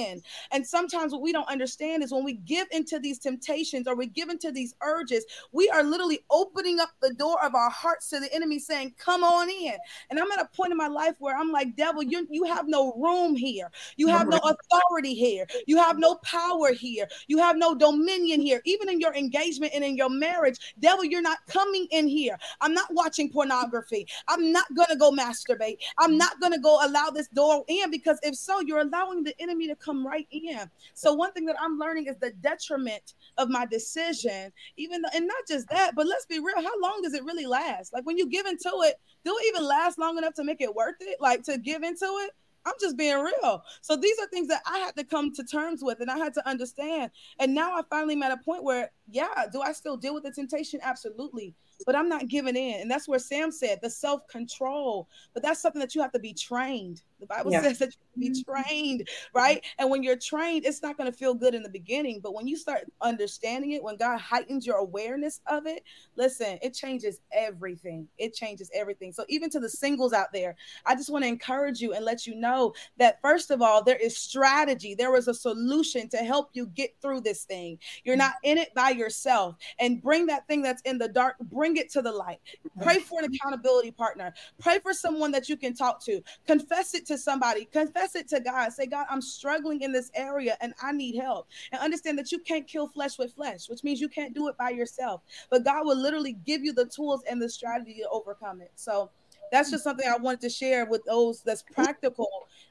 And 0.53 0.67
sometimes 0.67 1.13
what 1.13 1.23
we 1.23 1.33
don't 1.33 1.49
understand 1.49 2.03
is 2.03 2.13
when 2.13 2.25
we 2.25 2.35
give 2.35 2.69
into 2.71 2.99
these 2.99 3.19
temptations 3.19 3.87
or 3.87 3.95
we 3.95 4.07
give 4.07 4.29
into 4.29 4.53
these 4.53 4.75
urges, 4.83 5.25
we 5.53 5.69
are 5.71 5.83
literally 5.83 6.21
opening 6.31 6.81
up 6.81 6.91
the 7.01 7.15
door 7.15 7.43
of 7.45 7.55
our 7.55 7.71
hearts 7.71 8.09
to 8.11 8.21
the 8.21 8.33
enemy 8.35 8.59
saying, 8.59 8.95
Come 8.99 9.25
on 9.25 9.49
in. 9.49 9.75
And 10.11 10.19
I'm 10.19 10.31
at 10.33 10.41
a 10.41 10.49
point 10.57 10.73
in 10.73 10.79
my 10.79 10.89
life 10.89 11.15
where 11.19 11.37
I'm 11.37 11.51
like, 11.51 11.77
Devil, 11.77 12.03
you, 12.03 12.27
you 12.31 12.45
have 12.45 12.69
no 12.69 12.93
room 12.95 13.35
here. 13.35 13.71
You 13.97 14.09
have 14.09 14.29
no 14.29 14.39
authority 14.39 15.15
here. 15.15 15.47
You 15.67 15.77
have 15.79 15.99
no 15.99 16.17
power 16.17 16.73
here. 16.73 17.09
You 17.29 17.39
have 17.39 17.57
no 17.57 17.75
dominion 17.75 18.41
here. 18.41 18.61
Even 18.65 18.89
in 18.89 19.01
your 19.01 19.15
engagement 19.15 19.73
and 19.75 19.85
in 19.85 19.97
your 19.97 20.11
marriage, 20.11 20.75
devil, 20.81 21.05
you're 21.05 21.23
not 21.23 21.39
coming 21.49 21.87
in 21.91 22.07
here. 22.07 22.39
I'm 22.61 22.75
not 22.75 22.89
watching 22.93 23.31
pornography. 23.31 24.07
I'm 24.29 24.53
not 24.53 24.67
going 24.75 24.89
to 24.89 24.97
go 24.97 25.11
masturbate. 25.11 25.79
I'm 25.99 26.17
not 26.17 26.41
going 26.41 26.53
to 26.53 26.59
go 26.59 26.79
allow 26.85 27.11
this 27.11 27.29
door 27.29 27.65
in 27.69 27.91
because 27.91 28.19
if 28.23 28.35
so, 28.35 28.61
you're 28.61 28.81
allowing 28.81 29.25
the 29.25 29.35
enemy 29.41 29.69
to 29.69 29.77
come 29.77 29.89
right 30.07 30.26
in. 30.30 30.70
So 30.95 31.12
one 31.12 31.32
thing 31.32 31.47
that 31.47 31.57
I'm 31.61 31.78
learning 31.78 32.07
is 32.07 32.16
the 32.16 32.32
detriment 32.41 33.14
of 33.38 33.49
my 33.49 33.66
decision, 33.66 34.53
even 34.76 35.03
though, 35.03 35.09
and 35.14 35.26
not 35.26 35.47
just 35.49 35.68
that, 35.70 35.95
but 35.95 36.07
let's 36.07 36.26
be 36.26 36.38
real, 36.38 36.57
how 36.57 36.80
long 36.80 37.01
does 37.03 37.14
it 37.14 37.24
really 37.24 37.47
last? 37.47 37.93
Like 37.93 38.05
when 38.07 38.18
you 38.18 38.28
give 38.28 38.47
into 38.47 38.70
it, 38.82 38.97
do 39.24 39.36
it 39.38 39.49
even 39.49 39.66
last 39.66 39.99
long 39.99 40.18
enough 40.18 40.34
to 40.34 40.45
make 40.45 40.61
it 40.61 40.74
worth 40.74 40.97
it? 41.01 41.18
Like 41.20 41.43
to 41.45 41.59
give 41.59 41.82
into 41.82 42.07
it? 42.24 42.32
I'm 42.66 42.74
just 42.78 42.99
being 42.99 43.18
real. 43.18 43.62
So 43.80 43.97
these 43.97 44.18
are 44.18 44.26
things 44.26 44.49
that 44.49 44.61
I 44.66 44.78
had 44.78 44.95
to 44.97 45.05
come 45.05 45.32
to 45.34 45.45
terms 45.45 45.82
with 45.82 46.01
and 46.01 46.11
I 46.11 46.18
had 46.18 46.34
to 46.34 46.47
understand. 46.47 47.11
And 47.38 47.55
now 47.55 47.72
I 47.72 47.82
finally 47.88 48.16
met 48.16 48.32
a 48.32 48.36
point 48.36 48.64
where, 48.64 48.91
yeah, 49.09 49.47
do 49.51 49.62
I 49.62 49.72
still 49.72 49.97
deal 49.97 50.12
with 50.12 50.24
the 50.24 50.30
temptation? 50.30 50.78
Absolutely 50.82 51.55
but 51.86 51.97
I'm 51.97 52.09
not 52.09 52.28
giving 52.28 52.57
in. 52.57 52.80
And 52.80 52.91
that's 52.91 53.09
where 53.09 53.18
Sam 53.18 53.51
said 53.51 53.80
the 53.82 53.91
self 53.91 54.26
control. 54.28 55.09
But 55.34 55.43
that's 55.43 55.61
something 55.61 55.80
that 55.80 55.95
you 55.95 56.03
have 56.03 56.12
to 56.12 56.18
be 56.18 56.34
trained. 56.34 57.03
The 57.21 57.27
Bible 57.27 57.53
yeah. 57.53 57.62
says 57.62 57.79
that 57.79 57.95
you 58.14 58.31
be 58.31 58.31
mm-hmm. 58.31 58.68
trained, 58.68 59.09
right? 59.35 59.64
And 59.79 59.91
when 59.91 60.03
you're 60.03 60.16
trained, 60.16 60.66
it's 60.66 60.83
not 60.83 60.97
going 60.97 61.11
to 61.11 61.16
feel 61.16 61.35
good 61.35 61.55
in 61.55 61.62
the 61.62 61.68
beginning. 61.68 62.21
But 62.21 62.35
when 62.35 62.47
you 62.47 62.57
start 62.57 62.91
understanding 63.01 63.73
it, 63.73 63.83
when 63.83 63.97
God 63.97 64.21
heightens 64.21 64.66
your 64.66 64.77
awareness 64.77 65.41
of 65.47 65.66
it, 65.66 65.83
listen, 66.16 66.59
it 66.62 66.75
changes 66.75 67.21
everything. 67.33 68.07
It 68.18 68.35
changes 68.35 68.71
everything. 68.75 69.12
So 69.12 69.25
even 69.29 69.49
to 69.51 69.61
the 69.61 69.71
singles 69.71 70.12
out 70.12 70.33
there, 70.33 70.57
I 70.85 70.95
just 70.95 71.11
want 71.11 71.25
to 71.25 71.29
encourage 71.29 71.81
you 71.81 71.95
and 71.95 72.05
let 72.05 72.27
you 72.27 72.35
know 72.35 72.75
that 72.99 73.21
first 73.23 73.51
of 73.51 73.62
all, 73.62 73.83
there 73.83 73.97
is 73.97 74.16
strategy. 74.16 74.95
There 74.95 75.16
is 75.16 75.29
a 75.29 75.35
solution 75.35 76.09
to 76.11 76.18
help 76.18 76.51
you 76.53 76.66
get 76.66 76.95
through 77.01 77.23
this 77.23 77.45
thing. 77.45 77.79
You're 78.05 78.16
not 78.16 78.35
in 78.43 78.59
it 78.59 78.75
by 78.75 78.91
yourself. 78.91 79.57
And 79.79 80.03
bring 80.03 80.27
that 80.27 80.47
thing 80.47 80.62
that's 80.62 80.83
in 80.83 80.99
the 80.99 81.09
dark, 81.09 81.37
bring 81.39 81.71
bring 81.71 81.85
it 81.85 81.91
to 81.93 82.03
the 82.03 82.12
light. 82.12 82.41
Pray 82.83 82.99
for 82.99 83.21
an 83.21 83.27
accountability 83.33 83.91
partner. 83.91 84.33
Pray 84.59 84.79
for 84.79 84.93
someone 84.93 85.31
that 85.33 85.49
you 85.49 85.57
can 85.57 85.75
talk 85.75 86.03
to. 86.05 86.23
Confess 86.47 86.95
it 86.95 87.07
to 87.11 87.19
somebody. 87.19 87.67
Confess 87.67 88.15
it 88.15 88.29
to 88.29 88.41
God. 88.41 88.73
Say, 88.73 88.87
God, 88.87 89.07
I'm 89.11 89.21
struggling 89.21 89.83
in 89.83 89.93
this 89.93 90.11
area 90.15 90.57
and 90.61 90.73
I 90.83 90.93
need 90.93 91.17
help. 91.17 91.49
And 91.73 91.81
understand 91.81 92.19
that 92.19 92.33
you 92.33 92.39
can't 92.39 92.67
kill 92.67 92.89
flesh 92.89 93.19
with 93.19 93.35
flesh, 93.35 93.69
which 93.69 93.85
means 93.85 94.01
you 94.01 94.09
can't 94.09 94.35
do 94.35 94.49
it 94.49 94.57
by 94.57 94.71
yourself. 94.71 95.23
But 95.51 95.65
God 95.65 95.85
will 95.85 96.01
literally 96.01 96.37
give 96.47 96.65
you 96.65 96.73
the 96.73 96.87
tools 96.87 97.23
and 97.29 97.43
the 97.43 97.49
strategy 97.49 97.99
to 98.03 98.09
overcome 98.09 98.61
it. 98.61 98.73
So 98.77 99.11
that's 99.53 99.71
just 99.71 99.83
something 99.83 100.09
I 100.09 100.17
wanted 100.17 100.41
to 100.43 100.51
share 100.51 100.87
with 100.87 101.03
those 101.05 101.43
that's 101.43 101.63
practical. 101.63 102.29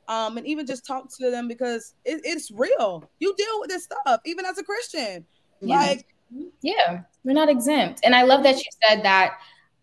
Um, 0.08 0.38
and 0.38 0.48
even 0.48 0.66
just 0.66 0.86
talk 0.86 1.10
to 1.18 1.30
them 1.30 1.48
because 1.48 1.94
it, 2.06 2.22
it's 2.24 2.50
real. 2.52 3.04
You 3.20 3.36
deal 3.36 3.60
with 3.60 3.70
this 3.70 3.84
stuff, 3.84 4.22
even 4.26 4.46
as 4.46 4.58
a 4.58 4.64
Christian. 4.64 5.26
Yeah. 5.62 5.80
Like 5.80 6.08
yeah, 6.62 7.02
we're 7.24 7.34
not 7.34 7.50
exempt. 7.50 8.02
And 8.04 8.16
I 8.16 8.24
love 8.24 8.44
that 8.44 8.56
you 8.56 8.72
said 8.88 9.04
that 9.04 9.40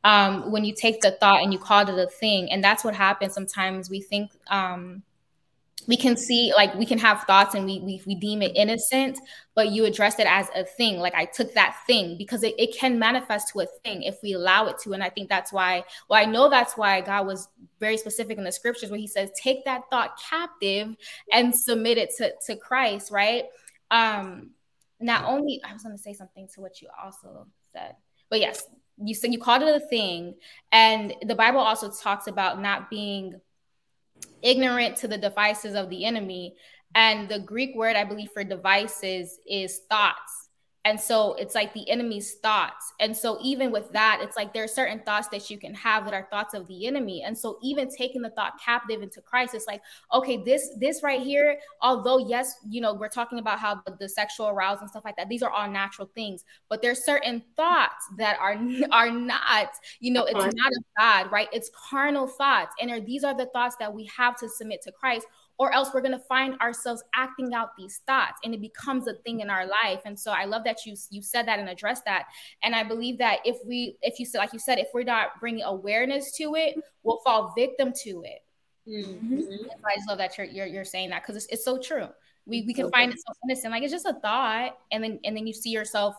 um, 0.06 0.52
when 0.52 0.64
you 0.64 0.72
take 0.72 1.00
the 1.00 1.10
thought 1.10 1.42
and 1.42 1.52
you 1.52 1.58
call 1.58 1.80
it 1.88 1.98
a 1.98 2.06
thing, 2.06 2.48
and 2.52 2.62
that's 2.62 2.84
what 2.84 2.94
happens 2.94 3.34
sometimes. 3.34 3.90
We 3.90 4.00
think 4.00 4.30
um, 4.46 5.02
we 5.88 5.96
can 5.96 6.16
see 6.16 6.52
like 6.56 6.72
we 6.76 6.86
can 6.86 6.98
have 6.98 7.22
thoughts 7.22 7.56
and 7.56 7.66
we, 7.66 7.80
we 7.80 8.00
we 8.06 8.14
deem 8.14 8.40
it 8.40 8.52
innocent 8.54 9.18
but 9.56 9.70
you 9.70 9.84
address 9.84 10.18
it 10.18 10.26
as 10.28 10.48
a 10.54 10.64
thing. 10.64 10.98
Like 10.98 11.14
i 11.14 11.24
took 11.24 11.54
that 11.54 11.76
thing 11.88 12.16
because 12.18 12.44
it, 12.44 12.54
it 12.56 12.76
can 12.76 13.00
manifest 13.00 13.48
to 13.52 13.60
a 13.60 13.66
thing 13.84 14.02
if 14.04 14.16
we 14.22 14.32
allow 14.34 14.66
it 14.66 14.78
to. 14.84 14.92
And 14.92 15.02
i 15.02 15.08
think 15.08 15.28
that's 15.28 15.52
why 15.52 15.84
well 16.08 16.20
i 16.20 16.24
know 16.24 16.48
that's 16.48 16.76
why 16.76 17.00
god 17.00 17.26
was 17.26 17.48
very 17.80 17.96
specific 17.96 18.38
in 18.38 18.44
the 18.44 18.52
scriptures 18.52 18.90
where 18.90 19.00
he 19.00 19.08
says 19.08 19.30
take 19.40 19.64
that 19.64 19.82
thought 19.90 20.18
captive 20.30 20.94
and 21.32 21.54
submit 21.54 21.98
it 21.98 22.10
to, 22.18 22.32
to 22.46 22.56
christ 22.56 23.10
right? 23.10 23.44
Um 23.90 24.50
not 25.00 25.24
only 25.24 25.60
i 25.64 25.72
was 25.72 25.82
going 25.82 25.96
to 25.96 26.02
say 26.02 26.14
something 26.14 26.48
to 26.54 26.60
what 26.60 26.80
you 26.80 26.88
also 27.02 27.46
said 27.72 27.96
but 28.30 28.40
yes 28.40 28.64
you 29.02 29.14
said 29.14 29.32
you 29.32 29.38
called 29.38 29.62
it 29.62 29.82
a 29.82 29.86
thing 29.88 30.34
and 30.72 31.14
the 31.22 31.34
bible 31.34 31.60
also 31.60 31.90
talks 31.90 32.26
about 32.26 32.60
not 32.60 32.88
being 32.88 33.40
ignorant 34.42 34.96
to 34.98 35.08
the 35.08 35.18
devices 35.18 35.74
of 35.74 35.90
the 35.90 36.04
enemy. 36.04 36.54
And 36.94 37.28
the 37.28 37.40
Greek 37.40 37.74
word, 37.74 37.96
I 37.96 38.04
believe, 38.04 38.30
for 38.32 38.44
devices 38.44 39.38
is 39.46 39.80
thoughts. 39.90 40.45
And 40.86 41.00
so 41.00 41.34
it's 41.34 41.56
like 41.56 41.74
the 41.74 41.90
enemy's 41.90 42.34
thoughts. 42.34 42.92
And 43.00 43.14
so 43.14 43.40
even 43.42 43.72
with 43.72 43.90
that, 43.90 44.20
it's 44.22 44.36
like 44.36 44.54
there 44.54 44.62
are 44.62 44.68
certain 44.68 45.00
thoughts 45.00 45.26
that 45.30 45.50
you 45.50 45.58
can 45.58 45.74
have 45.74 46.04
that 46.04 46.14
are 46.14 46.28
thoughts 46.30 46.54
of 46.54 46.68
the 46.68 46.86
enemy. 46.86 47.24
And 47.24 47.36
so 47.36 47.58
even 47.60 47.90
taking 47.90 48.22
the 48.22 48.30
thought 48.30 48.52
captive 48.64 49.02
into 49.02 49.20
Christ, 49.20 49.56
it's 49.56 49.66
like, 49.66 49.82
okay, 50.14 50.36
this 50.44 50.70
this 50.78 51.02
right 51.02 51.20
here, 51.20 51.58
although 51.82 52.18
yes, 52.18 52.54
you 52.70 52.80
know, 52.80 52.94
we're 52.94 53.08
talking 53.08 53.40
about 53.40 53.58
how 53.58 53.82
the, 53.84 53.96
the 53.98 54.08
sexual 54.08 54.46
arousal 54.46 54.82
and 54.82 54.90
stuff 54.90 55.04
like 55.04 55.16
that, 55.16 55.28
these 55.28 55.42
are 55.42 55.50
all 55.50 55.68
natural 55.68 56.08
things, 56.14 56.44
but 56.68 56.82
there's 56.82 57.04
certain 57.04 57.42
thoughts 57.56 58.06
that 58.16 58.38
are 58.38 58.56
are 58.92 59.10
not, 59.10 59.70
you 59.98 60.12
know, 60.12 60.24
it's 60.24 60.38
not 60.38 60.72
of 60.72 60.84
God, 60.96 61.32
right? 61.32 61.48
It's 61.52 61.68
carnal 61.74 62.28
thoughts. 62.28 62.72
And 62.80 62.92
are, 62.92 63.00
these 63.00 63.24
are 63.24 63.36
the 63.36 63.46
thoughts 63.46 63.74
that 63.80 63.92
we 63.92 64.08
have 64.16 64.36
to 64.36 64.48
submit 64.48 64.82
to 64.82 64.92
Christ 64.92 65.26
or 65.58 65.72
else 65.72 65.90
we're 65.92 66.00
going 66.00 66.12
to 66.12 66.18
find 66.18 66.58
ourselves 66.60 67.02
acting 67.14 67.54
out 67.54 67.70
these 67.76 68.00
thoughts 68.06 68.38
and 68.44 68.54
it 68.54 68.60
becomes 68.60 69.06
a 69.08 69.14
thing 69.14 69.40
in 69.40 69.50
our 69.50 69.66
life. 69.66 70.00
And 70.04 70.18
so 70.18 70.32
i 70.32 70.44
love 70.44 70.64
that 70.64 70.84
you 70.84 70.94
you 71.10 71.22
said 71.22 71.46
that 71.46 71.58
and 71.58 71.68
addressed 71.68 72.04
that. 72.04 72.26
And 72.62 72.74
i 72.74 72.82
believe 72.82 73.18
that 73.18 73.38
if 73.44 73.56
we 73.66 73.96
if 74.02 74.18
you 74.18 74.26
said 74.26 74.38
like 74.38 74.52
you 74.52 74.58
said 74.58 74.78
if 74.78 74.88
we're 74.92 75.04
not 75.04 75.40
bringing 75.40 75.64
awareness 75.64 76.32
to 76.36 76.54
it 76.54 76.76
we'll 77.02 77.20
fall 77.24 77.52
victim 77.56 77.92
to 78.04 78.22
it. 78.24 78.42
Mm-hmm. 78.88 79.66
i 79.84 79.96
just 79.96 80.08
love 80.08 80.18
that 80.18 80.38
you're 80.38 80.46
you're, 80.46 80.66
you're 80.66 80.84
saying 80.84 81.10
that 81.10 81.22
because 81.22 81.36
it's, 81.36 81.46
it's 81.46 81.64
so 81.64 81.78
true. 81.78 82.08
We, 82.46 82.62
we 82.62 82.74
can 82.74 82.88
find 82.92 83.12
it 83.12 83.18
so 83.18 83.32
innocent. 83.48 83.72
Like 83.72 83.82
it's 83.82 83.92
just 83.92 84.06
a 84.06 84.14
thought 84.14 84.78
and 84.92 85.02
then 85.02 85.20
and 85.24 85.36
then 85.36 85.46
you 85.46 85.52
see 85.52 85.70
yourself 85.70 86.16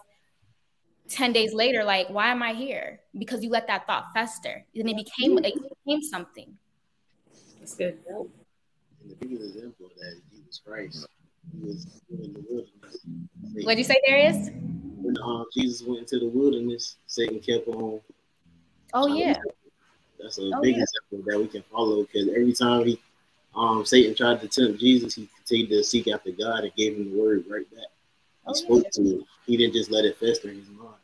10 1.09 1.31
days 1.31 1.53
later 1.53 1.85
like 1.85 2.09
why 2.09 2.27
am 2.27 2.43
i 2.43 2.53
here? 2.53 2.99
Because 3.17 3.43
you 3.43 3.49
let 3.49 3.67
that 3.67 3.87
thought 3.87 4.07
fester. 4.13 4.65
And 4.75 4.89
it 4.89 4.97
became 4.97 5.37
it 5.37 5.53
became 5.85 6.01
something. 6.01 6.57
That's 7.59 7.75
good. 7.75 7.97
And 8.07 8.29
the 9.09 9.15
biggest 9.15 9.55
example 9.55 9.87
of 9.87 9.91
that 9.97 10.13
is 10.13 10.21
Jesus 10.31 10.61
Christ. 10.65 11.07
He 11.51 11.65
was 11.65 11.87
in 12.09 12.33
the 12.33 12.43
wilderness. 12.49 12.99
What'd 13.63 13.77
you 13.77 13.83
say, 13.83 14.01
Darius? 14.05 14.49
When 14.97 15.17
um, 15.23 15.45
Jesus 15.53 15.87
went 15.87 15.99
into 15.99 16.19
the 16.19 16.27
wilderness, 16.27 16.97
Satan 17.07 17.39
kept 17.39 17.67
on. 17.67 18.01
Oh 18.93 19.07
yeah. 19.07 19.35
That's 20.19 20.39
a 20.39 20.51
oh, 20.53 20.61
big 20.61 20.75
yeah. 20.75 20.83
example 20.83 21.31
that 21.31 21.39
we 21.39 21.47
can 21.47 21.63
follow 21.71 22.03
because 22.03 22.27
every 22.29 22.53
time 22.53 22.85
he, 22.85 22.99
um, 23.55 23.85
Satan 23.85 24.15
tried 24.15 24.41
to 24.41 24.47
tempt 24.47 24.79
Jesus, 24.79 25.15
he 25.15 25.29
continued 25.37 25.69
to 25.69 25.83
seek 25.83 26.07
after 26.07 26.31
God 26.31 26.63
and 26.63 26.75
gave 26.75 26.97
him 26.97 27.11
the 27.11 27.19
word 27.19 27.45
right 27.49 27.69
back. 27.71 27.89
He 28.45 28.47
oh, 28.47 28.53
spoke 28.53 28.83
yeah. 28.83 28.89
to 28.93 29.01
him. 29.01 29.25
He 29.45 29.57
didn't 29.57 29.73
just 29.73 29.91
let 29.91 30.05
it 30.05 30.17
fester 30.17 30.49
in 30.49 30.57
his 30.57 30.69
mind. 30.69 30.95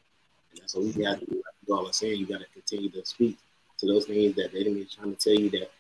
And 0.52 0.62
that's 0.62 0.76
what 0.76 0.86
we 0.86 0.92
got 0.92 1.20
to 1.20 1.26
do. 1.26 1.42
Like 1.68 1.80
all 1.80 1.92
saying, 1.94 2.20
you 2.20 2.26
got 2.26 2.40
to 2.40 2.48
continue 2.54 2.90
to 2.90 3.06
speak 3.06 3.38
to 3.80 3.88
those 3.88 4.06
things 4.06 4.36
that 4.36 4.52
the 4.52 4.60
enemy 4.60 4.82
is 4.82 4.94
trying 4.94 5.16
to 5.16 5.20
tell 5.22 5.40
you 5.40 5.50
that 5.52 5.72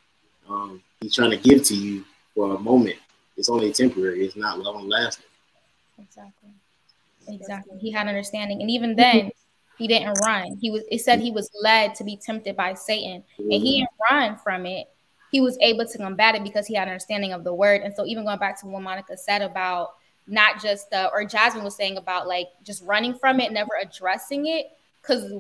um, 0.47 0.81
he's 1.01 1.15
trying 1.15 1.31
to 1.31 1.37
give 1.37 1.63
to 1.63 1.75
you 1.75 2.05
for 2.35 2.55
a 2.55 2.59
moment. 2.59 2.97
It's 3.37 3.49
only 3.49 3.71
temporary. 3.71 4.25
It's 4.25 4.35
not 4.35 4.59
long 4.59 4.87
lasting. 4.87 5.25
Exactly. 5.99 6.49
Exactly. 7.27 7.77
He 7.79 7.91
had 7.91 8.07
understanding, 8.07 8.61
and 8.61 8.69
even 8.69 8.95
then, 8.95 9.31
he 9.77 9.87
didn't 9.87 10.13
run. 10.25 10.57
He 10.61 10.69
was. 10.69 10.83
It 10.91 10.99
said 10.99 11.19
he 11.19 11.31
was 11.31 11.49
led 11.61 11.95
to 11.95 12.03
be 12.03 12.17
tempted 12.17 12.55
by 12.55 12.73
Satan, 12.73 13.23
and 13.37 13.51
he 13.51 13.79
didn't 13.79 13.89
run 14.11 14.37
from 14.37 14.65
it. 14.65 14.87
He 15.31 15.41
was 15.41 15.57
able 15.61 15.85
to 15.85 15.97
combat 15.97 16.35
it 16.35 16.43
because 16.43 16.67
he 16.67 16.75
had 16.75 16.87
understanding 16.87 17.33
of 17.33 17.43
the 17.43 17.53
word. 17.53 17.81
And 17.81 17.93
so, 17.95 18.05
even 18.05 18.25
going 18.25 18.39
back 18.39 18.59
to 18.61 18.67
what 18.67 18.81
Monica 18.81 19.17
said 19.17 19.41
about 19.41 19.95
not 20.27 20.61
just 20.61 20.93
uh, 20.93 21.09
or 21.11 21.25
Jasmine 21.25 21.63
was 21.63 21.75
saying 21.75 21.97
about 21.97 22.27
like 22.27 22.47
just 22.63 22.83
running 22.83 23.15
from 23.15 23.39
it, 23.39 23.51
never 23.51 23.71
addressing 23.81 24.47
it, 24.47 24.67
because 25.01 25.31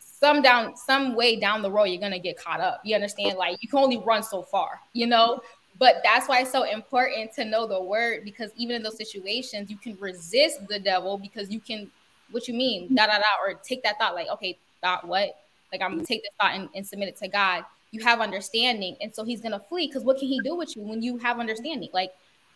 some 0.00 0.42
down 0.42 0.76
some 0.76 1.14
way 1.14 1.38
down 1.38 1.62
the 1.62 1.70
road 1.70 1.84
you're 1.84 2.00
gonna 2.00 2.18
get 2.18 2.36
caught 2.38 2.60
up. 2.60 2.80
You 2.84 2.94
understand? 2.94 3.38
Like 3.38 3.58
you 3.60 3.68
can 3.68 3.78
only 3.78 3.98
run 3.98 4.22
so 4.22 4.42
far, 4.42 4.80
you 4.92 5.06
know. 5.06 5.40
But 5.78 6.00
that's 6.02 6.28
why 6.28 6.40
it's 6.40 6.50
so 6.50 6.64
important 6.64 7.32
to 7.34 7.44
know 7.44 7.66
the 7.66 7.80
word 7.80 8.24
because 8.24 8.50
even 8.56 8.74
in 8.76 8.82
those 8.82 8.96
situations, 8.96 9.70
you 9.70 9.76
can 9.76 9.96
resist 10.00 10.66
the 10.68 10.80
devil 10.80 11.18
because 11.18 11.50
you 11.50 11.60
can, 11.60 11.90
what 12.32 12.48
you 12.48 12.54
mean, 12.54 12.94
da 12.94 13.06
da 13.06 13.18
da, 13.18 13.24
or 13.40 13.54
take 13.54 13.82
that 13.84 13.98
thought 13.98 14.14
like, 14.14 14.28
okay, 14.28 14.58
thought 14.82 15.06
what? 15.06 15.36
Like 15.72 15.82
I'm 15.82 15.92
gonna 15.92 16.04
take 16.04 16.22
this 16.22 16.32
thought 16.40 16.54
and, 16.54 16.68
and 16.74 16.86
submit 16.86 17.08
it 17.08 17.16
to 17.18 17.28
God. 17.28 17.64
You 17.90 18.02
have 18.02 18.20
understanding, 18.20 18.96
and 19.00 19.14
so 19.14 19.24
he's 19.24 19.40
gonna 19.40 19.62
flee 19.68 19.86
because 19.86 20.02
what 20.02 20.18
can 20.18 20.28
he 20.28 20.40
do 20.40 20.56
with 20.56 20.76
you 20.76 20.82
when 20.82 21.00
you 21.00 21.16
have 21.18 21.38
understanding? 21.38 21.90
Like 21.92 22.10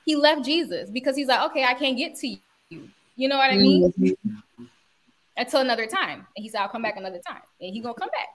he 0.05 0.17
left 0.17 0.45
Jesus 0.45 0.91
because 0.91 1.17
he's 1.17 1.29
like, 1.29 1.49
okay, 1.51 1.65
I 1.65 1.75
can't 1.75 1.97
get 1.97 2.17
to 2.17 2.29
you. 2.29 2.89
You 3.17 3.29
know 3.29 3.37
what 3.37 3.51
I 3.51 3.57
mean? 3.57 3.93
Mm-hmm. 3.93 4.65
Until 5.37 5.61
another 5.61 5.87
time, 5.87 6.27
and 6.37 6.43
he 6.43 6.49
said, 6.49 6.61
I'll 6.61 6.69
come 6.69 6.83
back 6.83 6.97
another 6.97 7.21
time, 7.27 7.43
and 7.61 7.73
he's 7.73 7.83
gonna 7.83 7.95
come 7.95 8.11
back. 8.11 8.29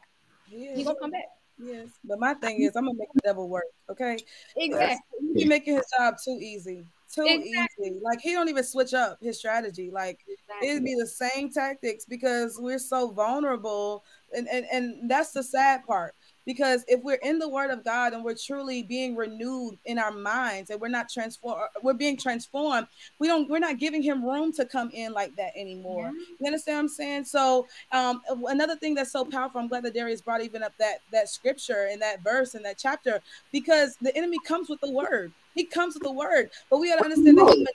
Yeah. 0.50 0.76
He's 0.76 0.86
gonna 0.86 1.00
come 1.00 1.12
back. 1.12 1.26
Yes, 1.60 1.90
but 2.04 2.20
my 2.20 2.34
thing 2.36 2.62
is, 2.62 2.76
I'm 2.76 2.86
gonna 2.86 2.98
make 2.98 3.12
the 3.14 3.22
devil 3.24 3.50
work. 3.50 3.66
Okay, 3.90 4.18
exactly. 4.56 5.20
He 5.36 5.46
making 5.46 5.76
his 5.76 5.86
job 5.98 6.16
too 6.24 6.38
easy, 6.42 6.86
too 7.14 7.26
exactly. 7.26 7.88
easy. 7.90 8.00
Like 8.02 8.20
he 8.22 8.34
don't 8.34 8.50
even 8.50 8.64
switch 8.64 8.94
up 8.94 9.18
his 9.22 9.40
strategy. 9.40 9.90
Like 9.92 10.20
exactly. 10.28 10.70
it'd 10.70 10.84
be 10.84 10.96
the 10.96 11.08
same 11.08 11.52
tactics 11.52 12.06
because 12.06 12.58
we're 12.60 12.80
so 12.80 13.12
vulnerable, 13.12 14.04
and 14.36 14.48
and 14.50 14.66
and 14.72 15.10
that's 15.10 15.32
the 15.32 15.44
sad 15.44 15.86
part 15.86 16.16
because 16.48 16.86
if 16.88 17.04
we're 17.04 17.20
in 17.22 17.38
the 17.38 17.48
word 17.48 17.70
of 17.70 17.84
god 17.84 18.14
and 18.14 18.24
we're 18.24 18.34
truly 18.34 18.82
being 18.82 19.16
renewed 19.16 19.78
in 19.86 20.00
our 20.00 20.12
minds 20.12 20.72
and 20.72 20.82
we're 20.82 20.88
not 20.88 21.10
transformed 21.10 21.62
we're 21.84 21.94
being 21.94 22.18
transformed 22.18 22.88
we 23.20 23.28
don't 23.28 23.48
we're 23.50 23.60
not 23.60 23.78
giving 23.78 24.02
him 24.02 24.24
room 24.24 24.52
to 24.54 24.66
come 24.66 24.90
in 24.94 25.12
like 25.12 25.36
that 25.36 25.52
anymore. 25.56 26.06
Yeah. 26.06 26.36
you 26.40 26.48
understand 26.48 26.78
what 26.78 26.82
i'm 26.82 26.90
saying? 26.90 27.26
So 27.26 27.68
um, 27.92 28.22
another 28.48 28.78
thing 28.78 28.96
that's 28.96 29.12
so 29.12 29.26
powerful 29.26 29.62
i'm 29.62 29.68
glad 29.68 29.84
that 29.84 29.94
darius 29.94 30.22
brought 30.22 30.42
even 30.42 30.64
up 30.64 30.74
that 30.80 31.02
that 31.12 31.30
scripture 31.30 31.90
and 31.92 32.02
that 32.02 32.24
verse 32.24 32.56
and 32.56 32.66
that 32.66 32.78
chapter 32.78 33.22
because 33.52 33.98
the 34.02 34.16
enemy 34.18 34.38
comes 34.46 34.70
with 34.70 34.82
the 34.82 34.90
word. 34.92 35.32
He 35.54 35.66
comes 35.66 35.96
with 35.96 36.04
the 36.04 36.12
word 36.12 36.50
but 36.70 36.80
we 36.80 36.90
got 36.90 37.00
to 37.00 37.04
understand 37.04 37.38
that 37.38 37.54
he 37.54 37.68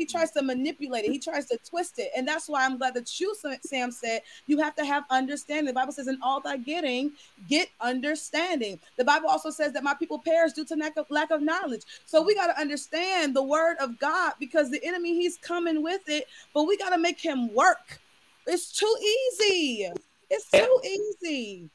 he 0.00 0.06
tries 0.06 0.30
to 0.30 0.40
manipulate 0.40 1.04
it. 1.04 1.10
He 1.10 1.18
tries 1.18 1.44
to 1.44 1.58
twist 1.58 1.98
it. 1.98 2.10
And 2.16 2.26
that's 2.26 2.48
why 2.48 2.64
I'm 2.64 2.78
glad 2.78 2.94
that 2.94 3.20
you, 3.20 3.36
Sam, 3.66 3.90
said 3.92 4.22
you 4.46 4.56
have 4.56 4.74
to 4.76 4.84
have 4.86 5.04
understanding. 5.10 5.66
The 5.66 5.74
Bible 5.74 5.92
says, 5.92 6.08
in 6.08 6.18
all 6.22 6.40
thy 6.40 6.56
getting, 6.56 7.12
get 7.50 7.68
understanding. 7.82 8.80
The 8.96 9.04
Bible 9.04 9.28
also 9.28 9.50
says 9.50 9.74
that 9.74 9.84
my 9.84 9.92
people 9.92 10.18
perish 10.18 10.54
due 10.54 10.64
to 10.64 10.74
lack 10.74 10.96
of, 10.96 11.04
lack 11.10 11.30
of 11.30 11.42
knowledge. 11.42 11.82
So 12.06 12.22
we 12.22 12.34
got 12.34 12.46
to 12.46 12.58
understand 12.58 13.36
the 13.36 13.42
word 13.42 13.76
of 13.78 13.98
God 13.98 14.32
because 14.40 14.70
the 14.70 14.82
enemy, 14.82 15.16
he's 15.16 15.36
coming 15.36 15.82
with 15.82 16.08
it, 16.08 16.24
but 16.54 16.64
we 16.64 16.78
got 16.78 16.90
to 16.90 16.98
make 16.98 17.20
him 17.20 17.52
work. 17.54 18.00
It's 18.46 18.72
too 18.72 18.96
easy. 19.02 19.90
It's 20.30 20.50
too 20.50 20.80
easy. 20.82 21.68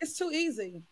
It's 0.00 0.18
too 0.18 0.30
easy. 0.32 0.82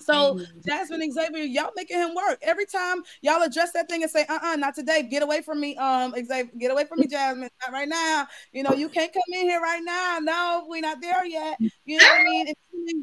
So 0.00 0.34
mm-hmm. 0.34 0.60
Jasmine 0.66 1.12
Xavier, 1.12 1.42
y'all 1.42 1.72
making 1.76 1.98
him 1.98 2.14
work 2.14 2.38
every 2.42 2.66
time 2.66 3.02
y'all 3.20 3.42
address 3.42 3.72
that 3.72 3.88
thing 3.88 4.02
and 4.02 4.10
say, 4.10 4.24
"Uh, 4.28 4.38
uh-uh, 4.42 4.56
not 4.56 4.74
today. 4.74 5.02
Get 5.02 5.22
away 5.22 5.42
from 5.42 5.60
me, 5.60 5.76
um, 5.76 6.12
Xavier. 6.12 6.50
Get 6.58 6.70
away 6.70 6.84
from 6.84 7.00
me, 7.00 7.06
Jasmine. 7.08 7.50
Not 7.62 7.72
right 7.72 7.88
now. 7.88 8.26
You 8.52 8.62
know, 8.62 8.72
you 8.72 8.88
can't 8.88 9.12
come 9.12 9.22
in 9.32 9.48
here 9.48 9.60
right 9.60 9.82
now. 9.84 10.18
No, 10.20 10.66
we're 10.68 10.80
not 10.80 11.00
there 11.00 11.26
yet. 11.26 11.58
You 11.84 11.98
know 11.98 12.06
what 12.06 12.20
I 12.20 12.24
mean? 12.24 12.54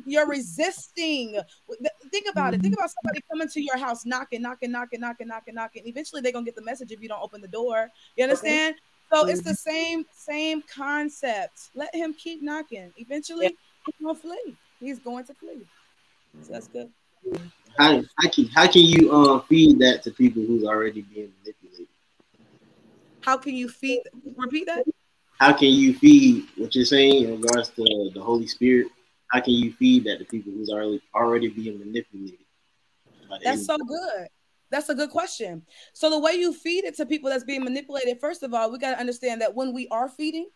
You're 0.06 0.28
resisting. 0.28 1.40
Think 2.12 2.28
about 2.32 2.54
it. 2.54 2.62
Think 2.62 2.74
mm-hmm. 2.74 2.80
about 2.80 2.92
somebody 3.02 3.22
coming 3.30 3.50
to 3.50 3.62
your 3.62 3.78
house, 3.78 4.06
knocking, 4.06 4.42
knocking, 4.42 4.72
knocking, 4.72 5.02
knocking, 5.02 5.28
knocking, 5.28 5.56
knocking. 5.56 5.84
Eventually, 5.86 6.22
they're 6.22 6.32
gonna 6.32 6.46
get 6.46 6.56
the 6.56 6.64
message 6.64 6.92
if 6.92 7.02
you 7.02 7.10
don't 7.10 7.22
open 7.22 7.42
the 7.42 7.48
door. 7.48 7.90
You 8.16 8.24
understand? 8.24 8.76
Okay. 8.76 8.82
So 9.22 9.28
it's 9.28 9.42
the 9.42 9.52
mm-hmm. 9.52 9.70
same 9.70 10.06
same 10.14 10.64
concept. 10.64 11.70
Let 11.76 11.94
him 11.94 12.14
keep 12.14 12.42
knocking. 12.42 12.94
Eventually, 12.98 13.56
he's 13.86 13.96
gonna 14.02 14.16
flee. 14.16 14.56
He's 14.80 15.00
going 15.00 15.26
to 15.26 15.34
flee. 15.34 15.66
So 16.42 16.54
that's 16.54 16.68
good. 16.68 16.90
How, 17.78 18.02
how 18.18 18.30
can 18.30 18.48
how 18.48 18.68
can 18.68 18.84
you 18.84 19.12
uh, 19.12 19.40
feed 19.42 19.80
that 19.80 20.04
to 20.04 20.12
people 20.12 20.44
who's 20.46 20.64
already 20.64 21.02
being 21.02 21.32
manipulated? 21.40 21.88
How 23.22 23.38
can 23.38 23.56
you 23.56 23.68
feed? 23.68 24.04
Repeat 24.38 24.68
that. 24.68 24.86
How 25.40 25.52
can 25.52 25.70
you 25.70 25.94
feed 25.94 26.46
what 26.56 26.74
you're 26.76 26.86
saying 26.86 27.26
in 27.26 27.42
regards 27.42 27.70
to 27.70 28.12
the 28.14 28.22
Holy 28.22 28.48
Spirit? 28.48 28.88
How 29.32 29.42
can 29.42 29.54
you 29.54 29.74
feed 29.74 30.06
that 30.06 30.20
to 30.20 30.26
people 30.26 30.54
who's 30.54 30.70
already 30.70 31.02
already 31.14 31.50
being 31.50 31.80
manipulated? 31.80 32.40
That's 33.44 33.66
so 33.66 33.78
good. 33.78 34.28
That's 34.72 34.90
a 34.90 34.96
good 34.96 35.10
question. 35.10 35.64
So 35.94 36.10
the 36.10 36.20
way 36.20 36.34
you 36.34 36.54
feed 36.54 36.86
it 36.86 36.96
to 36.98 37.06
people 37.06 37.30
that's 37.30 37.44
being 37.44 37.64
manipulated, 37.64 38.20
first 38.20 38.44
of 38.44 38.54
all, 38.54 38.72
we 38.72 38.80
got 38.80 38.92
to 38.92 39.00
understand 39.00 39.42
that 39.42 39.54
when 39.54 39.74
we 39.74 39.88
are 39.90 40.10
feeding, 40.10 40.50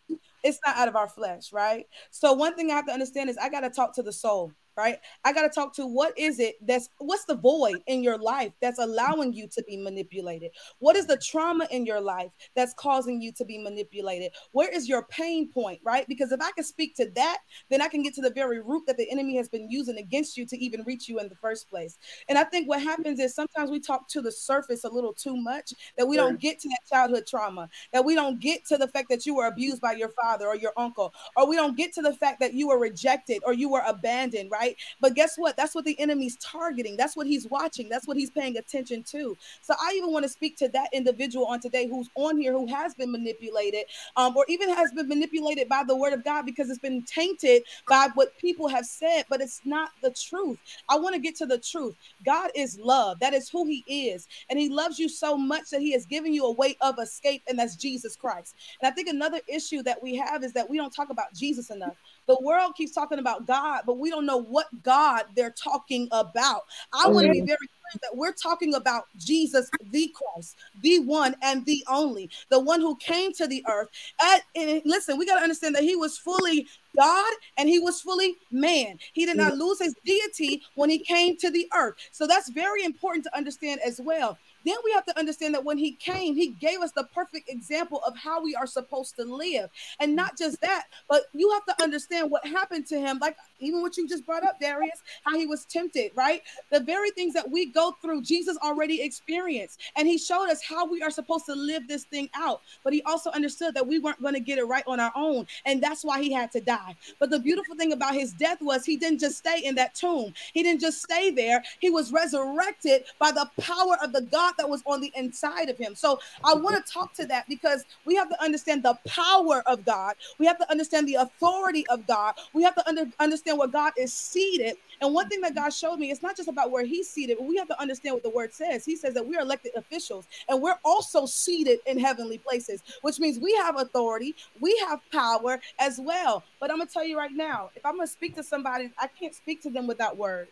it's 0.43 0.59
not 0.65 0.77
out 0.77 0.87
of 0.87 0.95
our 0.95 1.07
flesh, 1.07 1.53
right? 1.53 1.85
So 2.11 2.33
one 2.33 2.55
thing 2.55 2.71
I 2.71 2.75
have 2.75 2.87
to 2.87 2.93
understand 2.93 3.29
is 3.29 3.37
I 3.37 3.49
got 3.49 3.61
to 3.61 3.69
talk 3.69 3.93
to 3.95 4.03
the 4.03 4.13
soul 4.13 4.51
right? 4.79 4.97
I 5.25 5.33
got 5.33 5.41
to 5.41 5.49
talk 5.49 5.75
to 5.75 5.85
what 5.85 6.17
is 6.17 6.39
it 6.39 6.55
that's 6.65 6.89
what's 6.99 7.25
the 7.25 7.35
void 7.35 7.83
in 7.87 8.01
your 8.01 8.17
life 8.17 8.53
that's 8.61 8.79
allowing 8.79 9.33
you 9.33 9.47
to 9.49 9.63
be 9.67 9.75
manipulated? 9.75 10.51
What 10.79 10.95
is 10.95 11.05
the 11.05 11.17
trauma 11.17 11.67
in 11.69 11.85
your 11.85 11.99
life 11.99 12.31
that's 12.55 12.73
causing 12.75 13.21
you 13.21 13.33
to 13.33 13.43
be 13.43 13.57
manipulated? 13.57 14.31
Where 14.53 14.69
is 14.69 14.87
your 14.87 15.03
pain 15.03 15.49
point, 15.49 15.81
right? 15.83 16.07
Because 16.07 16.31
if 16.31 16.39
I 16.41 16.51
can 16.51 16.63
speak 16.63 16.95
to 16.95 17.09
that, 17.15 17.39
then 17.69 17.81
I 17.81 17.89
can 17.89 18.01
get 18.01 18.13
to 18.15 18.21
the 18.21 18.29
very 18.29 18.61
root 18.61 18.83
that 18.87 18.97
the 18.97 19.11
enemy 19.11 19.35
has 19.35 19.49
been 19.49 19.69
using 19.69 19.97
against 19.97 20.37
you 20.37 20.45
to 20.45 20.57
even 20.57 20.83
reach 20.85 21.09
you 21.09 21.19
in 21.19 21.27
the 21.27 21.35
first 21.35 21.69
place. 21.69 21.97
And 22.29 22.37
I 22.37 22.45
think 22.45 22.69
what 22.69 22.81
happens 22.81 23.19
is 23.19 23.35
sometimes 23.35 23.69
we 23.69 23.81
talk 23.81 24.07
to 24.09 24.21
the 24.21 24.31
surface 24.31 24.85
a 24.85 24.89
little 24.89 25.13
too 25.13 25.35
much 25.35 25.73
that 25.97 26.07
we 26.07 26.15
don't 26.15 26.39
get 26.39 26.59
to 26.59 26.69
that 26.69 26.87
childhood 26.89 27.25
trauma, 27.27 27.67
that 27.91 28.05
we 28.05 28.15
don't 28.15 28.39
get 28.39 28.65
to 28.67 28.77
the 28.77 28.87
fact 28.87 29.09
that 29.09 29.25
you 29.25 29.35
were 29.35 29.47
abused 29.47 29.81
by 29.81 29.93
your 29.93 30.09
father 30.09 30.47
or 30.47 30.55
your 30.55 30.73
uncle, 30.77 31.13
or 31.35 31.47
we 31.47 31.55
don't 31.55 31.75
get 31.75 31.93
to 31.93 32.01
the 32.01 32.13
fact 32.13 32.39
that 32.39 32.53
you 32.53 32.69
were 32.69 32.79
rejected 32.79 33.41
or 33.45 33.53
you 33.53 33.69
were 33.69 33.83
abandoned, 33.85 34.49
right? 34.51 34.68
But 34.99 35.15
guess 35.15 35.37
what? 35.37 35.57
That's 35.57 35.75
what 35.75 35.85
the 35.85 35.99
enemy's 35.99 36.37
targeting. 36.37 36.97
That's 36.97 37.15
what 37.15 37.27
he's 37.27 37.47
watching. 37.47 37.89
That's 37.89 38.07
what 38.07 38.17
he's 38.17 38.29
paying 38.31 38.57
attention 38.57 39.03
to. 39.03 39.37
So 39.61 39.73
I 39.79 39.93
even 39.95 40.11
want 40.11 40.23
to 40.23 40.29
speak 40.29 40.57
to 40.57 40.69
that 40.69 40.89
individual 40.93 41.45
on 41.45 41.59
today 41.59 41.87
who's 41.87 42.09
on 42.15 42.37
here 42.37 42.53
who 42.53 42.67
has 42.67 42.93
been 42.95 43.11
manipulated, 43.11 43.85
um, 44.15 44.35
or 44.35 44.45
even 44.49 44.69
has 44.69 44.91
been 44.91 45.07
manipulated 45.07 45.69
by 45.69 45.83
the 45.87 45.95
word 45.95 46.13
of 46.13 46.23
God 46.23 46.45
because 46.45 46.69
it's 46.69 46.79
been 46.79 47.03
tainted 47.03 47.63
by 47.87 48.09
what 48.15 48.37
people 48.37 48.67
have 48.67 48.85
said, 48.85 49.23
but 49.29 49.41
it's 49.41 49.61
not 49.65 49.89
the 50.01 50.11
truth. 50.11 50.59
I 50.89 50.97
want 50.97 51.15
to 51.15 51.21
get 51.21 51.35
to 51.37 51.45
the 51.45 51.57
truth. 51.57 51.95
God 52.25 52.51
is 52.55 52.79
love. 52.79 53.19
That 53.19 53.33
is 53.33 53.49
who 53.49 53.65
he 53.65 53.83
is. 53.87 54.27
And 54.49 54.59
he 54.59 54.69
loves 54.69 54.99
you 54.99 55.09
so 55.09 55.37
much 55.37 55.69
that 55.71 55.81
he 55.81 55.91
has 55.93 56.05
given 56.05 56.33
you 56.33 56.45
a 56.45 56.51
way 56.53 56.77
of 56.81 56.99
escape, 56.99 57.43
and 57.47 57.57
that's 57.57 57.75
Jesus 57.75 58.15
Christ. 58.15 58.55
And 58.81 58.91
I 58.91 58.93
think 58.93 59.07
another 59.07 59.39
issue 59.47 59.83
that 59.83 60.01
we 60.01 60.15
have 60.15 60.43
is 60.43 60.53
that 60.53 60.69
we 60.69 60.77
don't 60.77 60.93
talk 60.93 61.09
about 61.09 61.33
Jesus 61.33 61.69
enough. 61.69 61.95
The 62.29 62.37
world 62.41 62.75
keeps 62.75 62.91
talking 62.91 63.17
about 63.17 63.47
God, 63.47 63.81
but 63.87 63.97
we 63.97 64.11
don't 64.11 64.27
know 64.27 64.37
what 64.37 64.67
God 64.83 65.23
they're 65.35 65.49
talking 65.49 66.07
about. 66.11 66.61
I 66.93 67.07
want 67.07 67.25
to 67.25 67.31
be 67.31 67.41
very 67.41 67.57
clear 67.57 67.99
that 68.03 68.15
we're 68.15 68.33
talking 68.33 68.75
about 68.75 69.05
Jesus, 69.17 69.71
the 69.91 70.13
Christ, 70.13 70.55
the 70.83 70.99
one 70.99 71.35
and 71.41 71.65
the 71.65 71.83
only, 71.89 72.29
the 72.51 72.59
one 72.59 72.81
who 72.81 72.95
came 72.97 73.33
to 73.33 73.47
the 73.47 73.65
earth. 73.67 73.87
At, 74.21 74.43
and 74.55 74.79
listen, 74.85 75.17
we 75.17 75.25
got 75.25 75.37
to 75.37 75.41
understand 75.41 75.73
that 75.73 75.81
he 75.81 75.95
was 75.95 76.19
fully 76.19 76.67
God 76.95 77.33
and 77.57 77.67
he 77.67 77.79
was 77.79 77.99
fully 77.99 78.35
man. 78.51 78.99
He 79.13 79.25
did 79.25 79.37
not 79.37 79.55
lose 79.57 79.79
his 79.79 79.95
deity 80.05 80.61
when 80.75 80.91
he 80.91 80.99
came 80.99 81.35
to 81.37 81.49
the 81.49 81.67
earth. 81.75 81.95
So 82.11 82.27
that's 82.27 82.49
very 82.51 82.83
important 82.83 83.23
to 83.25 83.35
understand 83.35 83.81
as 83.83 83.99
well. 83.99 84.37
Then 84.65 84.75
we 84.83 84.91
have 84.91 85.05
to 85.05 85.17
understand 85.17 85.53
that 85.55 85.63
when 85.63 85.77
he 85.77 85.93
came, 85.93 86.35
he 86.35 86.47
gave 86.47 86.79
us 86.79 86.91
the 86.91 87.05
perfect 87.05 87.49
example 87.49 88.01
of 88.05 88.17
how 88.17 88.41
we 88.43 88.55
are 88.55 88.67
supposed 88.67 89.15
to 89.15 89.23
live. 89.23 89.69
And 89.99 90.15
not 90.15 90.37
just 90.37 90.61
that, 90.61 90.85
but 91.07 91.23
you 91.33 91.51
have 91.51 91.65
to 91.65 91.83
understand 91.83 92.29
what 92.31 92.45
happened 92.45 92.87
to 92.87 92.99
him. 92.99 93.19
Like 93.19 93.37
even 93.59 93.81
what 93.81 93.97
you 93.97 94.07
just 94.07 94.25
brought 94.25 94.43
up, 94.43 94.59
Darius, 94.59 95.01
how 95.23 95.37
he 95.37 95.45
was 95.45 95.65
tempted, 95.65 96.11
right? 96.15 96.41
The 96.71 96.79
very 96.79 97.11
things 97.11 97.33
that 97.33 97.49
we 97.49 97.67
go 97.67 97.95
through, 98.01 98.21
Jesus 98.21 98.57
already 98.63 99.01
experienced. 99.01 99.79
And 99.95 100.07
he 100.07 100.17
showed 100.17 100.49
us 100.49 100.63
how 100.63 100.89
we 100.89 101.01
are 101.01 101.11
supposed 101.11 101.45
to 101.45 101.55
live 101.55 101.87
this 101.87 102.05
thing 102.05 102.29
out. 102.35 102.61
But 102.83 102.93
he 102.93 103.01
also 103.03 103.31
understood 103.31 103.73
that 103.75 103.85
we 103.85 103.99
weren't 103.99 104.21
going 104.21 104.33
to 104.33 104.39
get 104.39 104.57
it 104.57 104.65
right 104.65 104.83
on 104.87 104.99
our 104.99 105.11
own. 105.15 105.47
And 105.65 105.81
that's 105.81 106.03
why 106.03 106.21
he 106.21 106.31
had 106.31 106.51
to 106.53 106.61
die. 106.61 106.95
But 107.19 107.29
the 107.29 107.39
beautiful 107.39 107.75
thing 107.75 107.93
about 107.93 108.13
his 108.13 108.33
death 108.33 108.61
was 108.61 108.85
he 108.85 108.97
didn't 108.97 109.19
just 109.19 109.37
stay 109.37 109.61
in 109.63 109.75
that 109.75 109.95
tomb, 109.95 110.33
he 110.53 110.63
didn't 110.63 110.81
just 110.81 111.01
stay 111.01 111.31
there. 111.31 111.63
He 111.79 111.89
was 111.89 112.11
resurrected 112.11 113.03
by 113.19 113.31
the 113.31 113.49
power 113.61 113.97
of 114.03 114.13
the 114.13 114.21
God 114.21 114.53
that 114.57 114.69
was 114.69 114.81
on 114.85 115.01
the 115.01 115.11
inside 115.15 115.69
of 115.69 115.77
him. 115.77 115.95
So 115.95 116.19
I 116.43 116.53
want 116.53 116.83
to 116.83 116.91
talk 116.91 117.13
to 117.15 117.25
that 117.27 117.47
because 117.47 117.85
we 118.05 118.15
have 118.15 118.29
to 118.29 118.43
understand 118.43 118.83
the 118.83 118.97
power 119.07 119.63
of 119.65 119.85
God. 119.85 120.15
We 120.37 120.45
have 120.45 120.57
to 120.59 120.69
understand 120.71 121.07
the 121.07 121.15
authority 121.15 121.85
of 121.87 122.05
God. 122.07 122.35
We 122.53 122.63
have 122.63 122.75
to 122.75 122.87
under, 122.87 123.05
understand 123.19 123.48
where 123.57 123.67
God 123.67 123.93
is 123.97 124.13
seated. 124.13 124.75
And 125.01 125.13
one 125.13 125.29
thing 125.29 125.41
that 125.41 125.55
God 125.55 125.69
showed 125.69 125.97
me, 125.97 126.11
it's 126.11 126.21
not 126.21 126.35
just 126.35 126.49
about 126.49 126.71
where 126.71 126.85
he's 126.85 127.09
seated, 127.09 127.37
but 127.37 127.47
we 127.47 127.55
have 127.57 127.67
to 127.69 127.81
understand 127.81 128.15
what 128.15 128.23
the 128.23 128.29
word 128.29 128.53
says. 128.53 128.83
He 128.83 128.95
says 128.95 129.13
that 129.13 129.25
we 129.25 129.35
are 129.37 129.41
elected 129.41 129.71
officials 129.75 130.27
and 130.49 130.61
we're 130.61 130.77
also 130.83 131.25
seated 131.25 131.79
in 131.85 131.97
heavenly 131.97 132.37
places, 132.37 132.83
which 133.01 133.19
means 133.19 133.39
we 133.39 133.53
have 133.55 133.79
authority, 133.79 134.35
we 134.59 134.77
have 134.89 134.99
power 135.11 135.59
as 135.79 135.99
well. 136.01 136.43
But 136.59 136.69
I'm 136.69 136.77
going 136.77 136.87
to 136.87 136.93
tell 136.93 137.05
you 137.05 137.17
right 137.17 137.31
now, 137.31 137.69
if 137.75 137.85
I'm 137.85 137.95
going 137.95 138.07
to 138.07 138.11
speak 138.11 138.35
to 138.35 138.43
somebody, 138.43 138.91
I 138.97 139.07
can't 139.07 139.33
speak 139.33 139.61
to 139.63 139.69
them 139.69 139.87
without 139.87 140.17
word. 140.17 140.49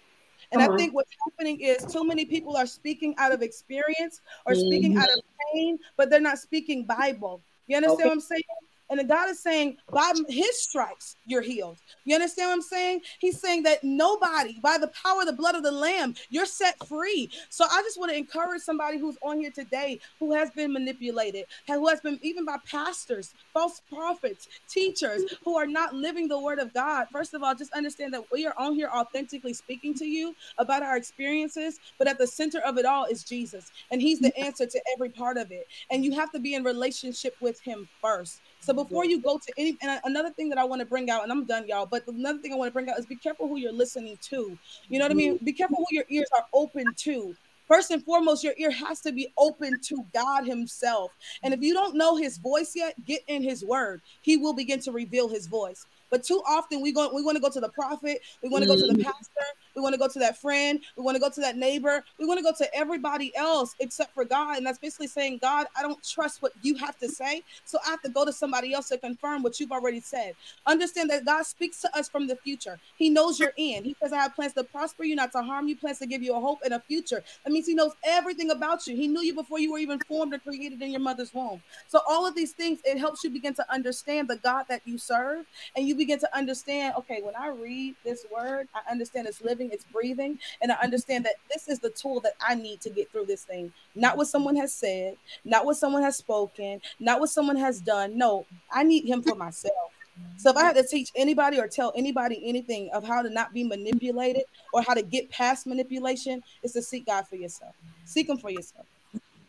And 0.52 0.62
uh-huh. 0.62 0.74
I 0.74 0.78
think 0.78 0.94
what's 0.94 1.12
happening 1.26 1.60
is 1.60 1.86
too 1.86 2.06
many 2.06 2.26
people 2.26 2.56
are 2.56 2.68
speaking 2.68 3.16
out 3.18 3.32
of 3.32 3.42
experience 3.42 4.22
or 4.46 4.54
mm-hmm. 4.54 4.68
speaking 4.68 4.98
out 4.98 5.10
of 5.10 5.22
pain, 5.54 5.78
but 5.98 6.10
they're 6.10 6.22
not 6.22 6.40
speaking 6.40 6.86
Bible. 6.86 7.42
You 7.68 7.78
understand 7.78 8.00
okay. 8.00 8.08
what 8.08 8.14
I'm 8.14 8.22
saying? 8.22 8.44
And 8.90 9.08
God 9.08 9.30
is 9.30 9.40
saying, 9.40 9.78
by 9.92 10.14
his 10.30 10.62
stripes, 10.62 11.18
you're 11.26 11.42
healed. 11.42 11.78
You 12.06 12.16
understand 12.16 12.50
what 12.50 12.56
I'm 12.56 12.62
saying? 12.62 13.02
He's 13.20 13.40
saying 13.40 13.64
that 13.64 13.84
nobody, 13.84 14.60
by 14.62 14.78
the 14.78 14.92
power 15.04 15.22
of 15.22 15.28
the 15.28 15.34
blood 15.34 15.56
of 15.56 15.64
the 15.64 15.72
Lamb, 15.72 16.16
you're 16.30 16.46
set 16.46 16.76
free. 16.88 17.30
So 17.50 17.66
I 17.70 17.82
just 17.82 18.00
want 18.00 18.12
to 18.12 18.18
encourage 18.18 18.62
somebody 18.62 18.98
who's 18.98 19.18
on 19.22 19.40
here 19.40 19.52
today 19.52 20.00
who 20.20 20.34
has 20.34 20.50
been 20.52 20.72
manipulated, 20.72 21.46
who 21.68 21.88
has 21.88 22.00
been 22.00 22.20
even 22.22 22.46
by 22.46 22.58
pastors, 22.70 23.34
false 23.54 23.82
prophets, 23.90 24.48
teachers 24.70 25.24
who 25.44 25.58
are 25.58 25.68
not 25.68 25.94
living 25.94 26.28
the 26.28 26.40
word 26.40 26.60
of 26.60 26.74
God. 26.74 27.08
First 27.12 27.34
of 27.34 27.44
all, 27.44 27.54
just 27.56 27.74
understand 27.74 28.14
that 28.14 28.24
we 28.32 28.46
are 28.46 28.56
on 28.58 28.74
here 28.74 28.90
authentically 28.94 29.54
speaking 29.54 29.94
to 29.96 30.06
you 30.06 30.34
about 30.58 30.84
our 30.84 30.96
experiences, 30.98 31.80
but 31.98 32.08
at 32.08 32.18
the 32.18 32.28
center 32.28 32.60
of 32.62 32.78
it 32.78 32.86
all 32.86 33.06
is 33.06 33.24
Jesus. 33.24 33.72
And 33.92 34.02
he's 34.02 34.20
the 34.20 34.38
answer 34.38 34.66
to 34.66 34.82
every 34.94 35.10
part 35.10 35.38
of 35.38 35.52
it. 35.52 35.68
And 35.92 36.06
you 36.06 36.14
have 36.14 36.32
to 36.32 36.40
be 36.40 36.56
in 36.56 36.64
relationship 36.64 37.36
with 37.42 37.60
him 37.62 37.88
first. 38.02 38.42
So 38.60 38.74
before 38.74 39.06
you 39.06 39.22
go 39.22 39.38
to 39.38 39.54
any, 39.58 39.78
and 39.82 40.00
another 40.04 40.30
thing 40.32 40.50
that 40.50 40.58
I 40.58 40.66
want 40.66 40.82
to 40.82 40.86
bring 40.86 41.10
out, 41.10 41.24
and 41.24 41.32
I'm 41.32 41.46
done, 41.46 41.68
y'all. 41.68 41.86
But 41.86 42.08
another 42.08 42.40
thing 42.40 42.54
I 42.54 42.56
want 42.56 42.70
to 42.70 42.74
bring 42.74 42.90
out 42.90 43.00
is 43.00 43.06
be 43.06 43.16
careful 43.16 43.48
who 43.48 43.58
you're 43.58 43.72
listening 43.72 44.18
to. 44.24 44.58
You 44.90 45.00
know 45.00 45.06
what 45.06 45.12
I 45.12 45.16
mean? 45.16 45.40
Be 45.44 45.54
careful 45.54 45.78
who 45.78 45.86
your 45.96 46.06
ears 46.10 46.28
are 46.36 46.46
open 46.54 46.86
to. 46.96 47.36
First 47.68 47.92
and 47.92 48.04
foremost, 48.04 48.44
your 48.44 48.54
ear 48.58 48.72
has 48.72 49.02
to 49.02 49.12
be 49.12 49.34
open 49.38 49.80
to 49.84 50.06
God 50.14 50.46
Himself. 50.46 51.12
And 51.44 51.54
if 51.54 51.62
you 51.62 51.74
don't 51.74 51.96
know 51.96 52.16
His 52.16 52.38
voice 52.38 52.74
yet, 52.76 52.94
get 53.06 53.24
in 53.28 53.44
His 53.44 53.64
Word. 53.64 54.02
He 54.22 54.38
will 54.38 54.54
begin 54.54 54.80
to 54.82 54.92
reveal 54.92 55.28
His 55.28 55.48
voice. 55.48 55.86
But 56.10 56.24
too 56.24 56.42
often 56.48 56.82
we 56.82 56.94
go, 56.94 57.14
we 57.14 57.22
want 57.22 57.36
to 57.36 57.42
go 57.42 57.50
to 57.50 57.60
the 57.60 57.70
prophet, 57.70 58.22
we 58.42 58.50
want 58.50 58.64
to 58.64 58.68
go 58.68 58.76
to 58.76 58.88
the 58.88 58.94
mm. 58.94 59.04
pastor, 59.04 59.46
we 59.78 59.84
want 59.84 59.94
to 59.94 60.00
go 60.00 60.08
to 60.08 60.20
that 60.20 60.38
friend. 60.38 60.80
We 60.98 61.04
want 61.04 61.16
to 61.16 61.22
go 61.22 61.30
to 61.30 61.42
that 61.42 61.56
neighbor. 61.56 62.04
We 62.20 62.26
want 62.26 62.40
to 62.40 62.44
go 62.44 62.52
to 62.58 62.76
everybody 62.76 63.36
else 63.38 63.76
except 63.80 64.14
for 64.16 64.26
God. 64.26 64.58
And 64.58 64.66
that's 64.66 64.80
basically 64.80 65.08
saying, 65.08 65.38
God, 65.40 65.68
I 65.78 65.84
don't 65.84 66.04
trust 66.04 66.42
what 66.42 66.52
you 66.64 66.76
have 66.78 66.98
to 66.98 67.08
say. 67.08 67.44
So 67.64 67.78
I 67.86 67.92
have 67.92 68.02
to 68.02 68.10
go 68.10 68.26
to 68.26 68.34
somebody 68.34 68.74
else 68.74 68.90
to 68.90 68.98
confirm 68.98 69.44
what 69.44 69.60
you've 69.60 69.72
already 69.72 70.00
said. 70.00 70.34
Understand 70.66 71.12
that 71.12 71.26
God 71.26 71.46
speaks 71.46 71.80
to 71.82 71.96
us 71.96 72.10
from 72.10 72.26
the 72.26 72.36
future. 72.38 72.80
He 72.98 73.12
knows 73.12 73.40
your 73.40 73.54
end. 73.58 73.86
He 73.86 73.96
says, 74.02 74.12
I 74.12 74.18
have 74.18 74.36
plans 74.36 74.54
to 74.54 74.64
prosper 74.64 75.04
you, 75.04 75.16
not 75.16 75.32
to 75.34 75.44
harm 75.44 75.68
you, 75.68 75.78
plans 75.78 76.00
to 76.00 76.08
give 76.08 76.24
you 76.24 76.36
a 76.36 76.40
hope 76.40 76.60
and 76.66 76.74
a 76.74 76.80
future. 76.80 77.24
That 77.46 77.52
means 77.52 77.68
He 77.68 77.76
knows 77.76 77.92
everything 78.04 78.50
about 78.50 78.88
you. 78.88 78.96
He 78.96 79.08
knew 79.08 79.22
you 79.22 79.36
before 79.36 79.60
you 79.60 79.72
were 79.72 79.80
even 79.80 80.00
formed 80.08 80.34
or 80.34 80.40
created 80.40 80.82
in 80.82 80.90
your 80.90 81.02
mother's 81.02 81.34
womb. 81.34 81.62
So 81.88 82.02
all 82.10 82.26
of 82.26 82.36
these 82.36 82.54
things, 82.54 82.80
it 82.84 82.98
helps 82.98 83.24
you 83.24 83.30
begin 83.30 83.54
to 83.56 83.72
understand 83.72 84.28
the 84.28 84.38
God 84.38 84.66
that 84.70 84.82
you 84.86 84.98
serve. 84.98 85.46
And 85.76 85.88
you 85.88 85.96
begin 85.96 86.20
to 86.20 86.36
understand, 86.36 86.96
okay, 86.98 87.22
when 87.22 87.36
I 87.36 87.50
read 87.50 87.96
this 88.04 88.26
word, 88.34 88.68
I 88.74 88.90
understand 88.92 89.28
it's 89.28 89.42
living 89.42 89.67
it's 89.72 89.86
breathing. 89.86 90.40
And 90.62 90.72
I 90.72 90.76
understand 90.76 91.26
that 91.26 91.36
this 91.54 91.68
is 91.68 91.80
the 91.80 91.90
tool 91.90 92.20
that 92.22 92.34
I 92.46 92.56
need 92.56 92.82
to 92.82 92.90
get 92.90 93.12
through 93.12 93.26
this 93.26 93.44
thing. 93.44 93.72
Not 93.96 94.18
what 94.18 94.28
someone 94.28 94.56
has 94.56 94.74
said, 94.74 95.18
not 95.46 95.66
what 95.66 95.78
someone 95.78 96.04
has 96.04 96.18
spoken, 96.18 96.82
not 97.00 97.20
what 97.20 97.30
someone 97.30 97.58
has 97.58 97.80
done. 97.80 98.18
No, 98.18 98.46
I 98.72 98.84
need 98.84 99.06
him 99.06 99.22
for 99.22 99.36
myself. 99.36 99.92
So 100.38 100.50
if 100.52 100.58
I 100.58 100.64
had 100.64 100.76
to 100.76 100.84
teach 100.84 101.12
anybody 101.16 101.60
or 101.60 101.68
tell 101.68 101.94
anybody 101.96 102.42
anything 102.44 102.90
of 102.94 103.04
how 103.04 103.22
to 103.22 103.30
not 103.30 103.54
be 103.54 103.64
manipulated 103.64 104.44
or 104.74 104.82
how 104.82 104.94
to 104.94 105.02
get 105.02 105.30
past 105.30 105.68
manipulation, 105.68 106.44
it's 106.64 106.74
to 106.74 106.82
seek 106.82 107.06
God 107.06 107.28
for 107.28 107.36
yourself. 107.36 107.76
Seek 108.06 108.30
him 108.30 108.38
for 108.38 108.50
yourself. 108.50 108.86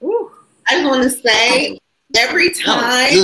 Ooh, 0.02 0.30
I 0.66 0.72
just 0.72 0.84
want 0.84 1.02
to 1.02 1.10
say 1.10 1.78
every 2.16 2.50
time 2.50 3.16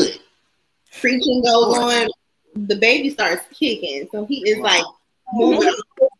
preaching 1.00 1.42
goes 1.42 1.76
on, 1.76 2.08
the 2.54 2.76
baby 2.76 3.10
starts 3.10 3.44
kicking. 3.52 4.08
So 4.12 4.26
he 4.26 4.48
is 4.48 4.58
wow. 4.58 4.64
like 4.64 4.84
mm-hmm. 4.84 5.38
moving 5.38 5.74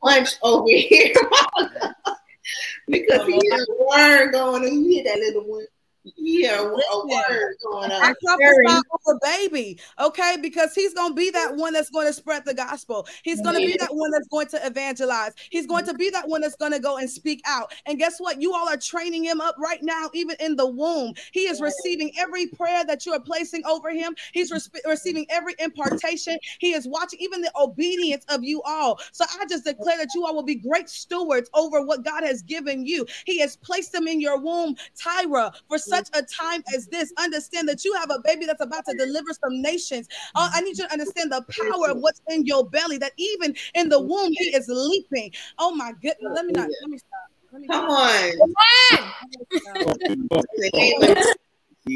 a 0.05 0.09
bunch 0.09 0.31
over 0.43 0.67
here 0.69 1.15
because 2.89 3.27
he 3.27 3.41
had 3.51 3.61
a 3.61 3.85
word 3.85 4.33
going 4.33 4.65
and 4.65 4.73
he 4.73 4.97
hit 4.97 5.05
that 5.05 5.19
little 5.19 5.45
one. 5.45 5.67
Yeah, 6.05 6.61
a 6.61 6.65
word 6.67 7.57
going 7.63 7.91
on. 7.91 8.03
I 8.03 8.13
prophesy 8.23 8.83
over 8.93 9.19
baby, 9.23 9.81
okay, 9.99 10.37
because 10.41 10.75
he's 10.75 10.93
gonna 10.93 11.15
be 11.15 11.31
that 11.31 11.57
one 11.57 11.73
that's 11.73 11.89
going 11.89 12.07
to 12.07 12.13
spread 12.13 12.45
the 12.45 12.53
gospel. 12.53 13.07
He's 13.23 13.41
gonna 13.41 13.61
be 13.61 13.77
that 13.79 13.89
one 13.91 14.11
that's 14.11 14.29
going 14.29 14.49
to 14.49 14.67
evangelize. 14.67 15.33
He's 15.51 15.67
going 15.67 15.87
to 15.87 15.95
be 15.95 16.11
that 16.11 16.29
one 16.29 16.43
that's 16.43 16.57
gonna 16.57 16.79
go 16.79 16.99
and 16.99 17.09
speak 17.09 17.41
out. 17.47 17.73
And 17.87 17.99
guess 17.99 18.19
what? 18.19 18.41
You 18.41 18.53
all 18.53 18.69
are 18.69 18.77
training 18.77 19.25
him 19.25 19.41
up 19.41 19.57
right 19.59 19.83
now, 19.83 20.11
even 20.13 20.37
in 20.41 20.57
the 20.57 20.67
womb. 20.67 21.15
He 21.33 21.41
is 21.41 21.63
receiving 21.63 22.13
every 22.19 22.49
prayer 22.49 22.85
that 22.85 23.07
you 23.07 23.13
are 23.13 23.21
placing 23.21 23.65
over 23.65 23.91
him. 23.91 24.15
He's 24.33 24.51
re- 24.51 24.81
receiving 24.87 25.27
every 25.31 25.55
impartation. 25.59 26.37
He 26.59 26.73
is 26.73 26.87
watching 26.87 27.21
even 27.21 27.41
the 27.41 27.53
obedience 27.59 28.27
of 28.29 28.45
you 28.45 28.61
all. 28.63 29.01
So 29.13 29.25
I 29.41 29.47
just 29.47 29.65
declare 29.65 29.97
that 29.97 30.09
you 30.15 30.27
all 30.27 30.35
will 30.35 30.43
be 30.43 30.57
great 30.57 30.91
stewards 30.91 31.49
over 31.55 31.81
what 31.81 32.05
God 32.05 32.25
has 32.25 32.43
given 32.43 32.85
you. 32.85 33.07
He 33.25 33.41
has 33.41 33.57
placed 33.57 33.93
them 33.93 34.07
in 34.07 34.21
your 34.21 34.39
womb, 34.39 34.77
Tyra, 35.03 35.53
for 35.69 35.79
such 35.95 36.09
a 36.15 36.23
time 36.23 36.63
as 36.75 36.87
this. 36.89 37.13
Understand 37.19 37.69
that 37.69 37.85
you 37.85 37.95
have 37.95 38.11
a 38.11 38.21
baby 38.25 38.47
that's 38.47 38.63
about 38.63 38.85
to 38.87 38.95
deliver 38.97 39.33
some 39.33 39.63
nations. 39.63 40.09
Uh, 40.35 40.49
I 40.53 40.61
need 40.61 40.79
you 40.79 40.85
to 40.85 40.93
understand 40.93 41.33
the 41.33 41.45
power 41.71 41.91
of 41.91 41.99
what's 41.99 42.21
in 42.29 42.45
your 42.47 42.69
belly. 42.69 42.99
That 42.99 43.13
even 43.17 43.55
in 43.75 43.89
the 43.89 44.01
womb, 44.01 44.33
he 44.33 44.47
is 44.57 44.67
leaping. 44.69 45.33
Oh 45.59 45.75
my 45.75 45.93
goodness! 46.03 46.33
Let 46.35 46.47
me 46.47 46.53
not. 46.53 46.69
Let 46.81 46.91
me 46.91 46.99
stop. 46.99 47.29
Let 47.53 47.61
me 47.61 47.69
Come 47.69 47.85
stop. 47.85 47.91
on. 47.91 48.55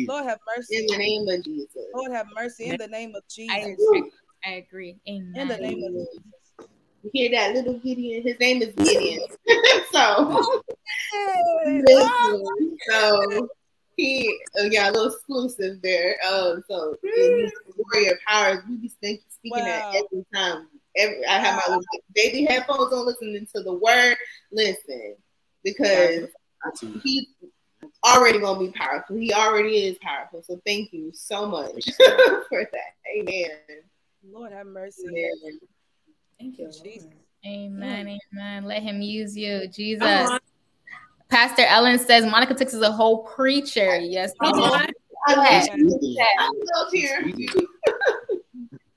Lord 0.06 0.24
have 0.24 0.38
mercy. 0.56 0.76
In 0.76 0.86
the 0.86 0.96
name 0.96 1.28
of 1.28 1.44
Jesus. 1.44 1.68
Lord 1.94 2.12
have 2.12 2.26
mercy. 2.34 2.68
In 2.68 2.76
the 2.76 2.88
name 2.88 3.14
of 3.14 3.22
Jesus. 3.28 3.54
I 3.54 3.58
agree. 3.60 4.10
I 4.44 4.50
agree. 4.52 4.96
Amen. 5.08 5.32
In 5.34 5.48
the 5.48 5.58
name 5.58 5.82
of 5.84 5.92
Jesus. 5.92 6.22
You 7.02 7.10
hear 7.12 7.30
that 7.30 7.54
little 7.54 7.74
Gideon? 7.74 8.22
His 8.22 8.38
name 8.40 8.62
is 8.62 8.74
Gideon. 8.74 9.20
so, 9.92 10.62
Hey. 11.12 11.82
listen, 11.82 12.48
so 12.88 13.48
he, 13.98 14.40
oh, 14.56 14.68
yeah, 14.70 14.88
a 14.88 14.92
little 14.92 15.12
exclusive 15.12 15.82
there. 15.82 16.16
Um, 16.26 16.62
so 16.68 16.96
in 17.02 17.36
these 17.36 17.52
warrior 17.76 18.18
powers, 18.26 18.58
we 18.68 18.76
be 18.76 18.88
speak, 18.88 19.22
speaking 19.28 19.64
Wow. 19.64 19.90
that 19.92 20.04
every 20.04 20.24
time. 20.32 20.68
Every, 20.96 21.26
I 21.26 21.38
have 21.38 21.56
my 21.56 21.62
little 21.74 21.84
baby 22.14 22.44
headphones 22.44 22.92
on, 22.92 23.06
listening 23.06 23.46
to 23.54 23.62
the 23.62 23.72
word. 23.72 24.16
Listen, 24.52 25.16
because 25.64 26.28
he's 27.02 27.26
already 28.06 28.38
gonna 28.38 28.60
be 28.60 28.72
powerful. 28.72 29.16
He 29.16 29.32
already 29.32 29.86
is 29.86 29.98
powerful. 29.98 30.42
So 30.46 30.60
thank 30.64 30.92
you 30.92 31.10
so 31.12 31.46
much 31.46 31.84
for 32.48 32.64
that. 32.64 32.94
Amen. 33.16 33.50
Lord 34.24 34.52
have 34.52 34.66
mercy. 34.66 35.08
Amen. 35.08 35.58
Thank 36.38 36.58
you. 36.58 36.70
Jesus. 36.84 37.08
Amen. 37.44 38.18
Amen. 38.32 38.64
Let 38.64 38.82
him 38.82 39.02
use 39.02 39.36
you, 39.36 39.66
Jesus. 39.68 40.38
Come 41.30 41.40
on. 41.40 41.48
Pastor 41.48 41.62
Ellen 41.66 41.98
says 41.98 42.24
Monica 42.26 42.54
Tookes 42.54 42.74
is 42.74 42.82
a 42.82 42.90
whole 42.92 43.24
preacher. 43.24 43.98
Yes, 43.98 44.32
Come 44.42 44.52
ma'am. 44.60 44.70
on. 44.72 44.86
I 45.26 45.34
love 45.34 45.46
Okay. 45.46 45.68
you. 45.76 46.16
I 46.38 46.50
love 46.74 46.92
hearing 46.92 47.38
you. 47.38 47.48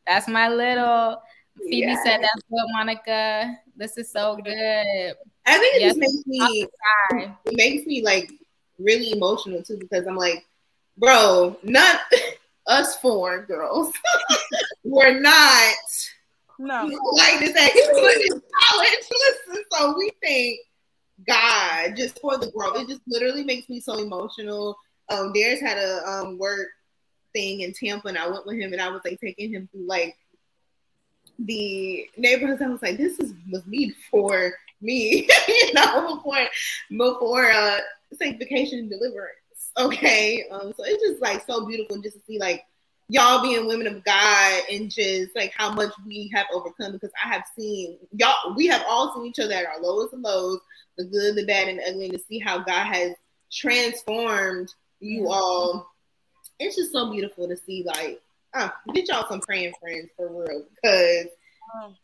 That's 0.07 0.27
my 0.27 0.49
little. 0.49 1.21
Phoebe 1.63 1.77
Yeah. 1.87 2.03
said 2.03 2.21
that's 2.21 2.43
good, 2.49 2.65
Monica. 2.71 3.55
This 3.75 3.97
is 3.97 4.09
so 4.11 4.37
good. 4.37 5.13
I 5.45 5.57
think 5.57 5.75
it 5.75 5.81
Yes. 5.81 5.89
just 5.95 5.99
makes 5.99 6.25
me 6.25 6.67
Sorry. 7.11 7.35
it 7.45 7.53
makes 7.55 7.85
me 7.85 8.01
like 8.01 8.31
really 8.79 9.11
emotional 9.11 9.61
too 9.61 9.77
because 9.77 10.07
I'm 10.07 10.15
like, 10.15 10.45
bro, 10.97 11.57
not 11.63 11.99
us 12.67 12.95
four 12.97 13.45
girls. 13.45 13.91
We're 14.83 15.19
not 15.19 15.75
No. 16.57 16.85
like 17.13 17.39
this 17.39 17.55
at 17.55 17.71
college. 18.69 19.03
Listen, 19.11 19.63
so 19.71 19.95
we 19.97 20.11
thank 20.23 20.59
God 21.27 21.95
just 21.95 22.19
for 22.19 22.37
the 22.37 22.51
growth. 22.51 22.77
It 22.77 22.87
just 22.87 23.01
literally 23.07 23.43
makes 23.43 23.69
me 23.69 23.79
so 23.79 23.97
emotional. 23.99 24.77
Um, 25.09 25.33
Darius 25.33 25.61
had 25.61 25.77
a 25.77 26.07
um 26.07 26.37
work 26.37 26.67
thing 27.33 27.61
in 27.61 27.73
Tampa, 27.73 28.07
and 28.07 28.17
I 28.17 28.29
went 28.29 28.45
with 28.45 28.57
him, 28.57 28.73
and 28.73 28.81
I 28.81 28.89
was 28.89 29.01
like 29.03 29.19
taking 29.19 29.53
him 29.53 29.69
through 29.71 29.87
like 29.87 30.17
the 31.39 32.07
neighborhoods. 32.17 32.61
I 32.61 32.67
was 32.67 32.81
like, 32.81 32.97
this 32.97 33.19
is 33.19 33.33
was 33.51 33.65
me 33.65 33.93
for 34.09 34.53
me, 34.81 35.27
you 35.47 35.73
know, 35.73 36.15
before 36.15 36.37
before 36.89 37.51
uh 37.51 37.79
sanctification 38.17 38.79
and 38.79 38.89
deliverance. 38.89 39.37
Okay, 39.77 40.45
um, 40.51 40.73
so 40.75 40.83
it's 40.83 41.03
just 41.03 41.21
like 41.21 41.45
so 41.45 41.65
beautiful 41.65 42.01
just 42.01 42.17
to 42.17 42.21
see 42.27 42.39
like 42.39 42.65
y'all 43.11 43.41
being 43.41 43.67
women 43.67 43.87
of 43.87 44.03
God 44.05 44.61
and 44.71 44.89
just 44.89 45.35
like 45.35 45.53
how 45.55 45.73
much 45.73 45.91
we 46.05 46.31
have 46.33 46.45
overcome 46.53 46.93
because 46.93 47.11
I 47.23 47.27
have 47.27 47.43
seen 47.57 47.97
y'all, 48.13 48.55
we 48.55 48.67
have 48.67 48.83
all 48.87 49.13
seen 49.13 49.25
each 49.25 49.39
other 49.39 49.53
at 49.53 49.65
our 49.65 49.81
lowest 49.81 50.13
and 50.13 50.21
lows, 50.21 50.59
the 50.97 51.05
good, 51.05 51.35
the 51.35 51.45
bad, 51.45 51.67
and 51.67 51.79
the 51.79 51.87
ugly, 51.87 52.05
and 52.05 52.13
to 52.13 52.19
see 52.19 52.39
how 52.39 52.59
God 52.59 52.85
has 52.85 53.13
transformed 53.51 54.73
you 54.99 55.29
all. 55.29 55.89
It's 56.59 56.75
just 56.75 56.91
so 56.91 57.11
beautiful 57.11 57.47
to 57.47 57.57
see, 57.57 57.83
like, 57.83 58.21
uh, 58.53 58.69
get 58.93 59.07
y'all 59.07 59.27
some 59.27 59.41
praying 59.41 59.73
friends 59.79 60.09
for 60.15 60.27
real 60.29 60.65
because 60.75 61.27
Oh. 61.73 61.95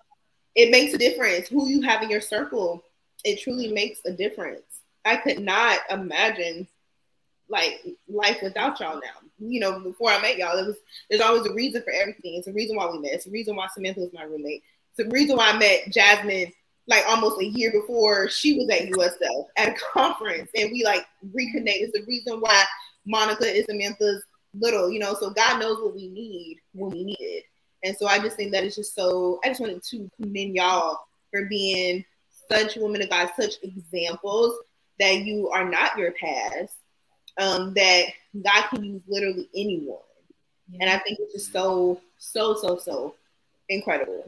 it 0.56 0.72
makes 0.72 0.94
a 0.94 0.98
difference 0.98 1.48
who 1.50 1.68
you 1.68 1.82
have 1.82 2.02
in 2.02 2.10
your 2.10 2.22
circle. 2.22 2.84
It 3.26 3.42
truly 3.42 3.72
makes 3.72 4.00
a 4.06 4.12
difference. 4.12 4.64
I 5.04 5.18
could 5.18 5.40
not 5.40 5.80
imagine 5.90 6.68
like 7.50 7.86
life 8.08 8.42
without 8.42 8.80
y'all 8.80 8.96
now. 8.96 9.30
You 9.40 9.60
know, 9.60 9.80
before 9.80 10.10
I 10.10 10.22
met 10.22 10.38
y'all, 10.38 10.58
it 10.58 10.66
was 10.66 10.78
there's 11.10 11.22
always 11.22 11.46
a 11.46 11.54
reason 11.54 11.82
for 11.84 11.92
everything. 11.92 12.36
It's 12.36 12.48
a 12.48 12.54
reason 12.54 12.76
why 12.76 12.90
we 12.90 13.00
met. 13.00 13.14
It's 13.14 13.28
a 13.28 13.32
reason 13.32 13.56
why 13.56 13.68
Samantha 13.74 14.00
was 14.02 14.14
my 14.14 14.24
roommate. 14.24 14.64
It's 14.92 15.06
a 15.08 15.10
reason 15.10 15.38
why 15.38 15.52
I 15.52 15.58
met 15.58 15.90
Jasmine 15.92 16.52
like 16.88 17.04
almost 17.08 17.42
a 17.42 17.46
year 17.46 17.72
before 17.72 18.30
she 18.30 18.58
was 18.58 18.70
at 18.70 18.88
USF 18.88 19.46
at 19.58 19.70
a 19.70 19.76
conference 19.94 20.50
and 20.56 20.72
we 20.72 20.84
like 20.84 21.06
reconnected. 21.34 21.90
It's 21.90 21.98
the 21.98 22.06
reason 22.08 22.40
why 22.40 22.64
Monica 23.06 23.46
is 23.46 23.66
Samantha's 23.66 24.24
little, 24.54 24.92
you 24.92 25.00
know, 25.00 25.14
so 25.14 25.30
God 25.30 25.60
knows 25.60 25.80
what 25.82 25.96
we 25.96 26.08
need 26.08 26.60
when 26.74 26.92
we 26.92 27.04
need 27.04 27.18
it. 27.20 27.44
And 27.84 27.96
so 27.96 28.08
I 28.08 28.20
just 28.20 28.38
think 28.38 28.52
that 28.52 28.64
it's 28.64 28.76
just 28.76 28.96
so 28.96 29.40
I 29.44 29.50
just 29.50 29.60
wanted 29.60 29.84
to 29.84 30.10
commend 30.20 30.56
y'all 30.56 31.00
for 31.32 31.46
being 31.46 32.04
such 32.50 32.76
women 32.78 33.02
of 33.02 33.10
God, 33.10 33.30
such 33.40 33.56
examples 33.62 34.58
that 35.00 35.20
you 35.20 35.50
are 35.50 35.70
not 35.70 35.98
your 35.98 36.14
past, 36.14 36.74
um, 37.38 37.74
that 37.76 38.06
God 38.44 38.64
can 38.70 38.84
use 38.84 39.02
literally 39.08 39.50
anyone. 39.56 40.00
And 40.80 40.90
I 40.90 40.98
think 41.00 41.20
it's 41.22 41.34
just 41.34 41.54
so, 41.54 42.02
so, 42.18 42.56
so, 42.56 42.78
so 42.78 43.16
incredible. 43.70 44.24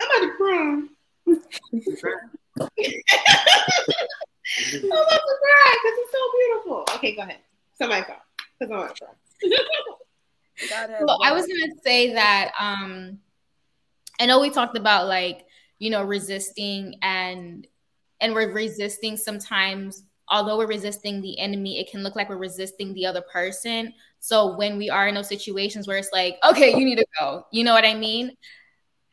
I'm 0.00 0.08
about 0.08 0.26
to 0.26 0.36
cry. 0.36 0.82
I'm 1.30 1.38
about 4.90 5.08
to 5.08 5.36
cry 5.40 5.78
because 5.82 5.98
it's 5.98 6.12
so 6.12 6.18
beautiful. 6.38 6.84
Okay, 6.96 7.14
go 7.14 7.22
ahead. 7.22 7.38
Somebody 7.78 8.04
talk. 8.04 8.22
Because 8.58 8.72
I'm 8.72 8.78
about 8.78 8.96
to 8.96 9.04
cry. 9.04 9.14
Well, 11.00 11.18
I 11.24 11.32
was 11.32 11.46
gonna 11.46 11.72
say 11.82 12.12
that 12.14 12.52
um 12.60 13.18
I 14.20 14.26
know 14.26 14.40
we 14.40 14.50
talked 14.50 14.76
about 14.76 15.06
like, 15.06 15.46
you 15.78 15.90
know, 15.90 16.04
resisting 16.04 16.96
and 17.02 17.66
and 18.20 18.34
we're 18.34 18.52
resisting 18.52 19.16
sometimes 19.16 20.04
although 20.30 20.56
we're 20.56 20.66
resisting 20.66 21.20
the 21.20 21.38
enemy, 21.38 21.80
it 21.80 21.90
can 21.90 22.02
look 22.02 22.16
like 22.16 22.28
we're 22.28 22.36
resisting 22.36 22.94
the 22.94 23.04
other 23.04 23.22
person. 23.32 23.92
So 24.20 24.56
when 24.56 24.78
we 24.78 24.88
are 24.88 25.08
in 25.08 25.14
those 25.14 25.28
situations 25.28 25.88
where 25.88 25.98
it's 25.98 26.10
like, 26.12 26.38
okay, 26.48 26.70
you 26.70 26.84
need 26.84 26.98
to 26.98 27.06
go, 27.18 27.44
you 27.50 27.64
know 27.64 27.72
what 27.72 27.84
I 27.84 27.94
mean? 27.94 28.36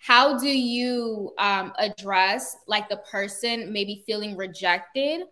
How 0.08 0.38
do 0.38 0.48
you 0.48 1.34
um, 1.38 1.74
address 1.78 2.56
like 2.66 2.88
the 2.88 2.96
person 2.96 3.74
maybe 3.74 4.04
feeling 4.06 4.38
rejected? 4.38 5.24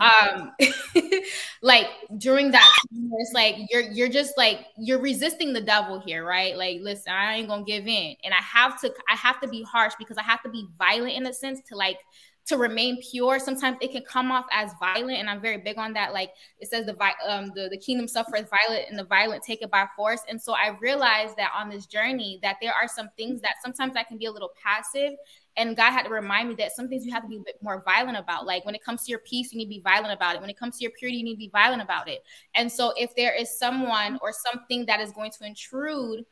Um 0.00 0.52
like 1.62 1.86
during 2.16 2.50
that 2.52 2.62
time 2.62 3.10
it's 3.18 3.32
like 3.34 3.56
you're 3.70 3.82
you're 3.82 4.08
just 4.08 4.32
like 4.38 4.66
you're 4.78 5.00
resisting 5.00 5.52
the 5.52 5.60
devil 5.60 6.00
here 6.00 6.24
right? 6.24 6.56
Like 6.56 6.80
listen 6.80 7.12
i 7.12 7.34
ain't 7.34 7.48
gonna 7.48 7.64
give 7.64 7.86
in. 7.86 8.14
And 8.24 8.32
i 8.32 8.40
have 8.40 8.80
to 8.80 8.94
i 9.10 9.16
have 9.16 9.38
to 9.40 9.48
be 9.48 9.62
harsh 9.62 9.92
because 9.98 10.16
i 10.16 10.22
have 10.22 10.42
to 10.42 10.48
be 10.48 10.66
violent 10.78 11.12
in 11.12 11.26
a 11.26 11.32
sense 11.32 11.60
to 11.68 11.76
like 11.76 11.98
to 12.46 12.56
remain 12.56 13.00
pure 13.10 13.38
sometimes 13.38 13.76
it 13.80 13.90
can 13.90 14.02
come 14.02 14.30
off 14.30 14.46
as 14.52 14.72
violent 14.78 15.18
and 15.18 15.28
i'm 15.28 15.40
very 15.40 15.58
big 15.58 15.78
on 15.78 15.92
that 15.92 16.12
like 16.12 16.30
it 16.58 16.68
says 16.68 16.86
the 16.86 16.96
um 17.26 17.50
the, 17.54 17.68
the 17.70 17.78
kingdom 17.78 18.06
suffers 18.06 18.44
violent 18.50 18.84
and 18.88 18.98
the 18.98 19.04
violent 19.04 19.42
take 19.42 19.62
it 19.62 19.70
by 19.70 19.86
force 19.96 20.20
and 20.28 20.40
so 20.40 20.52
i 20.52 20.76
realized 20.80 21.36
that 21.36 21.50
on 21.56 21.68
this 21.68 21.86
journey 21.86 22.38
that 22.42 22.56
there 22.60 22.72
are 22.72 22.88
some 22.88 23.08
things 23.16 23.40
that 23.40 23.54
sometimes 23.62 23.94
i 23.96 24.02
can 24.02 24.18
be 24.18 24.26
a 24.26 24.32
little 24.32 24.50
passive 24.62 25.12
and 25.56 25.76
God 25.76 25.92
had 25.92 26.04
to 26.04 26.10
remind 26.10 26.48
me 26.48 26.54
that 26.56 26.72
some 26.72 26.88
things 26.88 27.06
you 27.06 27.12
have 27.12 27.22
to 27.22 27.28
be 27.28 27.36
a 27.36 27.40
bit 27.40 27.62
more 27.62 27.82
violent 27.84 28.16
about. 28.16 28.46
Like 28.46 28.64
when 28.64 28.74
it 28.74 28.82
comes 28.82 29.04
to 29.04 29.10
your 29.10 29.20
peace, 29.20 29.52
you 29.52 29.58
need 29.58 29.66
to 29.66 29.70
be 29.70 29.80
violent 29.80 30.12
about 30.12 30.34
it. 30.34 30.40
When 30.40 30.50
it 30.50 30.58
comes 30.58 30.78
to 30.78 30.82
your 30.82 30.90
purity, 30.98 31.18
you 31.18 31.24
need 31.24 31.34
to 31.34 31.38
be 31.38 31.50
violent 31.50 31.82
about 31.82 32.08
it. 32.08 32.24
And 32.54 32.70
so 32.70 32.92
if 32.96 33.14
there 33.14 33.34
is 33.34 33.56
someone 33.56 34.18
or 34.20 34.32
something 34.32 34.84
that 34.86 35.00
is 35.00 35.12
going 35.12 35.30
to 35.30 35.46
intrude, 35.46 36.24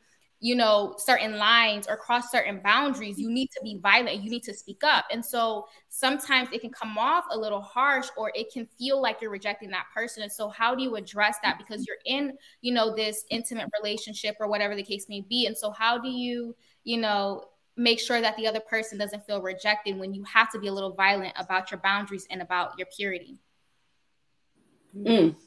you 0.43 0.57
know, 0.57 0.93
certain 0.97 1.37
lines 1.37 1.87
or 1.87 1.95
cross 1.95 2.29
certain 2.29 2.59
boundaries, 2.61 3.17
you 3.17 3.31
need 3.31 3.49
to 3.49 3.61
be 3.63 3.79
violent 3.81 4.21
you 4.21 4.29
need 4.29 4.43
to 4.43 4.53
speak 4.53 4.83
up. 4.83 5.05
And 5.09 5.23
so 5.23 5.67
sometimes 5.87 6.49
it 6.51 6.59
can 6.59 6.69
come 6.69 6.97
off 6.97 7.23
a 7.31 7.37
little 7.37 7.61
harsh 7.61 8.09
or 8.17 8.29
it 8.35 8.51
can 8.51 8.67
feel 8.77 9.01
like 9.01 9.21
you're 9.21 9.31
rejecting 9.31 9.69
that 9.69 9.85
person. 9.95 10.21
And 10.21 10.29
so 10.29 10.49
how 10.49 10.75
do 10.75 10.83
you 10.83 10.97
address 10.97 11.37
that? 11.43 11.57
Because 11.57 11.87
you're 11.87 11.95
in, 12.05 12.33
you 12.59 12.73
know, 12.73 12.93
this 12.93 13.23
intimate 13.29 13.69
relationship 13.81 14.35
or 14.37 14.49
whatever 14.49 14.75
the 14.75 14.83
case 14.83 15.05
may 15.07 15.21
be. 15.21 15.45
And 15.47 15.57
so 15.57 15.71
how 15.71 15.97
do 15.97 16.09
you, 16.09 16.53
you 16.83 16.97
know, 16.97 17.45
make 17.77 18.01
sure 18.01 18.19
that 18.19 18.35
the 18.35 18.45
other 18.45 18.59
person 18.59 18.97
doesn't 18.97 19.25
feel 19.25 19.41
rejected 19.41 19.97
when 19.97 20.13
you 20.13 20.25
have 20.25 20.51
to 20.51 20.59
be 20.59 20.67
a 20.67 20.73
little 20.73 20.93
violent 20.93 21.33
about 21.37 21.71
your 21.71 21.79
boundaries 21.79 22.27
and 22.29 22.41
about 22.41 22.77
your 22.77 22.87
purity. 22.93 23.39
Mm. 24.93 25.37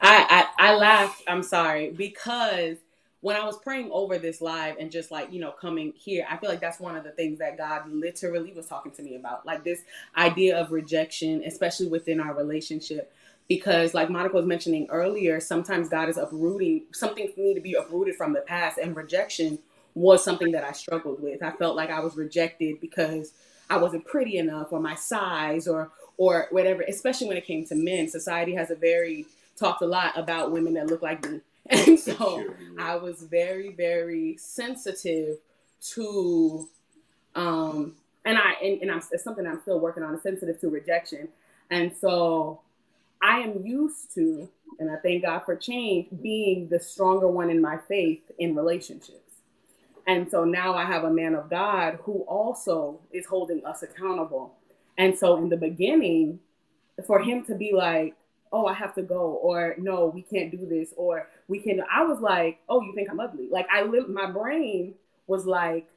I, 0.00 0.48
I 0.58 0.70
I 0.70 0.74
laughed. 0.74 1.22
I'm 1.28 1.44
sorry 1.44 1.90
because 1.90 2.78
when 3.24 3.36
I 3.36 3.44
was 3.46 3.56
praying 3.56 3.88
over 3.90 4.18
this 4.18 4.42
live 4.42 4.76
and 4.78 4.92
just 4.92 5.10
like 5.10 5.32
you 5.32 5.40
know 5.40 5.50
coming 5.50 5.94
here, 5.96 6.26
I 6.30 6.36
feel 6.36 6.50
like 6.50 6.60
that's 6.60 6.78
one 6.78 6.94
of 6.94 7.04
the 7.04 7.10
things 7.10 7.38
that 7.38 7.56
God 7.56 7.90
literally 7.90 8.52
was 8.52 8.66
talking 8.66 8.92
to 8.92 9.02
me 9.02 9.16
about, 9.16 9.46
like 9.46 9.64
this 9.64 9.80
idea 10.14 10.60
of 10.60 10.72
rejection, 10.72 11.42
especially 11.42 11.86
within 11.86 12.20
our 12.20 12.34
relationship. 12.34 13.10
Because, 13.48 13.94
like 13.94 14.10
Monica 14.10 14.36
was 14.36 14.44
mentioning 14.44 14.88
earlier, 14.90 15.40
sometimes 15.40 15.88
God 15.88 16.10
is 16.10 16.18
uprooting 16.18 16.82
something 16.92 17.32
need 17.38 17.54
to 17.54 17.62
be 17.62 17.72
uprooted 17.72 18.14
from 18.14 18.34
the 18.34 18.42
past, 18.42 18.76
and 18.76 18.94
rejection 18.94 19.58
was 19.94 20.22
something 20.22 20.52
that 20.52 20.62
I 20.62 20.72
struggled 20.72 21.22
with. 21.22 21.42
I 21.42 21.52
felt 21.52 21.76
like 21.76 21.88
I 21.88 22.00
was 22.00 22.16
rejected 22.16 22.78
because 22.78 23.32
I 23.70 23.78
wasn't 23.78 24.04
pretty 24.04 24.36
enough, 24.36 24.70
or 24.70 24.80
my 24.80 24.96
size, 24.96 25.66
or 25.66 25.90
or 26.18 26.48
whatever. 26.50 26.82
Especially 26.82 27.28
when 27.28 27.38
it 27.38 27.46
came 27.46 27.64
to 27.68 27.74
men, 27.74 28.06
society 28.06 28.54
has 28.54 28.70
a 28.70 28.76
very 28.76 29.24
talked 29.56 29.80
a 29.80 29.86
lot 29.86 30.12
about 30.18 30.52
women 30.52 30.74
that 30.74 30.88
look 30.88 31.00
like 31.00 31.26
me. 31.26 31.40
And 31.70 31.98
so 31.98 32.44
I 32.78 32.96
was 32.96 33.22
very, 33.22 33.72
very 33.72 34.36
sensitive 34.36 35.38
to, 35.94 36.68
um, 37.34 37.94
and 38.24 38.36
I, 38.38 38.52
and, 38.62 38.82
and 38.82 38.90
I'm, 38.90 39.02
it's 39.10 39.24
something 39.24 39.46
I'm 39.46 39.60
still 39.62 39.80
working 39.80 40.02
on, 40.02 40.20
sensitive 40.20 40.60
to 40.60 40.68
rejection. 40.68 41.28
And 41.70 41.92
so 41.96 42.60
I 43.22 43.38
am 43.38 43.64
used 43.64 44.14
to, 44.14 44.48
and 44.78 44.90
I 44.90 44.96
thank 44.96 45.22
God 45.24 45.40
for 45.46 45.56
change, 45.56 46.08
being 46.22 46.68
the 46.68 46.78
stronger 46.78 47.28
one 47.28 47.48
in 47.50 47.60
my 47.62 47.78
faith 47.88 48.22
in 48.38 48.54
relationships. 48.54 49.20
And 50.06 50.30
so 50.30 50.44
now 50.44 50.74
I 50.74 50.84
have 50.84 51.04
a 51.04 51.10
man 51.10 51.34
of 51.34 51.48
God 51.48 51.98
who 52.02 52.20
also 52.28 53.00
is 53.12 53.26
holding 53.26 53.64
us 53.64 53.82
accountable. 53.82 54.54
And 54.98 55.18
so 55.18 55.38
in 55.38 55.48
the 55.48 55.56
beginning, 55.56 56.40
for 57.06 57.20
him 57.20 57.44
to 57.46 57.54
be 57.54 57.72
like, 57.72 58.14
oh, 58.54 58.66
I 58.66 58.72
have 58.72 58.94
to 58.94 59.02
go, 59.02 59.40
or 59.42 59.74
no, 59.78 60.06
we 60.06 60.22
can't 60.22 60.52
do 60.52 60.64
this, 60.64 60.94
or 60.96 61.28
we 61.48 61.58
can, 61.58 61.82
I 61.92 62.04
was 62.04 62.20
like, 62.20 62.60
oh, 62.68 62.80
you 62.82 62.94
think 62.94 63.10
I'm 63.10 63.18
ugly? 63.18 63.48
Like 63.50 63.66
I 63.68 63.82
live, 63.82 64.08
my 64.08 64.30
brain 64.30 64.94
was 65.26 65.44
like, 65.44 65.88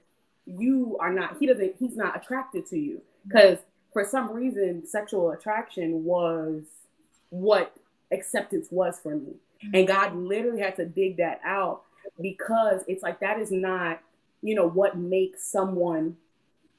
you 0.47 0.97
are 0.99 1.13
not, 1.13 1.37
he 1.39 1.45
doesn't, 1.45 1.75
he's 1.77 1.95
not 1.95 2.17
attracted 2.17 2.65
to 2.67 2.79
you. 2.79 3.01
Because 3.27 3.59
for 3.93 4.03
some 4.03 4.31
reason, 4.31 4.87
sexual 4.87 5.31
attraction 5.31 6.03
was 6.03 6.63
what 7.29 7.75
acceptance 8.11 8.69
was 8.71 8.99
for 8.99 9.15
me. 9.15 9.35
And 9.73 9.87
God 9.87 10.15
literally 10.15 10.61
had 10.61 10.77
to 10.77 10.85
dig 10.85 11.17
that 11.17 11.41
out 11.45 11.83
because 12.19 12.81
it's 12.87 13.03
like 13.03 13.19
that 13.19 13.39
is 13.39 13.51
not, 13.51 13.99
you 14.41 14.55
know, 14.55 14.67
what 14.67 14.97
makes 14.97 15.43
someone 15.43 16.17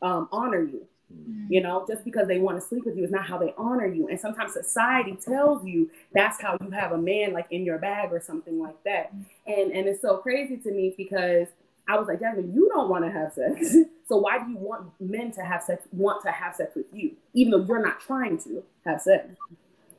um, 0.03 0.29
honor 0.33 0.63
you. 0.63 0.87
Mm-hmm. 1.13 1.53
You 1.53 1.63
know, 1.63 1.85
just 1.89 2.05
because 2.05 2.29
they 2.29 2.39
want 2.39 2.61
to 2.61 2.67
sleep 2.67 2.85
with 2.85 2.97
you 2.97 3.05
is 3.05 3.11
not 3.11 3.27
how 3.27 3.39
they 3.39 3.55
honor 3.57 3.87
you. 3.87 4.09
And 4.09 4.21
sometimes 4.21 4.53
society 4.53 5.17
tells 5.17 5.65
you 5.65 5.91
that's 6.13 6.41
how 6.41 6.59
you 6.61 6.71
have 6.71 6.93
a 6.93 6.99
man 6.99 7.33
like 7.33 7.47
in 7.51 7.65
your 7.65 7.79
bag 7.79 8.13
or 8.13 8.21
something 8.21 8.59
like 8.59 8.83
that. 8.85 9.13
And 9.47 9.73
and 9.73 9.89
it's 9.89 10.03
so 10.03 10.19
crazy 10.19 10.59
to 10.59 10.71
me 10.71 10.95
because 10.97 11.49
I 11.89 11.99
was 11.99 12.07
like, 12.07 12.21
Jasmine, 12.21 12.53
you 12.53 12.69
don't 12.69 12.91
want 12.91 13.05
to 13.07 13.11
have 13.11 13.33
sex. 13.33 13.75
so 14.09 14.19
why 14.19 14.39
do 14.39 14.51
you 14.51 14.59
want 14.59 14.91
men 15.01 15.33
to 15.33 15.41
have 15.41 15.63
sex, 15.63 15.85
want 15.91 16.23
to 16.25 16.31
have 16.31 16.55
sex 16.55 16.77
with 16.77 16.87
you, 16.93 17.13
even 17.33 17.51
though 17.51 17.65
you're 17.65 17.83
not 17.83 18.01
trying 18.01 18.39
to 18.41 18.63
have 18.85 19.01
sex? 19.01 19.29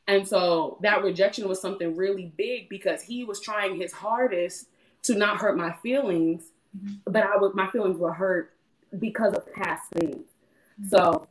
And 0.07 0.27
so 0.27 0.77
that 0.81 1.03
rejection 1.03 1.47
was 1.47 1.59
something 1.59 1.95
really 1.95 2.31
big 2.37 2.69
because 2.69 3.01
he 3.01 3.23
was 3.23 3.39
trying 3.39 3.79
his 3.79 3.91
hardest 3.91 4.67
to 5.03 5.15
not 5.15 5.37
hurt 5.37 5.57
my 5.57 5.73
feelings, 5.83 6.43
mm-hmm. 6.77 6.95
but 7.05 7.23
I 7.23 7.37
was 7.37 7.53
my 7.55 7.69
feelings 7.71 7.97
were 7.97 8.13
hurt 8.13 8.53
because 8.97 9.33
of 9.33 9.51
past 9.53 9.89
things. 9.93 10.25
So 10.87 11.27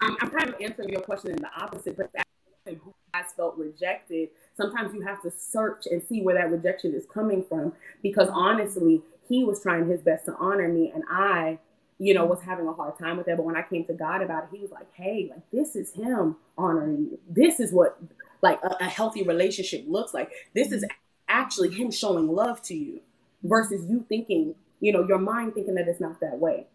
um, 0.00 0.16
I'm, 0.16 0.16
I'm, 0.20 0.30
kind 0.30 0.48
of 0.48 0.60
answering 0.60 0.90
your 0.90 1.00
question 1.00 1.32
in 1.32 1.42
the 1.42 1.50
opposite, 1.56 1.96
but 1.96 2.10
that 2.14 2.26
who 2.66 2.94
has 3.14 3.32
felt 3.32 3.56
rejected, 3.56 4.28
sometimes 4.56 4.94
you 4.94 5.00
have 5.00 5.22
to 5.22 5.30
search 5.30 5.86
and 5.90 6.02
see 6.02 6.20
where 6.20 6.34
that 6.34 6.50
rejection 6.50 6.94
is 6.94 7.04
coming 7.12 7.44
from. 7.48 7.72
Because 8.02 8.28
honestly, 8.30 9.02
he 9.28 9.44
was 9.44 9.62
trying 9.62 9.88
his 9.88 10.00
best 10.02 10.26
to 10.26 10.34
honor 10.36 10.68
me, 10.68 10.92
and 10.94 11.02
I, 11.10 11.58
you 11.98 12.14
know, 12.14 12.26
was 12.26 12.42
having 12.42 12.66
a 12.66 12.72
hard 12.72 12.98
time 12.98 13.16
with 13.16 13.26
that. 13.26 13.36
But 13.36 13.46
when 13.46 13.56
I 13.56 13.62
came 13.62 13.84
to 13.86 13.94
God 13.94 14.22
about 14.22 14.44
it, 14.44 14.48
he 14.52 14.58
was 14.60 14.70
like, 14.70 14.92
"Hey, 14.94 15.28
like 15.30 15.42
this 15.50 15.76
is 15.76 15.92
him 15.92 16.36
honoring 16.56 17.08
you. 17.10 17.18
This 17.28 17.60
is 17.60 17.72
what 17.72 17.98
like 18.42 18.60
a, 18.62 18.76
a 18.80 18.88
healthy 18.88 19.22
relationship 19.22 19.84
looks 19.88 20.14
like. 20.14 20.30
This 20.54 20.72
is 20.72 20.84
actually 21.28 21.70
him 21.70 21.90
showing 21.90 22.28
love 22.28 22.62
to 22.62 22.74
you 22.74 23.00
versus 23.42 23.88
you 23.88 24.04
thinking, 24.08 24.54
you 24.80 24.92
know, 24.92 25.06
your 25.06 25.18
mind 25.18 25.54
thinking 25.54 25.74
that 25.74 25.88
it's 25.88 26.00
not 26.00 26.20
that 26.20 26.38
way. 26.38 26.66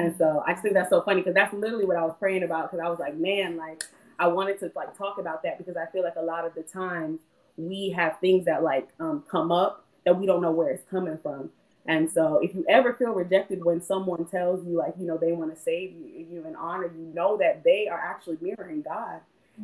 And 0.00 0.16
so 0.16 0.42
I 0.46 0.52
just 0.52 0.62
think 0.62 0.74
that's 0.74 0.90
so 0.90 1.02
funny 1.02 1.20
because 1.20 1.34
that's 1.34 1.52
literally 1.52 1.84
what 1.84 1.96
I 1.96 2.04
was 2.04 2.14
praying 2.18 2.42
about 2.42 2.70
because 2.70 2.84
I 2.84 2.88
was 2.88 2.98
like, 2.98 3.16
man, 3.16 3.56
like 3.56 3.84
I 4.18 4.28
wanted 4.28 4.58
to 4.60 4.72
like 4.74 4.96
talk 4.96 5.18
about 5.18 5.42
that 5.42 5.58
because 5.58 5.76
I 5.76 5.86
feel 5.92 6.02
like 6.02 6.16
a 6.16 6.22
lot 6.22 6.44
of 6.46 6.54
the 6.54 6.62
times 6.62 7.20
we 7.56 7.90
have 7.90 8.18
things 8.20 8.46
that 8.46 8.62
like 8.62 8.88
um, 8.98 9.24
come 9.30 9.52
up 9.52 9.84
that 10.04 10.18
we 10.18 10.26
don't 10.26 10.40
know 10.40 10.50
where 10.50 10.70
it's 10.70 10.84
coming 10.90 11.18
from. 11.22 11.50
And 11.86 12.10
so 12.10 12.40
if 12.42 12.54
you 12.54 12.64
ever 12.68 12.92
feel 12.94 13.12
rejected 13.12 13.64
when 13.64 13.82
someone 13.82 14.24
tells 14.26 14.64
you 14.66 14.76
like, 14.76 14.94
you 14.98 15.06
know, 15.06 15.16
they 15.16 15.32
want 15.32 15.54
to 15.54 15.60
save 15.60 15.92
you, 15.92 16.26
you 16.30 16.44
and 16.46 16.56
honor 16.56 16.86
you, 16.86 17.10
know 17.14 17.36
that 17.38 17.64
they 17.64 17.88
are 17.88 17.98
actually 17.98 18.38
mirroring 18.40 18.82
God 18.82 19.20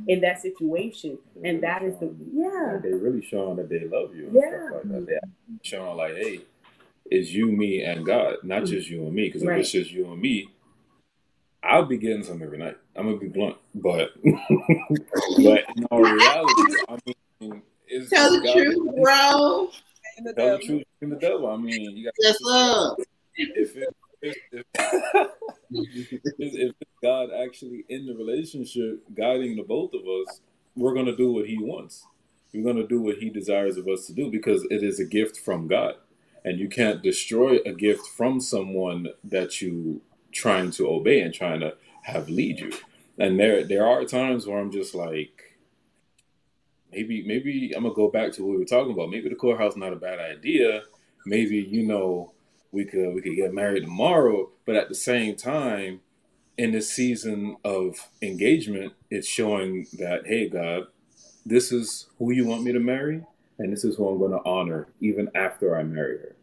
in 0.07 0.21
that 0.21 0.41
situation. 0.41 1.19
They're 1.35 1.53
and 1.53 1.63
really 1.63 1.73
that 1.73 1.83
is 1.83 1.99
the 1.99 2.15
yeah. 2.33 2.79
They're 2.83 2.97
really 2.97 3.23
showing 3.23 3.57
that 3.57 3.69
they 3.69 3.81
love 3.85 4.15
you. 4.15 4.31
yeah. 4.33 4.69
Like 4.73 4.83
that. 4.83 5.07
They're 5.07 5.21
showing 5.63 5.97
like, 5.97 6.15
hey, 6.17 6.41
it's 7.11 7.31
you, 7.31 7.51
me, 7.51 7.83
and 7.83 8.05
God, 8.05 8.37
not 8.43 8.63
mm-hmm. 8.63 8.67
just 8.67 8.89
you 8.89 9.05
and 9.05 9.15
me. 9.15 9.27
Because 9.27 9.43
if 9.43 9.49
right. 9.49 9.61
it's 9.61 9.71
just 9.71 9.91
you 9.91 10.11
and 10.11 10.21
me, 10.21 10.49
I'll 11.63 11.85
be 11.85 11.99
getting 11.99 12.23
some 12.23 12.43
every 12.43 12.59
night. 12.59 12.77
I'm 12.95 13.07
gonna 13.07 13.17
be 13.19 13.29
blunt, 13.29 13.57
but 13.75 14.11
but 14.23 15.65
in 15.77 15.85
all 15.91 16.03
reality, 16.03 16.53
I 16.89 16.99
mean, 17.41 17.63
it's 17.89 18.11
tell 18.11 18.31
the 18.31 18.41
God, 18.41 18.53
truth, 18.55 18.97
bro. 19.03 19.71
Tell 20.37 20.59
the 20.59 20.65
truth 20.65 20.85
in 21.01 21.11
the 21.11 21.17
devil. 21.17 21.51
I 21.51 21.57
mean, 21.57 21.97
you 21.97 22.05
got 22.05 22.15
yes, 22.19 22.39
If 23.37 23.77
it, 23.77 23.95
if, 24.23 24.37
if, 25.71 26.25
if 26.39 26.75
God 27.03 27.31
actually 27.33 27.85
in 27.89 28.07
the 28.07 28.15
relationship 28.15 29.03
guiding 29.15 29.57
the 29.57 29.63
both 29.63 29.93
of 29.95 30.03
us, 30.03 30.41
we're 30.75 30.95
going 30.95 31.07
to 31.07 31.17
do 31.17 31.33
what 31.33 31.47
He 31.47 31.59
wants. 31.59 32.07
We're 32.53 32.65
going 32.65 32.77
to 32.77 32.87
do 32.87 33.03
what 33.03 33.17
He 33.17 33.29
desires 33.29 33.77
of 33.77 33.87
us 33.89 34.07
to 34.07 34.13
do 34.13 34.31
because 34.31 34.65
it 34.71 34.83
is 34.83 35.01
a 35.01 35.05
gift 35.05 35.39
from 35.39 35.67
God. 35.67 35.97
And 36.47 36.61
you 36.61 36.69
can't 36.69 37.03
destroy 37.03 37.59
a 37.67 37.73
gift 37.73 38.07
from 38.07 38.41
someone 38.41 39.09
that 39.25 39.61
you 39.61 40.01
trying 40.31 40.71
to 40.71 40.89
obey 40.89 41.21
and 41.21 41.35
trying 41.35 41.59
to 41.59 41.75
have 42.03 42.29
lead 42.29 42.61
you. 42.61 42.73
And 43.19 43.39
there 43.41 43.65
there 43.65 43.85
are 43.85 44.05
times 44.05 44.47
where 44.47 44.59
I'm 44.59 44.71
just 44.71 44.95
like, 44.95 45.59
maybe 46.93 47.25
maybe 47.27 47.73
I'm 47.75 47.83
gonna 47.83 47.95
go 47.95 48.09
back 48.09 48.33
to 48.35 48.45
what 48.45 48.53
we 48.53 48.59
were 48.59 48.65
talking 48.65 48.93
about. 48.93 49.11
Maybe 49.11 49.29
the 49.29 49.35
courthouse 49.35 49.77
not 49.77 49.93
a 49.93 49.97
bad 49.97 50.21
idea. 50.21 50.83
Maybe 51.27 51.57
you 51.57 51.85
know 51.85 52.33
we 52.71 52.85
could 52.85 53.13
we 53.13 53.23
could 53.23 53.35
get 53.35 53.53
married 53.53 53.83
tomorrow, 53.83 54.51
but 54.67 54.77
at 54.77 54.89
the 54.89 54.95
same 54.95 55.35
time, 55.35 56.01
in 56.57 56.71
this 56.71 56.93
season 56.93 57.57
of 57.65 58.09
engagement, 58.23 58.93
it's 59.11 59.27
showing 59.27 59.89
that 59.99 60.27
hey 60.27 60.49
God, 60.49 60.85
this 61.45 61.73
is 61.73 62.07
who 62.19 62.31
you 62.31 62.47
want 62.47 62.63
me 62.63 62.73
to 62.73 62.81
marry, 62.81 63.25
and 63.59 63.73
this 63.73 63.85
is 63.85 63.97
who 63.97 64.09
I'm 64.09 64.19
going 64.19 64.31
to 64.31 64.49
honor 64.49 64.87
even 65.01 65.29
after 65.35 65.77
I 65.77 65.83
marry 65.83 66.19
her. 66.19 66.36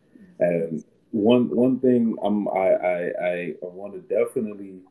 And 0.43 0.83
one 1.11 1.49
one 1.49 1.79
thing 1.79 2.15
I'm 2.23 2.47
I 2.49 2.69
I, 2.73 3.13
I 3.31 3.53
want 3.61 3.93
to 3.93 3.99
definitely 3.99 4.81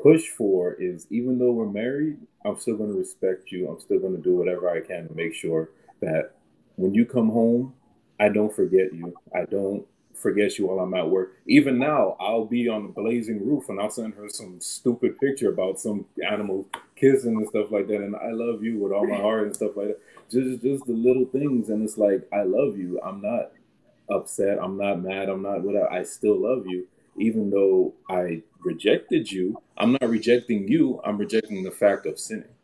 push 0.00 0.28
for 0.28 0.74
is 0.74 1.06
even 1.10 1.38
though 1.38 1.52
we're 1.52 1.66
married, 1.66 2.16
I'm 2.44 2.58
still 2.58 2.76
going 2.76 2.90
to 2.90 2.98
respect 2.98 3.52
you. 3.52 3.68
I'm 3.68 3.80
still 3.80 3.98
going 3.98 4.16
to 4.16 4.22
do 4.22 4.34
whatever 4.34 4.70
I 4.70 4.80
can 4.80 5.08
to 5.08 5.14
make 5.14 5.34
sure 5.34 5.70
that 6.00 6.32
when 6.76 6.94
you 6.94 7.04
come 7.04 7.30
home, 7.30 7.74
I 8.18 8.28
don't 8.28 8.54
forget 8.54 8.92
you. 8.92 9.14
I 9.34 9.44
don't 9.44 9.86
forget 10.14 10.58
you 10.58 10.66
while 10.66 10.80
I'm 10.80 10.94
at 10.94 11.08
work. 11.08 11.36
Even 11.46 11.78
now, 11.78 12.16
I'll 12.20 12.44
be 12.44 12.68
on 12.68 12.84
the 12.84 12.92
blazing 12.92 13.46
roof 13.46 13.68
and 13.68 13.80
I'll 13.80 13.90
send 13.90 14.14
her 14.14 14.28
some 14.28 14.60
stupid 14.60 15.18
picture 15.18 15.50
about 15.50 15.80
some 15.80 16.06
animal 16.28 16.66
kissing 16.96 17.36
and 17.36 17.48
stuff 17.48 17.70
like 17.70 17.88
that. 17.88 17.96
And 17.96 18.16
I 18.16 18.30
love 18.30 18.62
you 18.62 18.78
with 18.78 18.92
all 18.92 19.06
my 19.06 19.16
heart 19.16 19.44
and 19.44 19.54
stuff 19.54 19.76
like 19.76 19.88
that. 19.88 20.00
Just 20.30 20.62
just 20.62 20.86
the 20.86 20.92
little 20.92 21.26
things. 21.26 21.68
And 21.68 21.82
it's 21.82 21.98
like, 21.98 22.28
I 22.32 22.42
love 22.42 22.78
you. 22.78 23.00
I'm 23.04 23.20
not 23.20 23.52
upset. 24.12 24.58
I'm 24.62 24.76
not 24.76 25.02
mad. 25.02 25.28
I'm 25.28 25.42
not 25.42 25.62
whatever. 25.62 25.90
I 25.90 26.02
still 26.02 26.40
love 26.40 26.66
you. 26.66 26.86
Even 27.18 27.50
though 27.50 27.94
I 28.08 28.42
rejected 28.60 29.30
you, 29.30 29.60
I'm 29.76 29.92
not 29.92 30.08
rejecting 30.08 30.66
you. 30.68 31.00
I'm 31.04 31.18
rejecting 31.18 31.62
the 31.62 31.70
fact 31.70 32.06
of 32.06 32.18
sinning. 32.18 32.54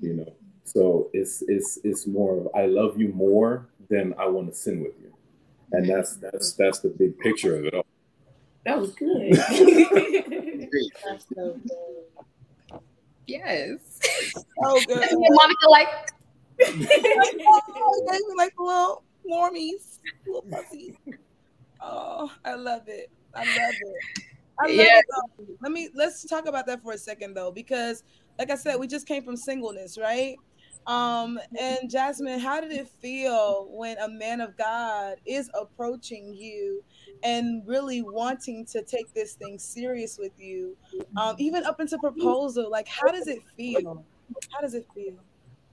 You 0.00 0.14
know. 0.14 0.32
So 0.64 1.10
it's 1.12 1.42
it's 1.48 1.78
it's 1.84 2.06
more 2.06 2.38
of 2.38 2.48
I 2.54 2.66
love 2.66 2.98
you 3.00 3.08
more 3.08 3.68
than 3.90 4.14
I 4.18 4.26
want 4.26 4.48
to 4.48 4.54
sin 4.54 4.82
with 4.82 4.92
you 5.00 5.08
and 5.72 5.88
that's 5.88 6.16
that's 6.16 6.52
that's 6.52 6.80
the 6.80 6.88
big 6.88 7.18
picture 7.18 7.56
of 7.56 7.64
it 7.66 7.74
all. 7.74 7.86
That 8.64 8.78
was 8.78 8.94
good. 8.94 9.32
that's 11.04 11.26
so 11.34 11.58
good. 11.66 12.80
Yes. 13.26 13.78
Oh, 14.64 14.80
good. 14.86 15.02
And 15.02 15.20
Monica 15.30 15.68
like. 15.70 15.88
oh, 16.60 16.72
gave 18.10 18.20
me 18.20 18.34
like 18.36 18.52
little 18.58 19.04
warmies, 19.28 19.98
little 20.26 20.42
puppies. 20.42 20.94
Oh, 21.80 22.30
I 22.44 22.54
love 22.54 22.82
it. 22.88 23.10
I 23.34 23.40
love 23.40 23.74
it. 23.80 24.24
I 24.60 24.66
love 24.66 24.74
yeah. 24.74 24.98
it. 24.98 25.48
Let 25.60 25.72
me 25.72 25.90
let's 25.94 26.24
talk 26.24 26.46
about 26.46 26.66
that 26.66 26.82
for 26.82 26.92
a 26.92 26.98
second 26.98 27.34
though, 27.34 27.52
because 27.52 28.02
like 28.38 28.50
I 28.50 28.56
said, 28.56 28.76
we 28.76 28.86
just 28.86 29.06
came 29.06 29.22
from 29.22 29.36
singleness, 29.36 29.98
right? 29.98 30.36
Um, 30.86 31.38
and 31.60 31.90
Jasmine, 31.90 32.38
how 32.38 32.60
did 32.62 32.72
it 32.72 32.88
feel 32.88 33.68
when 33.70 33.98
a 33.98 34.08
man 34.08 34.40
of 34.40 34.56
God 34.56 35.16
is 35.26 35.50
approaching 35.52 36.34
you 36.34 36.82
and 37.22 37.62
really 37.66 38.00
wanting 38.00 38.64
to 38.66 38.82
take 38.82 39.12
this 39.12 39.34
thing 39.34 39.58
serious 39.58 40.16
with 40.18 40.32
you, 40.38 40.76
um, 41.16 41.36
even 41.38 41.64
up 41.64 41.80
into 41.80 41.98
proposal? 41.98 42.70
Like, 42.70 42.88
how 42.88 43.08
does 43.08 43.26
it 43.28 43.40
feel? 43.54 44.02
How 44.50 44.60
does 44.60 44.74
it 44.74 44.86
feel? 44.94 45.14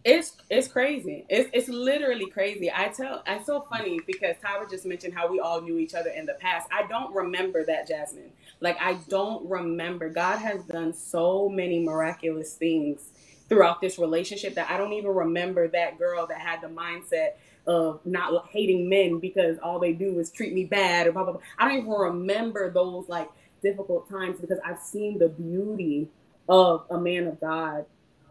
It's 0.05 0.37
it's 0.49 0.67
crazy. 0.69 1.27
It's 1.29 1.51
it's 1.53 1.69
literally 1.69 2.27
crazy. 2.31 2.71
I 2.75 2.89
tell 2.89 3.23
it's 3.27 3.47
so 3.47 3.67
funny 3.71 4.01
because 4.07 4.37
Tyra 4.43 4.69
just 4.69 4.87
mentioned 4.87 5.15
how 5.15 5.31
we 5.31 5.39
all 5.41 5.61
knew 5.61 5.79
each 5.79 5.95
other 5.95 6.11
in 6.11 6.25
the 6.27 6.35
past. 6.35 6.67
I 6.73 6.87
don't 6.87 7.15
remember 7.15 7.65
that, 7.67 7.87
Jasmine. 7.87 8.31
Like 8.61 8.79
I 8.81 8.95
don't 9.09 9.49
remember. 9.49 10.09
God 10.09 10.39
has 10.39 10.65
done 10.65 10.95
so 10.95 11.49
many 11.51 11.81
miraculous 11.85 12.55
things 12.55 13.11
throughout 13.49 13.81
this 13.83 13.99
relationship 13.99 14.55
that 14.55 14.71
I 14.71 14.79
don't 14.79 14.95
even 14.95 15.11
remember 15.11 15.69
that 15.69 15.99
girl 15.99 16.27
that 16.29 16.39
had 16.39 16.61
the 16.63 16.69
mindset 16.69 17.33
of 17.67 18.01
not 18.07 18.47
hating 18.49 18.89
men 18.89 19.19
because 19.19 19.59
all 19.59 19.79
they 19.79 19.93
do 19.93 20.19
is 20.19 20.31
treat 20.31 20.55
me 20.55 20.65
bad 20.65 21.07
or 21.07 21.13
blah 21.13 21.25
blah 21.25 21.33
blah. 21.35 21.43
I 21.59 21.69
don't 21.69 21.79
even 21.79 21.91
remember 21.91 22.71
those 22.71 23.09
like 23.09 23.29
difficult 23.63 24.09
times 24.09 24.41
because 24.41 24.59
I've 24.65 24.81
seen 24.81 25.19
the 25.19 25.29
beauty 25.29 26.09
of 26.49 26.85
a 26.91 26.99
man 26.99 27.27
of 27.27 27.39
God. 27.39 27.85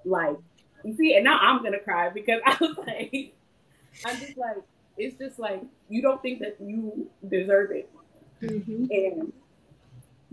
Like 0.04 0.36
you 0.84 0.94
see, 0.96 1.14
and 1.14 1.24
now 1.24 1.38
I'm 1.40 1.62
gonna 1.62 1.80
cry 1.80 2.10
because 2.10 2.40
I 2.46 2.56
was 2.60 2.76
like, 2.78 3.34
I'm 4.04 4.18
just 4.18 4.36
like, 4.36 4.58
it's 4.96 5.18
just 5.18 5.38
like 5.38 5.62
you 5.88 6.02
don't 6.02 6.20
think 6.22 6.40
that 6.40 6.56
you 6.60 7.10
deserve 7.28 7.70
it, 7.72 7.90
mm-hmm. 8.42 8.86
and 8.90 9.32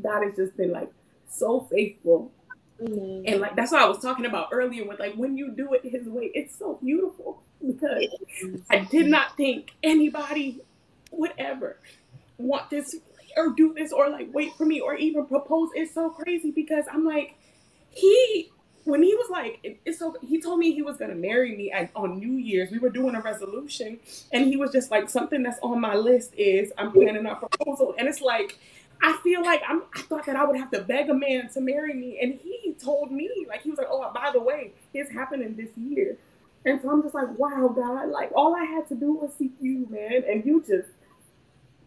God 0.02 0.24
has 0.24 0.36
just 0.36 0.58
been 0.58 0.72
like 0.72 0.92
so 1.30 1.62
faithful. 1.72 2.32
Mm-hmm. 2.82 3.28
And 3.28 3.42
like 3.42 3.56
that's 3.56 3.72
what 3.72 3.82
I 3.82 3.88
was 3.88 4.00
talking 4.00 4.26
about 4.26 4.50
earlier 4.52 4.88
with 4.88 5.00
like 5.00 5.16
when 5.16 5.38
you 5.38 5.52
do 5.52 5.74
it 5.74 5.84
his 5.84 6.08
way, 6.08 6.32
it's 6.34 6.58
so 6.58 6.80
beautiful 6.84 7.42
because 7.66 8.08
I 8.70 8.80
did 8.80 9.08
not 9.08 9.38
think 9.38 9.72
anybody 9.84 10.62
would 11.12 11.34
ever 11.38 11.78
want 12.38 12.70
this 12.70 12.96
or 13.38 13.50
do 13.52 13.74
this 13.74 13.92
or 13.92 14.10
like 14.10 14.34
wait 14.34 14.54
for 14.56 14.66
me 14.66 14.80
or 14.80 14.96
even 14.96 15.26
propose. 15.26 15.70
It's 15.76 15.94
so 15.94 16.10
crazy 16.10 16.52
because 16.52 16.86
I'm 16.92 17.06
like, 17.06 17.36
he 17.92 18.50
when 18.86 19.04
he 19.04 19.14
was 19.16 19.30
like, 19.30 19.80
it's 19.86 20.00
so 20.00 20.16
he 20.22 20.42
told 20.42 20.60
me 20.60 20.72
he 20.74 20.82
was 20.82 20.98
gonna 20.98 21.16
marry 21.16 21.56
me 21.56 21.72
at, 21.72 21.92
on 21.96 22.20
New 22.20 22.34
Year's. 22.38 22.72
We 22.72 22.80
were 22.80 22.90
doing 22.90 23.16
a 23.16 23.22
resolution, 23.22 24.00
and 24.32 24.46
he 24.48 24.58
was 24.58 24.72
just 24.72 24.92
like, 24.92 25.10
something 25.10 25.44
that's 25.44 25.60
on 25.62 25.80
my 25.82 25.96
list 25.96 26.34
is 26.38 26.72
I'm 26.78 26.92
planning 26.92 27.26
a 27.26 27.36
proposal, 27.36 27.96
and 27.98 28.08
it's 28.08 28.22
like. 28.22 28.58
I 29.04 29.18
feel 29.24 29.44
like 29.44 29.64
I'm, 29.68 29.82
I 29.96 30.04
thought 30.04 30.28
that 30.28 30.36
I 30.36 30.44
would 30.46 30.58
have 30.58 30.70
to 30.72 30.82
beg 30.82 31.10
a 31.10 31.14
man 31.16 31.50
to 31.54 31.62
marry 31.62 31.92
me, 31.96 32.20
and 32.22 32.36
he 32.36 32.76
told 32.80 33.12
me 33.12 33.48
like 33.50 33.64
he 33.64 33.72
was 33.72 33.80
like, 33.80 33.88
"Oh, 33.90 34.12
by 34.14 34.30
the 34.32 34.40
way, 34.40 34.74
it's 34.94 35.12
happening 35.12 35.56
this 35.56 35.76
year," 35.76 36.18
and 36.66 36.80
so 36.82 36.92
I'm 36.92 37.02
just 37.02 37.16
like, 37.16 37.28
"Wow, 37.38 37.74
God! 37.76 38.10
Like 38.10 38.32
all 38.36 38.56
I 38.56 38.64
had 38.66 38.88
to 38.90 38.96
do 38.96 39.14
was 39.14 39.32
seek 39.40 39.54
you, 39.60 39.88
man, 39.90 40.24
and 40.30 40.46
you 40.46 40.62
just 40.62 40.90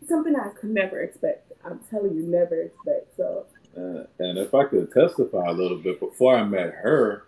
something 0.08 0.34
I 0.36 0.48
could 0.50 0.70
never 0.70 1.00
expect. 1.00 1.52
I'm 1.64 1.80
telling 1.90 2.14
you, 2.14 2.22
never 2.22 2.62
expect." 2.62 3.16
So 3.16 3.46
uh, 3.76 4.04
and 4.18 4.38
if 4.38 4.54
I 4.54 4.64
could 4.64 4.92
testify 4.92 5.46
a 5.46 5.52
little 5.52 5.78
bit, 5.78 6.00
before 6.00 6.36
I 6.36 6.44
met 6.44 6.74
her, 6.74 7.24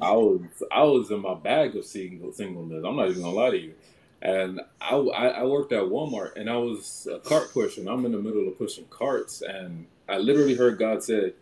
I 0.00 0.12
was 0.12 0.40
I 0.70 0.82
was 0.84 1.10
in 1.10 1.20
my 1.20 1.34
bag 1.34 1.76
of 1.76 1.84
single 1.84 2.32
singleness. 2.32 2.84
I'm 2.84 2.96
not 2.96 3.10
even 3.10 3.22
gonna 3.22 3.34
lie 3.34 3.50
to 3.50 3.58
you. 3.58 3.74
And 4.22 4.60
I, 4.80 4.96
I 4.96 5.44
worked 5.44 5.72
at 5.72 5.82
Walmart 5.82 6.36
and 6.36 6.48
I 6.48 6.56
was 6.56 7.06
a 7.12 7.18
cart 7.18 7.52
pusher. 7.52 7.82
I'm 7.88 8.06
in 8.06 8.12
the 8.12 8.18
middle 8.18 8.48
of 8.48 8.56
pushing 8.56 8.86
carts, 8.88 9.42
and 9.42 9.86
I 10.08 10.18
literally 10.18 10.54
heard 10.54 10.78
God 10.78 11.02
said, 11.02 11.34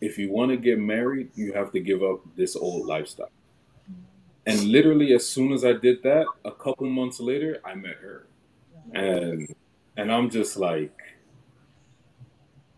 "If 0.00 0.18
you 0.18 0.30
want 0.30 0.50
to 0.52 0.56
get 0.56 0.78
married, 0.78 1.30
you 1.34 1.52
have 1.54 1.72
to 1.72 1.80
give 1.80 2.02
up 2.02 2.20
this 2.36 2.56
old 2.56 2.86
lifestyle." 2.86 3.30
And 4.46 4.64
literally, 4.64 5.12
as 5.14 5.26
soon 5.26 5.52
as 5.52 5.64
I 5.64 5.72
did 5.72 6.02
that, 6.02 6.26
a 6.44 6.52
couple 6.52 6.86
months 6.88 7.20
later, 7.20 7.60
I 7.64 7.74
met 7.74 7.96
her, 7.96 8.26
and 8.92 9.54
and 9.96 10.12
I'm 10.12 10.30
just 10.30 10.56
like, 10.56 10.96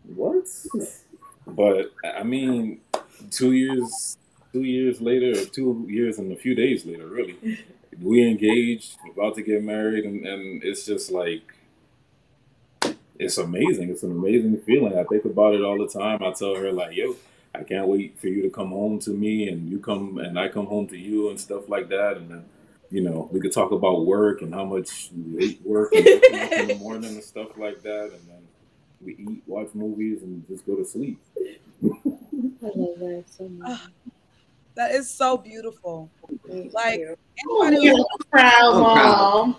what? 0.05 0.47
But 1.47 1.93
I 2.05 2.23
mean, 2.23 2.81
two 3.31 3.53
years, 3.53 4.17
two 4.53 4.63
years 4.63 5.01
later, 5.01 5.45
two 5.45 5.87
years 5.89 6.19
and 6.19 6.33
a 6.33 6.37
few 6.37 6.55
days 6.55 6.85
later, 6.87 7.07
really, 7.07 7.59
we 8.01 8.27
engaged, 8.29 8.97
about 9.11 9.35
to 9.37 9.43
get 9.43 9.63
married, 9.63 10.05
and, 10.05 10.27
and 10.27 10.63
it's 10.65 10.85
just 10.87 11.11
like, 11.11 11.55
it's 13.19 13.39
amazing. 13.39 13.91
It's 13.91 14.03
an 14.03 14.11
amazing 14.11 14.59
feeling. 14.59 14.99
I 14.99 15.05
think 15.05 15.25
about 15.25 15.55
it 15.55 15.63
all 15.63 15.79
the 15.79 15.89
time. 15.89 16.23
I 16.23 16.33
tell 16.33 16.57
her 16.57 16.73
like, 16.73 16.97
yo, 16.97 17.17
I 17.55 17.63
can't 17.63 17.87
wait 17.87 18.19
for 18.19 18.27
you 18.27 18.43
to 18.43 18.51
come 18.51 18.71
home 18.71 18.99
to 19.01 19.11
me, 19.11 19.49
and 19.49 19.69
you 19.71 19.79
come, 19.79 20.19
and 20.19 20.39
I 20.39 20.49
come 20.49 20.67
home 20.67 20.89
to 20.89 20.99
you, 20.99 21.31
and 21.31 21.41
stuff 21.41 21.69
like 21.69 21.89
that, 21.91 22.17
and 22.17 22.31
then 22.31 22.45
you 22.91 23.01
know, 23.01 23.29
we 23.33 23.41
could 23.41 23.53
talk 23.53 23.73
about 23.73 24.07
work 24.07 24.43
and 24.43 24.55
how 24.55 24.65
much 24.65 25.11
hate 25.37 25.61
work 25.65 25.93
and 25.93 26.07
in 26.07 26.69
the 26.69 26.77
morning 26.77 27.15
and 27.15 27.25
stuff 27.25 27.57
like 27.59 27.83
that. 27.83 28.13
And 28.13 28.29
then 28.29 28.34
we 29.05 29.17
eat, 29.17 29.43
watch 29.47 29.69
movies, 29.75 30.23
and 30.23 30.47
just 30.47 30.67
go 30.67 30.77
to 30.77 30.85
sleep. 30.85 31.21
I 31.85 31.89
love 32.75 32.99
that 32.99 33.25
so 33.29 33.49
much. 33.49 33.71
Ah, 33.71 33.87
that 34.75 34.93
is 34.93 35.11
so 35.11 35.37
beautiful. 35.37 36.11
Like 36.49 37.01
anybody 37.61 37.93
oh, 37.93 38.07
proud 38.31 38.81
mom. 38.81 39.57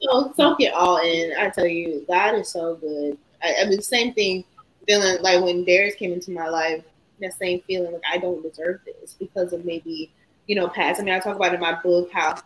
so 0.00 0.32
soak 0.36 0.60
it 0.60 0.72
all 0.72 0.98
in. 0.98 1.32
I 1.38 1.50
tell 1.50 1.66
you, 1.66 2.04
God 2.08 2.34
is 2.34 2.48
so 2.48 2.76
good. 2.76 3.18
I, 3.42 3.54
I 3.62 3.68
mean, 3.68 3.80
same 3.80 4.14
thing. 4.14 4.44
Feeling 4.86 5.22
like 5.22 5.42
when 5.42 5.64
Darius 5.64 5.96
came 5.96 6.12
into 6.12 6.30
my 6.30 6.48
life, 6.48 6.82
that 7.20 7.34
same 7.34 7.60
feeling 7.60 7.92
like 7.92 8.02
I 8.10 8.18
don't 8.18 8.42
deserve 8.42 8.80
this 8.84 9.14
because 9.14 9.52
of 9.52 9.64
maybe 9.64 10.10
you 10.46 10.56
know 10.56 10.68
past. 10.68 11.00
I 11.00 11.04
mean, 11.04 11.14
I 11.14 11.20
talk 11.20 11.36
about 11.36 11.54
in 11.54 11.60
my 11.60 11.80
book 11.80 12.10
how 12.12 12.36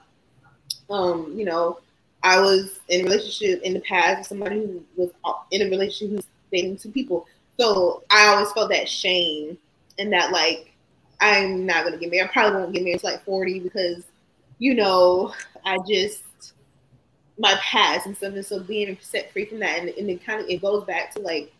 um, 0.93 1.33
you 1.37 1.45
know, 1.45 1.79
I 2.23 2.41
was 2.41 2.81
in 2.89 3.01
a 3.01 3.05
relationship 3.05 3.63
in 3.63 3.75
the 3.75 3.81
past 3.81 4.19
with 4.19 4.27
somebody 4.29 4.57
who 4.57 4.85
was 4.97 5.11
in 5.51 5.63
a 5.63 5.71
relationship 5.71 6.17
who's 6.17 6.27
dating 6.53 6.77
two 6.77 6.91
people. 6.91 7.27
So 7.59 8.03
I 8.11 8.27
always 8.29 8.53
felt 8.53 8.71
that 8.71 8.89
shame 8.89 9.59
and 9.99 10.13
that 10.13 10.33
like 10.33 10.73
I'm 11.21 11.67
not 11.67 11.85
gonna 11.85 11.97
get 11.97 12.11
married. 12.11 12.29
I 12.29 12.33
probably 12.33 12.61
won't 12.61 12.73
get 12.73 12.83
married 12.83 12.95
until 12.95 13.13
like 13.13 13.25
40 13.25 13.61
because, 13.61 14.05
you 14.59 14.75
know, 14.75 15.35
I 15.65 15.79
just 15.89 16.23
my 17.39 17.55
past 17.61 18.07
and 18.07 18.17
stuff. 18.17 18.35
And 18.35 18.45
so 18.45 18.61
being 18.61 18.97
set 19.01 19.33
free 19.33 19.47
from 19.47 19.61
that 19.61 19.81
and, 19.81 19.89
and 19.91 20.11
it 20.11 20.25
kind 20.25 20.41
of 20.41 20.49
it 20.49 20.61
goes 20.61 20.85
back 20.85 21.13
to 21.15 21.21
like 21.21 21.53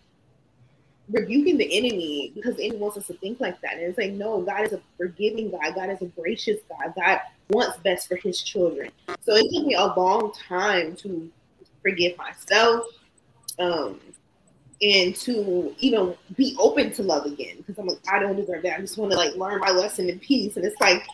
rebuking 1.11 1.59
the 1.59 1.77
enemy 1.77 2.33
because 2.35 2.57
the 2.57 2.65
enemy 2.65 2.79
wants 2.79 2.97
us 2.97 3.07
to 3.09 3.15
think 3.15 3.41
like 3.41 3.61
that. 3.61 3.75
And 3.75 3.83
it's 3.83 3.99
like, 3.99 4.13
no, 4.13 4.41
God 4.41 4.63
is 4.63 4.73
a 4.73 4.81
forgiving 4.97 5.51
God. 5.51 5.75
God 5.75 5.91
is 5.91 6.01
a 6.03 6.07
gracious 6.07 6.61
God. 6.69 6.95
God 6.97 7.21
wants 7.51 7.79
best 7.79 8.09
for 8.09 8.17
his 8.17 8.41
children. 8.41 8.91
So 9.21 9.35
it 9.35 9.47
took 9.53 9.67
me 9.67 9.75
a 9.75 9.87
long 9.87 10.33
time 10.49 10.97
to 10.97 11.31
forgive 11.83 12.17
myself 12.17 12.85
um, 13.59 14.01
and 14.81 15.15
to 15.17 15.75
even 15.79 16.15
be 16.37 16.57
open 16.59 16.93
to 16.93 17.03
love 17.03 17.27
again 17.27 17.57
because 17.59 17.79
I'm 17.79 17.87
like, 17.87 17.99
I 18.11 18.19
don't 18.19 18.37
deserve 18.37 18.63
that. 18.63 18.79
I 18.79 18.81
just 18.81 18.99
want 18.99 19.13
to 19.13 19.19
like 19.19 19.35
learn 19.37 19.61
my 19.61 19.71
lesson 19.71 20.09
in 20.09 20.19
peace. 20.19 20.57
And 20.57 20.65
it's 20.65 20.81
like, 20.81 21.05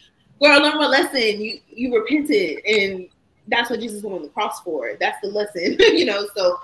girl, 0.40 0.62
learn 0.62 0.77
my 0.77 0.86
lesson. 0.86 1.40
You 1.40 1.60
you 1.69 1.94
repented 1.98 2.65
and 2.65 3.09
that's 3.48 3.70
what 3.70 3.81
Jesus 3.81 4.02
went 4.02 4.16
on 4.16 4.23
the 4.23 4.28
cross 4.28 4.60
for. 4.60 4.93
That's 5.01 5.20
the 5.23 5.28
lesson, 5.28 5.77
you 5.97 6.05
know. 6.05 6.27
So 6.36 6.59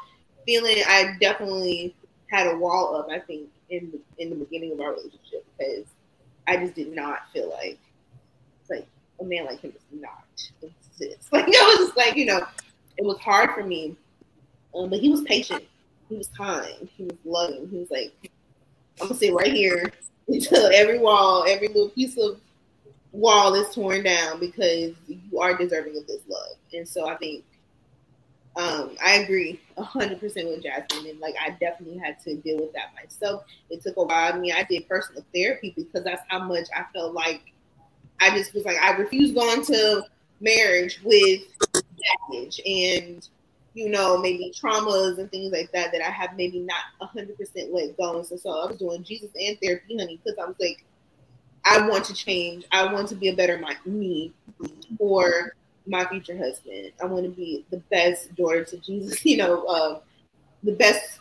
feeling 0.47 0.83
I 0.87 1.17
definitely 1.21 1.95
had 2.31 2.47
a 2.47 2.57
wall 2.57 2.97
up, 2.97 3.09
I 3.11 3.19
think, 3.19 3.49
in 3.71 3.91
the 3.91 4.23
in 4.23 4.31
the 4.31 4.37
beginning 4.37 4.73
of 4.73 4.81
our 4.81 4.93
relationship 4.93 5.45
because 5.57 5.87
I 6.47 6.57
just 6.57 6.75
did 6.75 6.95
not 6.95 7.31
feel 7.33 7.51
like 7.51 7.79
like 8.69 8.87
a 9.21 9.25
man 9.25 9.47
like 9.47 9.61
him 9.61 9.71
does 9.71 10.01
not 10.01 10.25
exist. 10.63 11.29
Like 11.33 11.47
I 11.49 11.77
was 11.79 11.97
like, 11.97 12.17
you 12.17 12.27
know, 12.27 12.47
it 12.97 13.05
was 13.05 13.19
hard 13.19 13.51
for 13.51 13.65
me. 13.65 13.97
Um, 14.75 14.91
but 14.91 15.01
he 15.01 15.09
was 15.09 15.23
patient. 15.23 15.65
He 16.09 16.17
was 16.17 16.29
kind. 16.29 16.89
He 16.97 17.05
was 17.05 17.17
loving. 17.25 17.69
He 17.69 17.79
was 17.79 17.91
like, 17.91 18.13
I'm 19.01 19.09
gonna 19.09 19.19
sit 19.19 19.35
right 19.35 19.53
here 19.53 19.93
until 20.29 20.71
every 20.73 20.99
wall, 20.99 21.45
every 21.49 21.69
little 21.69 21.91
piece 21.91 22.17
of 22.19 22.41
wall 23.13 23.55
is 23.55 23.73
torn 23.75 24.03
down 24.03 24.41
because 24.41 24.93
you 25.07 25.41
are 25.41 25.57
deserving 25.57 25.97
of 25.97 26.07
this 26.07 26.23
love. 26.29 26.57
And 26.73 26.87
so 26.87 27.09
I 27.09 27.17
think 27.17 27.45
um, 28.57 28.97
I 29.05 29.15
agree 29.15 29.61
hundred 29.77 30.21
percent 30.21 30.49
with 30.49 30.63
Jasmine, 30.63 31.11
and 31.11 31.21
like 31.21 31.35
I 31.41 31.51
definitely 31.51 31.99
had 31.99 32.21
to 32.21 32.37
deal 32.37 32.59
with 32.59 32.73
that 32.75 32.93
myself. 32.95 33.45
It 33.71 33.83
took 33.83 33.97
a 33.97 34.03
while. 34.03 34.33
I 34.33 34.39
mean, 34.39 34.55
I 34.55 34.63
did 34.63 34.89
personal 34.89 35.25
therapy 35.35 35.73
because 35.77 36.05
that's 36.05 36.23
how 36.29 36.41
much 36.41 36.69
I 36.75 36.85
felt 36.93 37.15
like 37.15 37.43
I 38.21 38.31
just 38.37 38.55
was 38.55 38.65
like 38.65 38.77
I 38.77 38.93
refused 38.93 39.35
going 39.35 39.65
to 39.67 40.05
marriage 40.41 41.01
with 41.03 41.43
baggage 41.73 42.61
and 42.67 43.29
you 43.73 43.89
know 43.89 44.19
maybe 44.19 44.53
traumas 44.55 45.19
and 45.19 45.31
things 45.31 45.53
like 45.53 45.73
that 45.73 45.91
that 45.91 46.01
I 46.01 46.11
have 46.11 46.37
maybe 46.37 46.61
not 46.61 46.83
hundred 47.01 47.37
percent 47.37 47.73
let 47.73 47.97
go. 47.97 48.19
And 48.19 48.27
so, 48.27 48.37
so 48.37 48.51
I 48.51 48.67
was 48.67 48.77
doing 48.77 49.03
Jesus 49.03 49.31
and 49.41 49.59
therapy, 49.61 49.97
honey, 49.99 50.21
because 50.23 50.39
I 50.39 50.47
was 50.47 50.57
like, 50.61 50.85
I 51.65 51.89
want 51.89 52.05
to 52.05 52.15
change. 52.15 52.67
I 52.71 52.93
want 52.93 53.09
to 53.09 53.17
be 53.17 53.29
a 53.29 53.35
better 53.35 53.61
me 53.85 54.33
for 54.97 55.55
my 55.87 56.05
future 56.07 56.37
husband. 56.37 56.93
I 57.01 57.07
want 57.07 57.25
to 57.25 57.31
be 57.31 57.65
the 57.71 57.79
best 57.91 58.35
daughter 58.35 58.65
to 58.65 58.77
Jesus, 58.79 59.25
you 59.27 59.37
know, 59.37 59.65
uh, 59.65 60.01
the 60.63 60.73
best 60.73 61.21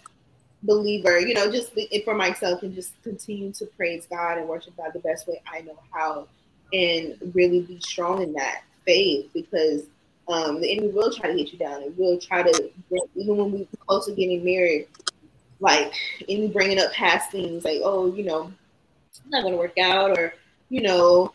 believer, 0.64 1.19
you 1.19 1.34
know, 1.34 1.52
just 1.52 1.73
for 2.06 2.15
myself 2.15 2.64
and 2.64 2.73
just 2.73 3.02
continue 3.03 3.52
to 3.53 3.65
praise 3.77 4.07
God 4.10 4.38
and 4.38 4.48
worship 4.48 4.76
God 4.77 4.91
the 4.94 4.99
best 4.99 5.27
way 5.27 5.41
I 5.52 5.61
know 5.61 5.77
how 5.91 6.27
and 6.72 7.15
really 7.34 7.61
be 7.61 7.80
strong 7.81 8.23
in 8.23 8.34
that 8.34 8.64
faith 8.85 9.30
because 9.34 9.84
um, 10.27 10.61
the 10.61 10.72
enemy 10.72 10.90
will 10.90 11.14
try 11.14 11.30
to 11.30 11.35
get 11.35 11.52
you 11.52 11.60
down 11.60 11.84
and 11.84 11.98
will 11.98 12.18
try 12.18 12.44
to, 12.44 12.72
even 13.15 13.38
when 13.38 13.52
we're 13.52 13.68
close 13.85 14.06
to 14.06 14.14
getting 14.14 14.44
married, 14.44 14.88
like, 15.60 15.94
and 16.30 16.53
bringing 16.53 16.80
up 16.80 16.91
past 16.94 17.31
things 17.31 17.65
like, 17.65 17.81
oh, 17.84 18.14
you 18.14 18.23
know, 18.23 18.52
it's 19.10 19.22
not 19.27 19.41
going 19.41 19.53
to 19.53 19.60
work 19.60 19.77
out 19.77 20.18
or, 20.18 20.34
you 20.69 20.81
know, 20.81 21.34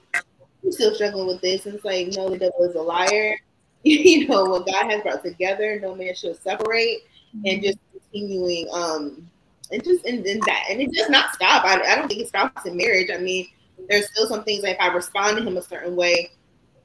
I'm 0.64 0.72
still 0.72 0.94
struggling 0.94 1.26
with 1.26 1.40
this. 1.40 1.66
And 1.66 1.74
it's 1.74 1.84
like, 1.84 2.08
no, 2.08 2.28
the 2.28 2.38
devil 2.38 2.62
is 2.62 2.74
a 2.74 2.82
liar. 2.82 3.38
you 3.84 4.26
know, 4.26 4.44
what 4.44 4.66
God 4.66 4.90
has 4.90 5.02
brought 5.02 5.22
together, 5.22 5.78
no 5.80 5.94
man 5.94 6.14
shall 6.14 6.34
separate. 6.34 6.98
Mm-hmm. 7.34 7.46
And 7.46 7.62
just 7.62 7.78
continuing 7.92 8.68
um, 8.72 9.28
and 9.70 9.84
just 9.84 10.04
and, 10.06 10.24
and 10.26 10.42
that 10.42 10.64
and 10.70 10.80
it 10.80 10.92
does 10.92 11.10
not 11.10 11.34
stop. 11.34 11.64
I, 11.64 11.80
I 11.80 11.94
don't 11.94 12.08
think 12.08 12.20
it 12.20 12.28
stops 12.28 12.66
in 12.66 12.76
marriage. 12.76 13.10
I 13.12 13.18
mean, 13.18 13.46
there's 13.88 14.10
still 14.10 14.26
some 14.26 14.44
things 14.44 14.62
like 14.62 14.74
if 14.74 14.80
I 14.80 14.88
respond 14.88 15.36
to 15.36 15.44
him 15.44 15.56
a 15.56 15.62
certain 15.62 15.96
way, 15.96 16.30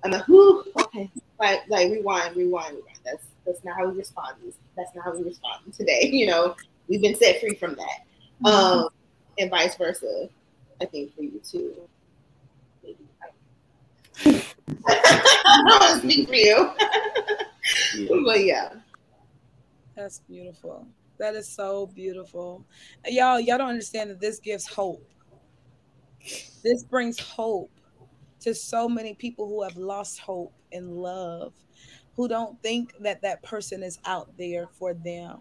I'm 0.04 0.12
like, 0.12 0.28
whoo, 0.28 0.64
okay, 0.80 1.10
like 1.40 1.62
like 1.70 1.92
rewind, 1.92 2.36
rewind, 2.36 2.76
rewind. 2.76 3.00
That's 3.06 3.26
that's 3.46 3.64
not 3.64 3.78
how 3.78 3.88
we 3.90 3.98
respond. 3.98 4.36
That's 4.76 4.94
not 4.96 5.06
how 5.06 5.14
we 5.14 5.24
respond 5.24 5.74
today. 5.74 6.10
You 6.14 6.28
know, 6.28 6.56
we've 6.88 7.02
been 7.02 7.16
set 7.16 7.40
free 7.40 7.56
from 7.56 7.76
that, 7.76 8.00
mm-hmm. 8.44 8.46
um, 8.46 8.90
and 9.40 9.50
vice 9.50 9.76
versa. 9.76 10.30
I 10.82 10.86
think 10.86 11.16
for 11.16 11.24
you 11.24 11.40
too. 11.40 11.74
Maybe. 14.26 14.44
I 14.88 15.78
don't 15.80 16.02
speak 16.02 16.28
for 16.28 16.36
you, 16.36 16.72
yeah. 17.96 18.08
but 18.26 18.44
yeah. 18.44 18.70
That's 19.96 20.20
beautiful. 20.20 20.88
That 21.20 21.36
is 21.36 21.48
so 21.48 21.88
beautiful. 21.88 22.66
Y'all, 23.06 23.40
y'all 23.40 23.58
don't 23.58 23.70
understand 23.70 24.10
that 24.10 24.20
this 24.20 24.40
gives 24.40 24.68
hope. 24.68 25.08
This 26.64 26.84
brings 26.84 27.20
hope 27.20 27.72
to 28.42 28.54
so 28.54 28.90
many 28.90 29.14
people 29.14 29.48
who 29.48 29.64
have 29.64 29.78
lost 29.78 30.20
hope 30.20 30.54
and 30.72 30.90
love, 30.90 31.54
who 32.16 32.28
don't 32.28 32.62
think 32.62 32.94
that 33.02 33.22
that 33.22 33.44
person 33.44 33.84
is 33.84 34.00
out 34.06 34.36
there 34.38 34.68
for 34.80 34.94
them 34.94 35.40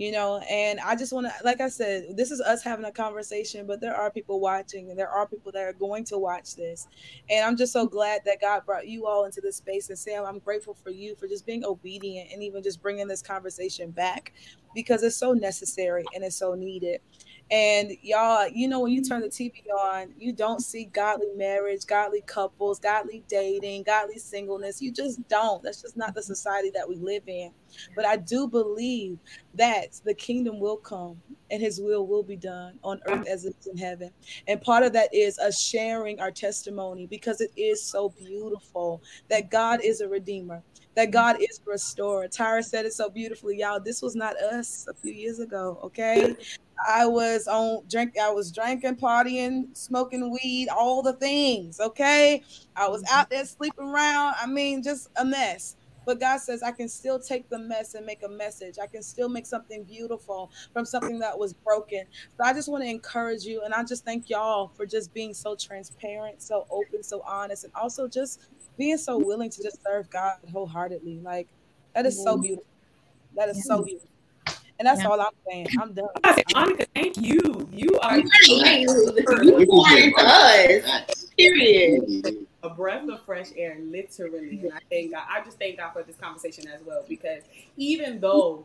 you 0.00 0.10
know 0.10 0.38
and 0.50 0.80
i 0.80 0.96
just 0.96 1.12
want 1.12 1.26
to 1.26 1.32
like 1.44 1.60
i 1.60 1.68
said 1.68 2.16
this 2.16 2.30
is 2.30 2.40
us 2.40 2.62
having 2.62 2.86
a 2.86 2.90
conversation 2.90 3.66
but 3.66 3.82
there 3.82 3.94
are 3.94 4.10
people 4.10 4.40
watching 4.40 4.88
and 4.88 4.98
there 4.98 5.10
are 5.10 5.26
people 5.26 5.52
that 5.52 5.60
are 5.62 5.74
going 5.74 6.04
to 6.04 6.16
watch 6.16 6.56
this. 6.56 6.88
And 7.28 7.44
i'm 7.44 7.54
just 7.54 7.70
so 7.70 7.86
glad 7.86 8.22
that 8.24 8.40
god 8.40 8.64
brought 8.64 8.88
you 8.88 9.06
all 9.06 9.26
into 9.26 9.42
this 9.42 9.56
space. 9.56 9.90
And 9.90 9.98
sam 9.98 10.24
i'm 10.24 10.38
grateful 10.38 10.72
for 10.72 10.88
you 10.88 11.14
for 11.16 11.28
just 11.28 11.44
being 11.44 11.66
obedient 11.66 12.30
and 12.32 12.42
even 12.42 12.62
just 12.62 12.80
bringing 12.80 13.08
this 13.08 13.20
conversation 13.20 13.90
back 13.90 14.32
because 14.74 15.02
it's 15.02 15.18
so 15.18 15.34
necessary 15.34 16.04
and 16.14 16.24
it's 16.24 16.36
so 16.36 16.54
needed 16.54 17.02
and 17.50 17.92
y'all, 18.02 18.48
you 18.48 18.68
know, 18.68 18.80
when 18.80 18.92
you 18.92 19.02
turn 19.02 19.22
the 19.22 19.28
TV 19.28 19.64
on, 19.76 20.14
you 20.16 20.32
don't 20.32 20.60
see 20.60 20.84
godly 20.84 21.32
marriage, 21.34 21.84
godly 21.84 22.22
couples, 22.26 22.78
godly 22.78 23.24
dating, 23.28 23.82
godly 23.82 24.18
singleness. 24.18 24.80
You 24.80 24.92
just 24.92 25.26
don't. 25.28 25.60
That's 25.62 25.82
just 25.82 25.96
not 25.96 26.14
the 26.14 26.22
society 26.22 26.70
that 26.74 26.88
we 26.88 26.94
live 26.96 27.24
in. 27.26 27.50
But 27.96 28.04
I 28.04 28.16
do 28.16 28.46
believe 28.46 29.18
that 29.54 30.00
the 30.04 30.14
kingdom 30.14 30.60
will 30.60 30.76
come 30.76 31.20
and 31.50 31.60
his 31.60 31.80
will 31.80 32.06
will 32.06 32.22
be 32.22 32.36
done 32.36 32.78
on 32.84 33.00
earth 33.08 33.26
as 33.26 33.44
it 33.44 33.56
is 33.58 33.66
in 33.66 33.76
heaven. 33.76 34.10
And 34.46 34.60
part 34.60 34.84
of 34.84 34.92
that 34.92 35.12
is 35.12 35.38
us 35.40 35.60
sharing 35.60 36.20
our 36.20 36.30
testimony 36.30 37.06
because 37.06 37.40
it 37.40 37.50
is 37.56 37.82
so 37.82 38.10
beautiful 38.10 39.02
that 39.28 39.50
God 39.50 39.80
is 39.82 40.00
a 40.00 40.08
redeemer 40.08 40.62
that 40.96 41.10
God 41.10 41.36
is 41.40 41.60
a 41.66 41.70
restorer. 41.70 42.28
Tyra 42.28 42.64
said 42.64 42.84
it 42.84 42.92
so 42.92 43.08
beautifully, 43.08 43.58
y'all. 43.58 43.80
This 43.80 44.02
was 44.02 44.16
not 44.16 44.36
us 44.36 44.86
a 44.88 44.94
few 44.94 45.12
years 45.12 45.38
ago, 45.38 45.78
okay? 45.84 46.34
I 46.88 47.06
was 47.06 47.46
on 47.46 47.82
drink, 47.88 48.14
I 48.20 48.30
was 48.30 48.50
drinking, 48.52 48.96
partying, 48.96 49.76
smoking 49.76 50.30
weed, 50.30 50.68
all 50.68 51.02
the 51.02 51.12
things. 51.14 51.80
Okay. 51.80 52.42
I 52.76 52.88
was 52.88 53.02
mm-hmm. 53.02 53.18
out 53.18 53.30
there 53.30 53.44
sleeping 53.44 53.88
around. 53.88 54.34
I 54.40 54.46
mean, 54.46 54.82
just 54.82 55.08
a 55.16 55.24
mess. 55.24 55.76
But 56.06 56.18
God 56.18 56.38
says, 56.38 56.62
I 56.62 56.72
can 56.72 56.88
still 56.88 57.18
take 57.18 57.48
the 57.50 57.58
mess 57.58 57.94
and 57.94 58.06
make 58.06 58.22
a 58.22 58.28
message. 58.28 58.76
I 58.82 58.86
can 58.86 59.02
still 59.02 59.28
make 59.28 59.46
something 59.46 59.84
beautiful 59.84 60.50
from 60.72 60.84
something 60.84 61.18
that 61.18 61.38
was 61.38 61.52
broken. 61.52 62.04
So 62.36 62.44
I 62.44 62.52
just 62.52 62.68
want 62.68 62.82
to 62.82 62.90
encourage 62.90 63.44
you. 63.44 63.62
And 63.62 63.74
I 63.74 63.84
just 63.84 64.04
thank 64.04 64.30
y'all 64.30 64.68
for 64.68 64.86
just 64.86 65.12
being 65.12 65.34
so 65.34 65.54
transparent, 65.54 66.42
so 66.42 66.66
open, 66.70 67.02
so 67.02 67.22
honest, 67.26 67.64
and 67.64 67.72
also 67.74 68.08
just 68.08 68.40
being 68.78 68.96
so 68.96 69.18
willing 69.18 69.50
to 69.50 69.62
just 69.62 69.82
serve 69.84 70.08
God 70.10 70.38
wholeheartedly. 70.50 71.20
Like, 71.20 71.48
that 71.94 72.06
is 72.06 72.20
so 72.20 72.32
mm-hmm. 72.32 72.42
beautiful. 72.42 72.66
That 73.36 73.50
is 73.50 73.64
so 73.64 73.82
beautiful. 73.84 74.08
And 74.80 74.86
that's 74.86 75.02
yeah. 75.02 75.08
all 75.08 75.20
I'm 75.20 75.32
saying. 75.46 75.66
I'm 75.78 75.92
done. 75.92 76.08
Monica, 76.54 76.86
thank 76.94 77.18
you. 77.18 77.68
You 77.70 77.98
are 78.00 78.18
us. 80.16 81.26
Period. 81.36 82.46
A 82.62 82.70
breath 82.70 83.06
of 83.06 83.22
fresh 83.26 83.48
air, 83.56 83.76
literally. 83.78 84.58
And 84.62 84.72
I 84.72 84.78
thank 84.90 85.12
God. 85.12 85.24
I 85.28 85.44
just 85.44 85.58
thank 85.58 85.76
God 85.76 85.92
for 85.92 86.02
this 86.02 86.16
conversation 86.16 86.66
as 86.66 86.80
well. 86.82 87.04
Because 87.06 87.42
even 87.76 88.20
though 88.20 88.64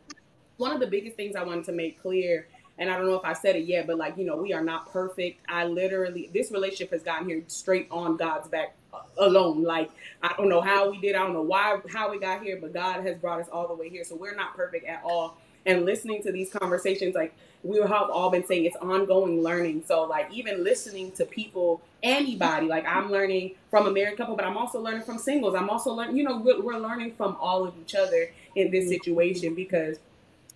one 0.55 0.71
of 0.71 0.79
the 0.79 0.87
biggest 0.87 1.17
things 1.17 1.35
I 1.35 1.43
wanted 1.43 1.65
to 1.65 1.73
make 1.73 2.01
clear, 2.01 2.47
and 2.77 2.89
I 2.89 2.95
don't 2.95 3.07
know 3.07 3.15
if 3.15 3.25
I 3.25 3.33
said 3.33 3.57
it 3.57 3.65
yet, 3.65 3.85
but 3.85 3.97
like, 3.97 4.17
you 4.17 4.23
know, 4.23 4.37
we 4.37 4.53
are 4.53 4.63
not 4.63 4.89
perfect. 4.93 5.41
I 5.49 5.65
literally 5.65 6.29
this 6.33 6.49
relationship 6.49 6.91
has 6.91 7.03
gotten 7.03 7.27
here 7.27 7.43
straight 7.47 7.89
on 7.91 8.15
God's 8.15 8.47
back 8.47 8.77
alone. 9.17 9.63
Like 9.63 9.91
I 10.23 10.33
don't 10.37 10.47
know 10.47 10.61
how 10.61 10.91
we 10.91 11.01
did. 11.01 11.15
I 11.15 11.23
don't 11.23 11.33
know 11.33 11.41
why 11.41 11.77
how 11.91 12.09
we 12.09 12.19
got 12.19 12.41
here, 12.41 12.57
but 12.59 12.73
God 12.73 13.05
has 13.05 13.17
brought 13.17 13.41
us 13.41 13.49
all 13.49 13.67
the 13.67 13.75
way 13.75 13.89
here. 13.89 14.05
So 14.05 14.15
we're 14.15 14.33
not 14.33 14.55
perfect 14.55 14.85
at 14.85 15.01
all 15.03 15.37
and 15.65 15.85
listening 15.85 16.21
to 16.23 16.31
these 16.31 16.51
conversations 16.51 17.15
like 17.15 17.33
we 17.63 17.79
have 17.79 17.91
all 18.11 18.29
been 18.29 18.45
saying 18.45 18.65
it's 18.65 18.75
ongoing 18.77 19.41
learning. 19.41 19.83
So 19.87 20.03
like 20.03 20.31
even 20.31 20.63
listening 20.63 21.11
to 21.13 21.25
people 21.25 21.81
anybody 22.03 22.67
like 22.67 22.85
i'm 22.85 23.11
learning 23.11 23.51
from 23.71 23.87
a 23.87 23.91
married 23.91 24.15
couple 24.17 24.35
but 24.35 24.45
i'm 24.45 24.57
also 24.57 24.79
learning 24.79 25.01
from 25.03 25.17
singles. 25.17 25.55
I'm 25.55 25.69
also 25.69 25.91
learning 25.93 26.17
you 26.17 26.23
know 26.23 26.37
we're, 26.37 26.61
we're 26.61 26.77
learning 26.77 27.13
from 27.13 27.35
all 27.39 27.65
of 27.65 27.73
each 27.81 27.95
other 27.95 28.29
in 28.55 28.71
this 28.71 28.89
situation 28.89 29.55
because 29.55 29.97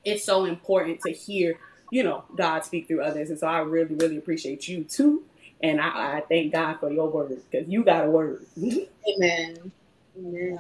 it's 0.06 0.24
so 0.24 0.46
important 0.46 1.02
to 1.02 1.12
hear 1.12 1.58
you 1.92 2.04
know 2.04 2.24
god 2.36 2.66
speak 2.66 2.88
through 2.88 3.02
others. 3.02 3.30
And 3.30 3.40
so 3.40 3.48
i 3.48 3.60
really 3.60 3.96
really 3.96 4.18
appreciate 4.18 4.68
you 4.68 4.84
too. 4.84 5.24
And 5.62 5.82
i, 5.82 6.18
I 6.18 6.24
thank 6.30 6.54
god 6.54 6.80
for 6.80 6.92
your 6.92 7.10
word 7.10 7.42
because 7.52 7.68
you 7.68 7.84
got 7.84 8.06
a 8.06 8.10
word. 8.10 8.46
Amen. 8.62 9.72
Amen 10.18 10.60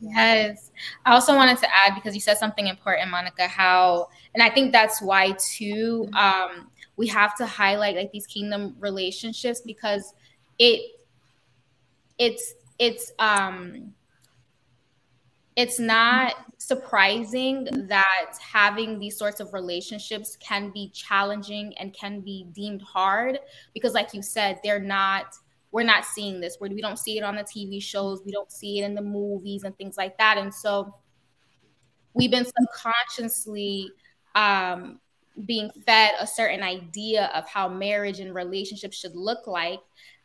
Yes. 0.00 0.70
I 1.04 1.12
also 1.12 1.34
wanted 1.34 1.58
to 1.58 1.66
add 1.74 1.94
because 1.94 2.14
you 2.14 2.20
said 2.20 2.38
something 2.38 2.66
important, 2.68 3.10
Monica, 3.10 3.48
how, 3.48 4.08
and 4.34 4.42
I 4.42 4.50
think 4.50 4.72
that's 4.72 5.02
why 5.02 5.32
too, 5.32 6.08
um, 6.14 6.70
we 6.96 7.06
have 7.08 7.36
to 7.36 7.46
highlight 7.46 7.96
like 7.96 8.12
these 8.12 8.26
kingdom 8.26 8.76
relationships 8.78 9.60
because 9.60 10.14
it, 10.58 10.82
it's, 12.18 12.54
it's, 12.78 13.12
um, 13.18 13.92
it's 15.56 15.80
not 15.80 16.34
surprising 16.58 17.64
that 17.88 18.32
having 18.40 19.00
these 19.00 19.16
sorts 19.18 19.40
of 19.40 19.52
relationships 19.52 20.36
can 20.36 20.70
be 20.70 20.88
challenging 20.90 21.76
and 21.78 21.92
can 21.92 22.20
be 22.20 22.46
deemed 22.52 22.82
hard 22.82 23.40
because 23.74 23.92
like 23.92 24.14
you 24.14 24.22
said 24.22 24.60
they're 24.62 24.78
not 24.78 25.34
we're 25.70 25.84
not 25.84 26.04
seeing 26.04 26.40
this. 26.40 26.56
We 26.60 26.80
don't 26.80 26.98
see 26.98 27.18
it 27.18 27.22
on 27.22 27.36
the 27.36 27.42
tv 27.42 27.82
shows. 27.82 28.22
We 28.24 28.32
don't 28.32 28.50
see 28.50 28.80
it 28.80 28.84
in 28.84 28.94
the 28.94 29.02
movies 29.02 29.64
and 29.64 29.76
things 29.76 29.96
like 29.96 30.16
that. 30.18 30.38
And 30.38 30.52
so 30.52 30.94
we've 32.14 32.30
been 32.30 32.46
subconsciously 32.46 33.90
um, 34.34 35.00
being 35.46 35.70
fed 35.86 36.12
a 36.18 36.26
certain 36.26 36.62
idea 36.62 37.30
of 37.34 37.46
how 37.48 37.68
marriage 37.68 38.20
and 38.20 38.34
relationships 38.34 38.96
should 38.98 39.14
look 39.14 39.46
like. 39.46 39.80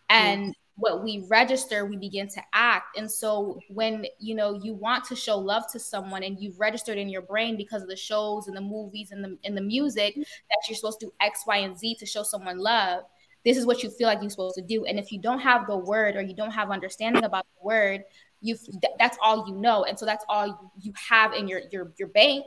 And 0.10 0.56
what 0.76 1.04
we 1.04 1.26
register 1.30 1.86
we 1.86 1.98
begin 1.98 2.28
to 2.28 2.42
act. 2.54 2.98
And 2.98 3.10
so 3.10 3.60
when 3.70 4.06
you 4.20 4.36
know 4.36 4.60
you 4.62 4.74
want 4.74 5.04
to 5.06 5.16
show 5.16 5.38
love 5.38 5.64
to 5.72 5.80
someone 5.80 6.24
and 6.24 6.40
you've 6.40 6.60
registered 6.60 6.98
in 6.98 7.10
your 7.10 7.22
brain 7.22 7.58
because 7.58 7.84
of 7.84 7.90
the 7.90 7.96
shows 7.96 8.48
and 8.48 8.58
the 8.58 8.62
movies 8.62 9.12
and 9.12 9.24
the 9.24 9.38
and 9.44 9.56
the 9.56 9.62
music 9.62 10.16
that 10.16 10.60
you're 10.68 10.76
supposed 10.76 11.00
to 11.02 11.08
do 11.08 11.14
x 11.22 11.44
y 11.46 11.58
and 11.58 11.78
z 11.78 11.96
to 11.96 12.06
show 12.06 12.24
someone 12.24 12.58
love 12.58 13.04
this 13.46 13.58
is 13.58 13.66
what 13.66 13.84
you 13.84 13.90
feel 13.90 14.08
like 14.08 14.22
you're 14.22 14.30
supposed 14.30 14.56
to 14.56 14.62
do. 14.62 14.86
And 14.86 14.98
if 14.98 15.12
you 15.12 15.20
don't 15.20 15.40
have 15.40 15.68
the 15.68 15.78
word 15.78 16.16
or 16.16 16.22
you 16.22 16.36
don't 16.36 16.52
have 16.52 16.72
understanding 16.72 17.24
about 17.24 17.46
the 17.56 17.66
word 17.66 18.04
you 18.44 18.58
that's 19.00 19.18
all 19.22 19.48
you 19.48 19.56
know. 19.56 19.86
And 19.86 19.98
so 19.98 20.06
that's 20.06 20.26
all 20.30 20.72
you 20.80 20.94
have 21.10 21.34
in 21.34 21.48
your 21.48 21.62
your 21.72 21.94
your 21.98 22.10
bank 22.10 22.46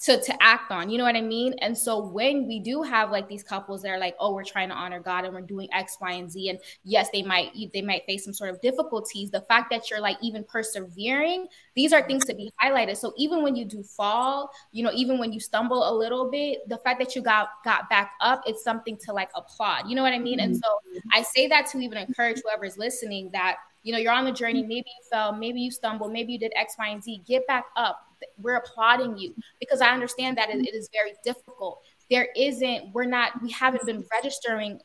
to 0.00 0.20
to 0.20 0.42
act 0.42 0.70
on. 0.70 0.88
You 0.90 0.98
know 0.98 1.04
what 1.04 1.16
I 1.16 1.20
mean? 1.20 1.54
And 1.60 1.76
so 1.76 2.06
when 2.06 2.46
we 2.46 2.60
do 2.60 2.82
have 2.82 3.10
like 3.10 3.28
these 3.28 3.42
couples 3.42 3.82
that 3.82 3.88
are 3.88 3.98
like, 3.98 4.14
oh, 4.20 4.32
we're 4.32 4.44
trying 4.44 4.68
to 4.68 4.74
honor 4.74 5.00
God 5.00 5.24
and 5.24 5.34
we're 5.34 5.40
doing 5.40 5.68
X, 5.72 5.96
Y, 6.00 6.12
and 6.12 6.30
Z, 6.30 6.50
and 6.50 6.58
yes, 6.84 7.08
they 7.12 7.22
might 7.22 7.50
they 7.72 7.82
might 7.82 8.04
face 8.06 8.24
some 8.24 8.32
sort 8.32 8.50
of 8.50 8.60
difficulties. 8.60 9.30
The 9.30 9.40
fact 9.42 9.70
that 9.70 9.90
you're 9.90 10.00
like 10.00 10.16
even 10.22 10.44
persevering, 10.44 11.48
these 11.74 11.92
are 11.92 12.06
things 12.06 12.24
to 12.26 12.34
be 12.34 12.52
highlighted. 12.62 12.96
So 12.96 13.12
even 13.16 13.42
when 13.42 13.56
you 13.56 13.64
do 13.64 13.82
fall, 13.82 14.50
you 14.70 14.84
know, 14.84 14.92
even 14.94 15.18
when 15.18 15.32
you 15.32 15.40
stumble 15.40 15.88
a 15.88 15.92
little 15.92 16.30
bit, 16.30 16.68
the 16.68 16.78
fact 16.78 17.00
that 17.00 17.16
you 17.16 17.22
got 17.22 17.48
got 17.64 17.90
back 17.90 18.12
up, 18.20 18.42
it's 18.46 18.62
something 18.62 18.96
to 19.04 19.12
like 19.12 19.30
applaud. 19.34 19.88
You 19.88 19.96
know 19.96 20.02
what 20.02 20.12
I 20.12 20.20
mean? 20.20 20.38
Mm-hmm. 20.38 20.52
And 20.52 20.56
so 20.56 20.78
I 21.12 21.22
say 21.22 21.48
that 21.48 21.66
to 21.72 21.78
even 21.78 21.98
encourage 21.98 22.40
whoever's 22.44 22.78
listening 22.78 23.30
that 23.32 23.56
you 23.82 23.92
know 23.92 23.98
you're 23.98 24.12
on 24.12 24.24
the 24.24 24.32
journey 24.32 24.62
maybe 24.62 24.86
you 24.86 25.08
fell 25.08 25.32
maybe 25.32 25.60
you 25.60 25.70
stumbled 25.70 26.12
maybe 26.12 26.32
you 26.32 26.38
did 26.38 26.52
x 26.56 26.74
y 26.78 26.88
and 26.88 27.02
z 27.02 27.22
get 27.26 27.46
back 27.46 27.66
up 27.76 28.07
we're 28.38 28.56
applauding 28.56 29.16
you 29.16 29.34
because 29.60 29.80
I 29.80 29.88
understand 29.90 30.36
that 30.38 30.50
it, 30.50 30.66
it 30.66 30.74
is 30.74 30.88
very 30.92 31.14
difficult. 31.24 31.82
There 32.10 32.28
isn't, 32.36 32.92
we're 32.92 33.04
not, 33.04 33.40
we 33.42 33.50
haven't 33.50 33.84
been 33.86 34.04
registering 34.12 34.80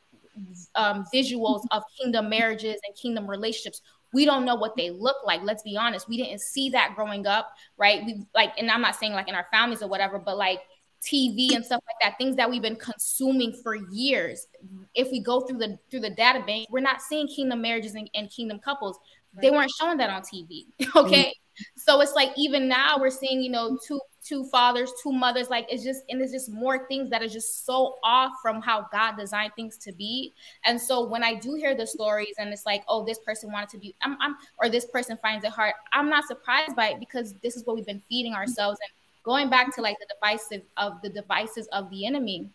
um, 0.74 1.04
visuals 1.14 1.62
of 1.70 1.82
kingdom 2.00 2.28
marriages 2.28 2.76
and 2.86 2.96
kingdom 2.96 3.28
relationships. 3.28 3.82
We 4.12 4.24
don't 4.24 4.44
know 4.44 4.54
what 4.54 4.76
they 4.76 4.90
look 4.90 5.16
like. 5.24 5.40
Let's 5.42 5.62
be 5.62 5.76
honest. 5.76 6.08
We 6.08 6.16
didn't 6.16 6.40
see 6.40 6.70
that 6.70 6.92
growing 6.94 7.26
up, 7.26 7.52
right? 7.76 8.04
We 8.04 8.24
like, 8.34 8.52
and 8.58 8.70
I'm 8.70 8.80
not 8.80 8.96
saying 8.96 9.12
like 9.12 9.28
in 9.28 9.34
our 9.34 9.46
families 9.52 9.82
or 9.82 9.88
whatever, 9.88 10.18
but 10.18 10.36
like 10.36 10.60
TV 11.04 11.54
and 11.54 11.64
stuff 11.64 11.82
like 11.86 11.96
that, 12.02 12.16
things 12.18 12.36
that 12.36 12.48
we've 12.48 12.62
been 12.62 12.76
consuming 12.76 13.52
for 13.52 13.74
years. 13.74 14.46
If 14.94 15.10
we 15.10 15.20
go 15.20 15.40
through 15.40 15.58
the 15.58 15.78
through 15.90 16.00
the 16.00 16.10
data 16.10 16.42
bank, 16.46 16.68
we're 16.70 16.80
not 16.80 17.02
seeing 17.02 17.28
kingdom 17.28 17.60
marriages 17.60 17.94
and, 17.94 18.08
and 18.14 18.30
kingdom 18.30 18.58
couples. 18.58 18.98
They 19.40 19.50
weren't 19.50 19.72
showing 19.80 19.98
that 19.98 20.10
on 20.10 20.22
TV. 20.22 20.66
Okay. 20.96 21.24
Mm-hmm. 21.24 21.30
So 21.76 22.00
it's 22.00 22.14
like 22.14 22.30
even 22.36 22.66
now 22.66 22.98
we're 22.98 23.10
seeing, 23.10 23.40
you 23.40 23.50
know, 23.50 23.78
two 23.86 24.00
two 24.24 24.44
fathers, 24.46 24.90
two 25.02 25.12
mothers. 25.12 25.50
Like 25.50 25.66
it's 25.70 25.84
just, 25.84 26.02
and 26.08 26.20
it's 26.20 26.32
just 26.32 26.50
more 26.50 26.86
things 26.88 27.10
that 27.10 27.22
are 27.22 27.28
just 27.28 27.66
so 27.66 27.96
off 28.02 28.32
from 28.42 28.62
how 28.62 28.86
God 28.90 29.16
designed 29.18 29.52
things 29.54 29.76
to 29.78 29.92
be. 29.92 30.32
And 30.64 30.80
so 30.80 31.06
when 31.06 31.22
I 31.22 31.34
do 31.34 31.54
hear 31.54 31.74
the 31.74 31.86
stories 31.86 32.34
and 32.38 32.50
it's 32.50 32.66
like, 32.66 32.82
oh, 32.88 33.04
this 33.04 33.18
person 33.18 33.52
wanted 33.52 33.68
to 33.70 33.78
be, 33.78 33.94
I'm, 34.02 34.16
I'm 34.20 34.36
or 34.58 34.68
this 34.68 34.86
person 34.86 35.18
finds 35.20 35.44
it 35.44 35.50
hard, 35.50 35.74
I'm 35.92 36.08
not 36.08 36.24
surprised 36.24 36.74
by 36.74 36.88
it 36.88 37.00
because 37.00 37.34
this 37.42 37.56
is 37.56 37.66
what 37.66 37.76
we've 37.76 37.86
been 37.86 38.02
feeding 38.08 38.34
ourselves. 38.34 38.78
And 38.82 38.90
going 39.24 39.50
back 39.50 39.74
to 39.76 39.82
like 39.82 39.96
the 40.00 40.06
devices 40.14 40.66
of 40.76 41.02
the 41.02 41.10
devices 41.10 41.68
of 41.72 41.90
the 41.90 42.06
enemy, 42.06 42.48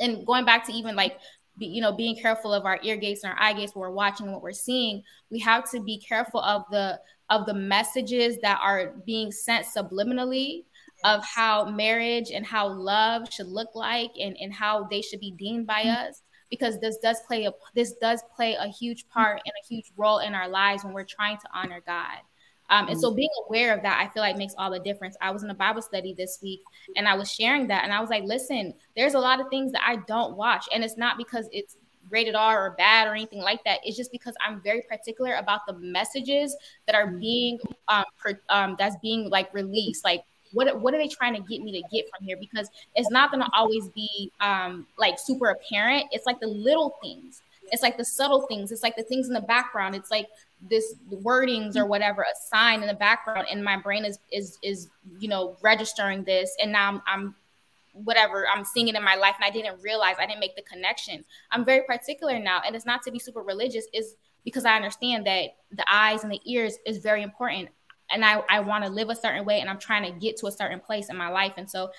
and 0.00 0.24
going 0.26 0.44
back 0.44 0.64
to 0.66 0.72
even 0.72 0.96
like 0.96 1.18
be, 1.58 1.66
you 1.66 1.80
know 1.80 1.92
being 1.92 2.16
careful 2.16 2.52
of 2.52 2.64
our 2.64 2.78
ear 2.82 2.96
gates 2.96 3.24
and 3.24 3.32
our 3.32 3.40
eye 3.40 3.52
gates 3.52 3.74
when 3.74 3.82
we're 3.82 3.90
watching 3.90 4.30
what 4.30 4.42
we're 4.42 4.52
seeing 4.52 5.02
we 5.30 5.38
have 5.38 5.68
to 5.70 5.80
be 5.80 5.98
careful 5.98 6.40
of 6.40 6.62
the 6.70 6.98
of 7.30 7.46
the 7.46 7.54
messages 7.54 8.38
that 8.42 8.58
are 8.62 8.94
being 9.04 9.30
sent 9.30 9.66
subliminally 9.66 10.64
of 11.04 11.24
how 11.24 11.64
marriage 11.64 12.30
and 12.30 12.44
how 12.44 12.68
love 12.68 13.32
should 13.32 13.46
look 13.46 13.68
like 13.74 14.10
and, 14.20 14.36
and 14.40 14.52
how 14.52 14.84
they 14.84 15.00
should 15.00 15.20
be 15.20 15.32
deemed 15.32 15.66
by 15.66 15.82
mm-hmm. 15.82 16.08
us 16.08 16.22
because 16.50 16.80
this 16.80 16.98
does 16.98 17.20
play 17.26 17.44
a 17.44 17.52
this 17.74 17.94
does 18.00 18.22
play 18.34 18.54
a 18.54 18.68
huge 18.68 19.08
part 19.08 19.40
and 19.44 19.52
a 19.62 19.66
huge 19.66 19.92
role 19.96 20.18
in 20.18 20.34
our 20.34 20.48
lives 20.48 20.84
when 20.84 20.92
we're 20.92 21.04
trying 21.04 21.36
to 21.36 21.48
honor 21.54 21.82
God. 21.86 22.18
Um, 22.70 22.88
and 22.88 23.00
so 23.00 23.08
mm-hmm. 23.08 23.16
being 23.16 23.30
aware 23.46 23.74
of 23.74 23.82
that, 23.82 23.98
I 24.00 24.12
feel 24.12 24.22
like 24.22 24.36
makes 24.36 24.54
all 24.58 24.70
the 24.70 24.78
difference. 24.78 25.16
I 25.20 25.30
was 25.30 25.42
in 25.42 25.50
a 25.50 25.54
Bible 25.54 25.82
study 25.82 26.14
this 26.14 26.38
week 26.42 26.60
and 26.96 27.08
I 27.08 27.14
was 27.14 27.32
sharing 27.32 27.66
that 27.68 27.84
and 27.84 27.92
I 27.92 28.00
was 28.00 28.10
like, 28.10 28.24
listen, 28.24 28.74
there's 28.96 29.14
a 29.14 29.18
lot 29.18 29.40
of 29.40 29.48
things 29.48 29.72
that 29.72 29.82
I 29.86 29.96
don't 30.06 30.36
watch. 30.36 30.66
And 30.72 30.84
it's 30.84 30.96
not 30.96 31.16
because 31.16 31.48
it's 31.52 31.76
rated 32.10 32.34
R 32.34 32.66
or 32.66 32.70
bad 32.72 33.06
or 33.06 33.14
anything 33.14 33.40
like 33.40 33.62
that. 33.64 33.80
It's 33.84 33.96
just 33.96 34.12
because 34.12 34.34
I'm 34.46 34.60
very 34.62 34.82
particular 34.88 35.34
about 35.34 35.60
the 35.66 35.74
messages 35.74 36.56
that 36.86 36.94
are 36.94 37.06
being 37.06 37.58
um, 37.88 38.04
per, 38.18 38.40
um 38.48 38.76
that's 38.78 38.96
being 39.02 39.28
like 39.30 39.52
released. 39.52 40.04
Like 40.04 40.22
what 40.52 40.80
what 40.80 40.94
are 40.94 40.98
they 40.98 41.08
trying 41.08 41.34
to 41.34 41.40
get 41.40 41.62
me 41.62 41.72
to 41.72 41.88
get 41.94 42.06
from 42.10 42.24
here? 42.24 42.36
Because 42.38 42.70
it's 42.94 43.10
not 43.10 43.30
gonna 43.30 43.48
always 43.52 43.88
be 43.90 44.30
um 44.40 44.86
like 44.98 45.18
super 45.18 45.50
apparent. 45.50 46.06
It's 46.12 46.26
like 46.26 46.40
the 46.40 46.48
little 46.48 46.96
things. 47.02 47.42
It's 47.70 47.82
like 47.82 47.98
the 47.98 48.04
subtle 48.04 48.46
things. 48.46 48.72
It's 48.72 48.82
like 48.82 48.96
the 48.96 49.02
things 49.02 49.28
in 49.28 49.34
the 49.34 49.42
background. 49.42 49.94
It's 49.94 50.10
like 50.10 50.26
this 50.60 50.94
wordings 51.10 51.76
or 51.76 51.86
whatever, 51.86 52.22
a 52.22 52.34
sign 52.50 52.82
in 52.82 52.88
the 52.88 52.94
background, 52.94 53.46
and 53.50 53.62
my 53.62 53.76
brain 53.76 54.04
is 54.04 54.18
is 54.32 54.58
is 54.62 54.88
you 55.18 55.28
know 55.28 55.56
registering 55.62 56.24
this, 56.24 56.54
and 56.60 56.72
now 56.72 56.88
I'm, 56.88 57.02
I'm 57.06 57.34
whatever 57.92 58.46
I'm 58.48 58.64
seeing 58.64 58.88
it 58.88 58.94
in 58.94 59.02
my 59.02 59.14
life, 59.14 59.34
and 59.40 59.44
I 59.44 59.50
didn't 59.50 59.80
realize 59.82 60.16
I 60.18 60.26
didn't 60.26 60.40
make 60.40 60.56
the 60.56 60.62
connection. 60.62 61.24
I'm 61.50 61.64
very 61.64 61.82
particular 61.86 62.38
now, 62.38 62.60
and 62.66 62.74
it's 62.74 62.86
not 62.86 63.02
to 63.02 63.10
be 63.10 63.18
super 63.18 63.42
religious. 63.42 63.86
Is 63.92 64.16
because 64.44 64.64
I 64.64 64.76
understand 64.76 65.26
that 65.26 65.50
the 65.70 65.84
eyes 65.90 66.24
and 66.24 66.32
the 66.32 66.40
ears 66.44 66.78
is 66.86 66.98
very 66.98 67.22
important, 67.22 67.68
and 68.10 68.24
I 68.24 68.42
I 68.48 68.60
want 68.60 68.84
to 68.84 68.90
live 68.90 69.10
a 69.10 69.16
certain 69.16 69.44
way, 69.44 69.60
and 69.60 69.70
I'm 69.70 69.78
trying 69.78 70.12
to 70.12 70.18
get 70.18 70.36
to 70.38 70.46
a 70.46 70.52
certain 70.52 70.80
place 70.80 71.08
in 71.08 71.16
my 71.16 71.28
life, 71.28 71.54
and 71.56 71.70
so 71.70 71.90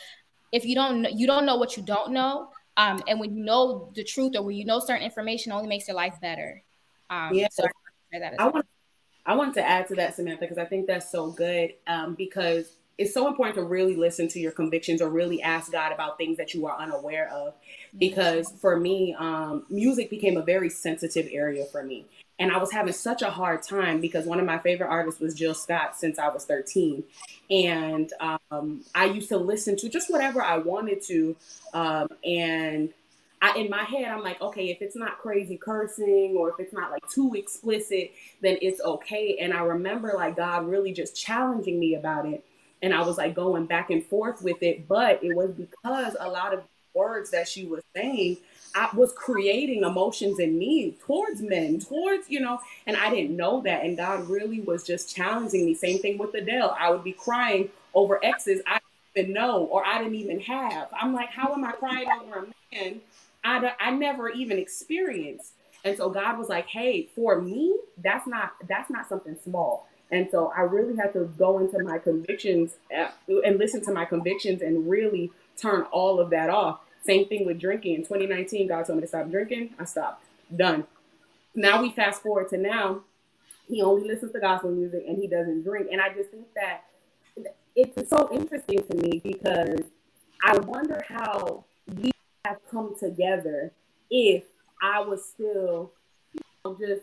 if 0.51 0.65
you 0.65 0.75
don't 0.75 1.01
know, 1.03 1.09
you 1.09 1.27
don't 1.27 1.45
know 1.45 1.57
what 1.57 1.77
you 1.77 1.83
don't 1.83 2.11
know. 2.11 2.49
Um, 2.77 3.03
and 3.07 3.19
when 3.19 3.35
you 3.35 3.43
know 3.43 3.91
the 3.93 4.03
truth 4.03 4.35
or 4.35 4.43
when 4.43 4.55
you 4.55 4.63
know 4.63 4.79
certain 4.79 5.03
information 5.03 5.51
only 5.51 5.67
makes 5.67 5.87
your 5.87 5.95
life 5.95 6.15
better. 6.21 6.63
Um, 7.09 7.33
yeah. 7.33 7.47
So 7.51 7.65
I 8.39 8.47
want 8.47 8.65
I 9.25 9.35
wanted 9.35 9.55
to 9.55 9.67
add 9.67 9.87
to 9.89 9.95
that, 9.95 10.15
Samantha, 10.15 10.41
because 10.41 10.57
I 10.57 10.65
think 10.65 10.87
that's 10.87 11.11
so 11.11 11.31
good. 11.31 11.73
Um, 11.85 12.15
because 12.15 12.75
it's 12.97 13.13
so 13.13 13.27
important 13.27 13.55
to 13.55 13.63
really 13.63 13.95
listen 13.95 14.27
to 14.29 14.39
your 14.39 14.51
convictions 14.51 15.01
or 15.01 15.09
really 15.09 15.41
ask 15.41 15.71
God 15.71 15.93
about 15.93 16.17
things 16.17 16.37
that 16.37 16.53
you 16.53 16.65
are 16.65 16.77
unaware 16.77 17.29
of. 17.31 17.53
Because 17.97 18.51
for 18.59 18.77
me, 18.77 19.15
um, 19.17 19.65
music 19.69 20.09
became 20.09 20.35
a 20.35 20.41
very 20.41 20.69
sensitive 20.69 21.29
area 21.31 21.65
for 21.65 21.83
me. 21.83 22.05
And 22.39 22.51
I 22.51 22.57
was 22.57 22.71
having 22.71 22.93
such 22.93 23.21
a 23.21 23.29
hard 23.29 23.63
time 23.63 24.01
because 24.01 24.25
one 24.25 24.39
of 24.39 24.45
my 24.45 24.59
favorite 24.59 24.87
artists 24.87 25.21
was 25.21 25.33
Jill 25.33 25.53
Scott 25.53 25.97
since 25.97 26.17
I 26.17 26.29
was 26.29 26.45
13. 26.45 27.03
And 27.49 28.11
um, 28.19 28.83
I 28.95 29.05
used 29.05 29.29
to 29.29 29.37
listen 29.37 29.77
to 29.77 29.89
just 29.89 30.09
whatever 30.09 30.41
I 30.41 30.57
wanted 30.57 31.01
to. 31.03 31.35
Um, 31.73 32.07
and 32.25 32.93
I, 33.41 33.57
in 33.57 33.69
my 33.69 33.83
head, 33.83 34.05
I'm 34.05 34.23
like, 34.23 34.41
okay, 34.41 34.69
if 34.69 34.81
it's 34.81 34.95
not 34.95 35.19
crazy 35.19 35.57
cursing 35.57 36.35
or 36.37 36.49
if 36.49 36.59
it's 36.59 36.73
not 36.73 36.91
like 36.91 37.07
too 37.09 37.33
explicit, 37.35 38.11
then 38.41 38.57
it's 38.61 38.81
okay. 38.81 39.37
And 39.39 39.53
I 39.53 39.61
remember 39.61 40.13
like 40.15 40.35
God 40.35 40.67
really 40.67 40.91
just 40.91 41.15
challenging 41.15 41.79
me 41.79 41.95
about 41.95 42.25
it. 42.25 42.43
And 42.81 42.93
I 42.93 43.01
was 43.01 43.17
like 43.17 43.35
going 43.35 43.65
back 43.65 43.89
and 43.91 44.03
forth 44.03 44.41
with 44.41 44.61
it. 44.61 44.87
But 44.87 45.23
it 45.23 45.35
was 45.35 45.51
because 45.51 46.15
a 46.19 46.29
lot 46.29 46.53
of 46.53 46.63
words 46.93 47.31
that 47.31 47.47
she 47.47 47.65
was 47.65 47.81
saying, 47.95 48.37
I 48.75 48.89
was 48.93 49.13
creating 49.13 49.83
emotions 49.83 50.39
in 50.39 50.57
me 50.57 50.97
towards 51.05 51.41
men, 51.41 51.79
towards, 51.79 52.29
you 52.29 52.39
know, 52.39 52.59
and 52.85 52.97
I 52.97 53.09
didn't 53.09 53.35
know 53.35 53.61
that. 53.61 53.83
And 53.83 53.95
God 53.97 54.29
really 54.29 54.59
was 54.59 54.83
just 54.83 55.15
challenging 55.15 55.65
me. 55.65 55.73
Same 55.73 55.99
thing 55.99 56.17
with 56.17 56.33
Adele. 56.33 56.75
I 56.77 56.89
would 56.91 57.03
be 57.03 57.13
crying 57.13 57.69
over 57.93 58.23
exes 58.23 58.61
I 58.67 58.79
didn't 59.15 59.29
even 59.29 59.33
know 59.33 59.63
or 59.65 59.85
I 59.85 59.97
didn't 59.97 60.15
even 60.15 60.41
have. 60.41 60.89
I'm 60.99 61.13
like, 61.13 61.29
how 61.29 61.53
am 61.53 61.63
I 61.63 61.71
crying 61.71 62.07
over 62.21 62.39
a 62.39 62.75
man 62.75 63.01
I, 63.43 63.73
I 63.79 63.91
never 63.91 64.29
even 64.29 64.57
experienced. 64.57 65.53
And 65.83 65.95
so 65.97 66.09
God 66.09 66.37
was 66.37 66.49
like, 66.49 66.67
hey, 66.67 67.07
for 67.15 67.39
me, 67.39 67.77
that's 67.97 68.27
not 68.27 68.53
that's 68.67 68.89
not 68.89 69.07
something 69.07 69.37
small. 69.43 69.87
And 70.11 70.27
so 70.31 70.51
I 70.55 70.61
really 70.61 70.95
had 70.95 71.13
to 71.13 71.25
go 71.37 71.59
into 71.59 71.79
my 71.83 71.99
convictions 71.99 72.73
uh, 72.95 73.09
and 73.27 73.57
listen 73.57 73.83
to 73.85 73.91
my 73.91 74.05
convictions 74.05 74.61
and 74.61 74.89
really 74.89 75.31
turn 75.55 75.83
all 75.83 76.19
of 76.19 76.31
that 76.31 76.49
off. 76.49 76.79
Same 77.03 77.27
thing 77.27 77.45
with 77.45 77.59
drinking. 77.59 77.95
In 77.95 78.01
2019, 78.01 78.67
God 78.67 78.85
told 78.85 78.97
me 78.97 79.01
to 79.01 79.07
stop 79.07 79.29
drinking. 79.29 79.75
I 79.79 79.85
stopped. 79.85 80.23
Done. 80.55 80.85
Now 81.55 81.81
we 81.81 81.91
fast 81.91 82.21
forward 82.21 82.49
to 82.49 82.57
now. 82.57 83.01
He 83.67 83.81
only 83.81 84.07
listens 84.07 84.31
to 84.31 84.39
gospel 84.39 84.71
music 84.71 85.03
and 85.07 85.17
he 85.17 85.27
doesn't 85.27 85.63
drink. 85.63 85.87
And 85.91 86.01
I 86.01 86.09
just 86.09 86.31
think 86.31 86.47
that 86.55 86.81
it's 87.75 88.09
so 88.09 88.29
interesting 88.31 88.83
to 88.83 88.95
me 88.95 89.21
because 89.23 89.81
I 90.43 90.57
wonder 90.57 91.03
how 91.07 91.65
we 91.95 92.11
have 92.49 92.57
come 92.69 92.95
together 92.99 93.71
if 94.09 94.43
I 94.81 95.01
was 95.01 95.23
still 95.25 95.91
just 96.79 97.01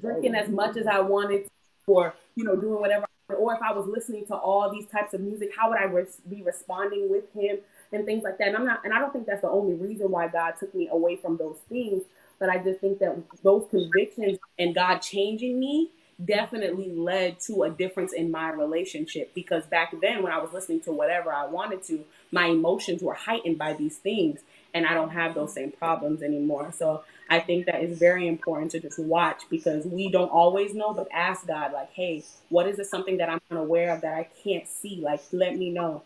drinking 0.00 0.34
as 0.34 0.48
much 0.48 0.76
as 0.76 0.86
I 0.86 1.00
wanted 1.00 1.48
or 1.86 2.14
you 2.34 2.44
know 2.44 2.56
doing 2.56 2.80
whatever 2.80 3.06
or 3.28 3.54
if 3.54 3.60
I 3.62 3.72
was 3.72 3.86
listening 3.86 4.26
to 4.26 4.34
all 4.34 4.70
these 4.70 4.86
types 4.86 5.14
of 5.14 5.20
music 5.20 5.50
how 5.56 5.70
would 5.70 5.78
I 5.78 5.84
res- 5.84 6.20
be 6.28 6.42
responding 6.42 7.10
with 7.10 7.24
him 7.34 7.58
and 7.92 8.04
things 8.04 8.24
like 8.24 8.38
that? 8.38 8.48
And 8.48 8.56
I'm 8.56 8.66
not 8.66 8.84
and 8.84 8.92
I 8.92 8.98
don't 8.98 9.12
think 9.12 9.26
that's 9.26 9.42
the 9.42 9.50
only 9.50 9.74
reason 9.74 10.10
why 10.10 10.28
God 10.28 10.54
took 10.58 10.74
me 10.74 10.88
away 10.90 11.16
from 11.16 11.36
those 11.36 11.58
things 11.68 12.02
but 12.38 12.48
I 12.48 12.58
just 12.58 12.80
think 12.80 12.98
that 12.98 13.16
those 13.42 13.66
convictions 13.70 14.38
and 14.58 14.74
God 14.74 14.98
changing 14.98 15.58
me 15.58 15.92
definitely 16.24 16.90
led 16.90 17.38
to 17.38 17.62
a 17.62 17.70
difference 17.70 18.12
in 18.12 18.30
my 18.30 18.50
relationship 18.50 19.32
because 19.34 19.64
back 19.66 19.94
then 20.00 20.22
when 20.22 20.32
I 20.32 20.38
was 20.38 20.52
listening 20.52 20.80
to 20.80 20.92
whatever 20.92 21.32
I 21.32 21.46
wanted 21.46 21.84
to, 21.84 22.04
my 22.32 22.46
emotions 22.46 23.02
were 23.02 23.14
heightened 23.14 23.56
by 23.56 23.74
these 23.74 23.98
things 23.98 24.40
and 24.74 24.84
I 24.84 24.94
don't 24.94 25.10
have 25.10 25.34
those 25.34 25.52
same 25.52 25.70
problems 25.70 26.22
anymore. 26.22 26.72
So 26.76 27.04
I 27.30 27.38
think 27.40 27.66
that 27.66 27.82
is 27.82 27.98
very 27.98 28.26
important 28.26 28.72
to 28.72 28.80
just 28.80 28.98
watch 28.98 29.42
because 29.48 29.84
we 29.84 30.10
don't 30.10 30.30
always 30.30 30.74
know, 30.74 30.92
but 30.92 31.08
ask 31.12 31.46
God, 31.46 31.72
like, 31.72 31.92
hey, 31.92 32.24
what 32.48 32.66
is 32.66 32.78
it 32.78 32.86
something 32.86 33.18
that 33.18 33.28
I'm 33.28 33.40
unaware 33.50 33.94
of 33.94 34.00
that 34.00 34.14
I 34.14 34.28
can't 34.42 34.66
see? 34.66 35.00
Like, 35.00 35.22
let 35.30 35.56
me 35.56 35.70
know. 35.70 36.02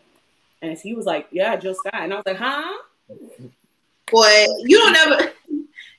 And 0.61 0.77
he 0.77 0.93
was 0.93 1.05
like, 1.05 1.27
yeah, 1.31 1.55
Jill 1.55 1.73
Scott. 1.73 1.95
And 1.95 2.13
I 2.13 2.17
was 2.17 2.25
like, 2.25 2.37
huh? 2.37 2.77
Boy, 4.11 4.45
you 4.59 4.77
don't 4.77 4.95
ever 4.95 5.31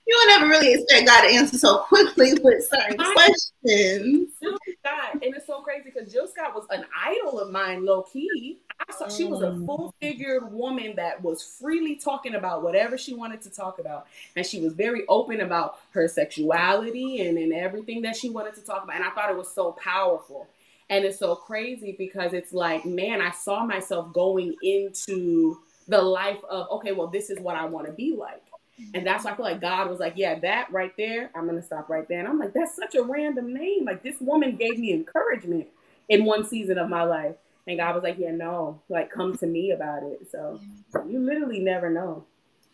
you 0.07 0.15
don't 0.15 0.43
ever 0.43 0.51
really 0.51 0.75
expect 0.75 1.07
God 1.07 1.23
to 1.23 1.35
answer 1.35 1.59
so 1.59 1.79
quickly 1.79 2.35
with 2.43 2.69
certain 2.69 2.97
questions. 2.97 4.33
Jill 4.43 4.59
Scott, 4.81 5.15
and 5.15 5.35
it's 5.35 5.47
so 5.47 5.61
crazy 5.61 5.91
because 5.93 6.13
Jill 6.13 6.27
Scott 6.27 6.55
was 6.55 6.67
an 6.71 6.85
idol 7.07 7.41
of 7.41 7.51
mine, 7.51 7.85
low 7.85 8.03
key. 8.03 8.59
I 8.87 8.93
saw 8.93 9.09
she 9.09 9.25
was 9.25 9.43
a 9.43 9.47
mm. 9.47 9.65
full 9.65 9.95
figured 10.01 10.53
woman 10.53 10.95
that 10.97 11.23
was 11.23 11.43
freely 11.43 11.97
talking 11.97 12.35
about 12.35 12.63
whatever 12.63 12.99
she 12.99 13.15
wanted 13.15 13.41
to 13.43 13.51
talk 13.51 13.79
about, 13.79 14.07
and 14.37 14.45
she 14.45 14.61
was 14.61 14.75
very 14.75 15.07
open 15.09 15.41
about 15.41 15.79
her 15.93 16.07
sexuality 16.07 17.27
and 17.27 17.39
and 17.39 17.53
everything 17.53 18.03
that 18.03 18.17
she 18.17 18.29
wanted 18.29 18.55
to 18.55 18.61
talk 18.61 18.85
about. 18.85 18.97
And 18.97 19.05
I 19.05 19.11
thought 19.11 19.31
it 19.31 19.37
was 19.37 19.53
so 19.53 19.73
powerful. 19.73 20.49
And 20.91 21.07
it's 21.07 21.19
so 21.19 21.35
crazy 21.35 21.95
because 21.97 22.35
it's 22.35 22.53
like, 22.53 22.85
man, 22.85 23.23
I 23.23 23.31
saw 23.31 23.65
myself 23.65 24.13
going 24.13 24.55
into 24.63 25.59
the 25.89 26.01
life 26.01 26.45
of, 26.51 26.69
okay, 26.73 26.93
well, 26.93 27.07
this 27.07 27.31
is 27.31 27.41
what 27.41 27.57
I 27.57 27.65
want 27.65 27.87
to 27.87 27.93
be 27.93 28.15
like. 28.15 28.43
And 28.93 29.07
that's 29.07 29.25
why 29.25 29.33
I 29.33 29.37
feel 29.37 29.45
like 29.45 29.61
God 29.61 29.89
was 29.89 30.01
like, 30.01 30.15
yeah, 30.17 30.39
that 30.41 30.73
right 30.73 30.93
there, 30.97 31.31
I'm 31.35 31.47
going 31.47 31.61
to 31.61 31.65
stop 31.65 31.89
right 31.89 32.09
there. 32.09 32.19
And 32.19 32.29
I'm 32.29 32.39
like, 32.39 32.53
that's 32.53 32.75
such 32.75 32.95
a 32.95 33.03
random 33.03 33.55
name. 33.55 33.85
Like, 33.85 34.03
this 34.03 34.17
woman 34.21 34.57
gave 34.57 34.79
me 34.79 34.93
encouragement 34.93 35.69
in 36.09 36.25
one 36.25 36.45
season 36.45 36.79
of 36.79 36.89
my 36.89 37.05
life. 37.05 37.37
And 37.67 37.79
God 37.79 37.95
was 37.95 38.05
like, 38.05 38.19
yeah, 38.19 38.33
no, 38.33 38.81
like, 38.89 39.11
come 39.11 39.37
to 39.39 39.47
me 39.47 39.71
about 39.71 40.03
it. 40.03 40.27
So 40.31 40.61
you 41.09 41.21
literally 41.21 41.61
never 41.61 41.89
know. 41.89 42.25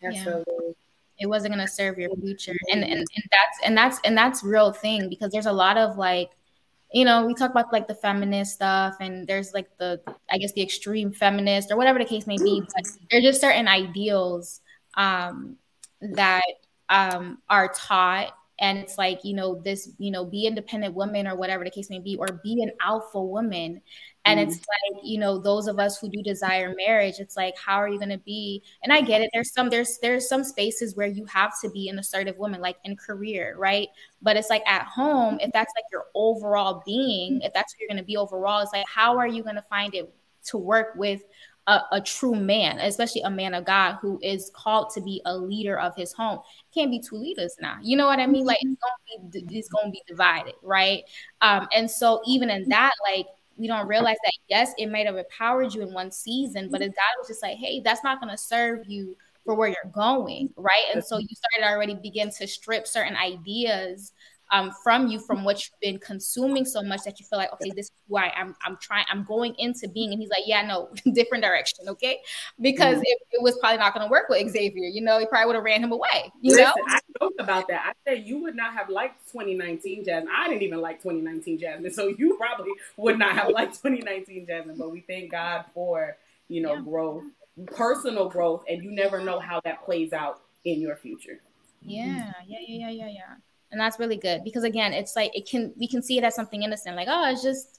That's 0.01 0.17
yeah. 0.17 0.23
so 0.23 0.43
it 1.19 1.27
wasn't 1.27 1.53
going 1.53 1.65
to 1.65 1.71
serve 1.71 1.99
your 1.99 2.09
future. 2.15 2.55
And, 2.71 2.83
and, 2.83 2.93
and 2.93 3.07
that's, 3.31 3.59
and 3.63 3.77
that's, 3.77 3.99
and 4.03 4.17
that's 4.17 4.43
real 4.43 4.71
thing 4.71 5.07
because 5.07 5.31
there's 5.31 5.45
a 5.45 5.53
lot 5.53 5.77
of 5.77 5.97
like, 5.97 6.31
you 6.91 7.05
know, 7.05 7.25
we 7.25 7.35
talk 7.35 7.51
about 7.51 7.71
like 7.71 7.87
the 7.87 7.95
feminist 7.95 8.53
stuff 8.53 8.95
and 8.99 9.27
there's 9.27 9.53
like 9.53 9.69
the, 9.77 10.01
I 10.29 10.37
guess 10.39 10.51
the 10.53 10.63
extreme 10.63 11.13
feminist 11.13 11.71
or 11.71 11.77
whatever 11.77 11.99
the 11.99 12.05
case 12.05 12.25
may 12.27 12.37
be, 12.37 12.61
but 12.75 12.85
there's 13.09 13.23
just 13.23 13.39
certain 13.39 13.67
ideals 13.67 14.61
um, 14.95 15.57
that 16.01 16.43
um, 16.89 17.39
are 17.49 17.71
taught. 17.73 18.33
And 18.59 18.77
it's 18.77 18.95
like 18.95 19.21
you 19.23 19.33
know 19.33 19.59
this 19.59 19.89
you 19.97 20.11
know 20.11 20.23
be 20.23 20.45
independent 20.45 20.93
woman 20.93 21.25
or 21.27 21.35
whatever 21.35 21.63
the 21.63 21.71
case 21.71 21.89
may 21.89 21.97
be 21.97 22.15
or 22.17 22.27
be 22.43 22.61
an 22.61 22.71
alpha 22.79 23.19
woman. 23.19 23.81
And 24.23 24.39
mm-hmm. 24.39 24.49
it's 24.51 24.59
like 24.59 25.03
you 25.03 25.19
know 25.19 25.39
those 25.39 25.65
of 25.65 25.79
us 25.79 25.99
who 25.99 26.09
do 26.09 26.21
desire 26.21 26.75
marriage 26.77 27.15
it's 27.17 27.35
like 27.35 27.55
how 27.57 27.77
are 27.77 27.87
you 27.87 27.97
going 27.97 28.09
to 28.09 28.19
be? 28.19 28.61
And 28.83 28.93
i 28.93 29.01
get 29.01 29.21
it. 29.21 29.31
There's 29.33 29.51
some 29.51 29.71
there's 29.71 29.97
there's 30.03 30.29
some 30.29 30.43
spaces 30.43 30.95
where 30.95 31.07
you 31.07 31.25
have 31.25 31.53
to 31.63 31.71
be 31.71 31.89
an 31.89 31.97
assertive 31.97 32.37
woman 32.37 32.61
like 32.61 32.77
in 32.83 32.95
career 32.95 33.55
right? 33.57 33.87
But 34.21 34.37
it's 34.37 34.51
like 34.51 34.63
at 34.67 34.85
home 34.85 35.39
if 35.41 35.51
that's 35.53 35.73
like 35.75 35.85
your 35.91 36.05
overall 36.13 36.83
being 36.85 37.41
if 37.41 37.53
that's 37.53 37.73
what 37.73 37.79
you're 37.79 37.89
going 37.89 37.97
to 37.97 38.05
be 38.05 38.17
overall 38.17 38.61
it's 38.61 38.73
like 38.73 38.85
how 38.87 39.17
are 39.17 39.27
you 39.27 39.41
going 39.41 39.55
to 39.55 39.65
find 39.71 39.95
it 39.95 40.13
to 40.43 40.57
work 40.57 40.93
with 40.95 41.21
a, 41.71 41.83
a, 41.93 42.01
true 42.01 42.35
man, 42.35 42.79
especially 42.79 43.21
a 43.21 43.29
man 43.29 43.53
of 43.53 43.65
God 43.65 43.97
who 44.01 44.19
is 44.21 44.51
called 44.53 44.89
to 44.91 45.01
be 45.01 45.21
a 45.25 45.37
leader 45.37 45.79
of 45.79 45.95
his 45.95 46.11
home. 46.11 46.39
Can't 46.73 46.91
be 46.91 46.99
two 46.99 47.15
leaders 47.15 47.55
now. 47.61 47.77
You 47.81 47.95
know 47.95 48.07
what 48.07 48.19
I 48.19 48.27
mean? 48.27 48.45
Like 48.45 48.59
it's 48.61 48.79
gonna 48.81 49.29
be 49.31 49.57
it's 49.57 49.69
gonna 49.69 49.89
be 49.89 50.01
divided, 50.07 50.55
right? 50.61 51.03
Um, 51.39 51.67
and 51.73 51.89
so 51.89 52.21
even 52.27 52.49
in 52.49 52.67
that, 52.69 52.91
like 53.09 53.27
we 53.57 53.67
don't 53.67 53.87
realize 53.87 54.17
that 54.23 54.33
yes, 54.49 54.73
it 54.77 54.91
might 54.91 55.05
have 55.05 55.15
empowered 55.15 55.73
you 55.73 55.81
in 55.81 55.93
one 55.93 56.11
season, 56.11 56.69
but 56.69 56.81
if 56.81 56.89
God 56.89 57.19
was 57.19 57.27
just 57.27 57.41
like, 57.41 57.57
hey, 57.57 57.79
that's 57.79 58.03
not 58.03 58.19
gonna 58.19 58.37
serve 58.37 58.85
you 58.87 59.15
for 59.45 59.55
where 59.55 59.69
you're 59.69 59.91
going, 59.93 60.49
right? 60.57 60.85
And 60.93 61.03
so 61.03 61.17
you 61.17 61.27
started 61.31 61.71
already 61.73 61.95
begin 61.95 62.29
to 62.31 62.47
strip 62.47 62.85
certain 62.85 63.15
ideas 63.15 64.11
um, 64.51 64.71
from 64.83 65.07
you 65.07 65.19
from 65.19 65.43
what 65.43 65.63
you've 65.63 65.79
been 65.79 65.97
consuming 65.97 66.65
so 66.65 66.83
much 66.83 67.03
that 67.03 67.19
you 67.19 67.25
feel 67.25 67.39
like, 67.39 67.53
okay, 67.53 67.71
this 67.73 67.85
is 67.85 67.91
who 68.07 68.17
I 68.17 68.33
am. 68.35 68.55
I'm 68.65 68.77
trying, 68.81 69.05
I'm 69.09 69.23
going 69.23 69.55
into 69.57 69.87
being. 69.87 70.11
And 70.11 70.21
he's 70.21 70.29
like, 70.29 70.43
yeah, 70.45 70.61
no, 70.61 70.89
different 71.13 71.43
direction. 71.43 71.87
Okay. 71.87 72.19
Because 72.59 72.95
mm-hmm. 72.95 73.03
it, 73.05 73.17
it, 73.31 73.41
was 73.41 73.57
probably 73.59 73.77
not 73.77 73.93
going 73.93 74.05
to 74.05 74.11
work 74.11 74.27
with 74.29 74.51
Xavier. 74.51 74.87
You 74.87 75.01
know, 75.01 75.19
he 75.19 75.25
probably 75.25 75.47
would 75.47 75.55
have 75.55 75.63
ran 75.63 75.81
him 75.81 75.93
away. 75.93 76.31
You 76.41 76.51
Listen, 76.51 76.65
know, 76.65 76.73
I 76.87 76.99
spoke 77.15 77.33
about 77.39 77.69
that. 77.69 77.93
I 77.95 78.09
said 78.09 78.27
you 78.27 78.41
would 78.43 78.55
not 78.55 78.73
have 78.73 78.89
liked 78.89 79.25
2019 79.31 80.03
Jasmine. 80.03 80.31
I 80.35 80.49
didn't 80.49 80.63
even 80.63 80.81
like 80.81 81.01
2019 81.01 81.57
Jasmine. 81.57 81.93
So 81.93 82.07
you 82.07 82.35
probably 82.37 82.71
would 82.97 83.17
not 83.17 83.33
have 83.33 83.49
liked 83.49 83.81
2019 83.81 84.47
Jasmine. 84.47 84.75
But 84.77 84.91
we 84.91 84.99
thank 85.01 85.31
God 85.31 85.65
for, 85.73 86.17
you 86.49 86.61
know, 86.61 86.73
yeah. 86.73 86.81
growth, 86.81 87.23
personal 87.67 88.27
growth. 88.27 88.65
And 88.69 88.83
you 88.83 88.91
never 88.91 89.23
know 89.23 89.39
how 89.39 89.61
that 89.63 89.85
plays 89.85 90.11
out 90.11 90.41
in 90.65 90.81
your 90.81 90.97
future. 90.97 91.39
Yeah, 91.83 92.33
yeah, 92.45 92.59
yeah, 92.67 92.77
yeah, 92.77 92.89
yeah, 92.89 93.07
yeah 93.07 93.35
and 93.71 93.79
that's 93.79 93.99
really 93.99 94.17
good 94.17 94.43
because 94.43 94.63
again 94.63 94.93
it's 94.93 95.15
like 95.15 95.35
it 95.35 95.47
can 95.47 95.73
we 95.77 95.87
can 95.87 96.01
see 96.01 96.17
it 96.17 96.23
as 96.23 96.35
something 96.35 96.63
innocent 96.63 96.95
like 96.95 97.07
oh 97.09 97.29
it's 97.31 97.41
just 97.41 97.77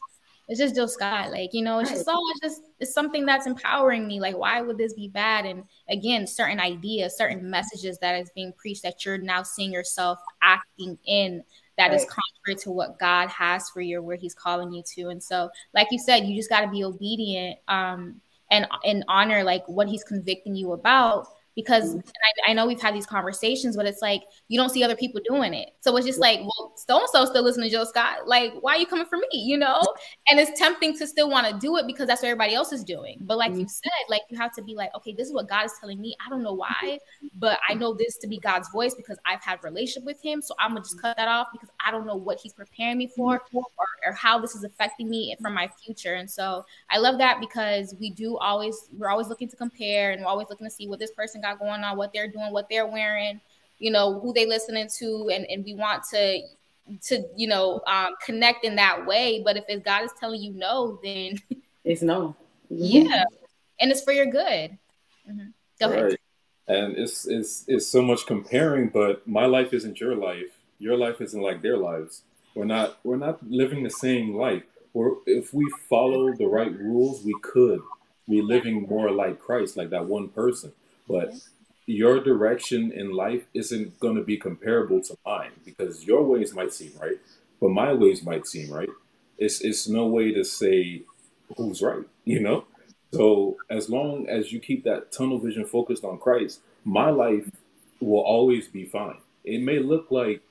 it's 0.49 0.59
just 0.59 0.75
Jill 0.75 0.89
Scott 0.89 1.31
like 1.31 1.55
you 1.55 1.63
know 1.63 1.79
it's 1.79 1.91
just 1.91 2.05
oh 2.09 2.31
it's 2.31 2.41
just 2.41 2.63
it's 2.81 2.93
something 2.93 3.25
that's 3.25 3.47
empowering 3.47 4.07
me 4.07 4.21
like 4.21 4.37
why 4.37 4.61
would 4.61 4.77
this 4.77 4.93
be 4.93 5.09
bad? 5.09 5.47
And 5.47 5.65
again 5.89 6.27
certain 6.27 6.61
ideas 6.61 7.17
certain 7.17 7.49
messages 7.49 7.99
that 7.99 8.21
is 8.21 8.31
being 8.35 8.53
preached 8.53 8.83
that 8.83 9.05
you're 9.05 9.19
now 9.19 9.43
seeing 9.43 9.73
yourself 9.73 10.19
acting 10.43 10.99
in 11.07 11.43
that 11.79 11.89
right. 11.89 11.95
is 11.95 12.05
contrary 12.05 12.61
to 12.65 12.71
what 12.71 12.99
God 12.99 13.29
has 13.29 13.71
for 13.71 13.81
you 13.81 13.99
or 13.99 14.03
where 14.03 14.17
he's 14.17 14.35
calling 14.35 14.73
you 14.73 14.83
to. 14.95 15.09
And 15.09 15.23
so 15.23 15.49
like 15.75 15.89
you 15.91 15.99
said 15.99 16.27
you 16.27 16.37
just 16.37 16.51
got 16.51 16.63
to 16.63 16.71
be 16.71 16.85
obedient 16.85 17.59
um 17.69 18.21
and 18.51 18.67
and 18.85 19.05
honor 19.09 19.45
like 19.45 19.67
what 19.69 19.89
he's 19.89 20.05
convicting 20.05 20.57
you 20.57 20.73
about 20.73 21.29
because 21.55 21.95
mm-hmm. 21.95 22.09
I, 22.47 22.51
I, 22.51 22.55
know 22.55 22.67
we've 22.67 22.81
had 22.81 22.95
these 22.95 23.07
conversations, 23.07 23.77
but 23.77 23.87
it's 23.87 24.01
like 24.01 24.23
you 24.49 24.59
don't 24.59 24.71
see 24.71 24.83
other 24.83 24.97
people 24.97 25.21
doing 25.29 25.55
it. 25.55 25.71
So 25.81 25.97
it's 25.97 26.07
just 26.07 26.19
like, 26.19 26.41
well, 26.41 26.73
so 26.77 26.99
and 26.99 27.09
so 27.11 27.25
still 27.27 27.43
listening 27.43 27.69
to 27.71 27.77
Joe 27.77 27.85
Scott. 27.85 28.27
Like, 28.27 28.55
why 28.61 28.77
are 28.77 28.79
you 28.79 28.87
coming 28.87 29.07
for 29.07 29.19
me? 29.19 29.27
You 29.33 29.59
know? 29.59 29.81
And 30.29 30.41
it's 30.41 30.59
tempting 30.59 30.97
to 30.99 31.07
still 31.07 31.29
want 31.29 31.47
to 31.47 31.59
do 31.59 31.77
it 31.77 31.87
because 31.87 32.07
that's 32.07 32.23
what 32.23 32.29
everybody 32.29 32.55
else 32.55 32.73
is 32.73 32.85
doing. 32.85 33.19
But 33.21 33.39
like 33.39 33.53
mm-hmm. 33.53 33.61
you 33.61 33.69
said, 33.69 33.91
like 34.09 34.23
you 34.31 34.39
have 34.39 34.53
to 34.55 34.63
be 34.63 34.75
like, 34.75 34.91
okay, 34.97 35.15
this 35.17 35.29
is 35.29 35.35
what 35.35 35.49
God 35.49 35.67
is 35.67 35.73
telling 35.81 36.01
me. 36.01 36.15
I 36.25 36.31
don't 36.31 36.43
know 36.43 36.55
why, 36.55 36.71
mm-hmm. 36.83 37.29
but 37.39 37.59
I 37.69 37.75
know 37.75 37.95
this 37.95 38.17
to 38.19 38.27
be 38.27 38.39
God's 38.39 38.71
voice 38.71 38.95
because 38.95 39.19
I've 39.27 39.43
had 39.43 39.63
relationship 39.63 40.05
with 40.05 40.23
Him. 40.23 40.41
So 40.41 40.55
I'm 40.59 40.71
gonna 40.71 40.81
just 40.81 40.97
mm-hmm. 40.97 41.09
cut 41.09 41.17
that 41.17 41.29
off 41.29 41.49
because 41.53 41.69
I 41.85 41.91
don't 41.91 42.07
know 42.07 42.17
what 42.17 42.39
He's 42.43 42.53
preparing 42.53 42.99
me 42.99 43.09
for 43.09 43.43
or, 43.53 43.65
or 44.07 44.13
how 44.13 44.39
this 44.39 44.55
is 44.55 44.65
affecting 44.65 45.11
me 45.11 45.37
for 45.41 45.51
my 45.51 45.69
future. 45.85 46.15
And 46.15 46.31
so 46.31 46.65
I 46.91 46.99
love 46.99 47.19
that 47.19 47.41
because 47.41 47.95
we 48.01 48.11
do 48.11 48.39
always 48.39 48.89
we're 48.97 49.11
always 49.11 49.29
looking 49.29 49.49
to 49.49 49.57
compare 49.57 50.13
and 50.13 50.23
we're 50.23 50.29
always 50.29 50.49
looking 50.49 50.67
to 50.67 50.71
see 50.71 50.89
what 50.89 50.99
this 50.99 51.11
person 51.11 51.42
got 51.43 51.59
going 51.59 51.85
on, 51.85 51.97
what 51.97 52.13
they're 52.13 52.31
doing, 52.31 52.53
what 52.53 52.69
they're 52.71 52.87
wearing, 52.87 53.41
you 53.79 53.91
know, 53.91 54.21
who 54.21 54.33
they 54.33 54.47
listening 54.47 54.89
to, 54.99 55.31
and 55.33 55.45
and 55.51 55.65
we 55.65 55.75
want 55.75 56.05
to 56.11 56.41
to 57.03 57.25
you 57.37 57.49
know 57.49 57.81
um, 57.87 58.15
connect 58.25 58.65
in 58.65 58.77
that 58.77 59.07
way. 59.07 59.43
But 59.45 59.57
if 59.57 59.65
it's 59.69 59.85
God 59.85 60.05
is 60.05 60.13
telling 60.19 60.41
you 60.41 60.53
no, 60.53 60.99
then 61.03 61.39
it's 61.85 62.03
no. 62.03 62.37
Yeah, 62.75 63.25
and 63.81 63.91
it's 63.91 64.03
for 64.03 64.13
your 64.13 64.25
good. 64.25 64.79
Mm-hmm. 65.29 65.49
Go 65.79 65.91
right. 65.91 65.99
ahead. 65.99 66.19
And 66.69 66.97
it's 66.97 67.27
it's 67.27 67.65
it's 67.69 67.87
so 67.87 68.01
much 68.01 68.25
comparing, 68.25 68.89
but 68.89 69.29
my 69.29 69.45
life 69.45 69.75
isn't 69.75 70.01
your 70.01 70.15
life. 70.15 70.59
Your 70.79 70.97
life 70.97 71.21
isn't 71.21 71.43
like 71.43 71.61
their 71.61 71.77
lives. 71.77 72.23
We're 72.55 72.65
not 72.65 72.99
we're 73.05 73.17
not 73.17 73.47
living 73.47 73.83
the 73.83 73.91
same 73.91 74.37
life. 74.37 74.63
Or 74.95 75.19
if 75.27 75.53
we 75.53 75.71
follow 75.89 76.33
the 76.33 76.47
right 76.47 76.73
rules, 76.73 77.25
we 77.25 77.35
could 77.43 77.81
be 78.27 78.41
living 78.41 78.87
more 78.89 79.11
like 79.11 79.39
Christ, 79.39 79.77
like 79.77 79.91
that 79.91 80.07
one 80.07 80.29
person 80.29 80.73
but 81.09 81.35
your 81.87 82.23
direction 82.23 82.93
in 82.93 83.13
life 83.13 83.45
isn't 83.55 83.99
going 83.99 84.17
to 84.17 84.23
be 84.23 84.37
comparable 84.37 85.01
to 85.03 85.17
mine 85.27 85.51
because 85.65 86.05
your 86.05 86.23
ways 86.23 86.55
might 86.55 86.73
seem 86.73 86.93
right, 87.01 87.19
but 87.61 87.71
my 87.71 87.93
ways 87.93 88.25
might 88.25 88.47
seem 88.47 88.73
right. 88.73 88.89
It's 89.39 89.61
it's 89.61 89.89
no 89.89 90.07
way 90.07 90.33
to 90.33 90.45
say 90.45 91.03
who's 91.57 91.83
right, 91.83 92.05
you 92.25 92.41
know. 92.41 92.65
So 93.13 93.57
as 93.69 93.91
long 93.91 94.27
as 94.29 94.53
you 94.53 94.61
keep 94.61 94.85
that 94.85 95.13
tunnel 95.13 95.39
vision 95.39 95.67
focused 95.67 96.05
on 96.05 96.19
Christ, 96.19 96.61
my 96.85 97.11
life 97.11 97.51
will 98.01 98.23
always 98.23 98.69
be 98.69 98.85
fine. 98.85 99.19
It 99.45 99.61
may 99.61 99.79
look 99.79 100.11
like 100.11 100.43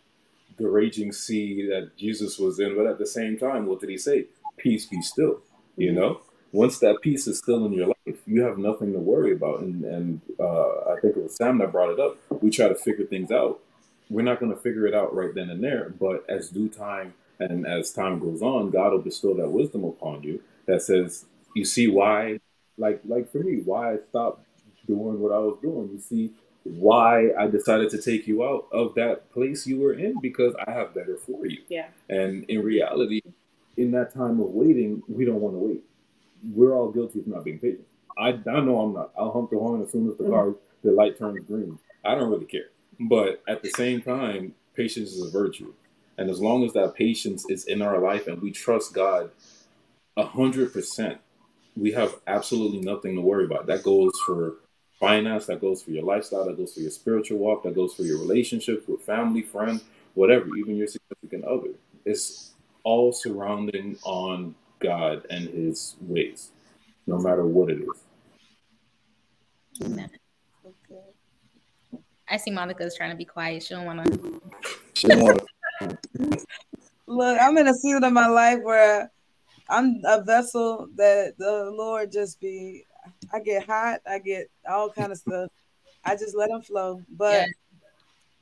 the 0.58 0.70
raging 0.70 1.12
sea 1.12 1.68
that 1.68 1.98
Jesus 1.98 2.38
was 2.38 2.60
in, 2.60 2.76
but 2.76 2.86
at 2.86 3.00
the 3.00 3.06
same 3.06 3.38
time, 3.38 3.66
what 3.66 3.80
did 3.80 3.90
he 3.90 3.98
say? 3.98 4.26
Peace 4.58 4.86
be 4.86 5.02
still, 5.02 5.40
you 5.76 5.90
mm-hmm. 5.90 6.00
know? 6.00 6.22
Once 6.52 6.80
that 6.80 7.02
peace 7.02 7.28
is 7.28 7.38
still 7.38 7.66
in 7.66 7.74
your 7.74 7.88
life, 7.88 8.18
you 8.26 8.44
have 8.44 8.58
nothing 8.58 8.92
to 8.94 9.00
worry 9.00 9.32
about. 9.32 9.62
And, 9.62 9.84
and 9.86 10.22
uh, 10.40 10.92
I 10.92 11.00
think 11.02 11.16
it 11.16 11.24
was 11.24 11.36
Sam 11.36 11.58
that 11.60 11.72
brought 11.72 11.92
it 11.92 12.00
up. 12.00 12.18
We 12.42 12.50
try 12.50 12.68
to 12.68 12.76
figure 12.76 13.06
things 13.06 13.32
out. 13.32 13.60
We're 14.10 14.24
not 14.24 14.40
going 14.40 14.54
to 14.54 14.60
figure 14.60 14.86
it 14.86 14.94
out 14.94 15.16
right 15.16 15.34
then 15.34 15.50
and 15.50 15.64
there, 15.64 15.90
but 15.90 16.26
as 16.28 16.50
due 16.50 16.68
time 16.68 17.14
and 17.40 17.66
as 17.66 17.92
time 17.92 18.20
goes 18.20 18.42
on, 18.42 18.70
God 18.70 18.92
will 18.92 19.00
bestow 19.00 19.34
that 19.36 19.50
wisdom 19.50 19.86
upon 19.86 20.24
you 20.24 20.42
that 20.66 20.82
says, 20.82 21.26
you 21.56 21.64
see 21.64 21.88
why, 21.88 22.40
like 22.78 23.02
like 23.06 23.32
for 23.32 23.40
me, 23.40 23.62
why 23.64 23.94
I 23.94 23.98
stopped 24.10 24.46
doing 24.86 25.20
what 25.20 25.32
I 25.32 25.38
was 25.38 25.58
doing. 25.62 25.90
You 25.94 26.00
see 26.00 26.32
why 26.64 27.32
I 27.40 27.48
decided 27.48 27.90
to 27.92 28.02
take 28.02 28.28
you 28.28 28.44
out 28.44 28.68
of 28.72 28.94
that 28.96 29.32
place 29.32 29.66
you 29.66 29.80
were 29.80 29.94
in 29.94 30.20
because 30.20 30.54
I 30.68 30.72
have 30.72 30.94
better 30.94 31.18
for 31.18 31.46
you. 31.46 31.60
Yeah. 31.70 31.88
And 32.10 32.44
in 32.46 32.62
reality, 32.62 33.22
in 33.78 33.92
that 33.92 34.14
time 34.14 34.40
of 34.42 34.50
waiting, 34.50 35.02
we 35.08 35.26
don't 35.26 35.42
want 35.42 35.56
to 35.56 35.60
wait 35.60 35.84
we're 36.44 36.76
all 36.76 36.92
guilty 36.92 37.20
of 37.20 37.28
not 37.28 37.44
being 37.44 37.60
patient. 37.60 37.86
I, 38.18 38.30
I 38.30 38.60
know 38.60 38.82
I'm 38.82 38.94
not. 38.94 39.12
I'll 39.18 39.32
hump 39.32 39.52
the 39.52 39.58
horn 39.58 39.82
as 39.82 39.92
soon 39.92 40.10
as 40.10 40.18
the 40.18 40.24
mm-hmm. 40.24 40.34
car 40.34 40.56
the 40.84 40.92
light 40.92 41.18
turns 41.18 41.46
green. 41.46 41.78
I 42.04 42.16
don't 42.16 42.30
really 42.30 42.46
care. 42.46 42.70
But 43.00 43.42
at 43.48 43.62
the 43.62 43.70
same 43.70 44.02
time, 44.02 44.54
patience 44.76 45.12
is 45.12 45.28
a 45.28 45.32
virtue. 45.32 45.74
And 46.18 46.30
as 46.30 46.40
long 46.40 46.64
as 46.64 46.74
that 46.74 46.96
patience 46.96 47.50
is 47.50 47.66
in 47.66 47.82
our 47.82 48.00
life 48.00 48.28
and 48.28 48.42
we 48.42 48.52
trust 48.52 48.94
God 48.94 49.32
a 50.18 50.26
hundred 50.26 50.74
percent, 50.74 51.20
we 51.76 51.92
have 51.94 52.16
absolutely 52.28 52.82
nothing 52.82 53.16
to 53.16 53.22
worry 53.22 53.46
about. 53.46 53.68
That 53.68 53.84
goes 53.84 54.12
for 54.26 54.56
finance, 55.00 55.48
that 55.48 55.62
goes 55.62 55.82
for 55.82 55.92
your 55.92 56.04
lifestyle, 56.04 56.46
that 56.46 56.58
goes 56.58 56.74
for 56.74 56.82
your 56.82 56.92
spiritual 56.92 57.40
walk, 57.40 57.64
that 57.64 57.76
goes 57.76 57.94
for 57.94 58.04
your 58.04 58.20
relationships 58.20 58.88
with 58.88 59.02
family, 59.02 59.42
friends, 59.42 59.84
whatever, 60.14 60.56
even 60.58 60.76
your 60.76 60.88
significant 60.88 61.44
other. 61.46 61.70
It's 62.06 62.52
all 62.84 63.12
surrounding 63.12 63.98
on 64.04 64.54
God 64.82 65.26
and 65.30 65.48
his 65.48 65.96
ways, 66.02 66.52
no 67.08 67.18
matter 67.18 67.46
what 67.46 67.70
it 67.70 67.80
is. 67.82 68.04
Amen. 69.84 70.10
I 72.28 72.38
see 72.38 72.52
Monica's 72.52 72.96
trying 72.96 73.12
to 73.12 73.18
be 73.18 73.26
quiet. 73.26 73.64
She 73.64 73.74
don't 73.74 73.86
want 73.86 74.06
to. 74.06 74.42
Look, 77.08 77.38
I'm 77.42 77.58
in 77.58 77.68
a 77.68 77.74
season 77.74 78.04
of 78.04 78.14
my 78.14 78.28
life 78.28 78.60
where 78.62 79.12
I'm 79.70 80.02
a 80.06 80.24
vessel 80.24 80.88
that 80.96 81.34
the 81.38 81.72
Lord 81.74 82.12
just 82.12 82.40
be. 82.40 82.86
I 83.34 83.40
get 83.40 83.66
hot. 83.66 84.00
I 84.10 84.20
get 84.20 84.48
all 84.70 84.90
kind 84.90 85.12
of 85.12 85.18
stuff. 85.18 85.50
I 86.06 86.16
just 86.16 86.36
let 86.36 86.50
them 86.50 86.62
flow. 86.62 87.02
But 87.10 87.34
yeah. 87.34 87.46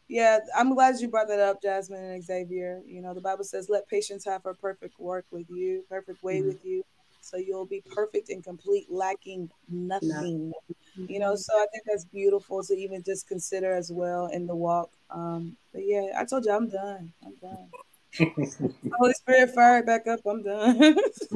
Yeah, 0.10 0.40
I'm 0.58 0.74
glad 0.74 1.00
you 1.00 1.08
brought 1.08 1.28
that 1.28 1.40
up, 1.40 1.62
Jasmine 1.62 2.04
and 2.04 2.24
Xavier. 2.24 2.82
You 2.86 3.02
know, 3.02 3.14
the 3.14 3.22
Bible 3.22 3.44
says, 3.44 3.70
"Let 3.70 3.88
patience 3.88 4.26
have 4.26 4.44
her 4.44 4.56
perfect 4.56 5.00
work 5.00 5.26
with 5.30 5.48
you, 5.50 5.86
perfect 5.88 6.24
way 6.24 6.40
mm-hmm. 6.40 6.48
with 6.48 6.66
you, 6.66 6.84
so 7.22 7.38
you'll 7.38 7.68
be 7.68 7.84
perfect 7.94 8.30
and 8.30 8.44
complete, 8.44 8.88
lacking 8.90 9.52
nothing." 9.70 10.52
Mm-hmm. 10.98 11.06
You 11.08 11.20
know, 11.20 11.36
so 11.36 11.54
I 11.56 11.68
think 11.72 11.84
that's 11.86 12.06
beautiful 12.06 12.64
to 12.64 12.74
even 12.74 13.04
just 13.04 13.28
consider 13.28 13.72
as 13.72 13.92
well 13.92 14.28
in 14.28 14.48
the 14.48 14.56
walk. 14.56 14.90
Um, 15.12 15.56
but 15.72 15.84
yeah, 15.86 16.08
I 16.18 16.26
told 16.26 16.44
you, 16.44 16.54
I'm 16.54 16.70
done. 16.70 17.14
I'm 17.24 17.36
done. 17.36 17.70
Holy 18.98 19.14
Spirit, 19.14 19.54
fire 19.54 19.78
it 19.78 19.86
back 19.86 20.08
up. 20.08 20.22
I'm 20.26 20.42
done. 20.42 20.80
that's 20.80 21.28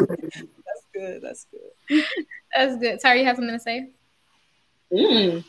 good. 0.93 1.21
That's 1.21 1.45
good. 1.45 2.03
That's 2.55 2.77
good. 2.77 3.01
Sorry, 3.01 3.19
you 3.19 3.25
have 3.25 3.35
something 3.35 3.53
to 3.53 3.59
say? 3.59 3.89
Mm. 4.91 5.43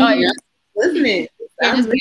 Oh, 0.00 0.08
yeah. 0.10 0.30
Listening. 0.76 1.26
I'm, 1.62 1.92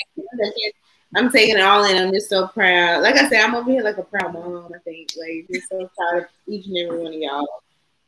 I'm 1.16 1.32
taking 1.32 1.58
it 1.58 1.62
all 1.62 1.86
in. 1.86 1.98
I'm 1.98 2.14
just 2.14 2.30
so 2.30 2.48
proud. 2.48 3.02
Like 3.02 3.16
I 3.16 3.30
said, 3.30 3.42
I'm 3.42 3.56
over 3.56 3.72
here 3.72 3.84
like 3.84 3.98
a 3.98 4.04
proud 4.04 4.34
mom. 4.34 4.72
I 4.74 4.80
think 4.80 5.10
like 5.18 5.48
just 5.52 5.70
so 5.70 5.90
proud 5.98 6.24
of 6.24 6.30
each 6.48 6.68
and 6.68 6.78
every 6.78 6.98
one 6.98 7.14
of 7.14 7.20
y'all, 7.20 7.48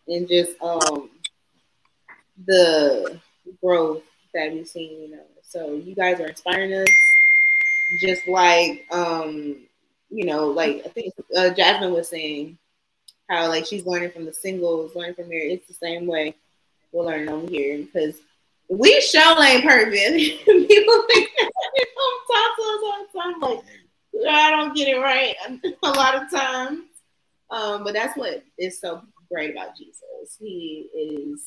and 0.08 0.28
just 0.28 0.60
um 0.62 1.10
the 2.46 3.20
growth 3.64 4.04
that 4.34 4.52
we've 4.52 4.68
seen. 4.68 5.02
You 5.02 5.12
know, 5.12 5.24
so 5.42 5.74
you 5.74 5.96
guys 5.96 6.20
are 6.20 6.28
inspiring 6.28 6.74
us, 6.74 6.90
just 8.02 8.28
like 8.28 8.86
um 8.92 9.58
you 10.10 10.26
know, 10.26 10.48
like 10.48 10.84
I 10.86 10.90
think 10.90 11.14
uh, 11.36 11.50
Jasmine 11.52 11.94
was 11.94 12.10
saying 12.10 12.58
how 13.30 13.48
like 13.48 13.66
she's 13.66 13.86
learning 13.86 14.12
from 14.12 14.26
the 14.26 14.34
singles, 14.34 14.96
learning 14.96 15.16
from 15.16 15.30
here. 15.30 15.42
It's 15.42 15.68
the 15.68 15.74
same 15.74 16.08
way 16.08 16.36
we're 16.92 17.06
learning 17.06 17.30
over 17.30 17.48
here 17.48 17.78
because 17.78 18.16
we 18.70 19.02
show 19.02 19.42
ain't 19.42 19.64
perfect. 19.64 19.96
People 20.46 21.06
think 21.08 21.30
people 21.78 22.10
talk 22.28 22.56
to 22.56 22.62
us 22.62 22.82
all 22.84 23.06
the 23.14 23.20
time 23.20 23.40
like 23.40 23.64
I 24.30 24.52
don't 24.52 24.76
get 24.76 24.88
it 24.88 25.00
right 25.00 25.36
a 25.84 25.90
lot 25.90 26.16
of 26.16 26.30
times. 26.32 26.82
Um, 27.50 27.84
but 27.84 27.94
that's 27.94 28.18
what 28.18 28.44
is 28.58 28.80
so 28.80 29.02
great 29.32 29.52
about 29.52 29.78
Jesus. 29.78 30.38
He 30.40 30.90
is 30.94 31.44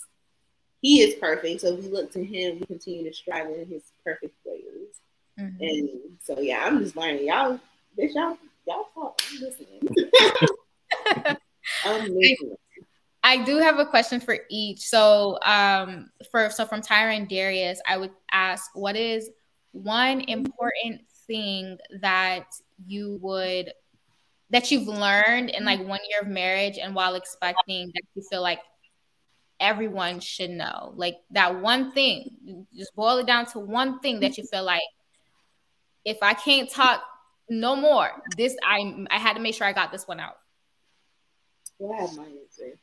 he 0.81 1.03
is 1.03 1.15
perfect. 1.17 1.61
So 1.61 1.75
if 1.75 1.85
we 1.85 1.91
look 1.91 2.11
to 2.13 2.25
him, 2.25 2.61
we 2.61 2.67
continue 2.67 3.05
to 3.05 3.15
strive 3.15 3.51
in 3.51 3.67
his 3.67 3.83
perfect 4.03 4.35
ways. 4.47 4.65
Mm-hmm. 5.39 5.63
And 5.63 5.89
so 6.23 6.41
yeah, 6.41 6.65
I'm 6.65 6.79
just 6.79 6.97
learning. 6.97 7.27
Y'all, 7.27 7.61
bitch, 7.99 8.15
y'all, 8.15 8.39
y'all 8.67 8.87
talk. 8.95 9.21
I'm 9.31 9.41
listening. 9.41 9.81
I'm 11.85 12.15
listening. 12.15 12.57
I 13.23 13.45
do 13.45 13.59
have 13.59 13.79
a 13.79 13.87
question 13.87 14.21
for 14.21 14.39
each. 14.49 14.81
So, 14.81 15.39
um, 15.43 16.11
for 16.31 16.51
so 16.51 16.65
from 16.65 16.81
Tyra 16.81 17.17
and 17.17 17.29
Darius, 17.29 17.81
I 17.87 17.97
would 17.97 18.13
ask, 18.33 18.71
what 18.75 18.97
is 18.97 19.31
one 19.73 20.23
important 20.23 21.03
thing 21.27 21.79
that 22.01 22.47
you 22.87 23.19
would 23.23 23.73
that 24.51 24.71
you've 24.71 24.89
learned 24.89 25.51
in 25.51 25.65
like 25.65 25.79
one 25.81 26.01
year 26.09 26.21
of 26.23 26.29
marriage, 26.29 26.79
and 26.79 26.95
while 26.95 27.15
expecting 27.15 27.89
that 27.95 28.03
you 28.15 28.23
feel 28.29 28.43
like 28.43 28.61
everyone 29.61 30.19
should 30.19 30.51
know, 30.51 30.93
like 30.97 31.19
that 31.31 31.61
one 31.61 31.93
thing. 31.93 32.67
Just 32.75 32.95
boil 32.97 33.19
it 33.19 33.27
down 33.27 33.47
to 33.47 33.61
one 33.61 34.01
thing 34.01 34.21
that 34.21 34.39
you 34.39 34.45
feel 34.45 34.65
like 34.65 34.83
if 36.05 36.19
I 36.23 36.35
can't 36.35 36.71
talk 36.71 37.03
no 37.49 37.77
more, 37.77 38.11
this 38.37 38.57
I 38.65 39.07
I 39.11 39.19
had 39.19 39.35
to 39.35 39.41
make 39.41 39.55
sure 39.55 39.67
I 39.67 39.73
got 39.73 39.93
this 39.93 40.09
one 40.09 40.19
out. 40.19 40.39
Well, 41.79 42.09
have 42.09 42.19
answer. 42.19 42.79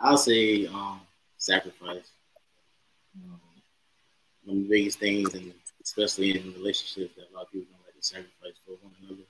I'll 0.00 0.16
say 0.16 0.66
um, 0.66 1.00
sacrifice. 1.38 2.10
Um, 3.16 3.40
one 4.44 4.56
of 4.56 4.62
the 4.64 4.68
biggest 4.68 4.98
things, 4.98 5.34
and 5.34 5.52
especially 5.82 6.38
in 6.38 6.52
relationships, 6.54 7.14
that 7.16 7.30
a 7.30 7.34
lot 7.34 7.46
of 7.46 7.52
people 7.52 7.68
don't 7.72 7.84
like 7.84 7.94
to 7.94 8.04
sacrifice 8.04 8.58
for 8.66 8.72
one 8.82 8.92
another. 9.00 9.22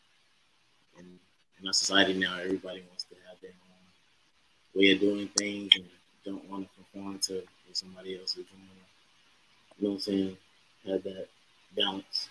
And 0.98 1.18
in 1.60 1.66
our 1.66 1.72
society 1.72 2.14
now, 2.14 2.38
everybody 2.38 2.82
wants 2.88 3.04
to 3.04 3.14
have 3.28 3.38
their 3.42 3.50
own 3.50 4.80
way 4.80 4.92
of 4.92 5.00
doing 5.00 5.28
things 5.36 5.72
and 5.76 5.84
don't 6.24 6.48
want 6.48 6.68
to 6.68 6.74
conform 6.74 7.18
to 7.18 7.34
what 7.34 7.76
somebody 7.76 8.18
else 8.18 8.30
is 8.30 8.46
doing. 8.46 8.68
You 9.78 9.88
know 9.88 9.90
what 9.90 9.94
I'm 9.94 10.00
saying? 10.00 10.36
Have 10.86 11.02
that 11.04 11.28
balance 11.76 12.28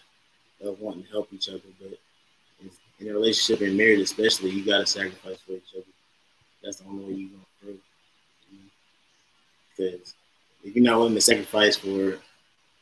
of 0.63 0.79
wanting 0.79 1.03
to 1.03 1.09
help 1.09 1.31
each 1.31 1.49
other, 1.49 1.59
but 1.79 1.97
in 2.99 3.09
a 3.09 3.13
relationship 3.13 3.61
and 3.65 3.75
marriage, 3.75 3.99
especially, 3.99 4.51
you 4.51 4.63
got 4.63 4.79
to 4.79 4.85
sacrifice 4.85 5.39
for 5.45 5.53
each 5.53 5.73
other. 5.75 5.85
That's 6.63 6.77
the 6.77 6.87
only 6.87 7.05
way 7.05 7.13
you're 7.13 7.29
gonna 7.29 7.43
grow. 7.63 7.73
Because 9.77 10.13
if 10.63 10.75
you're 10.75 10.83
not 10.83 10.97
willing 10.97 11.15
to 11.15 11.21
sacrifice 11.21 11.77
for, 11.77 11.87
you 11.87 12.05
know, 12.05 12.17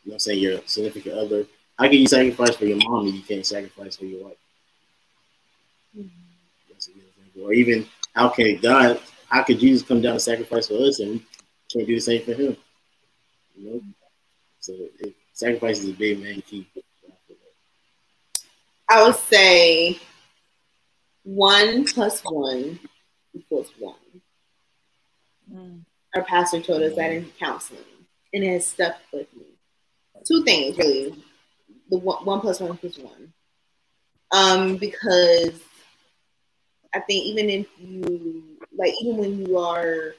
what 0.04 0.14
I'm 0.14 0.20
saying 0.20 0.40
your 0.40 0.60
significant 0.66 1.16
other, 1.16 1.46
how 1.78 1.86
can 1.86 1.94
you 1.94 2.08
sacrifice 2.08 2.56
for 2.56 2.66
your 2.66 2.78
mom 2.78 3.08
and 3.08 3.16
you 3.16 3.22
can't 3.22 3.46
sacrifice 3.46 3.96
for 3.96 4.06
your 4.06 4.26
wife? 4.26 4.38
Mm-hmm. 5.98 7.42
Or 7.42 7.54
even 7.54 7.88
how 8.14 8.30
can 8.30 8.58
God, 8.58 9.00
how 9.30 9.44
could 9.44 9.60
Jesus 9.60 9.88
come 9.88 10.02
down 10.02 10.14
and 10.14 10.22
sacrifice 10.22 10.68
for 10.68 10.76
us 10.76 11.00
and 11.00 11.14
we 11.14 11.26
can't 11.72 11.88
do 11.88 11.96
the 11.96 12.02
same 12.02 12.24
for 12.24 12.34
him? 12.34 12.58
You 13.56 13.70
know? 13.70 13.82
So 14.60 14.74
it, 15.00 15.14
sacrifice 15.34 15.80
is 15.80 15.90
a 15.90 15.94
big 15.94 16.22
main 16.22 16.42
key. 16.42 16.68
I 18.90 19.04
would 19.04 19.16
say 19.16 20.00
one 21.24 21.86
plus 21.86 22.22
one 22.24 22.80
equals 23.40 23.72
one. 23.80 23.96
Mm. 25.52 25.82
Our 26.16 26.24
pastor 26.24 26.62
told 26.62 26.82
us 26.84 26.96
that 26.96 27.12
in 27.12 27.32
counseling, 27.40 27.82
and 28.34 28.44
it 28.44 28.52
has 28.52 28.68
stuck 28.68 28.98
with 29.14 29.28
me. 29.36 29.46
Two 30.28 30.44
things, 30.44 30.78
really. 30.78 31.24
The 31.90 31.98
one, 31.98 32.26
one 32.26 32.42
plus 32.42 32.60
one 32.60 32.74
equals 32.76 33.00
one. 33.00 33.34
Um, 34.32 34.78
because 34.78 35.60
I 36.94 37.00
think 37.00 37.26
even 37.26 37.50
if 37.50 37.68
you 37.80 38.44
like, 38.78 38.94
even 39.02 39.18
when 39.18 39.46
you 39.46 39.58
are 39.58 40.16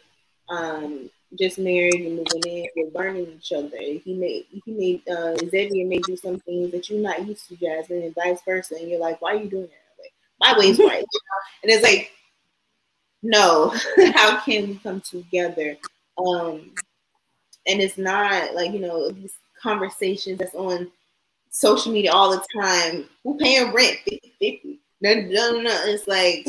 um 0.49 1.11
just 1.39 1.59
married 1.59 1.95
and 1.95 2.17
moving 2.17 2.43
in, 2.45 2.67
you're 2.75 2.91
learning 2.93 3.29
each 3.37 3.53
other. 3.53 3.79
He 3.79 4.15
may 4.15 4.45
he 4.51 4.73
may 4.73 5.03
uh, 5.13 5.37
Xavier 5.37 5.87
may 5.87 5.99
do 5.99 6.17
some 6.17 6.41
things 6.41 6.73
that 6.73 6.89
you're 6.89 7.01
not 7.01 7.27
used 7.27 7.49
to, 7.49 7.57
Jasmine, 7.57 8.03
and 8.03 8.15
vice 8.15 8.41
versa. 8.45 8.75
And 8.77 8.89
you're 8.89 9.01
like, 9.01 9.21
why 9.23 9.35
are 9.35 9.43
you 9.43 9.49
doing 9.49 9.69
that? 9.69 10.03
Like, 10.03 10.13
my 10.41 10.59
way's 10.59 10.79
right. 10.79 11.05
And 11.63 11.71
it's 11.71 11.85
like 11.85 12.11
no, 13.23 13.75
how 14.15 14.41
can 14.41 14.69
we 14.69 14.75
come 14.83 15.01
together? 15.01 15.77
Um, 16.19 16.73
and 17.67 17.81
it's 17.81 17.99
not 17.99 18.55
like, 18.55 18.73
you 18.73 18.81
know, 18.81 19.11
these 19.11 19.35
conversations 19.61 20.39
that's 20.39 20.55
on 20.55 20.91
social 21.51 21.93
media 21.93 22.13
all 22.13 22.31
the 22.31 22.45
time. 22.61 23.07
Who 23.25 23.37
paying 23.37 23.73
rent? 23.73 23.99
50 24.05 24.35
50. 24.41 24.79
No, 25.03 25.15
no, 25.15 25.61
no. 25.61 25.83
It's 25.85 26.07
like, 26.07 26.49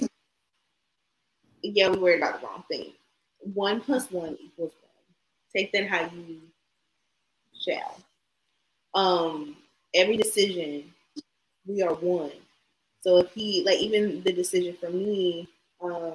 yeah, 1.61 1.89
we 1.89 1.97
worried 1.97 2.17
about 2.19 2.41
the 2.41 2.47
wrong 2.47 2.63
thing. 2.69 2.93
One 3.53 3.81
plus 3.81 4.09
one 4.11 4.37
equals 4.41 4.71
one. 4.81 4.91
Take 5.55 5.71
that 5.73 5.87
how 5.87 6.09
you 6.15 6.41
shall. 7.59 7.99
Um, 8.93 9.57
every 9.93 10.17
decision, 10.17 10.93
we 11.65 11.81
are 11.81 11.93
one. 11.93 12.31
So 13.01 13.17
if 13.17 13.31
he 13.33 13.63
like 13.65 13.79
even 13.79 14.21
the 14.23 14.31
decision 14.31 14.75
for 14.79 14.89
me, 14.89 15.47
um, 15.81 16.13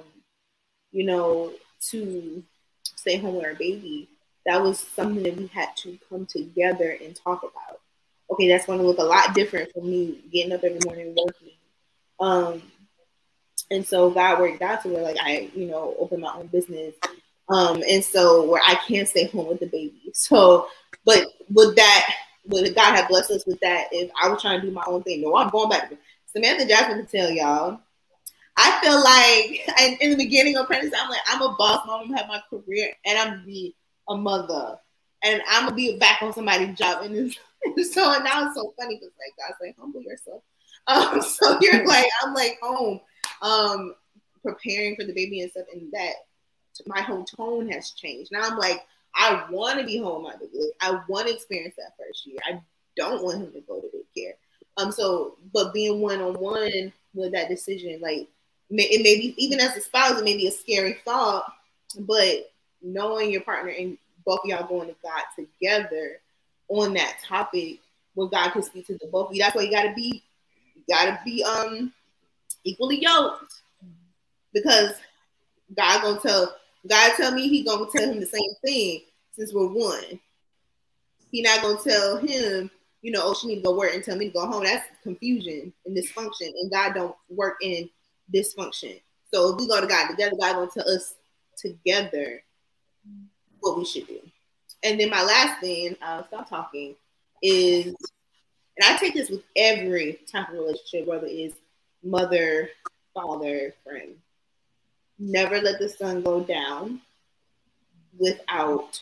you 0.91 1.05
know, 1.05 1.53
to 1.89 2.43
stay 2.83 3.17
home 3.17 3.35
with 3.35 3.45
our 3.45 3.55
baby, 3.55 4.09
that 4.45 4.61
was 4.61 4.79
something 4.79 5.23
that 5.23 5.37
we 5.37 5.47
had 5.47 5.75
to 5.77 5.97
come 6.09 6.25
together 6.25 6.97
and 7.03 7.15
talk 7.15 7.43
about. 7.43 7.81
Okay, 8.31 8.47
that's 8.47 8.65
going 8.65 8.79
to 8.79 8.85
look 8.85 8.97
a 8.97 9.03
lot 9.03 9.33
different 9.33 9.71
for 9.73 9.81
me 9.81 10.19
getting 10.31 10.53
up 10.53 10.63
every 10.63 10.79
morning 10.85 11.15
working. 11.15 11.53
Um, 12.19 12.61
and 13.69 13.85
so 13.85 14.09
God 14.09 14.39
worked 14.39 14.61
out 14.61 14.81
to 14.83 14.89
where 14.89 15.03
like 15.03 15.17
I, 15.21 15.49
you 15.53 15.67
know, 15.67 15.95
open 15.99 16.21
my 16.21 16.33
own 16.33 16.47
business. 16.47 16.95
Um, 17.49 17.83
and 17.87 18.03
so 18.03 18.49
where 18.49 18.61
I 18.65 18.75
can't 18.75 19.07
stay 19.07 19.27
home 19.27 19.47
with 19.47 19.59
the 19.59 19.67
baby. 19.67 20.11
So, 20.13 20.67
but 21.05 21.25
would 21.49 21.75
that 21.75 22.13
would 22.47 22.73
God 22.75 22.95
have 22.95 23.09
blessed 23.09 23.31
us 23.31 23.45
with 23.45 23.59
that 23.59 23.87
if 23.91 24.09
I 24.21 24.29
was 24.29 24.41
trying 24.41 24.61
to 24.61 24.67
do 24.67 24.73
my 24.73 24.83
own 24.87 25.03
thing? 25.03 25.21
No, 25.21 25.35
I'm 25.35 25.49
going 25.49 25.69
back. 25.69 25.91
Samantha 26.25 26.65
Jackson 26.65 26.97
can 26.97 27.05
tell 27.07 27.29
y'all 27.29 27.81
I 28.57 28.79
feel 28.81 29.03
like 29.03 30.01
in, 30.01 30.09
the 30.11 30.17
beginning 30.17 30.57
of 30.57 30.65
pregnancy, 30.65 30.95
I'm 30.99 31.09
like, 31.09 31.21
I'm 31.27 31.41
a 31.43 31.55
boss 31.57 31.85
mom, 31.85 32.01
I'm 32.01 32.07
gonna 32.07 32.17
have 32.17 32.27
my 32.27 32.41
career, 32.49 32.91
and 33.05 33.17
I'm 33.17 33.29
gonna 33.29 33.45
be 33.45 33.75
a 34.09 34.17
mother, 34.17 34.77
and 35.23 35.41
I'm 35.47 35.65
gonna 35.65 35.75
be 35.75 35.97
back 35.97 36.23
on 36.23 36.33
somebody's 36.33 36.75
job. 36.75 37.03
And, 37.03 37.15
it's, 37.15 37.93
so 37.93 38.11
and 38.11 38.23
now 38.23 38.47
it's 38.47 38.55
so 38.55 38.73
funny 38.79 38.95
because 38.95 39.13
like 39.19 39.37
God's 39.37 39.59
like, 39.61 39.75
humble 39.79 40.01
yourself. 40.01 40.41
Um, 40.87 41.21
so 41.21 41.57
you're 41.61 41.85
like, 41.87 42.07
I'm 42.23 42.33
like 42.33 42.57
home, 42.61 42.99
um, 43.43 43.93
preparing 44.43 44.95
for 44.95 45.05
the 45.05 45.13
baby 45.13 45.41
and 45.41 45.51
stuff, 45.51 45.67
and 45.71 45.91
that 45.91 46.13
my 46.87 47.01
whole 47.01 47.25
tone 47.25 47.69
has 47.69 47.91
changed. 47.91 48.31
Now 48.31 48.41
I'm 48.41 48.57
like, 48.57 48.85
I 49.15 49.45
want 49.51 49.79
to 49.79 49.85
be 49.85 49.97
home 49.97 50.23
my 50.23 50.35
baby. 50.35 50.71
I 50.81 50.99
want 51.07 51.27
to 51.27 51.33
experience 51.33 51.75
that 51.77 51.93
first 51.97 52.25
year. 52.25 52.37
I 52.47 52.59
don't 52.95 53.23
want 53.23 53.41
him 53.41 53.51
to 53.51 53.61
go 53.61 53.81
to 53.81 53.87
daycare. 53.87 54.33
Um, 54.77 54.91
so 54.91 55.37
but 55.53 55.73
being 55.73 56.01
one 56.01 56.21
on 56.21 56.33
one 56.35 56.91
with 57.13 57.31
that 57.33 57.49
decision, 57.49 57.99
like 58.01 58.29
it 58.69 59.01
may 59.03 59.15
be 59.15 59.33
even 59.37 59.59
as 59.59 59.75
a 59.75 59.81
spouse, 59.81 60.19
it 60.19 60.23
may 60.23 60.35
be 60.37 60.47
a 60.47 60.51
scary 60.51 60.97
thought, 61.05 61.51
but 61.99 62.51
knowing 62.81 63.31
your 63.31 63.41
partner 63.41 63.71
and 63.71 63.97
both 64.25 64.39
of 64.43 64.49
y'all 64.49 64.67
going 64.67 64.89
to 64.89 64.95
God 65.01 65.23
together 65.35 66.19
on 66.69 66.93
that 66.93 67.17
topic, 67.23 67.79
where 68.13 68.27
God 68.27 68.51
can 68.51 68.63
speak 68.63 68.87
to 68.87 68.97
the 68.97 69.07
both 69.07 69.29
of 69.29 69.35
you. 69.35 69.41
That's 69.41 69.55
why 69.55 69.61
you 69.63 69.71
gotta 69.71 69.93
be, 69.93 70.23
you 70.75 70.81
gotta 70.89 71.19
be 71.23 71.43
um 71.43 71.93
equally 72.63 73.01
yoked, 73.01 73.53
because 74.53 74.93
God 75.75 76.01
gonna 76.01 76.19
tell 76.19 76.55
God 76.89 77.13
tell 77.15 77.31
me 77.31 77.47
he 77.47 77.63
gonna 77.63 77.85
tell 77.89 78.11
him 78.11 78.19
the 78.19 78.25
same 78.25 78.53
thing 78.65 79.01
since 79.33 79.53
we're 79.53 79.67
one. 79.67 80.19
He 81.31 81.41
not 81.41 81.61
gonna 81.61 81.79
tell 81.81 82.17
him, 82.17 82.69
you 83.01 83.11
know, 83.11 83.21
oh 83.23 83.33
she 83.33 83.47
need 83.47 83.57
to 83.57 83.61
go 83.61 83.77
work 83.77 83.93
and 83.93 84.03
tell 84.03 84.17
me 84.17 84.27
to 84.27 84.33
go 84.33 84.45
home. 84.45 84.63
That's 84.63 84.85
confusion 85.03 85.71
and 85.85 85.97
dysfunction, 85.97 86.49
and 86.61 86.71
God 86.71 86.95
don't 86.95 87.15
work 87.29 87.57
in 87.61 87.89
dysfunction. 88.33 89.01
So 89.33 89.53
if 89.53 89.59
we 89.59 89.67
go 89.67 89.81
to 89.81 89.87
God 89.87 90.09
together, 90.09 90.35
God 90.39 90.53
gonna 90.53 90.71
tell 90.73 90.89
us 90.89 91.15
together 91.57 92.41
what 93.59 93.77
we 93.77 93.85
should 93.85 94.07
do. 94.07 94.19
And 94.83 94.99
then 94.99 95.09
my 95.09 95.23
last 95.23 95.59
thing, 95.59 95.95
I'll 96.01 96.27
stop 96.27 96.49
talking, 96.49 96.95
is 97.41 97.87
and 98.79 98.85
I 98.85 98.97
take 98.97 99.13
this 99.15 99.29
with 99.29 99.43
every 99.55 100.19
type 100.31 100.49
of 100.49 100.55
relationship, 100.55 101.07
whether 101.07 101.27
it's 101.27 101.57
mother, 102.03 102.69
father, 103.13 103.73
friend. 103.83 104.15
Never 105.17 105.59
let 105.59 105.79
the 105.79 105.89
sun 105.89 106.21
go 106.21 106.41
down 106.41 107.01
without 108.19 109.01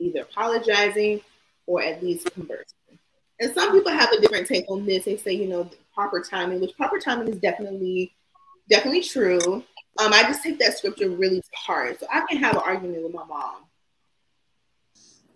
either 0.00 0.22
apologizing 0.22 1.20
or 1.66 1.80
at 1.80 2.02
least 2.02 2.32
conversing. 2.32 2.98
And 3.38 3.54
some 3.54 3.72
people 3.72 3.92
have 3.92 4.10
a 4.12 4.20
different 4.20 4.48
take 4.48 4.68
on 4.68 4.84
this. 4.84 5.04
They 5.04 5.16
say, 5.16 5.32
you 5.32 5.46
know, 5.46 5.70
proper 5.94 6.20
timing, 6.20 6.60
which 6.60 6.76
proper 6.76 6.98
timing 6.98 7.28
is 7.28 7.36
definitely, 7.36 8.12
definitely 8.68 9.02
true. 9.02 9.64
Um, 9.98 10.12
I 10.12 10.22
just 10.22 10.42
take 10.42 10.58
that 10.58 10.78
scripture 10.78 11.10
really 11.10 11.42
heart. 11.54 12.00
So 12.00 12.06
I 12.10 12.22
can 12.28 12.38
have 12.38 12.56
an 12.56 12.62
argument 12.64 13.02
with 13.02 13.14
my 13.14 13.24
mom. 13.24 13.56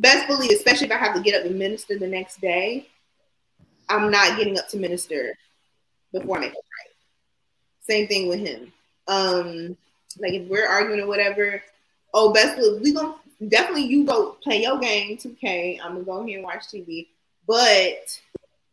Best 0.00 0.26
believe, 0.26 0.50
especially 0.50 0.86
if 0.86 0.92
I 0.92 0.98
have 0.98 1.14
to 1.14 1.22
get 1.22 1.40
up 1.40 1.46
and 1.46 1.58
minister 1.58 1.98
the 1.98 2.06
next 2.06 2.40
day, 2.40 2.88
I'm 3.88 4.10
not 4.10 4.36
getting 4.36 4.58
up 4.58 4.68
to 4.68 4.76
minister 4.76 5.36
before 6.12 6.38
I 6.38 6.40
make 6.40 6.50
it 6.50 6.56
right. 6.56 6.94
Same 7.80 8.06
thing 8.06 8.28
with 8.28 8.40
him. 8.40 8.72
Um, 9.08 9.76
like 10.18 10.32
if 10.32 10.48
we're 10.48 10.66
arguing 10.66 11.00
or 11.00 11.06
whatever, 11.06 11.62
oh, 12.12 12.32
best 12.32 12.56
believe 12.56 12.82
we 12.82 12.92
gonna 12.92 13.14
definitely 13.48 13.84
you 13.84 14.04
go 14.04 14.32
play 14.42 14.62
your 14.62 14.78
game 14.78 15.16
2K. 15.16 15.80
I'm 15.82 15.92
gonna 15.92 16.04
go 16.04 16.24
here 16.24 16.38
and 16.38 16.44
watch 16.44 16.64
TV. 16.64 17.08
But 17.46 18.20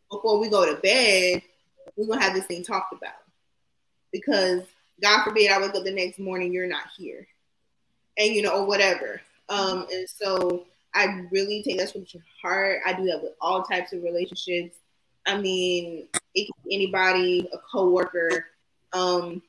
before 0.10 0.40
we 0.40 0.50
go 0.50 0.66
to 0.66 0.82
bed, 0.82 1.42
we're 1.96 2.08
gonna 2.08 2.22
have 2.22 2.34
this 2.34 2.46
thing 2.46 2.64
talked 2.64 2.94
about. 2.94 3.23
Because 4.14 4.61
God 5.02 5.23
forbid 5.26 5.52
I 5.52 5.60
wake 5.60 5.76
up 5.76 5.84
the 5.84 5.91
next 5.91 6.19
morning, 6.19 6.53
you're 6.53 6.68
not 6.68 6.85
here. 6.98 7.27
And 8.18 8.34
you 8.34 8.41
know, 8.41 8.61
or 8.61 8.65
whatever. 8.65 9.19
Um, 9.49 9.88
and 9.91 10.07
so 10.07 10.65
I 10.95 11.26
really 11.31 11.64
take 11.64 11.80
that 11.80 11.90
scripture 11.90 12.23
heart. 12.41 12.81
I 12.85 12.94
do 12.94 13.06
that 13.06 13.22
with 13.22 13.34
all 13.41 13.64
types 13.64 13.91
of 13.91 14.03
relationships. 14.03 14.77
I 15.26 15.38
mean, 15.38 16.07
it 16.35 16.45
can 16.45 16.69
be 16.69 16.76
anybody, 16.76 17.49
a 17.53 17.57
coworker, 17.57 18.45
um, 18.94 19.41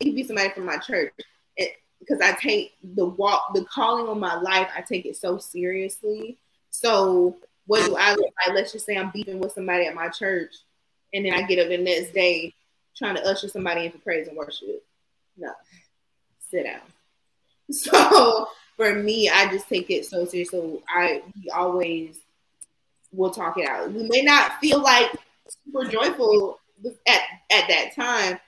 it 0.00 0.04
could 0.04 0.14
be 0.14 0.24
somebody 0.24 0.50
from 0.50 0.64
my 0.64 0.78
church. 0.78 1.12
It, 1.56 1.76
because 2.00 2.20
I 2.20 2.32
take 2.32 2.74
the 2.94 3.04
walk, 3.04 3.52
the 3.54 3.64
calling 3.64 4.08
on 4.08 4.20
my 4.20 4.40
life, 4.40 4.68
I 4.74 4.80
take 4.80 5.04
it 5.04 5.16
so 5.16 5.38
seriously. 5.38 6.38
So 6.70 7.36
what 7.66 7.84
do 7.84 7.96
I 7.96 8.10
look 8.12 8.32
like? 8.46 8.54
Let's 8.54 8.72
just 8.72 8.86
say 8.86 8.96
I'm 8.96 9.10
beefing 9.10 9.40
with 9.40 9.52
somebody 9.52 9.86
at 9.86 9.94
my 9.94 10.08
church, 10.08 10.54
and 11.12 11.26
then 11.26 11.34
I 11.34 11.42
get 11.42 11.58
up 11.58 11.68
the 11.68 11.78
next 11.78 12.12
day 12.12 12.54
trying 12.98 13.14
to 13.16 13.24
usher 13.26 13.48
somebody 13.48 13.86
in 13.86 13.92
for 13.92 13.98
praise 13.98 14.28
and 14.28 14.36
worship. 14.36 14.84
No, 15.36 15.52
sit 16.50 16.64
down. 16.64 16.80
So 17.70 18.48
for 18.78 18.94
me, 18.94 19.28
I 19.28 19.50
just 19.50 19.68
take 19.68 19.90
it 19.90 20.06
so 20.06 20.24
serious. 20.24 20.50
So 20.50 20.82
I 20.88 21.22
we 21.36 21.50
always 21.50 22.18
will 23.12 23.30
talk 23.30 23.58
it 23.58 23.68
out. 23.68 23.92
We 23.92 24.08
may 24.08 24.22
not 24.22 24.58
feel 24.58 24.80
like 24.80 25.10
super 25.64 25.84
joyful 25.84 26.58
at 27.06 27.20
at 27.50 27.68
that 27.68 27.94
time, 27.94 28.38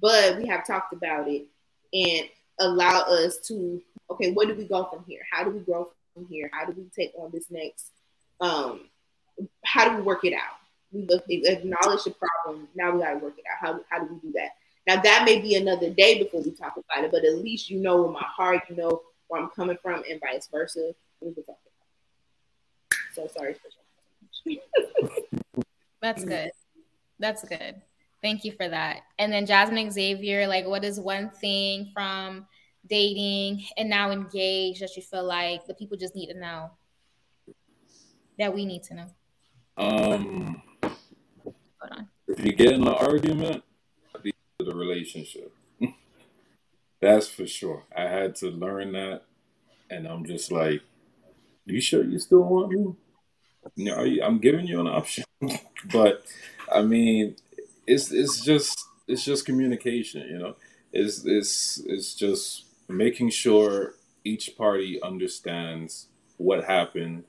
but 0.00 0.38
we 0.38 0.48
have 0.48 0.66
talked 0.66 0.92
about 0.92 1.28
it 1.28 1.46
and 1.92 2.28
allow 2.58 3.02
us 3.02 3.38
to 3.46 3.80
okay, 4.10 4.32
where 4.32 4.46
do 4.46 4.54
we 4.54 4.64
go 4.64 4.84
from 4.84 5.04
here? 5.06 5.20
How 5.30 5.44
do 5.44 5.50
we 5.50 5.60
grow 5.60 5.88
from 6.14 6.26
here? 6.26 6.50
How 6.52 6.64
do 6.64 6.72
we 6.76 6.84
take 6.96 7.12
on 7.16 7.30
this 7.32 7.50
next? 7.50 7.90
Um, 8.40 8.88
how 9.64 9.88
do 9.88 9.96
we 9.96 10.02
work 10.02 10.24
it 10.24 10.32
out? 10.32 10.56
We 10.94 11.06
look, 11.06 11.24
acknowledge 11.28 12.04
the 12.04 12.14
problem. 12.14 12.68
Now 12.74 12.92
we 12.92 13.02
got 13.02 13.14
to 13.14 13.18
work 13.18 13.34
it 13.36 13.44
out. 13.50 13.58
How 13.60 13.80
how 13.90 14.04
do 14.04 14.14
we 14.14 14.28
do 14.28 14.32
that? 14.34 14.50
Now 14.86 15.02
that 15.02 15.24
may 15.24 15.40
be 15.40 15.56
another 15.56 15.90
day 15.90 16.22
before 16.22 16.40
we 16.42 16.52
talk 16.52 16.76
about 16.76 17.04
it, 17.04 17.10
but 17.10 17.24
at 17.24 17.38
least 17.38 17.68
you 17.68 17.80
know 17.80 18.06
in 18.06 18.12
my 18.12 18.24
heart, 18.24 18.62
you 18.68 18.76
know 18.76 19.02
where 19.28 19.42
I'm 19.42 19.50
coming 19.50 19.76
from, 19.82 20.02
and 20.08 20.20
vice 20.20 20.48
versa. 20.50 20.94
We 21.20 21.34
can 21.34 21.42
talk 21.42 21.56
about. 21.56 21.74
It. 22.92 23.14
So 23.14 23.28
sorry 23.36 23.56
That's 26.00 26.24
good. 26.24 26.50
That's 27.18 27.44
good. 27.44 27.80
Thank 28.22 28.44
you 28.44 28.52
for 28.52 28.68
that. 28.68 29.02
And 29.18 29.32
then 29.32 29.46
Jasmine 29.46 29.90
Xavier, 29.90 30.46
like, 30.46 30.66
what 30.66 30.84
is 30.84 30.98
one 30.98 31.30
thing 31.30 31.90
from 31.92 32.46
dating 32.88 33.64
and 33.76 33.88
now 33.88 34.10
engaged 34.10 34.82
that 34.82 34.96
you 34.96 35.02
feel 35.02 35.24
like 35.24 35.66
the 35.66 35.74
people 35.74 35.96
just 35.96 36.14
need 36.14 36.26
to 36.28 36.38
know 36.38 36.70
that 38.38 38.54
we 38.54 38.64
need 38.64 38.82
to 38.84 38.94
know? 38.94 39.06
Um, 39.76 40.62
Hold 40.66 40.73
on. 41.92 42.08
If 42.26 42.44
you 42.44 42.52
get 42.52 42.72
in 42.72 42.82
an 42.82 42.88
argument, 42.88 43.62
the 44.64 44.74
relationship. 44.74 45.52
That's 47.00 47.28
for 47.28 47.46
sure. 47.46 47.84
I 47.96 48.02
had 48.02 48.34
to 48.36 48.50
learn 48.50 48.92
that, 48.92 49.22
and 49.90 50.06
I'm 50.06 50.24
just 50.24 50.50
like, 50.50 50.82
you 51.66 51.80
sure 51.80 52.04
you 52.04 52.18
still 52.18 52.42
want 52.42 52.72
me? 52.72 52.94
Know, 53.76 54.06
I'm 54.22 54.38
giving 54.38 54.66
you 54.66 54.80
an 54.80 54.86
option, 54.86 55.24
but 55.92 56.24
I 56.70 56.82
mean, 56.82 57.36
it's 57.86 58.10
it's 58.12 58.44
just 58.44 58.78
it's 59.08 59.24
just 59.24 59.46
communication. 59.46 60.22
You 60.28 60.38
know, 60.38 60.56
it's 60.92 61.24
it's 61.24 61.82
it's 61.86 62.14
just 62.14 62.64
making 62.88 63.30
sure 63.30 63.94
each 64.22 64.56
party 64.56 65.00
understands 65.02 66.08
what 66.36 66.64
happened. 66.64 67.24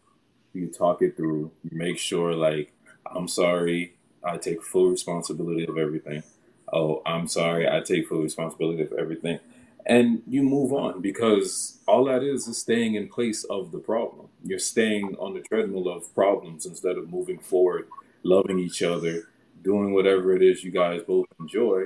You 0.54 0.68
talk 0.68 1.02
it 1.02 1.18
through. 1.18 1.52
You 1.64 1.78
make 1.78 1.98
sure, 1.98 2.34
like, 2.34 2.74
I'm 3.14 3.28
sorry. 3.28 3.96
I 4.26 4.38
take 4.38 4.64
full 4.64 4.90
responsibility 4.90 5.66
of 5.68 5.78
everything. 5.78 6.24
Oh, 6.72 7.02
I'm 7.06 7.28
sorry. 7.28 7.70
I 7.70 7.82
take 7.82 8.08
full 8.08 8.22
responsibility 8.22 8.84
of 8.84 8.94
everything 8.94 9.40
and 9.86 10.24
you 10.28 10.42
move 10.42 10.74
on 10.74 11.00
because 11.02 11.78
all 11.88 12.06
that 12.06 12.24
is 12.24 12.48
is 12.48 12.58
staying 12.58 12.96
in 12.96 13.08
place 13.08 13.44
of 13.46 13.72
the 13.72 13.78
problem. 13.78 14.28
You're 14.44 14.60
staying 14.60 15.16
on 15.20 15.34
the 15.34 15.42
treadmill 15.42 15.88
of 15.90 16.14
problems 16.16 16.66
instead 16.66 16.98
of 16.98 17.10
moving 17.10 17.38
forward, 17.38 17.88
loving 18.24 18.58
each 18.58 18.82
other, 18.82 19.30
doing 19.64 19.94
whatever 19.94 20.36
it 20.36 20.42
is 20.42 20.64
you 20.64 20.72
guys 20.72 21.04
both 21.04 21.28
enjoy, 21.40 21.86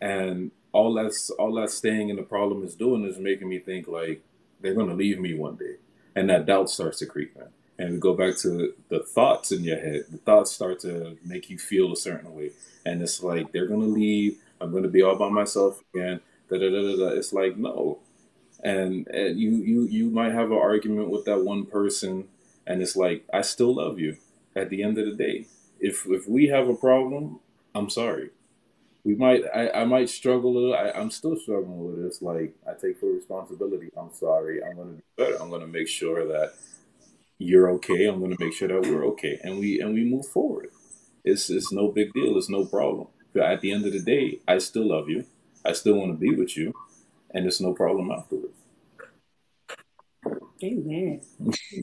and 0.00 0.50
all 0.72 0.94
that's 0.94 1.30
all 1.30 1.54
that 1.54 1.70
staying 1.70 2.08
in 2.08 2.16
the 2.16 2.22
problem 2.22 2.64
is 2.64 2.74
doing 2.74 3.04
is 3.04 3.18
making 3.18 3.48
me 3.48 3.58
think 3.60 3.86
like 3.86 4.22
they're 4.60 4.74
gonna 4.74 4.94
leave 4.94 5.20
me 5.20 5.34
one 5.34 5.54
day, 5.56 5.76
and 6.16 6.28
that 6.28 6.46
doubt 6.46 6.68
starts 6.68 6.98
to 6.98 7.06
creep 7.06 7.36
in. 7.36 7.48
And 7.78 7.92
we 7.92 7.98
go 7.98 8.14
back 8.14 8.36
to 8.38 8.72
the 8.88 9.00
thoughts 9.00 9.52
in 9.52 9.62
your 9.64 9.78
head. 9.78 10.04
The 10.10 10.18
thoughts 10.18 10.52
start 10.52 10.80
to 10.80 11.18
make 11.24 11.50
you 11.50 11.58
feel 11.58 11.92
a 11.92 11.96
certain 11.96 12.34
way, 12.34 12.52
and 12.86 13.02
it's 13.02 13.22
like 13.22 13.52
they're 13.52 13.66
gonna 13.66 13.84
leave. 13.84 14.38
I'm 14.60 14.72
gonna 14.72 14.88
be 14.88 15.02
all 15.02 15.16
by 15.16 15.28
myself 15.28 15.82
again 15.94 16.20
da 16.48 16.58
da 16.58 16.70
da 16.70 16.96
da. 16.96 17.08
It's 17.16 17.32
like 17.32 17.56
no, 17.56 17.98
and, 18.62 19.06
and 19.08 19.38
you 19.38 19.50
you 19.50 19.82
you 19.84 20.10
might 20.10 20.32
have 20.32 20.50
an 20.50 20.58
argument 20.58 21.10
with 21.10 21.24
that 21.26 21.44
one 21.44 21.66
person, 21.66 22.28
and 22.66 22.82
it's 22.82 22.96
like 22.96 23.24
I 23.32 23.42
still 23.42 23.74
love 23.74 23.98
you. 23.98 24.16
At 24.54 24.70
the 24.70 24.82
end 24.82 24.98
of 24.98 25.06
the 25.06 25.14
day, 25.14 25.46
if 25.80 26.06
if 26.06 26.28
we 26.28 26.46
have 26.48 26.68
a 26.68 26.74
problem, 26.74 27.40
I'm 27.74 27.90
sorry. 27.90 28.30
We 29.04 29.14
might 29.14 29.44
I, 29.54 29.70
I 29.70 29.84
might 29.84 30.08
struggle 30.10 30.52
a 30.52 30.54
little. 30.58 30.74
I, 30.74 30.90
I'm 30.90 31.10
still 31.10 31.36
struggling 31.36 31.84
with 31.84 32.02
this. 32.02 32.22
Like 32.22 32.54
I 32.68 32.72
take 32.74 32.98
full 32.98 33.10
responsibility. 33.10 33.90
I'm 33.96 34.12
sorry. 34.12 34.62
I'm 34.64 34.76
gonna 34.76 34.92
be 34.92 35.02
better. 35.16 35.36
I'm 35.40 35.50
gonna 35.50 35.66
make 35.66 35.88
sure 35.88 36.26
that 36.28 36.54
you're 37.38 37.70
okay. 37.72 38.06
I'm 38.06 38.20
gonna 38.20 38.36
make 38.38 38.52
sure 38.52 38.68
that 38.68 38.90
we're 38.90 39.06
okay, 39.08 39.38
and 39.42 39.58
we 39.58 39.80
and 39.80 39.94
we 39.94 40.04
move 40.04 40.26
forward. 40.26 40.70
It's 41.24 41.50
it's 41.50 41.72
no 41.72 41.88
big 41.88 42.12
deal. 42.12 42.36
It's 42.36 42.48
no 42.48 42.64
problem. 42.64 43.08
But 43.32 43.44
at 43.44 43.60
the 43.60 43.72
end 43.72 43.84
of 43.84 43.92
the 43.92 44.00
day, 44.00 44.40
I 44.48 44.58
still 44.58 44.88
love 44.88 45.08
you. 45.08 45.26
I 45.64 45.72
still 45.72 45.94
want 45.94 46.12
to 46.12 46.18
be 46.18 46.34
with 46.34 46.56
you, 46.56 46.72
and 47.32 47.46
it's 47.46 47.60
no 47.60 47.74
problem 47.74 48.10
afterwards. 48.10 48.54
Amen. 50.62 51.20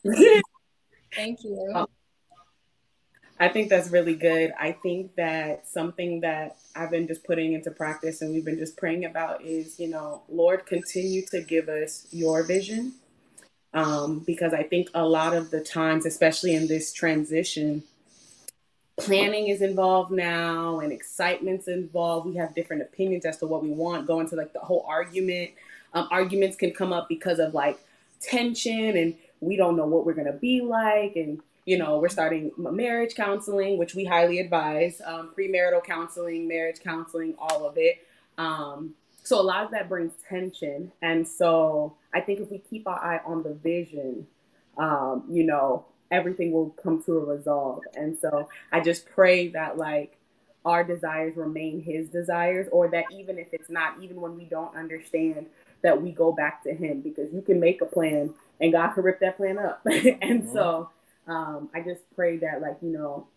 Thank 1.16 1.44
you. 1.44 1.86
I 3.40 3.50
think 3.50 3.70
that's 3.70 3.90
really 3.90 4.16
good. 4.16 4.54
I 4.60 4.72
think 4.72 5.16
that 5.16 5.68
something 5.68 6.22
that 6.22 6.58
I've 6.76 6.92
been 6.92 7.08
just 7.08 7.24
putting 7.24 7.54
into 7.54 7.72
practice 7.72 8.22
and 8.22 8.34
we've 8.34 8.46
been 8.46 8.58
just 8.58 8.78
praying 8.78 9.06
about 9.06 9.44
is, 9.44 9.80
you 9.80 9.90
know, 9.90 10.24
Lord, 10.30 10.66
continue 10.66 11.24
to 11.32 11.42
give 11.42 11.68
us 11.68 12.08
your 12.12 12.44
vision. 12.44 12.94
Um, 13.74 14.20
because 14.20 14.54
I 14.54 14.64
think 14.64 14.90
a 14.94 15.06
lot 15.06 15.36
of 15.36 15.50
the 15.50 15.60
times, 15.60 16.06
especially 16.06 16.54
in 16.54 16.68
this 16.68 16.94
transition, 16.94 17.84
planning 18.98 19.48
is 19.48 19.62
involved 19.62 20.12
now 20.12 20.80
and 20.80 20.92
excitement's 20.92 21.68
involved. 21.68 22.28
We 22.28 22.36
have 22.36 22.54
different 22.54 22.84
opinions 22.84 23.26
as 23.26 23.38
to 23.38 23.48
what 23.48 23.64
we 23.64 23.70
want, 23.70 24.06
going 24.06 24.30
to 24.30 24.36
like 24.36 24.54
the 24.54 24.60
whole 24.60 24.86
argument. 24.88 25.52
Um, 25.94 26.08
arguments 26.12 26.56
can 26.56 26.72
come 26.72 26.94
up 26.94 27.10
because 27.10 27.40
of 27.40 27.54
like 27.54 27.80
tension 28.22 28.96
and 28.96 29.16
we 29.42 29.56
don't 29.56 29.76
know 29.76 29.86
what 29.86 30.06
we're 30.06 30.14
going 30.14 30.32
to 30.32 30.34
be 30.34 30.62
like. 30.62 31.16
And, 31.16 31.42
you 31.66 31.78
know, 31.78 32.00
we're 32.00 32.10
starting 32.10 32.52
marriage 32.58 33.16
counseling, 33.16 33.78
which 33.78 33.96
we 33.96 34.06
highly 34.06 34.40
advise 34.40 35.02
um, 35.06 35.32
premarital 35.38 35.84
counseling, 35.84 36.48
marriage 36.48 36.80
counseling, 36.84 37.36
all 37.40 37.68
of 37.68 37.78
it. 37.78 38.06
Um, 38.38 38.94
so 39.24 39.40
a 39.40 39.42
lot 39.42 39.64
of 39.64 39.72
that 39.72 39.90
brings 39.90 40.14
tension. 40.30 40.92
And 41.02 41.28
so 41.28 41.96
I 42.14 42.20
think 42.20 42.42
if 42.42 42.52
we 42.52 42.60
keep 42.60 42.88
our 42.88 43.00
eye 43.00 43.22
on 43.26 43.42
the 43.42 43.54
vision, 43.54 44.28
um, 44.78 45.24
you 45.30 45.44
know, 45.44 45.86
everything 46.12 46.52
will 46.52 46.70
come 46.72 47.02
to 47.04 47.18
a 47.18 47.26
resolve. 47.26 47.84
And 47.96 48.18
so 48.20 48.50
I 48.72 48.82
just 48.82 49.06
pray 49.06 49.48
that 49.50 49.78
like 49.78 50.18
our 50.66 50.84
desires 50.84 51.36
remain 51.38 51.82
his 51.82 52.10
desires 52.10 52.68
or 52.72 52.90
that 52.90 53.06
even 53.12 53.40
if 53.40 53.48
it's 53.54 53.70
not, 53.70 53.96
even 54.02 54.20
when 54.20 54.36
we 54.36 54.44
don't 54.44 54.76
understand, 54.76 55.48
that 55.82 56.02
we 56.02 56.12
go 56.12 56.32
back 56.32 56.64
to 56.64 56.74
him 56.74 57.02
because 57.02 57.34
you 57.34 57.42
can 57.42 57.60
make 57.60 57.82
a 57.82 57.86
plan 57.86 58.34
and 58.62 58.72
God 58.72 58.94
can 58.94 59.04
rip 59.04 59.20
that 59.22 59.38
plan 59.38 59.58
up. 59.58 59.82
and 59.86 60.44
mm-hmm. 60.44 60.54
so 60.54 60.90
um, 61.28 61.70
I 61.74 61.82
just 61.82 62.02
pray 62.16 62.38
that 62.38 62.62
like, 62.62 62.78
you 62.82 62.90
know, 62.90 63.28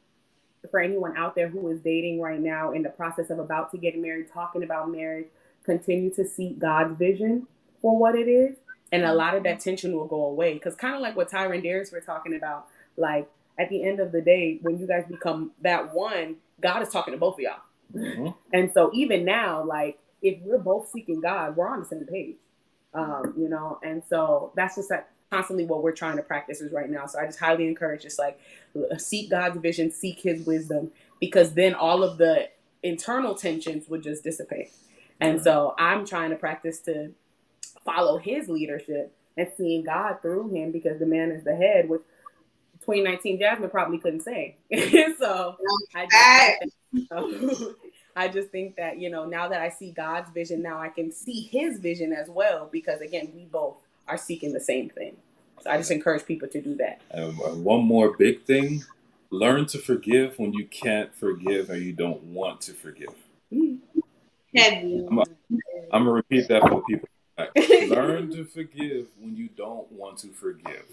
for 0.70 0.80
anyone 0.80 1.16
out 1.16 1.36
there 1.36 1.48
who 1.48 1.68
is 1.70 1.80
dating 1.80 2.20
right 2.20 2.40
now 2.40 2.72
in 2.72 2.82
the 2.82 2.88
process 2.88 3.30
of 3.30 3.38
about 3.38 3.70
to 3.70 3.78
get 3.78 3.96
married, 3.96 4.26
talking 4.32 4.64
about 4.64 4.90
marriage, 4.90 5.26
continue 5.66 6.10
to 6.14 6.26
seek 6.26 6.58
God's 6.58 6.98
vision 6.98 7.46
for 7.82 7.98
what 7.98 8.14
it 8.14 8.28
is. 8.28 8.56
And 8.92 9.04
a 9.04 9.12
lot 9.12 9.36
of 9.36 9.42
that 9.42 9.60
tension 9.60 9.94
will 9.94 10.06
go 10.06 10.24
away. 10.24 10.54
Because 10.54 10.74
kind 10.74 10.94
of 10.94 11.02
like 11.02 11.16
what 11.16 11.30
Tyra 11.30 11.52
and 11.54 11.62
Darius 11.62 11.92
were 11.92 12.00
talking 12.00 12.34
about, 12.34 12.68
like 12.96 13.28
at 13.58 13.68
the 13.68 13.82
end 13.82 14.00
of 14.00 14.12
the 14.12 14.22
day, 14.22 14.58
when 14.62 14.78
you 14.78 14.86
guys 14.86 15.04
become 15.08 15.50
that 15.62 15.92
one, 15.92 16.36
God 16.62 16.82
is 16.82 16.88
talking 16.88 17.12
to 17.12 17.18
both 17.18 17.34
of 17.34 17.40
y'all. 17.40 17.60
Mm-hmm. 17.94 18.28
And 18.52 18.70
so 18.72 18.90
even 18.94 19.24
now, 19.24 19.64
like 19.64 19.98
if 20.22 20.40
we're 20.42 20.58
both 20.58 20.88
seeking 20.88 21.20
God, 21.20 21.56
we're 21.56 21.68
on 21.68 21.80
the 21.80 21.86
same 21.86 22.06
page. 22.06 22.36
Um, 22.94 23.34
you 23.36 23.48
know, 23.48 23.78
and 23.82 24.02
so 24.08 24.52
that's 24.56 24.76
just 24.76 24.90
like 24.90 25.06
constantly 25.30 25.66
what 25.66 25.82
we're 25.82 25.92
trying 25.92 26.16
to 26.16 26.22
practice 26.22 26.60
is 26.60 26.72
right 26.72 26.88
now. 26.88 27.06
So 27.06 27.18
I 27.18 27.26
just 27.26 27.38
highly 27.38 27.66
encourage 27.66 28.02
just 28.02 28.18
like 28.18 28.40
seek 28.96 29.30
God's 29.30 29.58
vision, 29.58 29.90
seek 29.90 30.20
his 30.20 30.46
wisdom, 30.46 30.92
because 31.20 31.52
then 31.54 31.74
all 31.74 32.02
of 32.02 32.16
the 32.16 32.48
internal 32.82 33.34
tensions 33.34 33.88
would 33.88 34.02
just 34.02 34.22
dissipate. 34.24 34.70
And 35.20 35.42
so 35.42 35.74
I'm 35.78 36.06
trying 36.06 36.30
to 36.30 36.36
practice 36.36 36.80
to 36.80 37.12
follow 37.84 38.18
his 38.18 38.48
leadership 38.48 39.14
and 39.36 39.48
seeing 39.56 39.84
God 39.84 40.20
through 40.22 40.50
him 40.50 40.72
because 40.72 40.98
the 40.98 41.06
man 41.06 41.30
is 41.30 41.44
the 41.44 41.54
head, 41.54 41.88
which 41.88 42.02
2019 42.80 43.38
Jasmine 43.38 43.70
probably 43.70 43.98
couldn't 43.98 44.20
say. 44.20 44.56
so 45.18 45.56
I 45.94 46.58
just, 46.92 47.64
I 48.16 48.28
just 48.28 48.50
think 48.50 48.76
that, 48.76 48.98
you 48.98 49.10
know, 49.10 49.24
now 49.24 49.48
that 49.48 49.60
I 49.60 49.70
see 49.70 49.90
God's 49.90 50.30
vision, 50.30 50.62
now 50.62 50.80
I 50.80 50.88
can 50.88 51.12
see 51.12 51.42
his 51.42 51.78
vision 51.78 52.12
as 52.12 52.28
well 52.28 52.68
because 52.70 53.00
again, 53.00 53.32
we 53.34 53.44
both 53.44 53.76
are 54.08 54.16
seeking 54.16 54.52
the 54.52 54.60
same 54.60 54.90
thing. 54.90 55.16
So 55.62 55.70
I 55.70 55.78
just 55.78 55.90
encourage 55.90 56.24
people 56.26 56.48
to 56.48 56.60
do 56.60 56.74
that. 56.76 57.00
And 57.10 57.32
uh, 57.40 57.54
one 57.54 57.84
more 57.84 58.16
big 58.16 58.44
thing 58.44 58.84
learn 59.30 59.66
to 59.66 59.78
forgive 59.78 60.38
when 60.38 60.52
you 60.52 60.66
can't 60.66 61.14
forgive 61.14 61.70
or 61.70 61.76
you 61.76 61.92
don't 61.92 62.22
want 62.22 62.60
to 62.62 62.72
forgive. 62.72 63.14
Mm. 63.52 63.78
Heavy. 64.56 65.06
I'm 65.92 66.04
to 66.04 66.10
repeat 66.10 66.48
that 66.48 66.62
for 66.62 66.82
people. 66.82 67.08
learn 67.88 68.30
to 68.30 68.44
forgive 68.44 69.06
when 69.18 69.36
you 69.36 69.48
don't 69.56 69.90
want 69.92 70.18
to 70.18 70.28
forgive. 70.28 70.86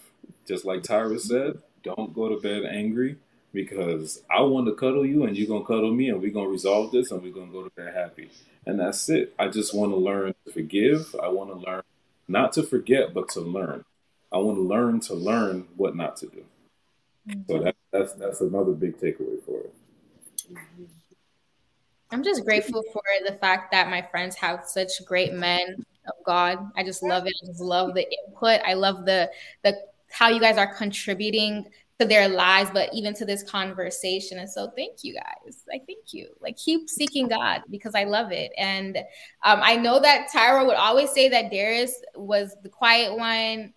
Just 0.45 0.65
like 0.65 0.81
Tyra 0.81 1.19
said, 1.19 1.59
don't 1.83 2.13
go 2.13 2.29
to 2.29 2.39
bed 2.41 2.63
angry 2.63 3.17
because 3.53 4.21
I 4.29 4.41
want 4.41 4.67
to 4.67 4.73
cuddle 4.73 5.05
you 5.05 5.23
and 5.23 5.37
you're 5.37 5.47
to 5.61 5.67
cuddle 5.67 5.93
me 5.93 6.09
and 6.09 6.21
we're 6.21 6.31
to 6.45 6.51
resolve 6.51 6.91
this 6.91 7.11
and 7.11 7.21
we're 7.21 7.33
to 7.47 7.53
go 7.53 7.63
to 7.63 7.69
bed 7.69 7.93
happy. 7.93 8.29
And 8.65 8.79
that's 8.79 9.07
it. 9.09 9.33
I 9.39 9.47
just 9.47 9.73
want 9.73 9.91
to 9.91 9.97
learn 9.97 10.33
to 10.45 10.51
forgive. 10.51 11.15
I 11.21 11.27
want 11.29 11.49
to 11.51 11.55
learn 11.55 11.83
not 12.27 12.53
to 12.53 12.63
forget, 12.63 13.13
but 13.13 13.29
to 13.29 13.41
learn. 13.41 13.85
I 14.31 14.37
want 14.37 14.57
to 14.57 14.61
learn 14.61 14.99
to 15.01 15.13
learn 15.13 15.67
what 15.75 15.95
not 15.95 16.17
to 16.17 16.27
do. 16.27 16.43
So 17.47 17.59
that, 17.59 17.75
that's 17.91 18.13
that's 18.13 18.41
another 18.41 18.71
big 18.71 18.97
takeaway 18.97 19.41
for 19.45 19.59
it. 19.59 19.73
I'm 22.13 22.23
just 22.23 22.45
grateful 22.45 22.83
for 22.93 23.01
the 23.25 23.33
fact 23.37 23.71
that 23.71 23.89
my 23.89 24.01
friends 24.11 24.35
have 24.35 24.65
such 24.65 25.03
great 25.05 25.33
men 25.33 25.83
of 26.07 26.13
God. 26.25 26.59
I 26.77 26.83
just 26.83 27.01
love 27.01 27.25
it. 27.25 27.33
I 27.43 27.47
just 27.47 27.59
love 27.59 27.95
the 27.95 28.05
input. 28.27 28.59
I 28.65 28.73
love 28.73 29.05
the 29.05 29.31
the 29.63 29.75
how 30.11 30.29
you 30.29 30.39
guys 30.39 30.57
are 30.57 30.75
contributing 30.75 31.65
to 31.99 32.05
their 32.05 32.29
lives, 32.29 32.69
but 32.71 32.89
even 32.93 33.15
to 33.15 33.25
this 33.25 33.41
conversation. 33.41 34.37
And 34.37 34.49
so, 34.49 34.71
thank 34.75 35.03
you 35.03 35.15
guys. 35.15 35.63
I 35.71 35.79
thank 35.87 36.13
you. 36.13 36.27
Like, 36.39 36.55
keep 36.57 36.87
seeking 36.87 37.27
God 37.27 37.63
because 37.71 37.95
I 37.95 38.03
love 38.03 38.31
it. 38.31 38.51
And 38.57 38.97
um, 39.43 39.59
I 39.63 39.75
know 39.75 39.99
that 39.99 40.27
Tyra 40.31 40.65
would 40.67 40.75
always 40.75 41.09
say 41.11 41.29
that 41.29 41.49
Darius 41.49 41.99
was 42.15 42.55
the 42.61 42.69
quiet 42.69 43.17
one, 43.17 43.73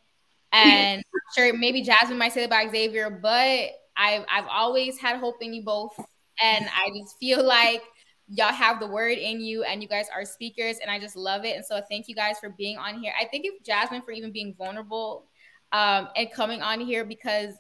and 0.53 1.03
sure 1.35 1.57
maybe 1.57 1.83
Jasmine 1.83 2.19
might 2.19 2.35
say 2.35 2.41
that 2.41 2.47
about 2.47 2.71
Xavier, 2.71 3.09
but 3.11 3.71
I've 3.97 4.25
I've 4.31 4.47
always 4.51 4.99
had 4.99 5.21
hope 5.21 5.37
in 5.41 5.55
you 5.55 5.63
both, 5.63 5.99
and 6.43 6.67
I 6.67 6.91
just 6.99 7.19
feel 7.19 7.43
like 7.43 7.83
y'all 8.29 8.53
have 8.53 8.81
the 8.81 8.87
word 8.87 9.19
in 9.19 9.41
you 9.41 9.63
and 9.63 9.83
you 9.83 9.89
guys 9.89 10.07
are 10.15 10.25
speakers 10.25 10.79
and 10.79 10.91
i 10.91 10.99
just 10.99 11.17
love 11.17 11.45
it 11.45 11.57
and 11.57 11.65
so 11.65 11.81
thank 11.89 12.09
you 12.09 12.15
guys 12.15 12.39
for 12.41 12.51
being 12.51 12.77
on 12.77 13.01
here 13.01 13.13
i 13.21 13.27
thank 13.31 13.45
you 13.45 13.57
jasmine 13.65 14.03
for 14.03 14.11
even 14.11 14.33
being 14.33 14.55
vulnerable 14.55 15.27
um, 15.73 16.09
and 16.17 16.31
coming 16.33 16.63
on 16.63 16.81
here 16.81 17.05
because 17.05 17.55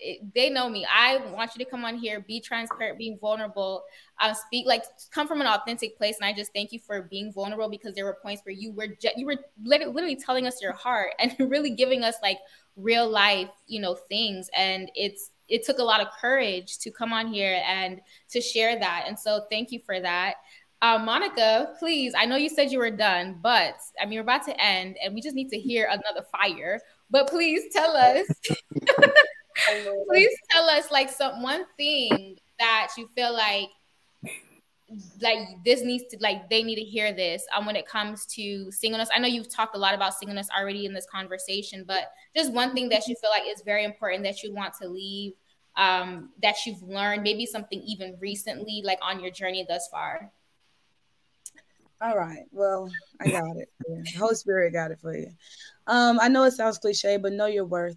it, 0.00 0.32
they 0.34 0.50
know 0.50 0.68
me. 0.68 0.86
I 0.92 1.18
want 1.32 1.52
you 1.56 1.64
to 1.64 1.70
come 1.70 1.84
on 1.84 1.96
here, 1.96 2.20
be 2.20 2.40
transparent, 2.40 2.98
being 2.98 3.18
vulnerable, 3.18 3.84
um, 4.20 4.34
speak 4.34 4.66
like 4.66 4.84
come 5.10 5.26
from 5.26 5.40
an 5.40 5.46
authentic 5.46 5.96
place. 5.96 6.16
And 6.20 6.24
I 6.24 6.32
just 6.32 6.52
thank 6.52 6.72
you 6.72 6.78
for 6.78 7.02
being 7.02 7.32
vulnerable 7.32 7.68
because 7.68 7.94
there 7.94 8.04
were 8.04 8.18
points 8.22 8.42
where 8.44 8.54
you 8.54 8.72
were 8.72 8.88
you 9.16 9.26
were 9.26 9.36
literally 9.62 10.16
telling 10.16 10.46
us 10.46 10.62
your 10.62 10.72
heart 10.72 11.14
and 11.18 11.34
really 11.50 11.70
giving 11.70 12.02
us 12.02 12.14
like 12.22 12.38
real 12.76 13.08
life, 13.08 13.50
you 13.66 13.80
know, 13.80 13.94
things. 13.94 14.48
And 14.56 14.90
it's 14.94 15.30
it 15.48 15.64
took 15.64 15.78
a 15.78 15.84
lot 15.84 16.00
of 16.00 16.08
courage 16.20 16.78
to 16.78 16.90
come 16.90 17.12
on 17.12 17.26
here 17.26 17.62
and 17.66 18.00
to 18.30 18.40
share 18.40 18.78
that. 18.78 19.04
And 19.06 19.18
so 19.18 19.42
thank 19.50 19.72
you 19.72 19.80
for 19.84 20.00
that. 20.00 20.34
Uh, 20.80 20.98
Monica, 20.98 21.74
please, 21.78 22.12
I 22.16 22.24
know 22.24 22.36
you 22.36 22.48
said 22.48 22.70
you 22.70 22.78
were 22.78 22.90
done, 22.90 23.38
but 23.42 23.74
I 24.00 24.06
mean, 24.06 24.18
we're 24.18 24.22
about 24.22 24.44
to 24.44 24.60
end 24.62 24.96
and 25.02 25.12
we 25.14 25.20
just 25.20 25.34
need 25.34 25.50
to 25.50 25.58
hear 25.58 25.88
another 25.90 26.24
fire. 26.30 26.80
But 27.10 27.28
please 27.28 27.64
tell 27.72 27.96
us 27.96 28.26
Please 30.08 30.36
tell 30.50 30.68
us 30.68 30.90
like 30.90 31.10
some 31.10 31.42
one 31.42 31.64
thing 31.76 32.36
that 32.58 32.88
you 32.96 33.08
feel 33.14 33.32
like 33.32 33.68
like 35.20 35.38
this 35.64 35.82
needs 35.82 36.04
to 36.10 36.16
like 36.20 36.48
they 36.48 36.62
need 36.62 36.76
to 36.76 36.82
hear 36.82 37.12
this 37.12 37.44
um 37.54 37.66
when 37.66 37.76
it 37.76 37.86
comes 37.86 38.24
to 38.26 38.70
singleness. 38.72 39.08
I 39.14 39.18
know 39.18 39.28
you've 39.28 39.48
talked 39.48 39.76
a 39.76 39.78
lot 39.78 39.94
about 39.94 40.14
singleness 40.14 40.48
already 40.56 40.86
in 40.86 40.94
this 40.94 41.06
conversation, 41.10 41.84
but 41.86 42.12
just 42.34 42.52
one 42.52 42.74
thing 42.74 42.88
that 42.88 43.06
you 43.06 43.14
feel 43.20 43.30
like 43.30 43.42
is 43.46 43.62
very 43.62 43.84
important 43.84 44.24
that 44.24 44.42
you 44.42 44.54
want 44.54 44.74
to 44.80 44.88
leave 44.88 45.32
um 45.76 46.30
that 46.42 46.56
you've 46.66 46.82
learned, 46.82 47.22
maybe 47.22 47.44
something 47.44 47.80
even 47.82 48.16
recently, 48.20 48.82
like 48.84 48.98
on 49.02 49.20
your 49.20 49.30
journey 49.30 49.64
thus 49.68 49.88
far. 49.90 50.32
All 52.00 52.16
right. 52.16 52.44
Well, 52.52 52.88
I 53.20 53.28
got 53.28 53.56
it. 53.56 53.68
Holy 54.16 54.36
Spirit 54.36 54.72
got 54.72 54.92
it 54.92 55.00
for 55.00 55.16
you. 55.16 55.32
Um, 55.86 56.18
I 56.20 56.28
know 56.28 56.44
it 56.44 56.52
sounds 56.52 56.78
cliche, 56.78 57.16
but 57.16 57.32
know 57.32 57.46
your 57.46 57.64
worth. 57.64 57.96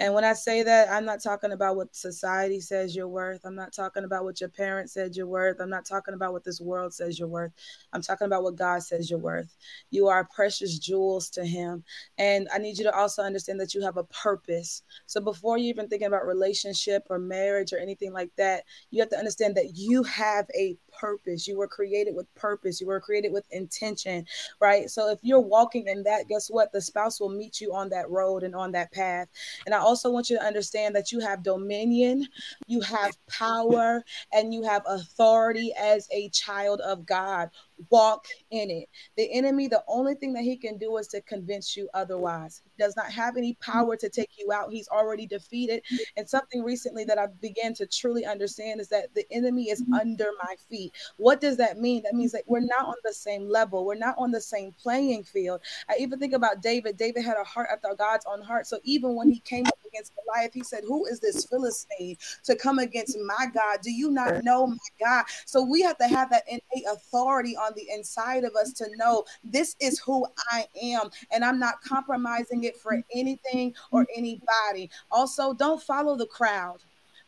And 0.00 0.14
when 0.14 0.24
I 0.24 0.32
say 0.32 0.62
that, 0.62 0.90
I'm 0.90 1.04
not 1.04 1.20
talking 1.22 1.50
about 1.50 1.76
what 1.76 1.94
society 1.94 2.60
says 2.60 2.94
you're 2.94 3.08
worth. 3.08 3.40
I'm 3.44 3.56
not 3.56 3.72
talking 3.72 4.04
about 4.04 4.22
what 4.22 4.40
your 4.40 4.48
parents 4.48 4.92
said 4.92 5.16
you're 5.16 5.26
worth. 5.26 5.60
I'm 5.60 5.70
not 5.70 5.84
talking 5.84 6.14
about 6.14 6.32
what 6.32 6.44
this 6.44 6.60
world 6.60 6.94
says 6.94 7.18
you're 7.18 7.26
worth. 7.26 7.50
I'm 7.92 8.02
talking 8.02 8.26
about 8.26 8.44
what 8.44 8.54
God 8.54 8.82
says 8.82 9.10
you're 9.10 9.18
worth. 9.18 9.56
You 9.90 10.06
are 10.06 10.28
precious 10.32 10.78
jewels 10.78 11.30
to 11.30 11.44
Him. 11.44 11.82
And 12.16 12.48
I 12.54 12.58
need 12.58 12.78
you 12.78 12.84
to 12.84 12.94
also 12.94 13.22
understand 13.22 13.58
that 13.60 13.74
you 13.74 13.82
have 13.82 13.96
a 13.96 14.04
purpose. 14.04 14.82
So 15.06 15.20
before 15.20 15.58
you 15.58 15.68
even 15.68 15.88
thinking 15.88 16.06
about 16.06 16.26
relationship 16.26 17.04
or 17.10 17.18
marriage 17.18 17.72
or 17.72 17.78
anything 17.78 18.12
like 18.12 18.30
that, 18.36 18.64
you 18.90 19.00
have 19.00 19.10
to 19.10 19.18
understand 19.18 19.56
that 19.56 19.76
you 19.76 20.04
have 20.04 20.46
a 20.54 20.76
purpose. 20.98 21.46
You 21.46 21.58
were 21.58 21.68
created 21.68 22.14
with 22.14 22.32
purpose. 22.34 22.80
You 22.80 22.86
were 22.86 23.00
created 23.00 23.32
with 23.32 23.44
intention, 23.50 24.26
right? 24.60 24.90
So 24.90 25.10
if 25.10 25.18
you're 25.22 25.40
walking 25.40 25.86
in 25.88 26.02
that, 26.04 26.28
guess 26.28 26.48
what? 26.48 26.72
The 26.72 26.80
spouse 26.80 27.20
will 27.20 27.28
meet 27.28 27.60
you 27.60 27.74
on 27.74 27.88
that 27.90 28.10
road 28.10 28.42
and 28.42 28.54
on 28.54 28.72
that 28.72 28.92
path. 28.92 29.28
And 29.66 29.74
I 29.74 29.78
also 29.78 30.10
want 30.10 30.30
you 30.30 30.38
to 30.38 30.44
understand 30.44 30.94
that 30.96 31.12
you 31.12 31.20
have 31.20 31.42
dominion, 31.42 32.26
you 32.66 32.80
have 32.82 33.16
power, 33.28 34.04
and 34.32 34.52
you 34.52 34.62
have 34.62 34.82
authority 34.86 35.72
as 35.78 36.08
a 36.10 36.28
child 36.30 36.80
of 36.80 37.06
God 37.06 37.50
walk 37.90 38.26
in 38.50 38.70
it. 38.70 38.88
The 39.16 39.32
enemy, 39.32 39.68
the 39.68 39.82
only 39.88 40.14
thing 40.14 40.32
that 40.34 40.44
he 40.44 40.56
can 40.56 40.78
do 40.78 40.96
is 40.96 41.08
to 41.08 41.20
convince 41.22 41.76
you 41.76 41.88
otherwise. 41.94 42.62
He 42.64 42.82
does 42.82 42.96
not 42.96 43.10
have 43.10 43.36
any 43.36 43.54
power 43.54 43.96
to 43.96 44.08
take 44.08 44.30
you 44.38 44.52
out. 44.52 44.72
He's 44.72 44.88
already 44.88 45.26
defeated. 45.26 45.82
And 46.16 46.28
something 46.28 46.62
recently 46.62 47.04
that 47.04 47.18
I 47.18 47.26
began 47.40 47.74
to 47.74 47.86
truly 47.86 48.26
understand 48.26 48.80
is 48.80 48.88
that 48.88 49.14
the 49.14 49.24
enemy 49.30 49.70
is 49.70 49.82
mm-hmm. 49.82 49.94
under 49.94 50.30
my 50.42 50.54
feet. 50.68 50.92
What 51.16 51.40
does 51.40 51.56
that 51.58 51.78
mean? 51.78 52.02
That 52.04 52.14
means 52.14 52.32
that 52.32 52.44
we're 52.46 52.60
not 52.60 52.86
on 52.86 52.96
the 53.04 53.12
same 53.12 53.48
level. 53.48 53.84
We're 53.84 53.94
not 53.94 54.16
on 54.18 54.30
the 54.30 54.40
same 54.40 54.72
playing 54.72 55.24
field. 55.24 55.60
I 55.88 55.96
even 55.98 56.18
think 56.18 56.34
about 56.34 56.62
David. 56.62 56.96
David 56.96 57.24
had 57.24 57.36
a 57.40 57.44
heart 57.44 57.68
after 57.72 57.88
God's 57.96 58.26
own 58.26 58.42
heart. 58.42 58.66
So 58.66 58.78
even 58.84 59.14
when 59.14 59.30
he 59.30 59.40
came 59.40 59.66
up 59.66 59.78
against 59.86 60.12
Goliath, 60.14 60.54
he 60.54 60.62
said, 60.62 60.84
Who 60.86 61.06
is 61.06 61.20
this 61.20 61.44
Philistine 61.46 62.16
to 62.44 62.56
come 62.56 62.78
against 62.78 63.16
my 63.26 63.46
God? 63.52 63.80
Do 63.82 63.90
you 63.90 64.10
not 64.10 64.44
know 64.44 64.66
my 64.66 64.76
God? 65.00 65.24
So 65.46 65.62
we 65.62 65.82
have 65.82 65.98
to 65.98 66.08
have 66.08 66.30
that 66.30 66.44
innate 66.48 66.86
authority 66.90 67.56
on 67.56 67.67
on 67.68 67.74
the 67.76 67.88
inside 67.92 68.44
of 68.44 68.56
us 68.56 68.72
to 68.74 68.86
know 68.96 69.24
this 69.44 69.76
is 69.80 69.98
who 70.00 70.26
I 70.50 70.66
am 70.82 71.10
and 71.30 71.44
I'm 71.44 71.58
not 71.58 71.82
compromising 71.82 72.64
it 72.64 72.76
for 72.76 73.02
anything 73.14 73.74
or 73.90 74.06
anybody. 74.16 74.90
Also, 75.10 75.52
don't 75.52 75.82
follow 75.82 76.16
the 76.16 76.26
crowd. 76.26 76.78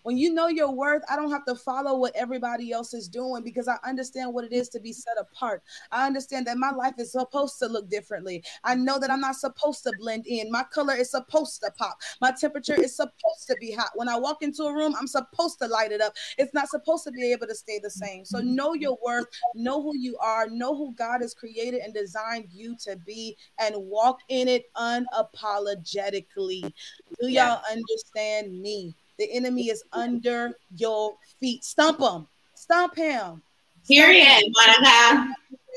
When 0.03 0.17
you 0.17 0.33
know 0.33 0.49
your 0.49 0.71
worth, 0.71 1.03
I 1.11 1.17
don't 1.17 1.31
have 1.31 1.45
to 1.47 1.55
follow 1.55 1.99
what 1.99 2.17
everybody 2.17 2.73
else 2.73 2.95
is 2.95 3.09
doing 3.09 3.43
because 3.43 3.69
I 3.69 3.77
understand 3.85 4.33
what 4.33 4.45
it 4.45 4.53
is 4.53 4.69
to 4.71 4.81
be 4.81 4.93
set 4.93 5.17
apart. 5.19 5.63
I 5.93 6.07
understand 6.07 6.47
that 6.47 6.57
my 6.57 6.71
life 6.71 6.95
is 6.99 7.13
supposed 7.13 7.59
to 7.59 7.67
look 7.67 7.91
differently. 7.91 8.43
I 8.65 8.75
know 8.75 8.99
that 8.99 9.11
I'm 9.11 9.21
not 9.21 9.37
supposed 9.37 9.83
to 9.85 9.93
blend 9.99 10.27
in. 10.27 10.51
My 10.51 10.65
color 10.73 10.95
is 10.95 11.11
supposed 11.11 11.61
to 11.63 11.71
pop. 11.73 11.99
My 12.21 12.33
temperature 12.33 12.81
is 12.81 12.97
supposed 12.97 13.47
to 13.49 13.57
be 13.61 13.73
hot. 13.73 13.91
When 13.95 14.09
I 14.09 14.17
walk 14.17 14.43
into 14.43 14.65
a 14.65 14.75
room, 14.75 14.95
I'm 14.99 15.07
supposed 15.07 15.59
to 15.61 15.69
light 15.69 15.93
it 15.93 16.01
up. 16.01 16.15
It's 16.39 16.55
not 16.55 16.69
supposed 16.69 17.05
to 17.05 17.11
be 17.11 17.31
able 17.33 17.47
to 17.47 17.55
stay 17.55 17.79
the 17.83 17.91
same. 17.91 18.25
So 18.25 18.39
know 18.39 18.75
your 18.75 18.97
worth, 19.05 19.27
know 19.55 19.83
who 19.83 19.97
you 19.97 20.17
are, 20.19 20.49
know 20.49 20.75
who 20.75 20.95
God 20.95 21.21
has 21.21 21.35
created 21.35 21.81
and 21.81 21.93
designed 21.93 22.49
you 22.51 22.77
to 22.85 22.97
be, 22.97 23.37
and 23.59 23.75
walk 23.77 24.19
in 24.29 24.49
it 24.49 24.65
unapologetically. 24.77 26.73
Do 27.21 27.29
y'all 27.29 27.61
understand 27.71 28.59
me? 28.61 28.95
The 29.21 29.31
enemy 29.33 29.69
is 29.69 29.85
under 29.93 30.55
your 30.75 31.15
feet. 31.39 31.63
Stump 31.63 32.01
him. 32.01 32.27
Stomp 32.55 32.97
him. 32.97 33.43
Period, 33.87 34.51
Monica. 34.57 35.35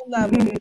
Level. 0.07 0.39
On 0.39 0.59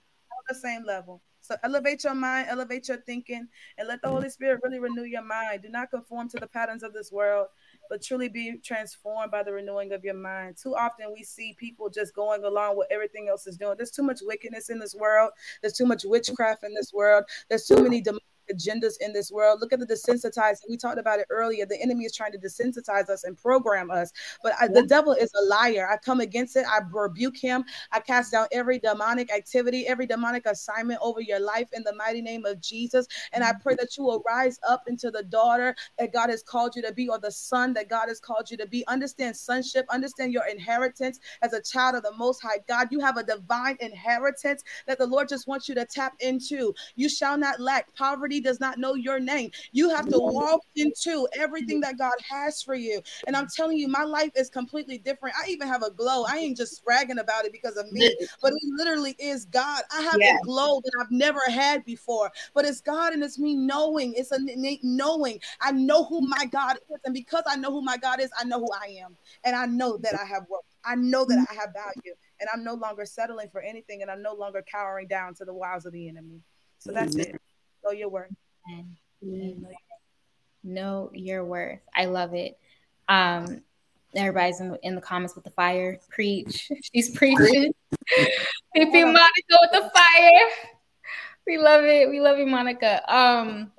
the 0.48 0.54
same 0.56 0.82
level. 0.84 1.22
So 1.42 1.54
elevate 1.62 2.02
your 2.02 2.16
mind, 2.16 2.48
elevate 2.48 2.88
your 2.88 2.96
thinking, 2.96 3.46
and 3.78 3.86
let 3.86 4.02
the 4.02 4.08
Holy 4.08 4.28
Spirit 4.30 4.62
really 4.64 4.80
renew 4.80 5.04
your 5.04 5.22
mind. 5.22 5.62
Do 5.62 5.68
not 5.68 5.92
conform 5.92 6.28
to 6.30 6.38
the 6.38 6.48
patterns 6.48 6.82
of 6.82 6.92
this 6.92 7.12
world, 7.12 7.46
but 7.88 8.02
truly 8.02 8.28
be 8.28 8.58
transformed 8.64 9.30
by 9.30 9.44
the 9.44 9.52
renewing 9.52 9.92
of 9.92 10.02
your 10.02 10.14
mind. 10.14 10.56
Too 10.56 10.74
often 10.74 11.12
we 11.12 11.22
see 11.22 11.54
people 11.60 11.88
just 11.88 12.16
going 12.16 12.42
along 12.42 12.78
with 12.78 12.88
everything 12.90 13.28
else 13.28 13.46
is 13.46 13.56
doing. 13.56 13.76
There's 13.76 13.92
too 13.92 14.02
much 14.02 14.18
wickedness 14.22 14.70
in 14.70 14.80
this 14.80 14.96
world. 14.96 15.30
There's 15.60 15.74
too 15.74 15.86
much 15.86 16.02
witchcraft 16.04 16.64
in 16.64 16.74
this 16.74 16.92
world. 16.92 17.26
There's 17.48 17.64
too 17.64 17.80
many 17.80 18.00
demonic 18.00 18.24
agendas 18.52 18.94
in 19.00 19.12
this 19.12 19.30
world. 19.30 19.60
Look 19.60 19.72
at 19.72 19.80
the 19.80 19.86
desensitizing. 19.86 20.62
We 20.68 20.76
talked 20.76 20.98
about 20.98 21.18
it 21.18 21.26
earlier. 21.30 21.66
The 21.66 21.80
enemy 21.80 22.04
is 22.04 22.14
trying 22.14 22.32
to 22.32 22.38
desensitize 22.38 23.08
us 23.08 23.24
and 23.24 23.36
program 23.36 23.90
us. 23.90 24.12
But 24.42 24.54
I, 24.60 24.68
the 24.68 24.86
devil 24.86 25.12
is 25.12 25.30
a 25.34 25.44
liar. 25.44 25.88
I 25.90 25.96
come 25.96 26.20
against 26.20 26.56
it. 26.56 26.64
I 26.68 26.80
rebuke 26.90 27.36
him. 27.36 27.64
I 27.90 28.00
cast 28.00 28.32
down 28.32 28.46
every 28.52 28.78
demonic 28.78 29.32
activity, 29.32 29.86
every 29.86 30.06
demonic 30.06 30.46
assignment 30.46 31.00
over 31.02 31.20
your 31.20 31.40
life 31.40 31.68
in 31.72 31.82
the 31.82 31.94
mighty 31.94 32.22
name 32.22 32.44
of 32.44 32.60
Jesus. 32.60 33.06
And 33.32 33.42
I 33.42 33.50
mm-hmm. 33.50 33.62
pray 33.62 33.74
that 33.76 33.96
you 33.96 34.04
will 34.04 34.22
rise 34.26 34.58
up 34.68 34.84
into 34.86 35.10
the 35.10 35.22
daughter 35.22 35.74
that 35.98 36.12
God 36.12 36.30
has 36.30 36.42
called 36.42 36.76
you 36.76 36.82
to 36.82 36.92
be 36.92 37.08
or 37.08 37.18
the 37.18 37.30
son 37.30 37.72
that 37.74 37.88
God 37.88 38.08
has 38.08 38.20
called 38.20 38.50
you 38.50 38.56
to 38.58 38.66
be. 38.66 38.86
Understand 38.88 39.36
sonship, 39.36 39.86
understand 39.90 40.32
your 40.32 40.46
inheritance 40.46 41.18
as 41.42 41.52
a 41.52 41.62
child 41.62 41.96
of 41.96 42.02
the 42.02 42.12
Most 42.16 42.40
High 42.42 42.58
God. 42.68 42.88
You 42.90 43.00
have 43.00 43.16
a 43.16 43.22
divine 43.22 43.76
inheritance 43.80 44.62
that 44.86 44.98
the 44.98 45.06
Lord 45.06 45.28
just 45.28 45.46
wants 45.46 45.68
you 45.68 45.74
to 45.76 45.84
tap 45.84 46.14
into. 46.20 46.74
You 46.96 47.08
shall 47.08 47.36
not 47.36 47.60
lack 47.60 47.94
poverty 47.94 48.40
does 48.42 48.60
not 48.60 48.78
know 48.78 48.94
your 48.94 49.20
name. 49.20 49.50
You 49.72 49.88
have 49.90 50.08
to 50.08 50.18
walk 50.18 50.62
into 50.76 51.28
everything 51.34 51.80
that 51.80 51.98
God 51.98 52.14
has 52.28 52.62
for 52.62 52.74
you. 52.74 53.00
And 53.26 53.36
I'm 53.36 53.48
telling 53.54 53.78
you, 53.78 53.88
my 53.88 54.04
life 54.04 54.32
is 54.36 54.50
completely 54.50 54.98
different. 54.98 55.36
I 55.42 55.48
even 55.48 55.68
have 55.68 55.82
a 55.82 55.90
glow. 55.90 56.24
I 56.24 56.38
ain't 56.38 56.56
just 56.56 56.84
bragging 56.84 57.18
about 57.18 57.44
it 57.44 57.52
because 57.52 57.76
of 57.76 57.90
me, 57.92 58.14
but 58.40 58.52
it 58.52 58.62
literally 58.76 59.14
is 59.18 59.46
God. 59.46 59.82
I 59.96 60.02
have 60.02 60.20
a 60.20 60.44
glow 60.44 60.80
that 60.84 60.92
I've 61.00 61.10
never 61.10 61.40
had 61.48 61.84
before, 61.84 62.30
but 62.54 62.64
it's 62.64 62.80
God 62.80 63.12
and 63.12 63.22
it's 63.22 63.38
me 63.38 63.54
knowing. 63.54 64.14
It's 64.14 64.32
an 64.32 64.48
innate 64.48 64.82
knowing. 64.82 65.40
I 65.60 65.72
know 65.72 66.04
who 66.04 66.20
my 66.20 66.46
God 66.46 66.76
is. 66.76 67.00
And 67.04 67.14
because 67.14 67.44
I 67.46 67.56
know 67.56 67.70
who 67.70 67.82
my 67.82 67.96
God 67.96 68.20
is, 68.20 68.30
I 68.38 68.44
know 68.44 68.60
who 68.60 68.68
I 68.72 68.98
am. 69.02 69.16
And 69.44 69.56
I 69.56 69.66
know 69.66 69.96
that 69.98 70.14
I 70.14 70.24
have 70.24 70.46
worth. 70.48 70.62
I 70.84 70.94
know 70.96 71.24
that 71.24 71.38
I 71.50 71.54
have 71.54 71.72
value. 71.72 72.14
And 72.40 72.48
I'm 72.52 72.64
no 72.64 72.74
longer 72.74 73.04
settling 73.04 73.48
for 73.50 73.60
anything. 73.60 74.02
And 74.02 74.10
I'm 74.10 74.22
no 74.22 74.34
longer 74.34 74.64
cowering 74.70 75.08
down 75.08 75.34
to 75.36 75.44
the 75.44 75.54
wiles 75.54 75.86
of 75.86 75.92
the 75.92 76.08
enemy. 76.08 76.40
So 76.78 76.92
that's 76.92 77.16
it. 77.16 77.36
Know 77.84 77.90
your 77.90 78.08
worth. 78.08 78.30
Know 80.64 81.10
your 81.12 81.44
worth. 81.44 81.80
I 81.94 82.04
love 82.06 82.34
it. 82.34 82.58
Um, 83.08 83.62
everybody's 84.14 84.60
in, 84.60 84.76
in 84.82 84.94
the 84.94 85.00
comments 85.00 85.34
with 85.34 85.44
the 85.44 85.50
fire. 85.50 85.98
Preach. 86.10 86.70
She's 86.94 87.16
preaching. 87.16 87.72
Pippy 88.76 89.04
Monica 89.04 89.58
with 89.60 89.72
the 89.72 89.90
fire. 89.94 90.48
We 91.46 91.58
love 91.58 91.84
it. 91.84 92.08
We 92.08 92.20
love 92.20 92.38
you, 92.38 92.46
Monica. 92.46 93.02
Um, 93.12 93.72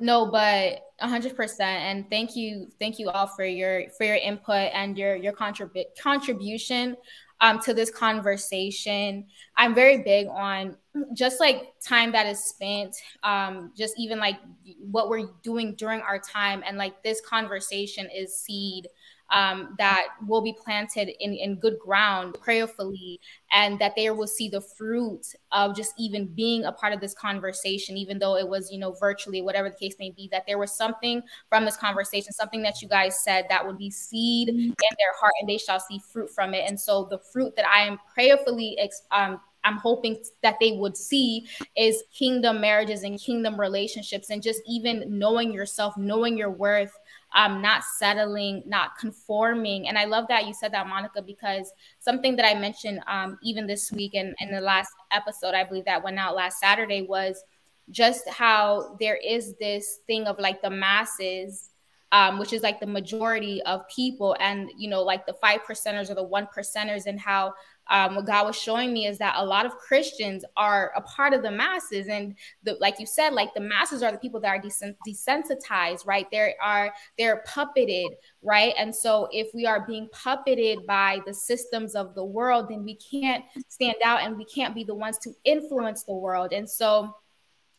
no, 0.00 0.30
but 0.30 0.80
hundred 1.00 1.36
percent. 1.36 1.82
And 1.82 2.10
thank 2.10 2.34
you, 2.34 2.68
thank 2.78 2.98
you 2.98 3.08
all 3.10 3.26
for 3.26 3.44
your 3.44 3.88
for 3.96 4.04
your 4.04 4.16
input 4.16 4.70
and 4.72 4.98
your 4.98 5.14
your 5.14 5.32
contrib- 5.32 5.84
contribution 6.00 6.96
um, 7.40 7.60
to 7.60 7.74
this 7.74 7.90
conversation. 7.90 9.26
I'm 9.56 9.74
very 9.74 10.02
big 10.02 10.26
on 10.28 10.76
just 11.12 11.40
like 11.40 11.74
time 11.84 12.12
that 12.12 12.26
is 12.26 12.44
spent, 12.44 12.96
um, 13.22 13.72
just 13.76 13.94
even 13.98 14.18
like 14.18 14.38
what 14.78 15.08
we're 15.08 15.28
doing 15.42 15.74
during 15.74 16.00
our 16.00 16.18
time. 16.18 16.62
And 16.66 16.78
like 16.78 17.02
this 17.02 17.20
conversation 17.20 18.08
is 18.14 18.36
seed 18.36 18.88
um, 19.30 19.74
that 19.78 20.08
will 20.26 20.42
be 20.42 20.52
planted 20.52 21.10
in, 21.20 21.32
in 21.32 21.56
good 21.56 21.78
ground 21.78 22.36
prayerfully 22.40 23.20
and 23.50 23.78
that 23.78 23.94
they 23.96 24.10
will 24.10 24.26
see 24.26 24.48
the 24.48 24.60
fruit 24.60 25.26
of 25.50 25.74
just 25.74 25.94
even 25.98 26.26
being 26.26 26.64
a 26.64 26.72
part 26.72 26.92
of 26.92 27.00
this 27.00 27.14
conversation 27.14 27.96
even 27.96 28.18
though 28.18 28.36
it 28.36 28.46
was 28.46 28.70
you 28.70 28.78
know 28.78 28.92
virtually 28.92 29.40
whatever 29.40 29.70
the 29.70 29.76
case 29.76 29.96
may 29.98 30.10
be 30.10 30.28
that 30.30 30.44
there 30.46 30.58
was 30.58 30.76
something 30.76 31.22
from 31.48 31.64
this 31.64 31.76
conversation 31.76 32.32
something 32.32 32.62
that 32.62 32.82
you 32.82 32.88
guys 32.88 33.24
said 33.24 33.46
that 33.48 33.66
would 33.66 33.78
be 33.78 33.90
seed 33.90 34.50
in 34.50 34.74
their 34.78 35.14
heart 35.18 35.32
and 35.40 35.48
they 35.48 35.58
shall 35.58 35.80
see 35.80 35.98
fruit 36.12 36.30
from 36.30 36.52
it 36.52 36.64
and 36.68 36.78
so 36.78 37.06
the 37.10 37.18
fruit 37.18 37.56
that 37.56 37.66
i 37.66 37.80
am 37.80 37.98
prayerfully 38.12 38.78
um, 39.10 39.40
I'm 39.64 39.78
hoping 39.78 40.22
that 40.42 40.56
they 40.60 40.72
would 40.72 40.96
see 40.96 41.46
is 41.76 42.04
kingdom 42.16 42.60
marriages 42.60 43.02
and 43.02 43.18
kingdom 43.18 43.58
relationships 43.58 44.30
and 44.30 44.42
just 44.42 44.60
even 44.66 45.18
knowing 45.18 45.52
yourself, 45.52 45.96
knowing 45.96 46.36
your 46.36 46.50
worth, 46.50 46.92
um, 47.34 47.60
not 47.60 47.82
settling, 47.98 48.62
not 48.66 48.96
conforming. 48.98 49.88
And 49.88 49.98
I 49.98 50.04
love 50.04 50.26
that 50.28 50.46
you 50.46 50.54
said 50.54 50.72
that, 50.72 50.86
Monica, 50.86 51.22
because 51.22 51.72
something 51.98 52.36
that 52.36 52.46
I 52.46 52.54
mentioned 52.54 53.00
um, 53.06 53.38
even 53.42 53.66
this 53.66 53.90
week 53.90 54.14
and 54.14 54.34
in 54.40 54.52
the 54.52 54.60
last 54.60 54.92
episode, 55.10 55.54
I 55.54 55.64
believe 55.64 55.86
that 55.86 56.04
went 56.04 56.18
out 56.18 56.36
last 56.36 56.60
Saturday 56.60 57.02
was 57.02 57.42
just 57.90 58.28
how 58.28 58.96
there 59.00 59.16
is 59.16 59.54
this 59.60 59.98
thing 60.06 60.26
of 60.26 60.38
like 60.38 60.62
the 60.62 60.70
masses 60.70 61.70
um, 62.14 62.38
which 62.38 62.52
is 62.52 62.62
like 62.62 62.78
the 62.78 62.86
majority 62.86 63.60
of 63.62 63.88
people, 63.88 64.36
and 64.38 64.70
you 64.76 64.88
know, 64.88 65.02
like 65.02 65.26
the 65.26 65.32
five 65.32 65.62
percenters 65.68 66.08
or 66.10 66.14
the 66.14 66.22
one 66.22 66.46
percenters, 66.46 67.06
and 67.06 67.18
how 67.18 67.52
um, 67.88 68.14
what 68.14 68.26
God 68.26 68.46
was 68.46 68.56
showing 68.56 68.92
me 68.92 69.06
is 69.06 69.18
that 69.18 69.34
a 69.36 69.44
lot 69.44 69.66
of 69.66 69.76
Christians 69.76 70.44
are 70.56 70.92
a 70.96 71.02
part 71.02 71.34
of 71.34 71.42
the 71.42 71.50
masses, 71.50 72.08
and 72.08 72.34
the, 72.62 72.76
like 72.80 72.98
you 72.98 73.06
said, 73.06 73.34
like 73.34 73.52
the 73.54 73.60
masses 73.60 74.02
are 74.02 74.10
the 74.10 74.18
people 74.18 74.40
that 74.40 74.48
are 74.48 74.62
desensitized, 75.06 76.06
right? 76.06 76.26
They 76.30 76.54
are 76.62 76.92
they're 77.18 77.44
puppeted, 77.46 78.08
right? 78.42 78.74
And 78.78 78.94
so 78.94 79.28
if 79.32 79.48
we 79.54 79.66
are 79.66 79.86
being 79.86 80.08
puppeted 80.14 80.86
by 80.86 81.20
the 81.26 81.34
systems 81.34 81.94
of 81.94 82.14
the 82.14 82.24
world, 82.24 82.68
then 82.70 82.84
we 82.84 82.96
can't 82.96 83.44
stand 83.68 83.96
out, 84.04 84.22
and 84.22 84.36
we 84.36 84.44
can't 84.46 84.74
be 84.74 84.84
the 84.84 84.94
ones 84.94 85.18
to 85.18 85.32
influence 85.44 86.04
the 86.04 86.14
world. 86.14 86.52
And 86.52 86.68
so 86.68 87.14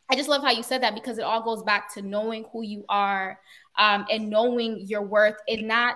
I 0.10 0.16
just 0.16 0.30
love 0.30 0.44
how 0.44 0.52
you 0.52 0.62
said 0.62 0.84
that 0.84 0.94
because 0.94 1.18
it 1.18 1.24
all 1.24 1.42
goes 1.42 1.64
back 1.64 1.92
to 1.96 2.02
knowing 2.02 2.46
who 2.54 2.62
you 2.62 2.86
are 2.90 3.40
um, 3.78 4.06
and 4.12 4.30
knowing 4.30 4.82
your 4.82 5.02
worth 5.02 5.38
and 5.48 5.68
not 5.68 5.96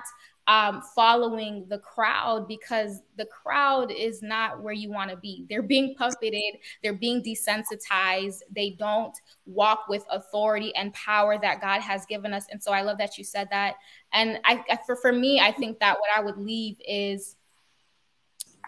um, 0.49 0.81
following 0.95 1.63
the 1.69 1.77
crowd 1.77 2.47
because 2.47 3.03
the 3.17 3.25
crowd 3.25 3.91
is 3.91 4.23
not 4.23 4.63
where 4.63 4.73
you 4.73 4.89
want 4.89 5.11
to 5.11 5.17
be. 5.17 5.45
They're 5.47 5.61
being 5.61 5.95
puppeted, 5.95 6.57
they're 6.81 6.93
being 6.93 7.21
desensitized, 7.21 8.39
they 8.49 8.71
don't 8.71 9.15
walk 9.45 9.87
with 9.87 10.03
authority 10.09 10.75
and 10.75 10.91
power 10.95 11.37
that 11.37 11.61
God 11.61 11.81
has 11.81 12.03
given 12.07 12.33
us. 12.33 12.47
And 12.49 12.61
so 12.61 12.71
I 12.71 12.81
love 12.81 12.97
that 12.97 13.15
you 13.15 13.23
said 13.23 13.47
that. 13.51 13.75
And 14.11 14.39
I, 14.43 14.63
I 14.71 14.79
for, 14.87 14.95
for 14.95 15.11
me, 15.11 15.39
I 15.39 15.51
think 15.51 15.77
that 15.81 15.97
what 15.99 16.09
I 16.17 16.19
would 16.19 16.37
leave 16.37 16.77
is 16.87 17.35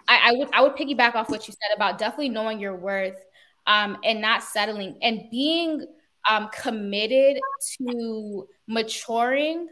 I, 0.06 0.30
I 0.30 0.32
would 0.34 0.48
I 0.52 0.62
would 0.62 0.76
piggyback 0.76 1.16
off 1.16 1.30
what 1.30 1.48
you 1.48 1.52
said 1.52 1.74
about 1.74 1.98
definitely 1.98 2.28
knowing 2.28 2.60
your 2.60 2.76
worth 2.76 3.26
um, 3.66 3.98
and 4.04 4.20
not 4.20 4.44
settling 4.44 4.98
and 5.02 5.22
being 5.32 5.84
um, 6.30 6.48
committed 6.52 7.40
to 7.78 8.46
maturing 8.68 9.66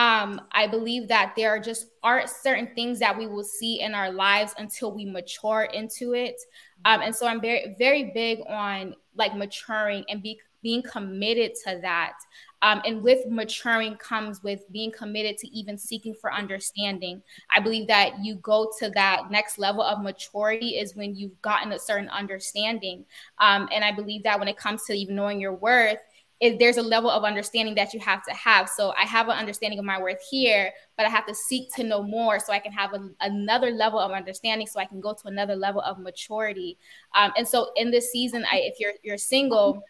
um, 0.00 0.40
I 0.52 0.66
believe 0.66 1.08
that 1.08 1.34
there 1.36 1.50
are 1.50 1.60
just 1.60 1.88
aren't 2.02 2.30
certain 2.30 2.70
things 2.74 2.98
that 3.00 3.16
we 3.16 3.26
will 3.26 3.44
see 3.44 3.80
in 3.82 3.92
our 3.94 4.10
lives 4.10 4.54
until 4.56 4.94
we 4.94 5.04
mature 5.04 5.68
into 5.74 6.14
it. 6.14 6.40
Um, 6.86 7.02
and 7.02 7.14
so 7.14 7.26
I'm 7.26 7.38
very, 7.38 7.76
very 7.78 8.10
big 8.14 8.38
on 8.48 8.94
like 9.14 9.36
maturing 9.36 10.06
and 10.08 10.22
be, 10.22 10.40
being 10.62 10.82
committed 10.82 11.52
to 11.66 11.80
that. 11.82 12.14
Um, 12.62 12.80
and 12.86 13.02
with 13.02 13.26
maturing 13.28 13.96
comes 13.96 14.42
with 14.42 14.70
being 14.72 14.90
committed 14.90 15.36
to 15.38 15.48
even 15.48 15.76
seeking 15.76 16.14
for 16.14 16.32
understanding. 16.32 17.22
I 17.54 17.60
believe 17.60 17.86
that 17.88 18.24
you 18.24 18.36
go 18.36 18.72
to 18.78 18.88
that 18.90 19.30
next 19.30 19.58
level 19.58 19.82
of 19.82 20.02
maturity 20.02 20.78
is 20.78 20.96
when 20.96 21.14
you've 21.14 21.40
gotten 21.42 21.72
a 21.72 21.78
certain 21.78 22.08
understanding. 22.08 23.04
Um, 23.38 23.68
and 23.70 23.84
I 23.84 23.92
believe 23.92 24.22
that 24.22 24.38
when 24.38 24.48
it 24.48 24.56
comes 24.56 24.84
to 24.84 24.94
even 24.94 25.16
knowing 25.16 25.40
your 25.40 25.54
worth, 25.54 25.98
it, 26.40 26.58
there's 26.58 26.78
a 26.78 26.82
level 26.82 27.10
of 27.10 27.22
understanding 27.22 27.74
that 27.74 27.92
you 27.92 28.00
have 28.00 28.24
to 28.24 28.32
have. 28.32 28.68
So 28.68 28.94
I 28.98 29.04
have 29.04 29.28
an 29.28 29.36
understanding 29.36 29.78
of 29.78 29.84
my 29.84 30.00
worth 30.00 30.22
here, 30.30 30.72
but 30.96 31.04
I 31.04 31.10
have 31.10 31.26
to 31.26 31.34
seek 31.34 31.72
to 31.74 31.84
know 31.84 32.02
more 32.02 32.40
so 32.40 32.52
I 32.52 32.58
can 32.58 32.72
have 32.72 32.94
a, 32.94 33.10
another 33.20 33.70
level 33.70 33.98
of 33.98 34.10
understanding, 34.10 34.66
so 34.66 34.80
I 34.80 34.86
can 34.86 35.00
go 35.00 35.12
to 35.12 35.28
another 35.28 35.54
level 35.54 35.82
of 35.82 35.98
maturity. 35.98 36.78
Um, 37.14 37.32
and 37.36 37.46
so 37.46 37.72
in 37.76 37.90
this 37.90 38.10
season, 38.10 38.46
I, 38.50 38.60
if 38.60 38.80
you're 38.80 38.94
you're 39.02 39.18
single 39.18 39.82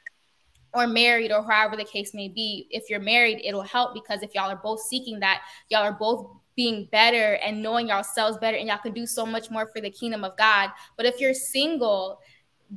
or 0.74 0.86
married 0.86 1.32
or 1.32 1.42
however 1.42 1.76
the 1.76 1.84
case 1.84 2.14
may 2.14 2.28
be, 2.28 2.66
if 2.70 2.90
you're 2.90 3.00
married, 3.00 3.40
it'll 3.44 3.62
help 3.62 3.94
because 3.94 4.22
if 4.22 4.34
y'all 4.34 4.50
are 4.50 4.60
both 4.62 4.80
seeking 4.80 5.20
that, 5.20 5.42
y'all 5.68 5.82
are 5.82 5.96
both 5.98 6.26
being 6.56 6.88
better 6.90 7.34
and 7.44 7.62
knowing 7.62 7.88
yourselves 7.88 8.38
better, 8.38 8.56
and 8.56 8.66
y'all 8.66 8.78
can 8.78 8.92
do 8.92 9.06
so 9.06 9.24
much 9.24 9.50
more 9.50 9.70
for 9.72 9.80
the 9.80 9.90
kingdom 9.90 10.24
of 10.24 10.36
God. 10.36 10.70
But 10.96 11.06
if 11.06 11.20
you're 11.20 11.32
single, 11.32 12.18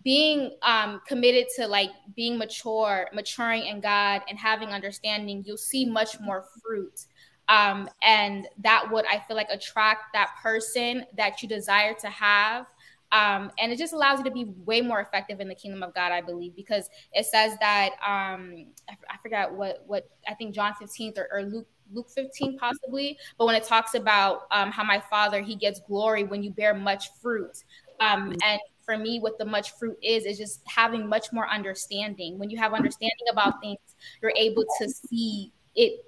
being 0.02 0.58
um, 0.64 1.02
committed 1.08 1.46
to 1.58 1.68
like 1.68 1.92
being 2.16 2.38
mature, 2.38 3.08
maturing 3.14 3.68
in 3.68 3.80
God 3.80 4.22
and 4.28 4.40
having 4.40 4.70
understanding, 4.70 5.44
you'll 5.46 5.58
see 5.58 5.86
much 5.86 6.20
more 6.20 6.46
fruit. 6.64 7.06
Um, 7.50 7.90
and 8.02 8.48
that 8.64 8.90
would, 8.90 9.06
I 9.06 9.22
feel 9.28 9.36
like, 9.36 9.50
attract 9.52 10.14
that 10.14 10.32
person 10.42 11.06
that 11.18 11.44
you 11.44 11.50
desire 11.50 11.94
to 12.00 12.10
have 12.10 12.66
Um, 13.14 13.52
and 13.60 13.72
it 13.72 13.78
just 13.78 13.94
allows 13.94 14.18
you 14.18 14.26
to 14.26 14.32
be 14.32 14.46
way 14.66 14.82
more 14.82 15.00
effective 15.00 15.40
in 15.40 15.48
the 15.48 15.54
kingdom 15.54 15.84
of 15.84 15.94
God, 15.94 16.12
I 16.12 16.22
believe, 16.22 16.56
because 16.56 16.90
it 17.14 17.28
says 17.28 17.56
that 17.60 17.92
um, 18.04 18.66
I, 18.90 18.96
I 19.08 19.18
forgot 19.22 19.54
what 19.54 19.84
what 19.86 20.10
I 20.28 20.34
think 20.34 20.56
John 20.56 20.74
15th 20.82 21.20
or, 21.20 21.28
or 21.32 21.44
Luke 21.44 21.68
Luke 21.92 22.10
15 22.10 22.58
possibly, 22.58 23.18
but 23.38 23.46
when 23.46 23.54
it 23.56 23.64
talks 23.66 23.94
about 23.94 24.48
um, 24.50 24.72
how 24.72 24.84
my 24.84 25.00
father 25.12 25.42
he 25.42 25.56
gets 25.56 25.80
glory 25.82 26.24
when 26.24 26.42
you 26.42 26.50
bear 26.50 26.74
much 26.74 27.10
fruit. 27.22 27.64
Um, 28.00 28.34
and 28.44 28.60
for 28.86 28.98
me, 28.98 29.20
what 29.20 29.38
the 29.38 29.46
much 29.46 29.72
fruit 29.78 29.98
is, 30.02 30.26
is 30.26 30.38
just 30.38 30.62
having 30.66 31.08
much 31.08 31.32
more 31.32 31.50
understanding. 31.50 32.38
When 32.38 32.50
you 32.50 32.58
have 32.58 32.74
understanding 32.74 33.28
about 33.32 33.62
things, 33.62 33.80
you're 34.22 34.34
able 34.36 34.66
to 34.80 34.90
see 34.90 35.52
it 35.76 36.06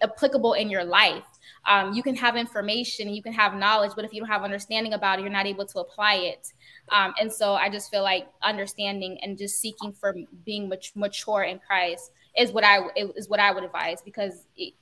applicable 0.00 0.54
in 0.54 0.70
your 0.70 0.84
life. 0.84 1.24
Um, 1.66 1.92
you 1.92 2.02
can 2.02 2.14
have 2.16 2.36
information, 2.36 3.10
you 3.10 3.22
can 3.22 3.32
have 3.32 3.54
knowledge, 3.54 3.92
but 3.94 4.04
if 4.04 4.12
you 4.12 4.20
don't 4.20 4.28
have 4.28 4.42
understanding 4.42 4.94
about 4.94 5.18
it, 5.18 5.22
you're 5.22 5.30
not 5.30 5.46
able 5.46 5.66
to 5.66 5.80
apply 5.80 6.14
it. 6.14 6.52
Um, 6.90 7.12
and 7.20 7.30
so 7.30 7.54
I 7.54 7.68
just 7.68 7.90
feel 7.90 8.02
like 8.02 8.28
understanding 8.42 9.18
and 9.22 9.36
just 9.36 9.60
seeking 9.60 9.92
for 9.92 10.14
being 10.46 10.68
much 10.68 10.92
mature 10.94 11.42
in 11.42 11.58
Christ 11.58 12.12
is 12.36 12.52
what 12.52 12.64
I 12.64 12.80
is 12.94 13.28
what 13.28 13.40
I 13.40 13.52
would 13.52 13.64
advise 13.64 14.00
because 14.00 14.46
it, 14.56 14.74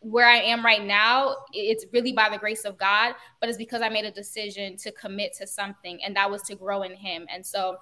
where 0.00 0.26
I 0.26 0.36
am 0.36 0.64
right 0.64 0.84
now, 0.84 1.36
it's 1.52 1.84
really 1.92 2.12
by 2.12 2.28
the 2.28 2.38
grace 2.38 2.64
of 2.64 2.78
God, 2.78 3.14
but 3.40 3.48
it's 3.48 3.58
because 3.58 3.82
I 3.82 3.88
made 3.88 4.04
a 4.04 4.10
decision 4.10 4.76
to 4.78 4.92
commit 4.92 5.34
to 5.38 5.46
something, 5.46 6.02
and 6.04 6.14
that 6.16 6.30
was 6.30 6.42
to 6.42 6.54
grow 6.54 6.82
in 6.82 6.94
Him. 6.94 7.26
And 7.32 7.44
so 7.44 7.78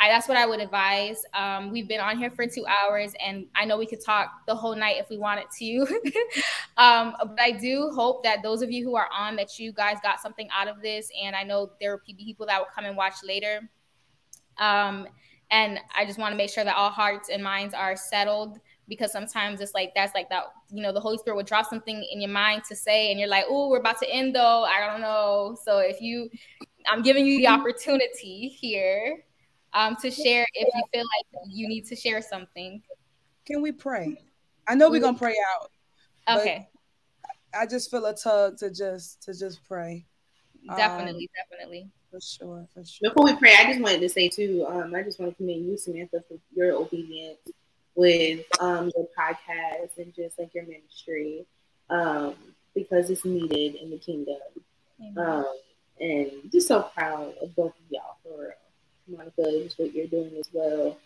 I, 0.00 0.08
that's 0.08 0.28
what 0.28 0.36
I 0.36 0.46
would 0.46 0.60
advise. 0.60 1.22
Um, 1.34 1.70
we've 1.70 1.88
been 1.88 2.00
on 2.00 2.18
here 2.18 2.30
for 2.30 2.46
two 2.46 2.64
hours, 2.66 3.12
and 3.24 3.46
I 3.56 3.64
know 3.64 3.76
we 3.76 3.86
could 3.86 4.02
talk 4.04 4.30
the 4.46 4.54
whole 4.54 4.76
night 4.76 4.96
if 4.98 5.08
we 5.10 5.18
wanted 5.18 5.46
to. 5.58 5.80
um, 6.76 7.14
but 7.20 7.40
I 7.40 7.50
do 7.50 7.90
hope 7.94 8.22
that 8.22 8.42
those 8.42 8.62
of 8.62 8.70
you 8.70 8.84
who 8.84 8.94
are 8.94 9.08
on, 9.12 9.34
that 9.36 9.58
you 9.58 9.72
guys 9.72 9.96
got 10.02 10.20
something 10.20 10.48
out 10.56 10.68
of 10.68 10.80
this. 10.82 11.10
And 11.20 11.34
I 11.34 11.42
know 11.42 11.72
there 11.80 11.90
will 11.92 12.02
be 12.06 12.14
people 12.14 12.46
that 12.46 12.60
will 12.60 12.68
come 12.72 12.84
and 12.84 12.96
watch 12.96 13.14
later. 13.24 13.68
Um, 14.58 15.08
and 15.50 15.80
I 15.96 16.04
just 16.04 16.18
want 16.18 16.32
to 16.32 16.36
make 16.36 16.50
sure 16.50 16.64
that 16.64 16.76
all 16.76 16.90
hearts 16.90 17.28
and 17.28 17.42
minds 17.42 17.74
are 17.74 17.96
settled 17.96 18.60
because 18.88 19.12
sometimes 19.12 19.60
it's 19.60 19.74
like 19.74 19.92
that's 19.94 20.14
like 20.14 20.28
that 20.30 20.44
you 20.70 20.82
know 20.82 20.92
the 20.92 21.00
holy 21.00 21.18
spirit 21.18 21.36
would 21.36 21.46
drop 21.46 21.66
something 21.68 22.06
in 22.10 22.20
your 22.20 22.30
mind 22.30 22.62
to 22.68 22.74
say 22.74 23.10
and 23.10 23.20
you're 23.20 23.28
like 23.28 23.44
oh 23.48 23.68
we're 23.68 23.78
about 23.78 23.98
to 23.98 24.08
end 24.10 24.34
though 24.34 24.64
i 24.64 24.84
don't 24.84 25.00
know 25.00 25.56
so 25.62 25.78
if 25.78 26.00
you 26.00 26.28
i'm 26.90 27.02
giving 27.02 27.26
you 27.26 27.38
the 27.38 27.46
opportunity 27.46 28.48
here 28.48 29.22
um, 29.72 29.96
to 29.96 30.10
share 30.10 30.46
if 30.54 30.68
you 30.74 30.82
feel 30.92 31.02
like 31.02 31.42
you 31.48 31.68
need 31.68 31.86
to 31.86 31.96
share 31.96 32.22
something. 32.22 32.82
Can 33.46 33.62
we 33.62 33.72
pray? 33.72 34.20
I 34.66 34.74
know 34.74 34.90
we're 34.90 35.00
gonna 35.00 35.18
pray 35.18 35.36
out. 35.56 35.70
Okay. 36.40 36.68
I 37.54 37.66
just 37.66 37.90
feel 37.90 38.04
a 38.06 38.14
tug 38.14 38.58
to 38.58 38.70
just 38.70 39.22
to 39.22 39.38
just 39.38 39.64
pray. 39.64 40.06
Definitely, 40.76 41.28
um, 41.30 41.44
definitely. 41.50 41.88
For 42.10 42.20
sure, 42.20 42.66
for 42.74 42.84
sure. 42.84 43.10
Before 43.10 43.24
we 43.24 43.36
pray, 43.36 43.54
I 43.58 43.64
just 43.64 43.80
wanted 43.80 44.00
to 44.00 44.08
say 44.08 44.28
too, 44.28 44.66
um, 44.68 44.94
I 44.94 45.02
just 45.02 45.18
want 45.18 45.32
to 45.32 45.36
commend 45.36 45.66
you, 45.66 45.76
Samantha, 45.76 46.22
for 46.28 46.38
your 46.54 46.74
obedience 46.74 47.38
with 47.98 48.46
um 48.60 48.92
your 48.96 49.08
podcast 49.18 49.98
and 49.98 50.14
just 50.14 50.38
like 50.38 50.54
your 50.54 50.64
ministry. 50.64 51.44
Um, 51.90 52.34
because 52.74 53.10
it's 53.10 53.24
needed 53.24 53.74
in 53.74 53.90
the 53.90 53.98
kingdom. 53.98 54.36
Um, 55.16 55.46
and 56.00 56.30
just 56.52 56.68
so 56.68 56.82
proud 56.96 57.34
of 57.42 57.54
both 57.56 57.72
of 57.72 57.90
y'all 57.90 58.18
for 58.22 58.40
real. 58.40 59.18
Monica, 59.18 59.64
just 59.64 59.78
what 59.78 59.92
you're 59.94 60.06
doing 60.06 60.32
as 60.38 60.48
well. 60.52 60.96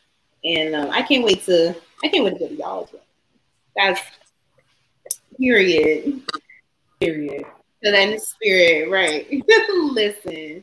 And 0.44 0.74
um, 0.74 0.90
I 0.90 1.02
can't 1.02 1.24
wait 1.24 1.44
to 1.44 1.74
I 2.04 2.08
can't 2.08 2.24
wait 2.24 2.34
to 2.34 2.40
go 2.40 2.48
to 2.48 2.54
y'all 2.54 2.84
as 2.84 2.92
well. 2.92 3.02
That's 3.74 4.02
period. 5.38 6.20
Period. 7.00 7.44
So 7.82 7.90
then 7.90 8.10
the 8.10 8.18
spirit, 8.18 8.90
right? 8.90 9.26
Listen. 9.92 10.62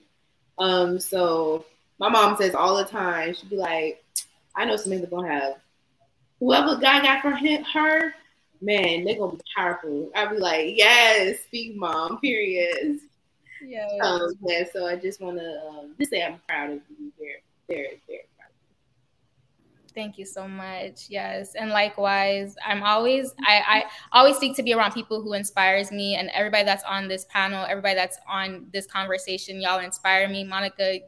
Um, 0.60 1.00
so 1.00 1.66
my 1.98 2.10
mom 2.10 2.38
says 2.38 2.54
all 2.54 2.78
the 2.78 2.86
time, 2.86 3.34
she'd 3.34 3.50
be 3.50 3.56
like, 3.56 4.04
I 4.56 4.66
know 4.66 4.76
Samantha 4.76 5.08
gonna 5.08 5.28
have 5.28 5.56
whoever 6.40 6.76
God 6.76 7.04
got 7.04 7.22
for 7.22 7.32
him, 7.32 7.64
her, 7.64 8.14
man, 8.62 9.04
they're 9.04 9.18
gonna 9.18 9.36
be 9.36 9.42
powerful. 9.56 10.12
I'd 10.16 10.32
be 10.32 10.38
like, 10.38 10.78
yes, 10.78 11.40
speak 11.46 11.76
mom, 11.76 12.20
period. 12.20 13.00
Yeah. 13.66 13.88
Um, 14.02 14.34
yeah. 14.46 14.64
So 14.72 14.88
I 14.88 14.96
just 14.96 15.22
want 15.22 15.38
to 15.38 15.62
um, 15.68 15.96
just 16.00 16.12
say 16.12 16.24
I'm 16.24 16.40
proud 16.48 16.72
of 16.72 16.80
you. 16.90 17.12
Very, 17.18 17.44
very, 17.68 18.02
very 18.08 18.26
proud. 18.38 18.50
Thank 19.94 20.18
you 20.18 20.26
so 20.26 20.48
much. 20.48 21.08
Yes, 21.10 21.56
and 21.56 21.72
likewise, 21.72 22.56
I'm 22.66 22.84
always 22.84 23.34
I, 23.42 23.62
I 23.68 23.84
always 24.18 24.38
seek 24.38 24.56
to 24.56 24.64
be 24.64 24.74
around 24.74 24.94
people 24.94 25.22
who 25.22 25.34
inspires 25.34 25.92
me, 25.92 26.16
and 26.16 26.30
everybody 26.30 26.64
that's 26.64 26.84
on 26.84 27.08
this 27.08 27.26
panel, 27.30 27.66
everybody 27.68 27.96
that's 27.96 28.18
on 28.30 28.68
this 28.72 28.86
conversation, 28.86 29.60
y'all 29.60 29.80
inspire 29.80 30.30
me. 30.30 30.44
Monica, 30.44 31.00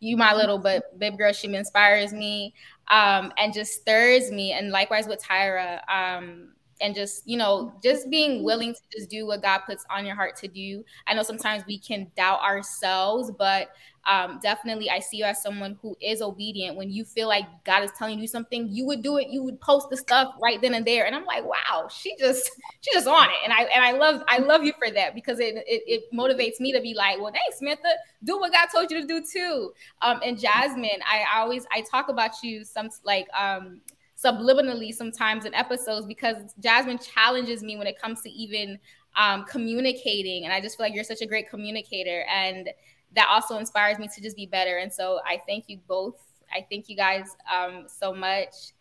you 0.00 0.16
my 0.16 0.34
little 0.34 0.58
but 0.58 0.98
baby 0.98 1.16
girl, 1.16 1.32
she 1.32 1.52
inspires 1.54 2.12
me, 2.12 2.54
um, 2.88 3.32
and 3.38 3.52
just 3.52 3.74
stirs 3.80 4.30
me. 4.30 4.52
And 4.52 4.70
likewise 4.70 5.06
with 5.06 5.22
Tyra, 5.22 5.80
um, 5.88 6.52
and 6.80 6.94
just 6.94 7.26
you 7.26 7.36
know 7.36 7.72
just 7.82 8.08
being 8.10 8.42
willing 8.42 8.74
to 8.74 8.80
just 8.92 9.10
do 9.10 9.26
what 9.26 9.42
god 9.42 9.60
puts 9.66 9.84
on 9.90 10.06
your 10.06 10.14
heart 10.14 10.36
to 10.36 10.48
do. 10.48 10.84
I 11.06 11.14
know 11.14 11.22
sometimes 11.22 11.64
we 11.66 11.78
can 11.78 12.10
doubt 12.16 12.40
ourselves 12.40 13.30
but 13.36 13.70
um, 14.06 14.38
definitely 14.42 14.88
i 14.88 15.00
see 15.00 15.18
you 15.18 15.24
as 15.24 15.42
someone 15.42 15.76
who 15.82 15.94
is 16.00 16.22
obedient. 16.22 16.76
When 16.76 16.90
you 16.90 17.04
feel 17.04 17.28
like 17.28 17.44
god 17.64 17.82
is 17.82 17.92
telling 17.92 18.18
you 18.18 18.26
something 18.26 18.68
you 18.70 18.86
would 18.86 19.02
do 19.02 19.18
it. 19.18 19.28
You 19.28 19.42
would 19.42 19.60
post 19.60 19.90
the 19.90 19.96
stuff 19.96 20.34
right 20.40 20.60
then 20.62 20.74
and 20.74 20.86
there. 20.86 21.06
And 21.06 21.14
i'm 21.14 21.24
like 21.24 21.44
wow 21.44 21.88
she 21.90 22.16
just 22.18 22.50
she 22.80 22.92
just 22.92 23.06
on 23.06 23.28
it. 23.28 23.36
And 23.44 23.52
i 23.52 23.62
and 23.64 23.84
i 23.84 23.92
love 23.92 24.22
i 24.28 24.38
love 24.38 24.64
you 24.64 24.72
for 24.78 24.90
that 24.90 25.14
because 25.14 25.40
it 25.40 25.56
it, 25.66 25.82
it 25.86 26.02
motivates 26.14 26.60
me 26.60 26.72
to 26.72 26.80
be 26.80 26.94
like 26.94 27.20
well 27.20 27.32
thanks 27.32 27.58
samantha. 27.58 27.88
Do 28.24 28.38
what 28.38 28.52
god 28.52 28.68
told 28.72 28.90
you 28.90 29.00
to 29.00 29.06
do 29.06 29.22
too. 29.30 29.72
Um 30.00 30.20
and 30.24 30.38
jasmine 30.38 31.00
i 31.06 31.24
always 31.38 31.66
i 31.72 31.82
talk 31.82 32.08
about 32.08 32.42
you 32.42 32.64
some 32.64 32.88
like 33.04 33.26
um 33.38 33.80
subliminally 34.22 34.92
sometimes 34.92 35.44
in 35.44 35.54
episodes 35.54 36.06
because 36.06 36.54
Jasmine 36.60 36.98
challenges 36.98 37.62
me 37.62 37.76
when 37.76 37.86
it 37.86 38.00
comes 38.00 38.20
to 38.22 38.30
even 38.30 38.78
um, 39.16 39.44
communicating. 39.44 40.44
And 40.44 40.52
I 40.52 40.60
just 40.60 40.76
feel 40.76 40.86
like 40.86 40.94
you're 40.94 41.04
such 41.04 41.22
a 41.22 41.26
great 41.26 41.48
communicator. 41.48 42.24
And 42.28 42.70
that 43.14 43.28
also 43.30 43.58
inspires 43.58 43.98
me 43.98 44.08
to 44.14 44.20
just 44.20 44.36
be 44.36 44.46
better. 44.46 44.78
And 44.78 44.92
so 44.92 45.20
I 45.26 45.40
thank 45.46 45.64
you 45.68 45.78
both. 45.86 46.16
I 46.52 46.66
thank 46.70 46.88
you 46.88 46.96
guys 46.96 47.36
um, 47.52 47.84
so 47.86 48.12
much. 48.12 48.72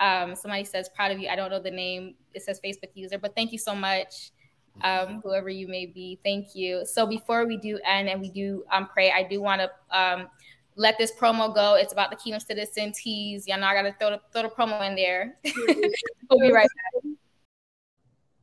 Um, 0.00 0.34
somebody 0.34 0.64
says, 0.64 0.88
proud 0.94 1.10
of 1.10 1.18
you. 1.18 1.28
I 1.28 1.36
don't 1.36 1.50
know 1.50 1.60
the 1.60 1.70
name. 1.70 2.14
It 2.32 2.42
says 2.42 2.60
Facebook 2.64 2.90
user, 2.94 3.18
but 3.18 3.34
thank 3.34 3.52
you 3.52 3.58
so 3.58 3.74
much. 3.74 4.30
Um, 4.82 5.20
whoever 5.24 5.48
you 5.48 5.66
may 5.66 5.86
be, 5.86 6.20
thank 6.22 6.54
you. 6.54 6.86
So 6.86 7.04
before 7.04 7.46
we 7.46 7.56
do 7.56 7.80
end 7.84 8.08
and 8.08 8.20
we 8.20 8.30
do 8.30 8.64
um, 8.70 8.86
pray, 8.86 9.10
I 9.10 9.24
do 9.24 9.40
want 9.40 9.60
to 9.60 9.98
um, 9.98 10.28
let 10.78 10.96
this 10.96 11.12
promo 11.12 11.52
go. 11.52 11.74
It's 11.74 11.92
about 11.92 12.10
the 12.10 12.16
Kingdom 12.16 12.40
Citizen 12.40 12.92
tees. 12.92 13.46
Y'all 13.46 13.60
know 13.60 13.66
I 13.66 13.74
gotta 13.74 13.94
throw 13.98 14.10
the, 14.10 14.20
throw 14.32 14.42
the 14.42 14.48
promo 14.48 14.86
in 14.88 14.94
there. 14.94 15.36
we'll 16.30 16.40
be 16.40 16.52
right 16.52 16.68
back. 17.02 17.12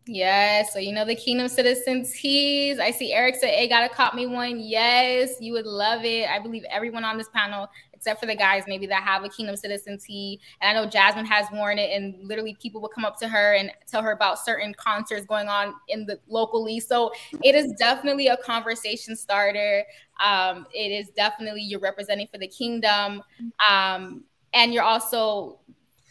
Yes, 0.07 0.71
so 0.71 0.77
you 0.77 0.93
know 0.93 1.03
the 1.03 1.15
Kingdom 1.15 1.47
Citizen 1.47 2.05
tees. 2.05 2.77
I 2.77 2.91
see 2.91 3.11
Eric 3.11 3.35
said, 3.35 3.55
"Hey, 3.55 3.67
gotta 3.67 3.89
cop 3.89 4.13
me 4.13 4.27
one." 4.27 4.59
Yes, 4.59 5.37
you 5.39 5.53
would 5.53 5.65
love 5.65 6.03
it. 6.03 6.29
I 6.29 6.37
believe 6.37 6.63
everyone 6.69 7.03
on 7.03 7.17
this 7.17 7.29
panel 7.29 7.67
except 8.05 8.19
for 8.19 8.27
the 8.27 8.35
guys 8.35 8.63
maybe 8.67 8.85
that 8.85 9.01
have 9.01 9.23
a 9.23 9.29
Kingdom 9.29 9.55
Citizen 9.55 9.97
tee. 9.97 10.39
And 10.61 10.77
I 10.77 10.79
know 10.79 10.87
Jasmine 10.87 11.25
has 11.25 11.47
worn 11.51 11.79
it, 11.79 11.89
and 11.91 12.15
literally 12.21 12.55
people 12.61 12.79
will 12.79 12.89
come 12.89 13.03
up 13.03 13.17
to 13.19 13.27
her 13.27 13.55
and 13.55 13.71
tell 13.87 14.03
her 14.03 14.11
about 14.11 14.37
certain 14.37 14.75
concerts 14.75 15.25
going 15.25 15.47
on 15.47 15.73
in 15.87 16.05
the 16.05 16.19
locally. 16.27 16.79
So 16.79 17.11
it 17.43 17.55
is 17.55 17.71
definitely 17.79 18.27
a 18.27 18.37
conversation 18.37 19.15
starter. 19.15 19.83
Um, 20.23 20.67
it 20.71 20.91
is 20.91 21.09
definitely 21.15 21.63
you're 21.63 21.79
representing 21.79 22.27
for 22.27 22.37
the 22.37 22.47
kingdom, 22.47 23.23
um, 23.67 24.23
and 24.53 24.71
you're 24.71 24.83
also 24.83 25.59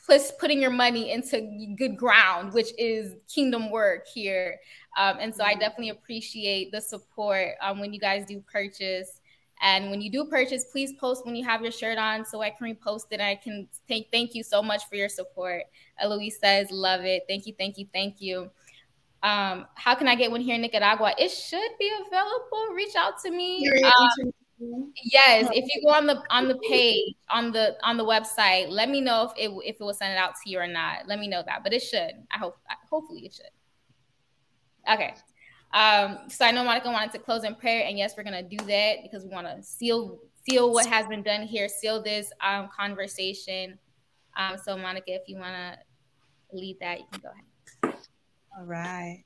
plus 0.05 0.33
putting 0.33 0.61
your 0.61 0.71
money 0.71 1.13
into 1.13 1.75
good 1.79 1.97
ground, 1.97 2.53
which 2.53 2.69
is 2.77 3.15
kingdom 3.33 3.71
work 3.71 4.07
here. 4.13 4.59
Um, 4.99 5.17
and 5.21 5.35
so 5.35 5.45
I 5.45 5.55
definitely 5.55 5.91
appreciate 5.91 6.73
the 6.73 6.81
support 6.81 7.53
um, 7.63 7.79
when 7.79 7.93
you 7.95 8.01
guys 8.01 8.27
do 8.27 8.43
purchase. 8.53 9.21
And 9.61 9.91
when 9.91 10.01
you 10.01 10.11
do 10.11 10.25
purchase, 10.25 10.65
please 10.71 10.93
post 10.95 11.25
when 11.25 11.37
you 11.37 11.45
have 11.45 11.63
your 11.63 11.73
shirt 11.73 11.97
on 11.97 12.25
so 12.25 12.43
I 12.43 12.51
can 12.51 12.75
repost 12.75 13.07
it. 13.11 13.21
I 13.21 13.37
can 13.37 13.69
thank 13.89 14.11
thank 14.11 14.35
you 14.35 14.43
so 14.43 14.63
much 14.63 14.89
for 14.89 14.97
your 14.97 15.09
support. 15.09 15.63
Eloise 15.99 16.39
says, 16.41 16.71
love 16.71 17.03
it. 17.03 17.23
Thank 17.29 17.47
you, 17.47 17.55
thank 17.59 17.79
you, 17.79 17.87
thank 17.93 18.21
you. 18.21 18.51
Um, 19.23 19.67
how 19.75 19.95
can 19.95 20.07
I 20.07 20.17
get 20.17 20.31
one 20.31 20.43
here 20.43 20.55
in 20.55 20.61
Nicaragua? 20.61 21.15
It 21.19 21.31
should 21.31 21.71
be 21.79 21.91
available. 22.07 22.75
Reach 22.75 22.95
out 22.95 23.15
to 23.23 23.31
me. 23.31 23.67
Um, 23.83 24.33
yes, 25.03 25.49
if 25.53 25.65
you 25.75 25.83
go 25.83 25.95
on 25.95 26.07
the 26.07 26.23
on 26.31 26.49
the 26.49 26.59
page 26.69 27.15
on 27.31 27.51
the 27.51 27.77
on 27.83 27.97
the 27.97 28.05
website, 28.05 28.69
let 28.69 28.91
me 28.91 29.01
know 29.01 29.31
if 29.31 29.33
it 29.39 29.51
if 29.65 29.77
it 29.81 29.85
will 29.85 29.95
send 29.95 30.13
it 30.13 30.19
out 30.19 30.35
to 30.45 30.51
you 30.51 30.59
or 30.59 30.67
not. 30.67 31.07
Let 31.07 31.19
me 31.19 31.29
know 31.29 31.43
that, 31.47 31.63
but 31.63 31.73
it 31.73 31.81
should. 31.81 32.13
I 32.31 32.39
hope. 32.39 32.59
Hopefully, 32.91 33.25
it 33.25 33.33
should. 33.35 34.93
Okay. 34.93 35.15
Um, 35.75 36.19
so 36.29 36.45
I 36.45 36.53
know 36.53 36.65
Monica 36.65 36.89
wanted 36.89 37.13
to 37.13 37.19
close 37.19 37.43
in 37.45 37.57
prayer, 37.57 37.85
and 37.87 37.99
yes, 37.99 38.15
we're 38.17 38.23
gonna 38.23 38.43
do 38.43 38.57
that 38.57 38.99
because 39.03 39.25
we 39.25 39.31
want 39.31 39.47
to 39.47 39.63
seal 39.63 40.21
seal 40.49 40.73
what 40.73 40.87
has 40.87 41.07
been 41.07 41.23
done 41.23 41.43
here, 41.43 41.69
seal 41.69 42.03
this 42.03 42.31
um, 42.41 42.69
conversation. 42.75 43.79
Um, 44.37 44.57
so 44.63 44.77
Monica, 44.77 45.13
if 45.13 45.23
you 45.27 45.37
want 45.37 45.55
to 45.55 46.57
lead 46.57 46.77
that, 46.81 47.01
you 47.01 47.07
can 47.11 47.21
go 47.21 47.29
ahead. 47.83 47.97
All 48.57 48.65
right. 48.65 49.25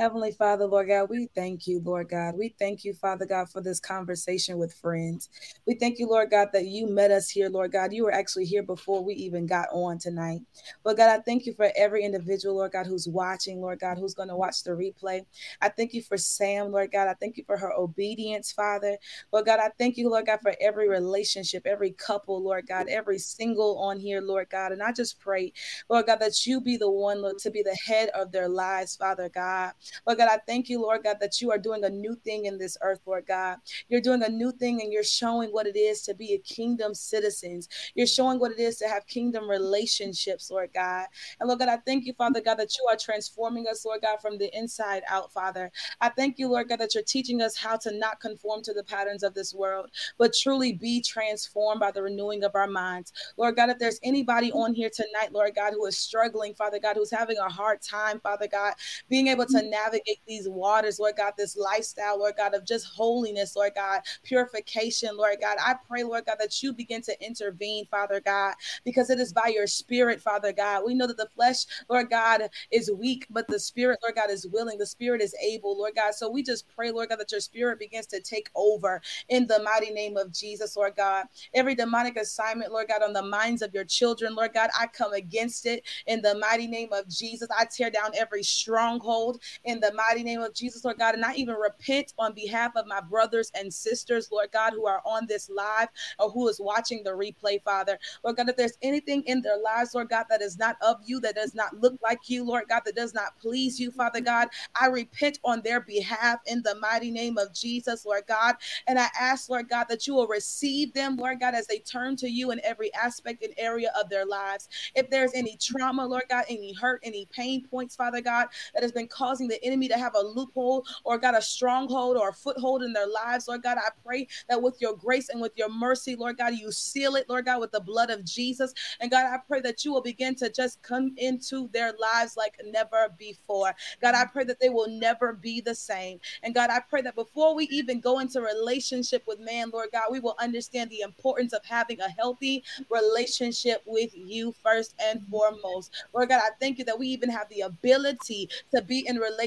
Heavenly 0.00 0.32
Father, 0.32 0.66
Lord 0.66 0.88
God, 0.88 1.10
we 1.10 1.28
thank 1.36 1.68
you, 1.68 1.80
Lord 1.84 2.10
God. 2.10 2.34
We 2.36 2.56
thank 2.58 2.84
you, 2.84 2.94
Father 2.94 3.26
God, 3.26 3.50
for 3.50 3.62
this 3.62 3.80
conversation 3.80 4.58
with 4.58 4.74
friends. 4.74 5.30
We 5.68 5.76
thank 5.76 6.00
you, 6.00 6.08
Lord 6.08 6.32
God, 6.32 6.48
that 6.54 6.66
you 6.66 6.88
met 6.88 7.12
us 7.12 7.30
here, 7.30 7.50
Lord 7.50 7.72
God. 7.72 7.94
You 7.94 8.04
were 8.04 8.12
actually 8.12 8.46
here 8.46 8.64
before 8.64 9.04
we 9.04 9.14
even 9.14 9.46
got 9.46 9.68
on 9.72 10.00
tonight. 10.00 10.40
But 10.84 10.98
God, 10.98 11.10
I 11.10 11.20
thank 11.20 11.46
you 11.46 11.54
for 11.54 11.70
every 11.76 12.04
individual, 12.04 12.56
Lord 12.56 12.72
God, 12.72 12.88
who's 12.88 13.08
watching, 13.08 13.62
Lord 13.62 13.80
God, 13.80 13.98
who's 13.98 14.14
going 14.14 14.30
to 14.30 14.36
watch 14.36 14.64
the 14.64 14.72
replay. 14.72 15.26
I 15.62 15.70
thank 15.70 15.94
you 15.94 16.02
for 16.02 16.18
Sam, 16.18 16.72
Lord 16.72 16.92
God. 16.92 17.08
I 17.08 17.14
thank 17.14 17.38
you 17.38 17.44
for 17.46 17.58
her 17.58 17.72
obedience, 17.72 18.52
Father. 18.52 18.98
Lord 19.32 19.46
God, 19.46 19.60
I 19.60 19.70
thank 19.78 19.98
you, 19.98 20.10
Lord 20.10 20.26
God, 20.26 20.40
for 20.42 20.56
every 20.60 20.90
relationship, 20.90 21.68
every 21.68 21.92
couple, 21.92 22.42
Lord 22.42 22.66
God, 22.66 22.88
every 22.90 23.20
single 23.20 23.78
on 23.78 24.00
here, 24.00 24.22
Lord 24.22 24.50
God. 24.50 24.72
And 24.72 24.82
I 24.82 24.92
just 24.92 25.20
pray, 25.20 25.54
Lord 25.90 26.08
God, 26.08 26.20
that 26.20 26.46
you 26.46 26.60
be 26.60 26.78
the 26.78 26.90
one, 26.90 27.22
Lord, 27.22 27.38
to 27.40 27.52
be 27.52 27.62
the 27.62 27.78
head 27.86 28.10
of 28.14 28.32
their 28.32 28.48
lives, 28.48 28.96
Father 28.96 29.30
God. 29.30 29.72
Lord 30.06 30.18
God, 30.18 30.28
I 30.30 30.38
thank 30.46 30.68
you, 30.68 30.80
Lord 30.80 31.04
God, 31.04 31.16
that 31.20 31.40
you 31.40 31.50
are 31.50 31.58
doing 31.58 31.84
a 31.84 31.90
new 31.90 32.14
thing 32.24 32.46
in 32.46 32.58
this 32.58 32.76
earth, 32.82 33.00
Lord 33.06 33.26
God. 33.26 33.58
You're 33.88 34.00
doing 34.00 34.22
a 34.22 34.28
new 34.28 34.52
thing 34.52 34.80
and 34.82 34.92
you're 34.92 35.02
showing 35.02 35.50
what 35.50 35.66
it 35.66 35.76
is 35.76 36.02
to 36.02 36.14
be 36.14 36.34
a 36.34 36.38
kingdom 36.38 36.94
citizens. 36.94 37.68
You're 37.94 38.06
showing 38.06 38.38
what 38.38 38.52
it 38.52 38.58
is 38.58 38.76
to 38.78 38.88
have 38.88 39.06
kingdom 39.06 39.48
relationships, 39.48 40.50
Lord 40.50 40.70
God. 40.74 41.06
And 41.38 41.48
Lord 41.48 41.60
God, 41.60 41.68
I 41.68 41.76
thank 41.78 42.06
you, 42.06 42.12
Father 42.14 42.40
God, 42.40 42.56
that 42.56 42.76
you 42.78 42.86
are 42.88 42.96
transforming 42.96 43.66
us, 43.68 43.84
Lord 43.84 44.02
God, 44.02 44.20
from 44.20 44.38
the 44.38 44.56
inside 44.56 45.02
out, 45.08 45.32
Father. 45.32 45.70
I 46.00 46.08
thank 46.08 46.38
you, 46.38 46.48
Lord 46.48 46.68
God, 46.68 46.80
that 46.80 46.94
you're 46.94 47.04
teaching 47.04 47.42
us 47.42 47.56
how 47.56 47.76
to 47.78 47.96
not 47.96 48.20
conform 48.20 48.62
to 48.62 48.72
the 48.72 48.84
patterns 48.84 49.22
of 49.22 49.34
this 49.34 49.54
world, 49.54 49.90
but 50.18 50.34
truly 50.34 50.72
be 50.72 51.02
transformed 51.02 51.80
by 51.80 51.90
the 51.90 52.02
renewing 52.02 52.44
of 52.44 52.54
our 52.54 52.66
minds. 52.66 53.12
Lord 53.36 53.56
God, 53.56 53.70
if 53.70 53.78
there's 53.78 54.00
anybody 54.02 54.52
on 54.52 54.74
here 54.74 54.90
tonight, 54.90 55.32
Lord 55.32 55.54
God, 55.54 55.72
who 55.72 55.86
is 55.86 55.96
struggling, 55.96 56.54
Father 56.54 56.78
God, 56.78 56.96
who's 56.96 57.10
having 57.10 57.38
a 57.38 57.48
hard 57.48 57.82
time, 57.82 58.20
Father 58.20 58.46
God, 58.46 58.74
being 59.08 59.28
able 59.28 59.46
to 59.46 59.62
navigate 59.62 59.79
these 60.26 60.48
waters, 60.48 60.98
Lord 60.98 61.14
God, 61.16 61.34
this 61.36 61.56
lifestyle, 61.56 62.18
Lord 62.18 62.34
God, 62.36 62.54
of 62.54 62.66
just 62.66 62.86
holiness, 62.86 63.56
Lord 63.56 63.72
God, 63.74 64.02
purification, 64.22 65.16
Lord 65.16 65.38
God. 65.40 65.56
I 65.60 65.74
pray, 65.88 66.02
Lord 66.02 66.26
God, 66.26 66.36
that 66.40 66.62
you 66.62 66.72
begin 66.72 67.02
to 67.02 67.24
intervene, 67.24 67.86
Father 67.86 68.20
God, 68.20 68.54
because 68.84 69.10
it 69.10 69.20
is 69.20 69.32
by 69.32 69.52
your 69.54 69.66
spirit, 69.66 70.20
Father 70.20 70.52
God. 70.52 70.84
We 70.86 70.94
know 70.94 71.06
that 71.06 71.16
the 71.16 71.28
flesh, 71.34 71.64
Lord 71.88 72.10
God, 72.10 72.42
is 72.70 72.90
weak, 72.90 73.26
but 73.30 73.48
the 73.48 73.58
spirit, 73.58 73.98
Lord 74.02 74.16
God, 74.16 74.30
is 74.30 74.46
willing. 74.46 74.78
The 74.78 74.86
spirit 74.86 75.22
is 75.22 75.34
able, 75.42 75.76
Lord 75.78 75.94
God. 75.96 76.14
So 76.14 76.30
we 76.30 76.42
just 76.42 76.66
pray, 76.74 76.90
Lord 76.90 77.10
God, 77.10 77.20
that 77.20 77.32
your 77.32 77.40
spirit 77.40 77.78
begins 77.78 78.06
to 78.08 78.20
take 78.20 78.50
over 78.54 79.00
in 79.28 79.46
the 79.46 79.62
mighty 79.62 79.90
name 79.90 80.16
of 80.16 80.32
Jesus, 80.32 80.76
Lord 80.76 80.96
God. 80.96 81.26
Every 81.54 81.74
demonic 81.74 82.16
assignment, 82.16 82.72
Lord 82.72 82.88
God, 82.88 83.02
on 83.02 83.12
the 83.12 83.22
minds 83.22 83.62
of 83.62 83.74
your 83.74 83.84
children, 83.84 84.34
Lord 84.34 84.54
God, 84.54 84.70
I 84.78 84.86
come 84.86 85.12
against 85.12 85.66
it 85.66 85.84
in 86.06 86.22
the 86.22 86.36
mighty 86.38 86.66
name 86.66 86.92
of 86.92 87.08
Jesus. 87.08 87.48
I 87.56 87.64
tear 87.64 87.90
down 87.90 88.12
every 88.18 88.42
stronghold 88.42 89.42
in 89.64 89.80
the 89.80 89.92
mighty 89.94 90.24
name 90.24 90.42
of 90.42 90.54
Jesus, 90.54 90.84
Lord 90.84 90.98
God. 90.98 91.14
And 91.14 91.24
I 91.24 91.34
even 91.34 91.56
repent 91.56 92.14
on 92.18 92.34
behalf 92.34 92.72
of 92.76 92.86
my 92.86 93.00
brothers 93.00 93.52
and 93.54 93.72
sisters, 93.72 94.30
Lord 94.32 94.52
God, 94.52 94.72
who 94.74 94.86
are 94.86 95.02
on 95.06 95.26
this 95.28 95.50
live 95.50 95.88
or 96.18 96.30
who 96.30 96.48
is 96.48 96.60
watching 96.60 97.04
the 97.04 97.10
replay, 97.10 97.62
Father. 97.62 97.98
Lord 98.24 98.36
God, 98.38 98.50
if 98.50 98.56
there's 98.56 98.78
anything 98.82 99.22
in 99.24 99.42
their 99.42 99.58
lives, 99.58 99.94
Lord 99.94 100.10
God, 100.10 100.26
that 100.30 100.42
is 100.42 100.58
not 100.58 100.76
of 100.82 100.98
you, 101.04 101.20
that 101.20 101.36
does 101.36 101.54
not 101.54 101.74
look 101.80 101.96
like 102.02 102.28
you, 102.30 102.44
Lord 102.44 102.64
God, 102.68 102.82
that 102.86 102.96
does 102.96 103.14
not 103.14 103.38
please 103.40 103.80
you, 103.80 103.90
Father 103.90 104.20
God, 104.20 104.48
I 104.80 104.88
repent 104.88 105.40
on 105.44 105.62
their 105.62 105.80
behalf 105.80 106.40
in 106.46 106.62
the 106.62 106.76
mighty 106.76 107.10
name 107.12 107.38
of 107.38 107.54
Jesus, 107.54 108.06
Lord 108.06 108.24
God. 108.28 108.56
And 108.88 108.98
I 108.98 109.08
ask, 109.20 109.50
Lord 109.50 109.70
God, 109.70 109.86
that 109.90 110.06
you 110.06 110.14
will 110.14 110.28
receive 110.28 110.94
them, 110.94 111.16
Lord 111.16 111.40
God, 111.40 111.54
as 111.54 111.68
they 111.68 111.80
turn 111.80 112.16
to 112.18 112.28
you 112.30 112.52
in 112.52 112.60
every 112.64 112.94
aspect 112.94 113.44
and 113.44 113.54
area 113.58 113.92
of 114.00 114.10
their 114.10 114.26
lives. 114.26 114.68
If 114.96 115.10
there's 115.10 115.34
any 115.34 115.58
trauma, 115.60 116.06
Lord 116.06 116.24
God, 116.30 116.46
any 116.50 116.74
hurt, 116.74 117.00
any 117.04 117.26
pain 117.32 117.66
points, 117.68 117.96
Father 117.96 118.22
God, 118.22 118.48
that 118.74 118.84
has 118.84 118.92
been 118.92 119.08
causing 119.08 119.48
the 119.50 119.62
enemy 119.64 119.88
to 119.88 119.98
have 119.98 120.14
a 120.14 120.20
loophole 120.20 120.84
or 121.04 121.18
got 121.18 121.36
a 121.36 121.42
stronghold 121.42 122.16
or 122.16 122.30
a 122.30 122.32
foothold 122.32 122.82
in 122.82 122.92
their 122.92 123.08
lives, 123.08 123.48
Lord 123.48 123.62
God, 123.62 123.78
I 123.78 123.90
pray 124.04 124.26
that 124.48 124.60
with 124.60 124.80
your 124.80 124.96
grace 124.96 125.28
and 125.28 125.40
with 125.40 125.52
your 125.56 125.68
mercy, 125.68 126.16
Lord 126.16 126.38
God, 126.38 126.54
you 126.54 126.72
seal 126.72 127.16
it, 127.16 127.28
Lord 127.28 127.44
God, 127.44 127.60
with 127.60 127.72
the 127.72 127.80
blood 127.80 128.10
of 128.10 128.24
Jesus. 128.24 128.72
And 129.00 129.10
God, 129.10 129.26
I 129.26 129.38
pray 129.46 129.60
that 129.62 129.84
you 129.84 129.92
will 129.92 130.02
begin 130.02 130.34
to 130.36 130.50
just 130.50 130.82
come 130.82 131.14
into 131.16 131.68
their 131.72 131.92
lives 132.00 132.36
like 132.36 132.54
never 132.64 133.08
before. 133.18 133.72
God, 134.00 134.14
I 134.14 134.24
pray 134.24 134.44
that 134.44 134.60
they 134.60 134.68
will 134.70 134.88
never 134.88 135.32
be 135.32 135.60
the 135.60 135.74
same. 135.74 136.20
And 136.42 136.54
God, 136.54 136.70
I 136.70 136.80
pray 136.80 137.02
that 137.02 137.14
before 137.14 137.54
we 137.54 137.64
even 137.64 138.00
go 138.00 138.20
into 138.20 138.40
relationship 138.40 139.24
with 139.26 139.40
man, 139.40 139.70
Lord 139.72 139.88
God, 139.92 140.04
we 140.10 140.20
will 140.20 140.36
understand 140.40 140.90
the 140.90 141.00
importance 141.00 141.52
of 141.52 141.64
having 141.64 142.00
a 142.00 142.08
healthy 142.08 142.64
relationship 142.90 143.82
with 143.86 144.10
you 144.14 144.54
first 144.62 144.94
and 145.02 145.22
foremost. 145.28 145.92
Lord 146.14 146.28
God, 146.28 146.40
I 146.44 146.50
thank 146.60 146.78
you 146.78 146.84
that 146.84 146.98
we 146.98 147.08
even 147.08 147.30
have 147.30 147.48
the 147.48 147.62
ability 147.62 148.48
to 148.74 148.82
be 148.82 149.06
in 149.06 149.16
relationship 149.16 149.39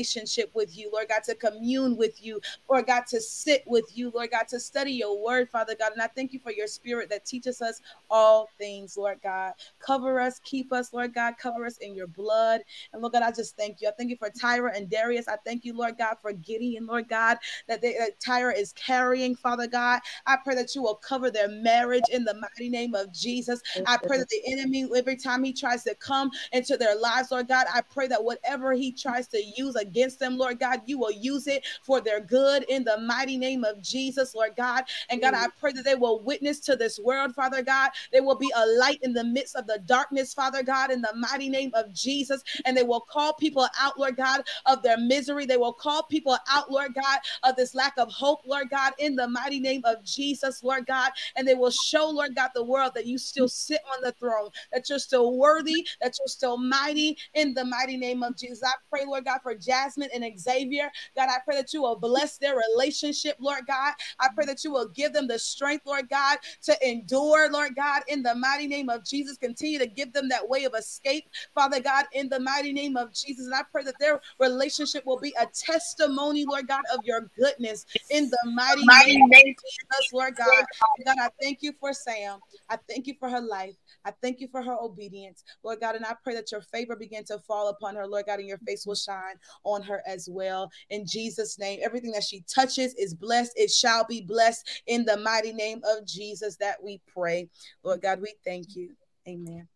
with 0.53 0.77
you, 0.77 0.89
Lord 0.91 1.09
God, 1.09 1.23
to 1.25 1.35
commune 1.35 1.95
with 1.97 2.23
you, 2.23 2.39
Lord 2.69 2.87
God, 2.87 3.05
to 3.07 3.21
sit 3.21 3.63
with 3.67 3.85
you, 3.95 4.11
Lord 4.13 4.31
God, 4.31 4.47
to 4.49 4.59
study 4.59 4.91
your 4.91 5.21
word, 5.23 5.49
Father 5.49 5.75
God. 5.77 5.91
And 5.93 6.01
I 6.01 6.07
thank 6.07 6.33
you 6.33 6.39
for 6.39 6.51
your 6.51 6.67
spirit 6.67 7.09
that 7.09 7.25
teaches 7.25 7.61
us 7.61 7.81
all 8.09 8.49
things, 8.57 8.97
Lord 8.97 9.19
God. 9.23 9.53
Cover 9.79 10.19
us, 10.19 10.39
keep 10.43 10.71
us, 10.71 10.93
Lord 10.93 11.13
God, 11.13 11.35
cover 11.37 11.65
us 11.65 11.77
in 11.77 11.95
your 11.95 12.07
blood. 12.07 12.61
And 12.91 13.01
Lord 13.01 13.13
God, 13.13 13.23
I 13.23 13.31
just 13.31 13.57
thank 13.57 13.81
you. 13.81 13.87
I 13.87 13.91
thank 13.97 14.09
you 14.09 14.17
for 14.17 14.29
Tyra 14.29 14.75
and 14.75 14.89
Darius. 14.89 15.27
I 15.27 15.37
thank 15.45 15.65
you, 15.65 15.75
Lord 15.75 15.97
God, 15.97 16.15
for 16.21 16.33
Gideon, 16.33 16.85
Lord 16.85 17.09
God, 17.09 17.37
that, 17.67 17.81
they, 17.81 17.93
that 17.93 18.19
Tyra 18.19 18.55
is 18.57 18.73
carrying, 18.73 19.35
Father 19.35 19.67
God. 19.67 19.99
I 20.25 20.37
pray 20.43 20.55
that 20.55 20.75
you 20.75 20.81
will 20.81 20.95
cover 20.95 21.29
their 21.31 21.49
marriage 21.49 22.09
in 22.11 22.23
the 22.23 22.35
mighty 22.35 22.69
name 22.69 22.95
of 22.95 23.13
Jesus. 23.13 23.61
I 23.85 23.97
pray 23.97 24.17
that 24.17 24.29
the 24.29 24.51
enemy, 24.51 24.87
every 24.95 25.15
time 25.15 25.43
he 25.43 25.53
tries 25.53 25.83
to 25.83 25.95
come 25.95 26.31
into 26.51 26.77
their 26.77 26.97
lives, 26.97 27.31
Lord 27.31 27.47
God, 27.47 27.67
I 27.73 27.81
pray 27.81 28.07
that 28.07 28.23
whatever 28.23 28.73
he 28.73 28.91
tries 28.91 29.27
to 29.27 29.43
use 29.55 29.75
against 29.83 30.19
them, 30.19 30.37
Lord 30.37 30.59
God, 30.59 30.81
you 30.85 30.97
will 30.97 31.11
use 31.11 31.47
it 31.47 31.65
for 31.83 32.01
their 32.01 32.19
good 32.19 32.63
in 32.69 32.83
the 32.83 32.97
mighty 32.97 33.37
name 33.37 33.63
of 33.63 33.81
Jesus, 33.81 34.33
Lord 34.33 34.55
God. 34.55 34.85
And 35.09 35.21
God, 35.21 35.33
I 35.33 35.47
mm. 35.47 35.51
pray 35.59 35.73
that 35.73 35.85
they 35.85 35.95
will 35.95 36.21
witness 36.23 36.59
to 36.61 36.75
this 36.75 36.99
world, 36.99 37.35
Father 37.35 37.61
God. 37.61 37.91
They 38.11 38.21
will 38.21 38.35
be 38.35 38.51
a 38.55 38.65
light 38.77 38.99
in 39.03 39.13
the 39.13 39.23
midst 39.23 39.55
of 39.55 39.67
the 39.67 39.79
darkness, 39.85 40.33
Father 40.33 40.63
God, 40.63 40.91
in 40.91 41.01
the 41.01 41.13
mighty 41.15 41.49
name 41.49 41.71
of 41.73 41.93
Jesus. 41.93 42.41
And 42.65 42.75
they 42.75 42.83
will 42.83 43.01
call 43.01 43.33
people 43.33 43.67
out, 43.79 43.99
Lord 43.99 44.15
God, 44.15 44.43
of 44.65 44.81
their 44.81 44.97
misery. 44.97 45.45
They 45.45 45.57
will 45.57 45.73
call 45.73 46.03
people 46.03 46.37
out, 46.49 46.71
Lord 46.71 46.93
God, 46.93 47.19
of 47.43 47.55
this 47.55 47.75
lack 47.75 47.93
of 47.97 48.11
hope, 48.11 48.41
Lord 48.45 48.69
God, 48.69 48.93
in 48.99 49.15
the 49.15 49.27
mighty 49.27 49.59
name 49.59 49.81
of 49.83 50.03
Jesus, 50.03 50.63
Lord 50.63 50.85
God. 50.85 51.11
And 51.35 51.47
they 51.47 51.55
will 51.55 51.71
show, 51.71 52.09
Lord 52.09 52.35
God, 52.35 52.51
the 52.55 52.63
world 52.63 52.93
that 52.95 53.05
you 53.05 53.17
still 53.17 53.47
sit 53.47 53.81
on 53.93 54.01
the 54.01 54.11
throne, 54.13 54.49
that 54.71 54.89
you're 54.89 54.99
still 54.99 55.37
worthy, 55.37 55.85
that 56.01 56.15
you're 56.19 56.27
still 56.27 56.57
mighty 56.57 57.17
in 57.33 57.53
the 57.53 57.65
mighty 57.65 57.97
name 57.97 58.23
of 58.23 58.37
Jesus. 58.37 58.63
I 58.63 58.73
pray, 58.89 59.05
Lord 59.05 59.25
God, 59.25 59.39
for 59.43 59.55
Jasmine 59.73 60.09
and 60.13 60.39
Xavier. 60.39 60.91
God, 61.15 61.29
I 61.29 61.39
pray 61.43 61.55
that 61.55 61.73
you 61.73 61.81
will 61.81 61.95
bless 61.95 62.37
their 62.37 62.55
relationship, 62.55 63.37
Lord 63.39 63.65
God. 63.67 63.93
I 64.19 64.27
pray 64.35 64.45
that 64.45 64.63
you 64.63 64.71
will 64.71 64.89
give 64.89 65.13
them 65.13 65.27
the 65.27 65.39
strength, 65.39 65.85
Lord 65.87 66.09
God, 66.09 66.37
to 66.63 66.87
endure, 66.87 67.49
Lord 67.51 67.75
God, 67.75 68.03
in 68.07 68.21
the 68.21 68.35
mighty 68.35 68.67
name 68.67 68.89
of 68.89 69.03
Jesus. 69.03 69.37
Continue 69.37 69.79
to 69.79 69.87
give 69.87 70.13
them 70.13 70.29
that 70.29 70.47
way 70.47 70.65
of 70.65 70.75
escape, 70.75 71.25
Father 71.55 71.79
God, 71.79 72.05
in 72.13 72.29
the 72.29 72.39
mighty 72.39 72.71
name 72.71 72.97
of 72.97 73.13
Jesus. 73.13 73.45
And 73.47 73.55
I 73.55 73.61
pray 73.71 73.83
that 73.83 73.97
their 73.99 74.21
relationship 74.39 75.05
will 75.07 75.19
be 75.19 75.33
a 75.39 75.47
testimony, 75.47 76.45
Lord 76.45 76.67
God, 76.67 76.83
of 76.93 77.03
your 77.03 77.31
goodness 77.35 77.85
in 78.11 78.29
the 78.29 78.51
mighty, 78.53 78.85
mighty 78.85 79.17
name 79.17 79.31
of 79.33 79.43
Jesus, 79.43 80.13
Lord 80.13 80.35
God. 80.35 80.65
God, 81.03 81.15
I 81.19 81.29
thank 81.41 81.59
you 81.61 81.73
for 81.79 81.93
Sam. 81.93 82.39
I 82.69 82.77
thank 82.87 83.07
you 83.07 83.15
for 83.19 83.27
her 83.29 83.41
life. 83.41 83.75
I 84.05 84.11
thank 84.21 84.39
you 84.39 84.47
for 84.49 84.61
her 84.61 84.77
obedience, 84.79 85.43
Lord 85.63 85.79
God. 85.79 85.95
And 85.95 86.05
I 86.05 86.13
pray 86.23 86.35
that 86.35 86.51
your 86.51 86.61
favor 86.61 86.95
begin 86.95 87.23
to 87.25 87.39
fall 87.39 87.69
upon 87.69 87.95
her, 87.95 88.05
Lord 88.05 88.25
God, 88.27 88.39
and 88.39 88.47
your 88.47 88.57
face 88.59 88.85
will 88.85 88.95
shine 88.95 89.35
on 89.63 89.81
her 89.83 90.01
as 90.07 90.29
well. 90.31 90.69
In 90.89 91.05
Jesus' 91.05 91.59
name, 91.59 91.79
everything 91.83 92.11
that 92.11 92.23
she 92.23 92.43
touches 92.47 92.93
is 92.95 93.13
blessed. 93.13 93.53
It 93.55 93.71
shall 93.71 94.05
be 94.05 94.21
blessed 94.21 94.81
in 94.87 95.05
the 95.05 95.17
mighty 95.17 95.53
name 95.53 95.81
of 95.83 96.05
Jesus 96.05 96.55
that 96.57 96.83
we 96.83 97.01
pray. 97.13 97.49
Lord 97.83 98.01
God, 98.01 98.21
we 98.21 98.33
thank 98.45 98.75
you. 98.75 98.91
Amen. 99.27 99.67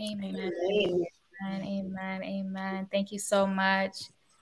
Amen. 0.00 0.50
Amen. 0.72 1.06
Amen. 1.44 2.22
Amen. 2.22 2.88
Thank 2.90 3.12
you 3.12 3.18
so 3.18 3.46
much. 3.46 3.96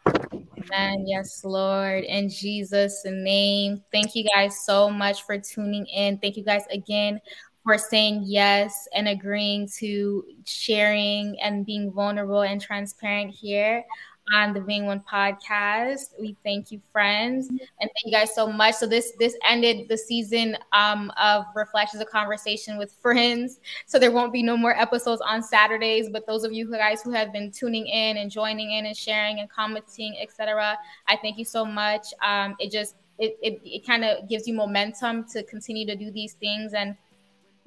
Amen. 0.07 1.05
Yes, 1.07 1.43
Lord. 1.45 2.05
In 2.05 2.29
Jesus' 2.29 3.03
name. 3.05 3.83
Thank 3.93 4.15
you 4.15 4.25
guys 4.35 4.65
so 4.65 4.91
much 4.91 5.23
for 5.23 5.39
tuning 5.39 5.87
in. 5.87 6.19
Thank 6.19 6.37
you 6.37 6.45
guys 6.45 6.65
again 6.71 7.21
for 7.65 7.77
saying 7.77 8.23
yes 8.25 8.89
and 8.95 9.09
agreeing 9.09 9.69
to 9.79 10.25
sharing 10.47 11.39
and 11.41 11.67
being 11.67 11.93
vulnerable 11.93 12.43
and 12.43 12.61
transparent 12.61 13.31
here 13.31 13.85
on 14.35 14.53
the 14.53 14.61
Being 14.61 14.87
One 14.87 15.01
podcast. 15.01 16.19
We 16.19 16.37
thank 16.45 16.71
you, 16.71 16.81
friends, 16.93 17.49
and 17.49 17.61
thank 17.81 18.05
you 18.05 18.13
guys 18.13 18.35
so 18.35 18.47
much. 18.47 18.77
So 18.77 18.87
this 18.87 19.13
this 19.19 19.37
ended 19.47 19.89
the 19.89 19.99
season 19.99 20.57
um, 20.73 21.13
of 21.21 21.45
Reflections 21.55 22.03
of 22.03 22.09
Conversation 22.09 22.79
with 22.79 22.93
Friends. 23.01 23.61
So 23.87 23.99
there 23.99 24.11
won't 24.11 24.33
be 24.33 24.43
no 24.43 24.57
more 24.57 24.77
episodes 24.77 25.21
on 25.21 25.43
Saturdays. 25.43 26.09
But 26.11 26.27
those 26.27 26.45
of 26.45 26.53
you 26.53 26.71
guys 26.71 27.03
who 27.03 27.11
have 27.13 27.33
been 27.33 27.51
tuning 27.51 27.87
in 27.87 28.19
and 28.19 28.31
joining 28.31 28.73
in 28.73 28.87
and 28.87 28.97
sharing 28.97 29.41
and 29.41 29.51
commenting, 29.51 30.17
etc., 30.21 30.79
I 31.07 31.17
thank 31.17 31.39
you 31.39 31.45
so 31.45 31.65
much. 31.65 32.07
Um, 32.23 32.57
it 32.59 32.71
just 32.71 32.97
it, 33.19 33.37
it, 33.43 33.61
it 33.65 33.87
kind 33.87 34.05
of 34.05 34.29
gives 34.29 34.47
you 34.47 34.55
momentum 34.55 35.25
to 35.31 35.43
continue 35.43 35.87
to 35.87 35.97
do 35.97 36.11
these 36.11 36.35
things 36.35 36.73
and 36.73 36.97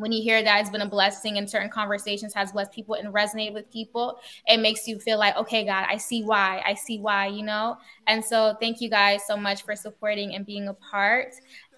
when 0.02 0.11
you 0.11 0.22
hear 0.22 0.44
that 0.44 0.60
it's 0.60 0.69
been 0.69 0.82
a 0.82 0.90
blessing 0.90 1.38
and 1.38 1.49
certain 1.49 1.69
conversations 1.69 2.34
has 2.34 2.52
blessed 2.52 2.72
people 2.72 2.95
and 2.95 3.14
resonated 3.14 3.53
with 3.53 3.72
people, 3.72 4.19
it 4.48 4.57
makes 4.57 4.88
you 4.88 4.99
feel 4.99 5.19
like, 5.19 5.38
okay, 5.38 5.64
God, 5.64 5.86
I 5.88 5.98
see 5.98 6.23
why. 6.23 6.61
I 6.65 6.73
see 6.73 6.99
why, 6.99 7.28
you 7.28 7.44
know? 7.44 7.78
And 8.07 8.23
so 8.23 8.56
thank 8.60 8.82
you 8.82 8.90
guys 8.90 9.22
so 9.28 9.38
much 9.38 9.64
for 9.64 9.76
supporting 9.76 10.36
and 10.36 10.45
being 10.45 10.68
a 10.68 10.73
part. 10.73 11.34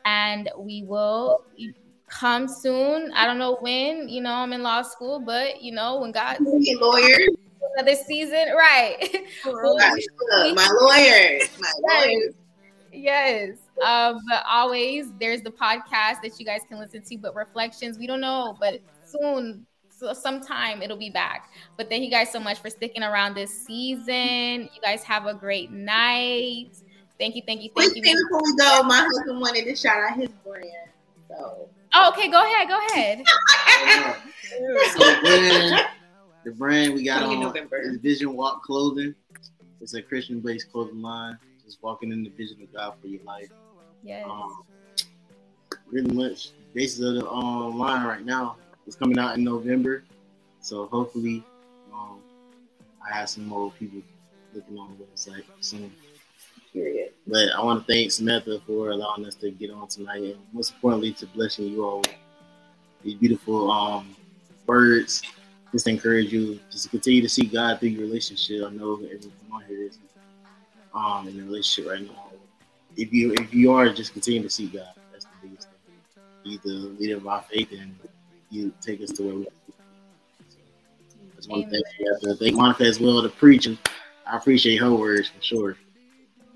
And 0.05 0.49
we 0.57 0.83
will 0.83 1.43
come 2.07 2.47
soon. 2.47 3.11
I 3.13 3.25
don't 3.25 3.39
know 3.39 3.57
when, 3.59 4.07
you 4.07 4.21
know, 4.21 4.33
I'm 4.33 4.53
in 4.53 4.63
law 4.63 4.81
school, 4.83 5.19
but 5.19 5.61
you 5.61 5.73
know, 5.73 5.99
when 5.99 6.11
God 6.11 6.37
lawyer 6.39 7.27
another 7.75 7.95
season, 7.95 8.53
right? 8.55 8.97
my 10.53 10.69
lawyers, 10.79 11.49
my 11.59 11.71
lawyers. 11.81 12.33
Yes. 12.91 13.57
Um, 13.81 14.19
but 14.29 14.43
always 14.47 15.11
there's 15.19 15.41
the 15.41 15.51
podcast 15.51 16.21
that 16.21 16.33
you 16.37 16.45
guys 16.45 16.61
can 16.67 16.79
listen 16.79 17.01
to, 17.01 17.17
but 17.17 17.35
reflections, 17.35 17.97
we 17.97 18.07
don't 18.07 18.21
know, 18.21 18.55
but 18.59 18.81
soon, 19.03 19.65
so 19.89 20.13
sometime 20.13 20.81
it'll 20.81 20.97
be 20.97 21.09
back. 21.09 21.49
But 21.77 21.89
thank 21.89 22.03
you 22.03 22.11
guys 22.11 22.31
so 22.31 22.39
much 22.39 22.59
for 22.59 22.69
sticking 22.69 23.03
around 23.03 23.35
this 23.35 23.65
season. 23.65 24.69
You 24.73 24.81
guys 24.81 25.03
have 25.03 25.25
a 25.25 25.33
great 25.33 25.71
night. 25.71 26.77
Thank 27.19 27.35
you, 27.35 27.41
thank 27.45 27.61
you, 27.61 27.69
thank 27.75 27.93
Wait, 27.93 28.05
you. 28.05 28.15
Before 28.29 28.41
we 28.43 28.55
go, 28.57 28.83
my 28.83 28.99
husband 28.99 29.39
wanted 29.39 29.65
to 29.65 29.75
shout 29.75 29.97
out 29.99 30.17
his 30.17 30.29
brand. 30.43 30.67
So 31.27 31.69
Oh, 31.95 32.09
okay, 32.09 32.27
go 32.27 32.43
ahead, 32.43 32.67
go 32.67 32.79
ahead. 32.87 33.23
so 34.91 34.97
the 34.97 35.19
brand, 35.21 35.87
the 36.43 36.51
brand 36.51 36.93
we 36.95 37.03
got 37.03 37.21
on 37.21 37.39
November. 37.39 37.77
is 37.77 37.97
Vision 37.97 38.35
Walk 38.35 38.63
Clothing. 38.63 39.13
It's 39.79 39.93
a 39.93 40.01
Christian-based 40.01 40.71
clothing 40.71 41.03
line. 41.03 41.37
Just 41.63 41.83
walking 41.83 42.11
in 42.11 42.23
the 42.23 42.31
vision 42.31 42.63
of 42.63 42.73
God 42.73 42.95
for 42.99 43.07
your 43.07 43.21
life. 43.23 43.49
Yes. 44.03 44.27
Um, 44.29 44.63
really 45.89 46.13
much 46.13 46.49
basis 46.73 46.99
of 46.99 47.15
the 47.15 47.29
um, 47.29 47.77
line 47.77 48.05
right 48.05 48.25
now. 48.25 48.57
It's 48.85 48.95
coming 48.95 49.17
out 49.17 49.37
in 49.37 49.43
November, 49.43 50.03
so 50.59 50.87
hopefully, 50.87 51.43
um, 51.93 52.19
I 53.05 53.15
have 53.15 53.29
some 53.29 53.45
more 53.45 53.71
people 53.79 54.01
looking 54.53 54.77
on 54.77 54.97
the 54.97 55.05
website 55.05 55.43
soon. 55.61 55.91
Period. 56.73 57.11
But 57.27 57.49
I 57.55 57.63
want 57.63 57.85
to 57.85 57.93
thank 57.93 58.11
Samantha 58.11 58.59
for 58.67 58.89
allowing 58.89 59.25
us 59.25 59.35
to 59.35 59.51
get 59.51 59.71
on 59.71 59.87
tonight, 59.87 60.23
and 60.23 60.37
most 60.51 60.73
importantly, 60.73 61.13
to 61.13 61.25
blessing 61.27 61.67
you 61.67 61.85
all 61.85 61.99
with 61.99 62.15
these 63.03 63.13
beautiful 63.15 63.71
um, 63.71 64.15
words. 64.67 65.21
Just 65.71 65.87
encourage 65.87 66.31
you 66.33 66.59
just 66.69 66.83
to 66.83 66.89
continue 66.89 67.21
to 67.21 67.29
see 67.29 67.45
God 67.45 67.79
through 67.79 67.89
your 67.89 68.01
relationship. 68.01 68.65
I 68.65 68.69
know 68.71 68.95
everyone 68.95 69.31
on 69.51 69.63
here 69.67 69.83
is 69.83 69.97
um, 70.93 71.27
in 71.27 71.39
a 71.39 71.43
relationship 71.43 71.91
right 71.91 72.01
now. 72.01 72.32
If 72.95 73.13
you 73.13 73.33
if 73.33 73.53
you 73.53 73.71
are, 73.73 73.89
just 73.89 74.13
continue 74.13 74.43
to 74.43 74.49
see 74.49 74.67
God. 74.67 74.87
That's 75.11 75.25
the 75.25 75.47
biggest 75.47 75.67
thing. 75.85 75.95
He's 76.43 76.59
the 76.61 76.95
leader 76.99 77.17
of 77.17 77.27
our 77.27 77.41
faith, 77.43 77.71
and 77.71 77.95
you 78.49 78.73
take 78.81 79.01
us 79.01 79.11
to 79.11 79.23
where 79.23 79.35
we. 79.35 79.43
So, 79.43 79.51
I 81.15 81.35
just 81.37 81.49
want 81.49 81.65
to 81.65 81.71
thank 81.71 81.85
you. 81.99 82.35
thank 82.35 82.55
Monica 82.55 82.83
as 82.83 82.99
well, 82.99 83.21
the 83.21 83.29
preaching. 83.29 83.77
I 84.27 84.37
appreciate 84.37 84.77
her 84.77 84.93
words 84.93 85.29
for 85.29 85.41
sure. 85.41 85.77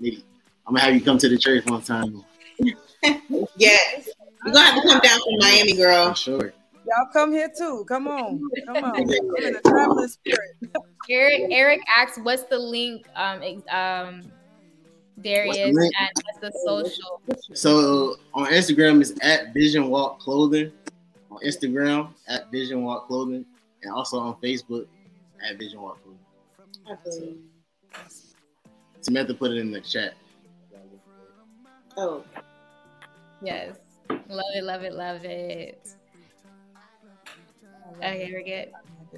I'm 0.00 0.74
gonna 0.74 0.80
have 0.80 0.94
you 0.94 1.00
come 1.00 1.18
to 1.18 1.28
the 1.28 1.38
church 1.38 1.64
one 1.66 1.82
time. 1.82 2.24
yes, 2.60 4.08
you're 4.44 4.54
gonna 4.54 4.60
have 4.60 4.82
to 4.82 4.88
come 4.88 5.00
down 5.00 5.18
from 5.18 5.38
Miami, 5.38 5.76
girl. 5.76 6.10
For 6.10 6.16
sure. 6.16 6.52
Y'all 6.84 7.06
come 7.12 7.32
here 7.32 7.50
too. 7.56 7.84
Come 7.88 8.06
on, 8.06 8.50
come 8.66 8.84
on. 8.84 8.96
I'm 9.36 9.44
in 9.44 9.56
a 9.56 9.60
traveling 9.62 10.08
spirit. 10.08 10.56
Eric, 11.10 11.42
Eric 11.50 11.80
asked, 11.96 12.22
"What's 12.22 12.44
the 12.44 12.58
link?" 12.58 13.06
Um, 13.16 13.42
um, 13.70 14.32
Darius 15.22 15.74
the 15.74 15.92
and 15.98 16.10
what's 16.24 16.38
the 16.40 16.52
social. 16.64 17.20
So 17.54 18.16
on 18.34 18.46
Instagram 18.52 19.00
is 19.00 19.14
at 19.22 19.52
Vision 19.52 19.88
Walk 19.88 20.20
Clothing. 20.20 20.72
On 21.30 21.38
Instagram 21.44 22.10
at 22.28 22.50
Vision 22.50 22.82
Walk 22.84 23.06
Clothing, 23.06 23.44
and 23.82 23.92
also 23.92 24.18
on 24.18 24.34
Facebook 24.42 24.86
at 25.48 25.58
Vision 25.58 25.80
Walk 25.82 25.98
Clothing. 26.02 26.18
so 27.10 27.34
Samantha 29.00 29.34
put 29.34 29.50
it 29.50 29.58
in 29.58 29.70
the 29.70 29.80
chat. 29.80 30.14
Oh. 31.96 32.24
Yes. 33.42 33.76
Love 34.10 34.44
it, 34.54 34.64
love 34.64 34.82
it, 34.82 34.92
love 34.94 35.24
it. 35.24 35.94
Okay, 37.98 38.30
we're 38.32 38.42
good. 38.42 38.72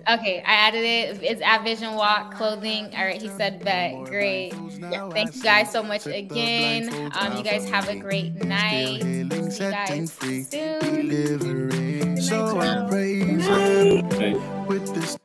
Okay, 0.09 0.41
I 0.41 0.53
added 0.53 0.85
it. 0.85 1.23
It's 1.23 1.43
at 1.43 1.63
Vision 1.63 1.95
Walk 1.95 2.35
Clothing. 2.35 2.95
All 2.97 3.05
right, 3.05 3.21
he 3.21 3.29
said 3.29 3.61
that. 3.65 3.93
Great. 4.05 4.53
Yeah, 4.81 5.09
thank 5.11 5.35
you 5.37 5.43
guys 5.43 5.71
so 5.71 5.83
much 5.83 6.07
again. 6.07 7.13
Um, 7.15 7.37
you 7.37 7.43
guys 7.45 7.69
have 7.69 7.89
a 7.89 7.97
great 7.97 8.35
night. 8.35 9.03
See 9.03 9.65
you 9.65 9.71
guys 9.71 10.13
soon. 10.13 10.51
So 12.21 12.61
I 12.61 12.87
praise 12.89 13.49
with 14.67 14.95
this. 14.95 15.19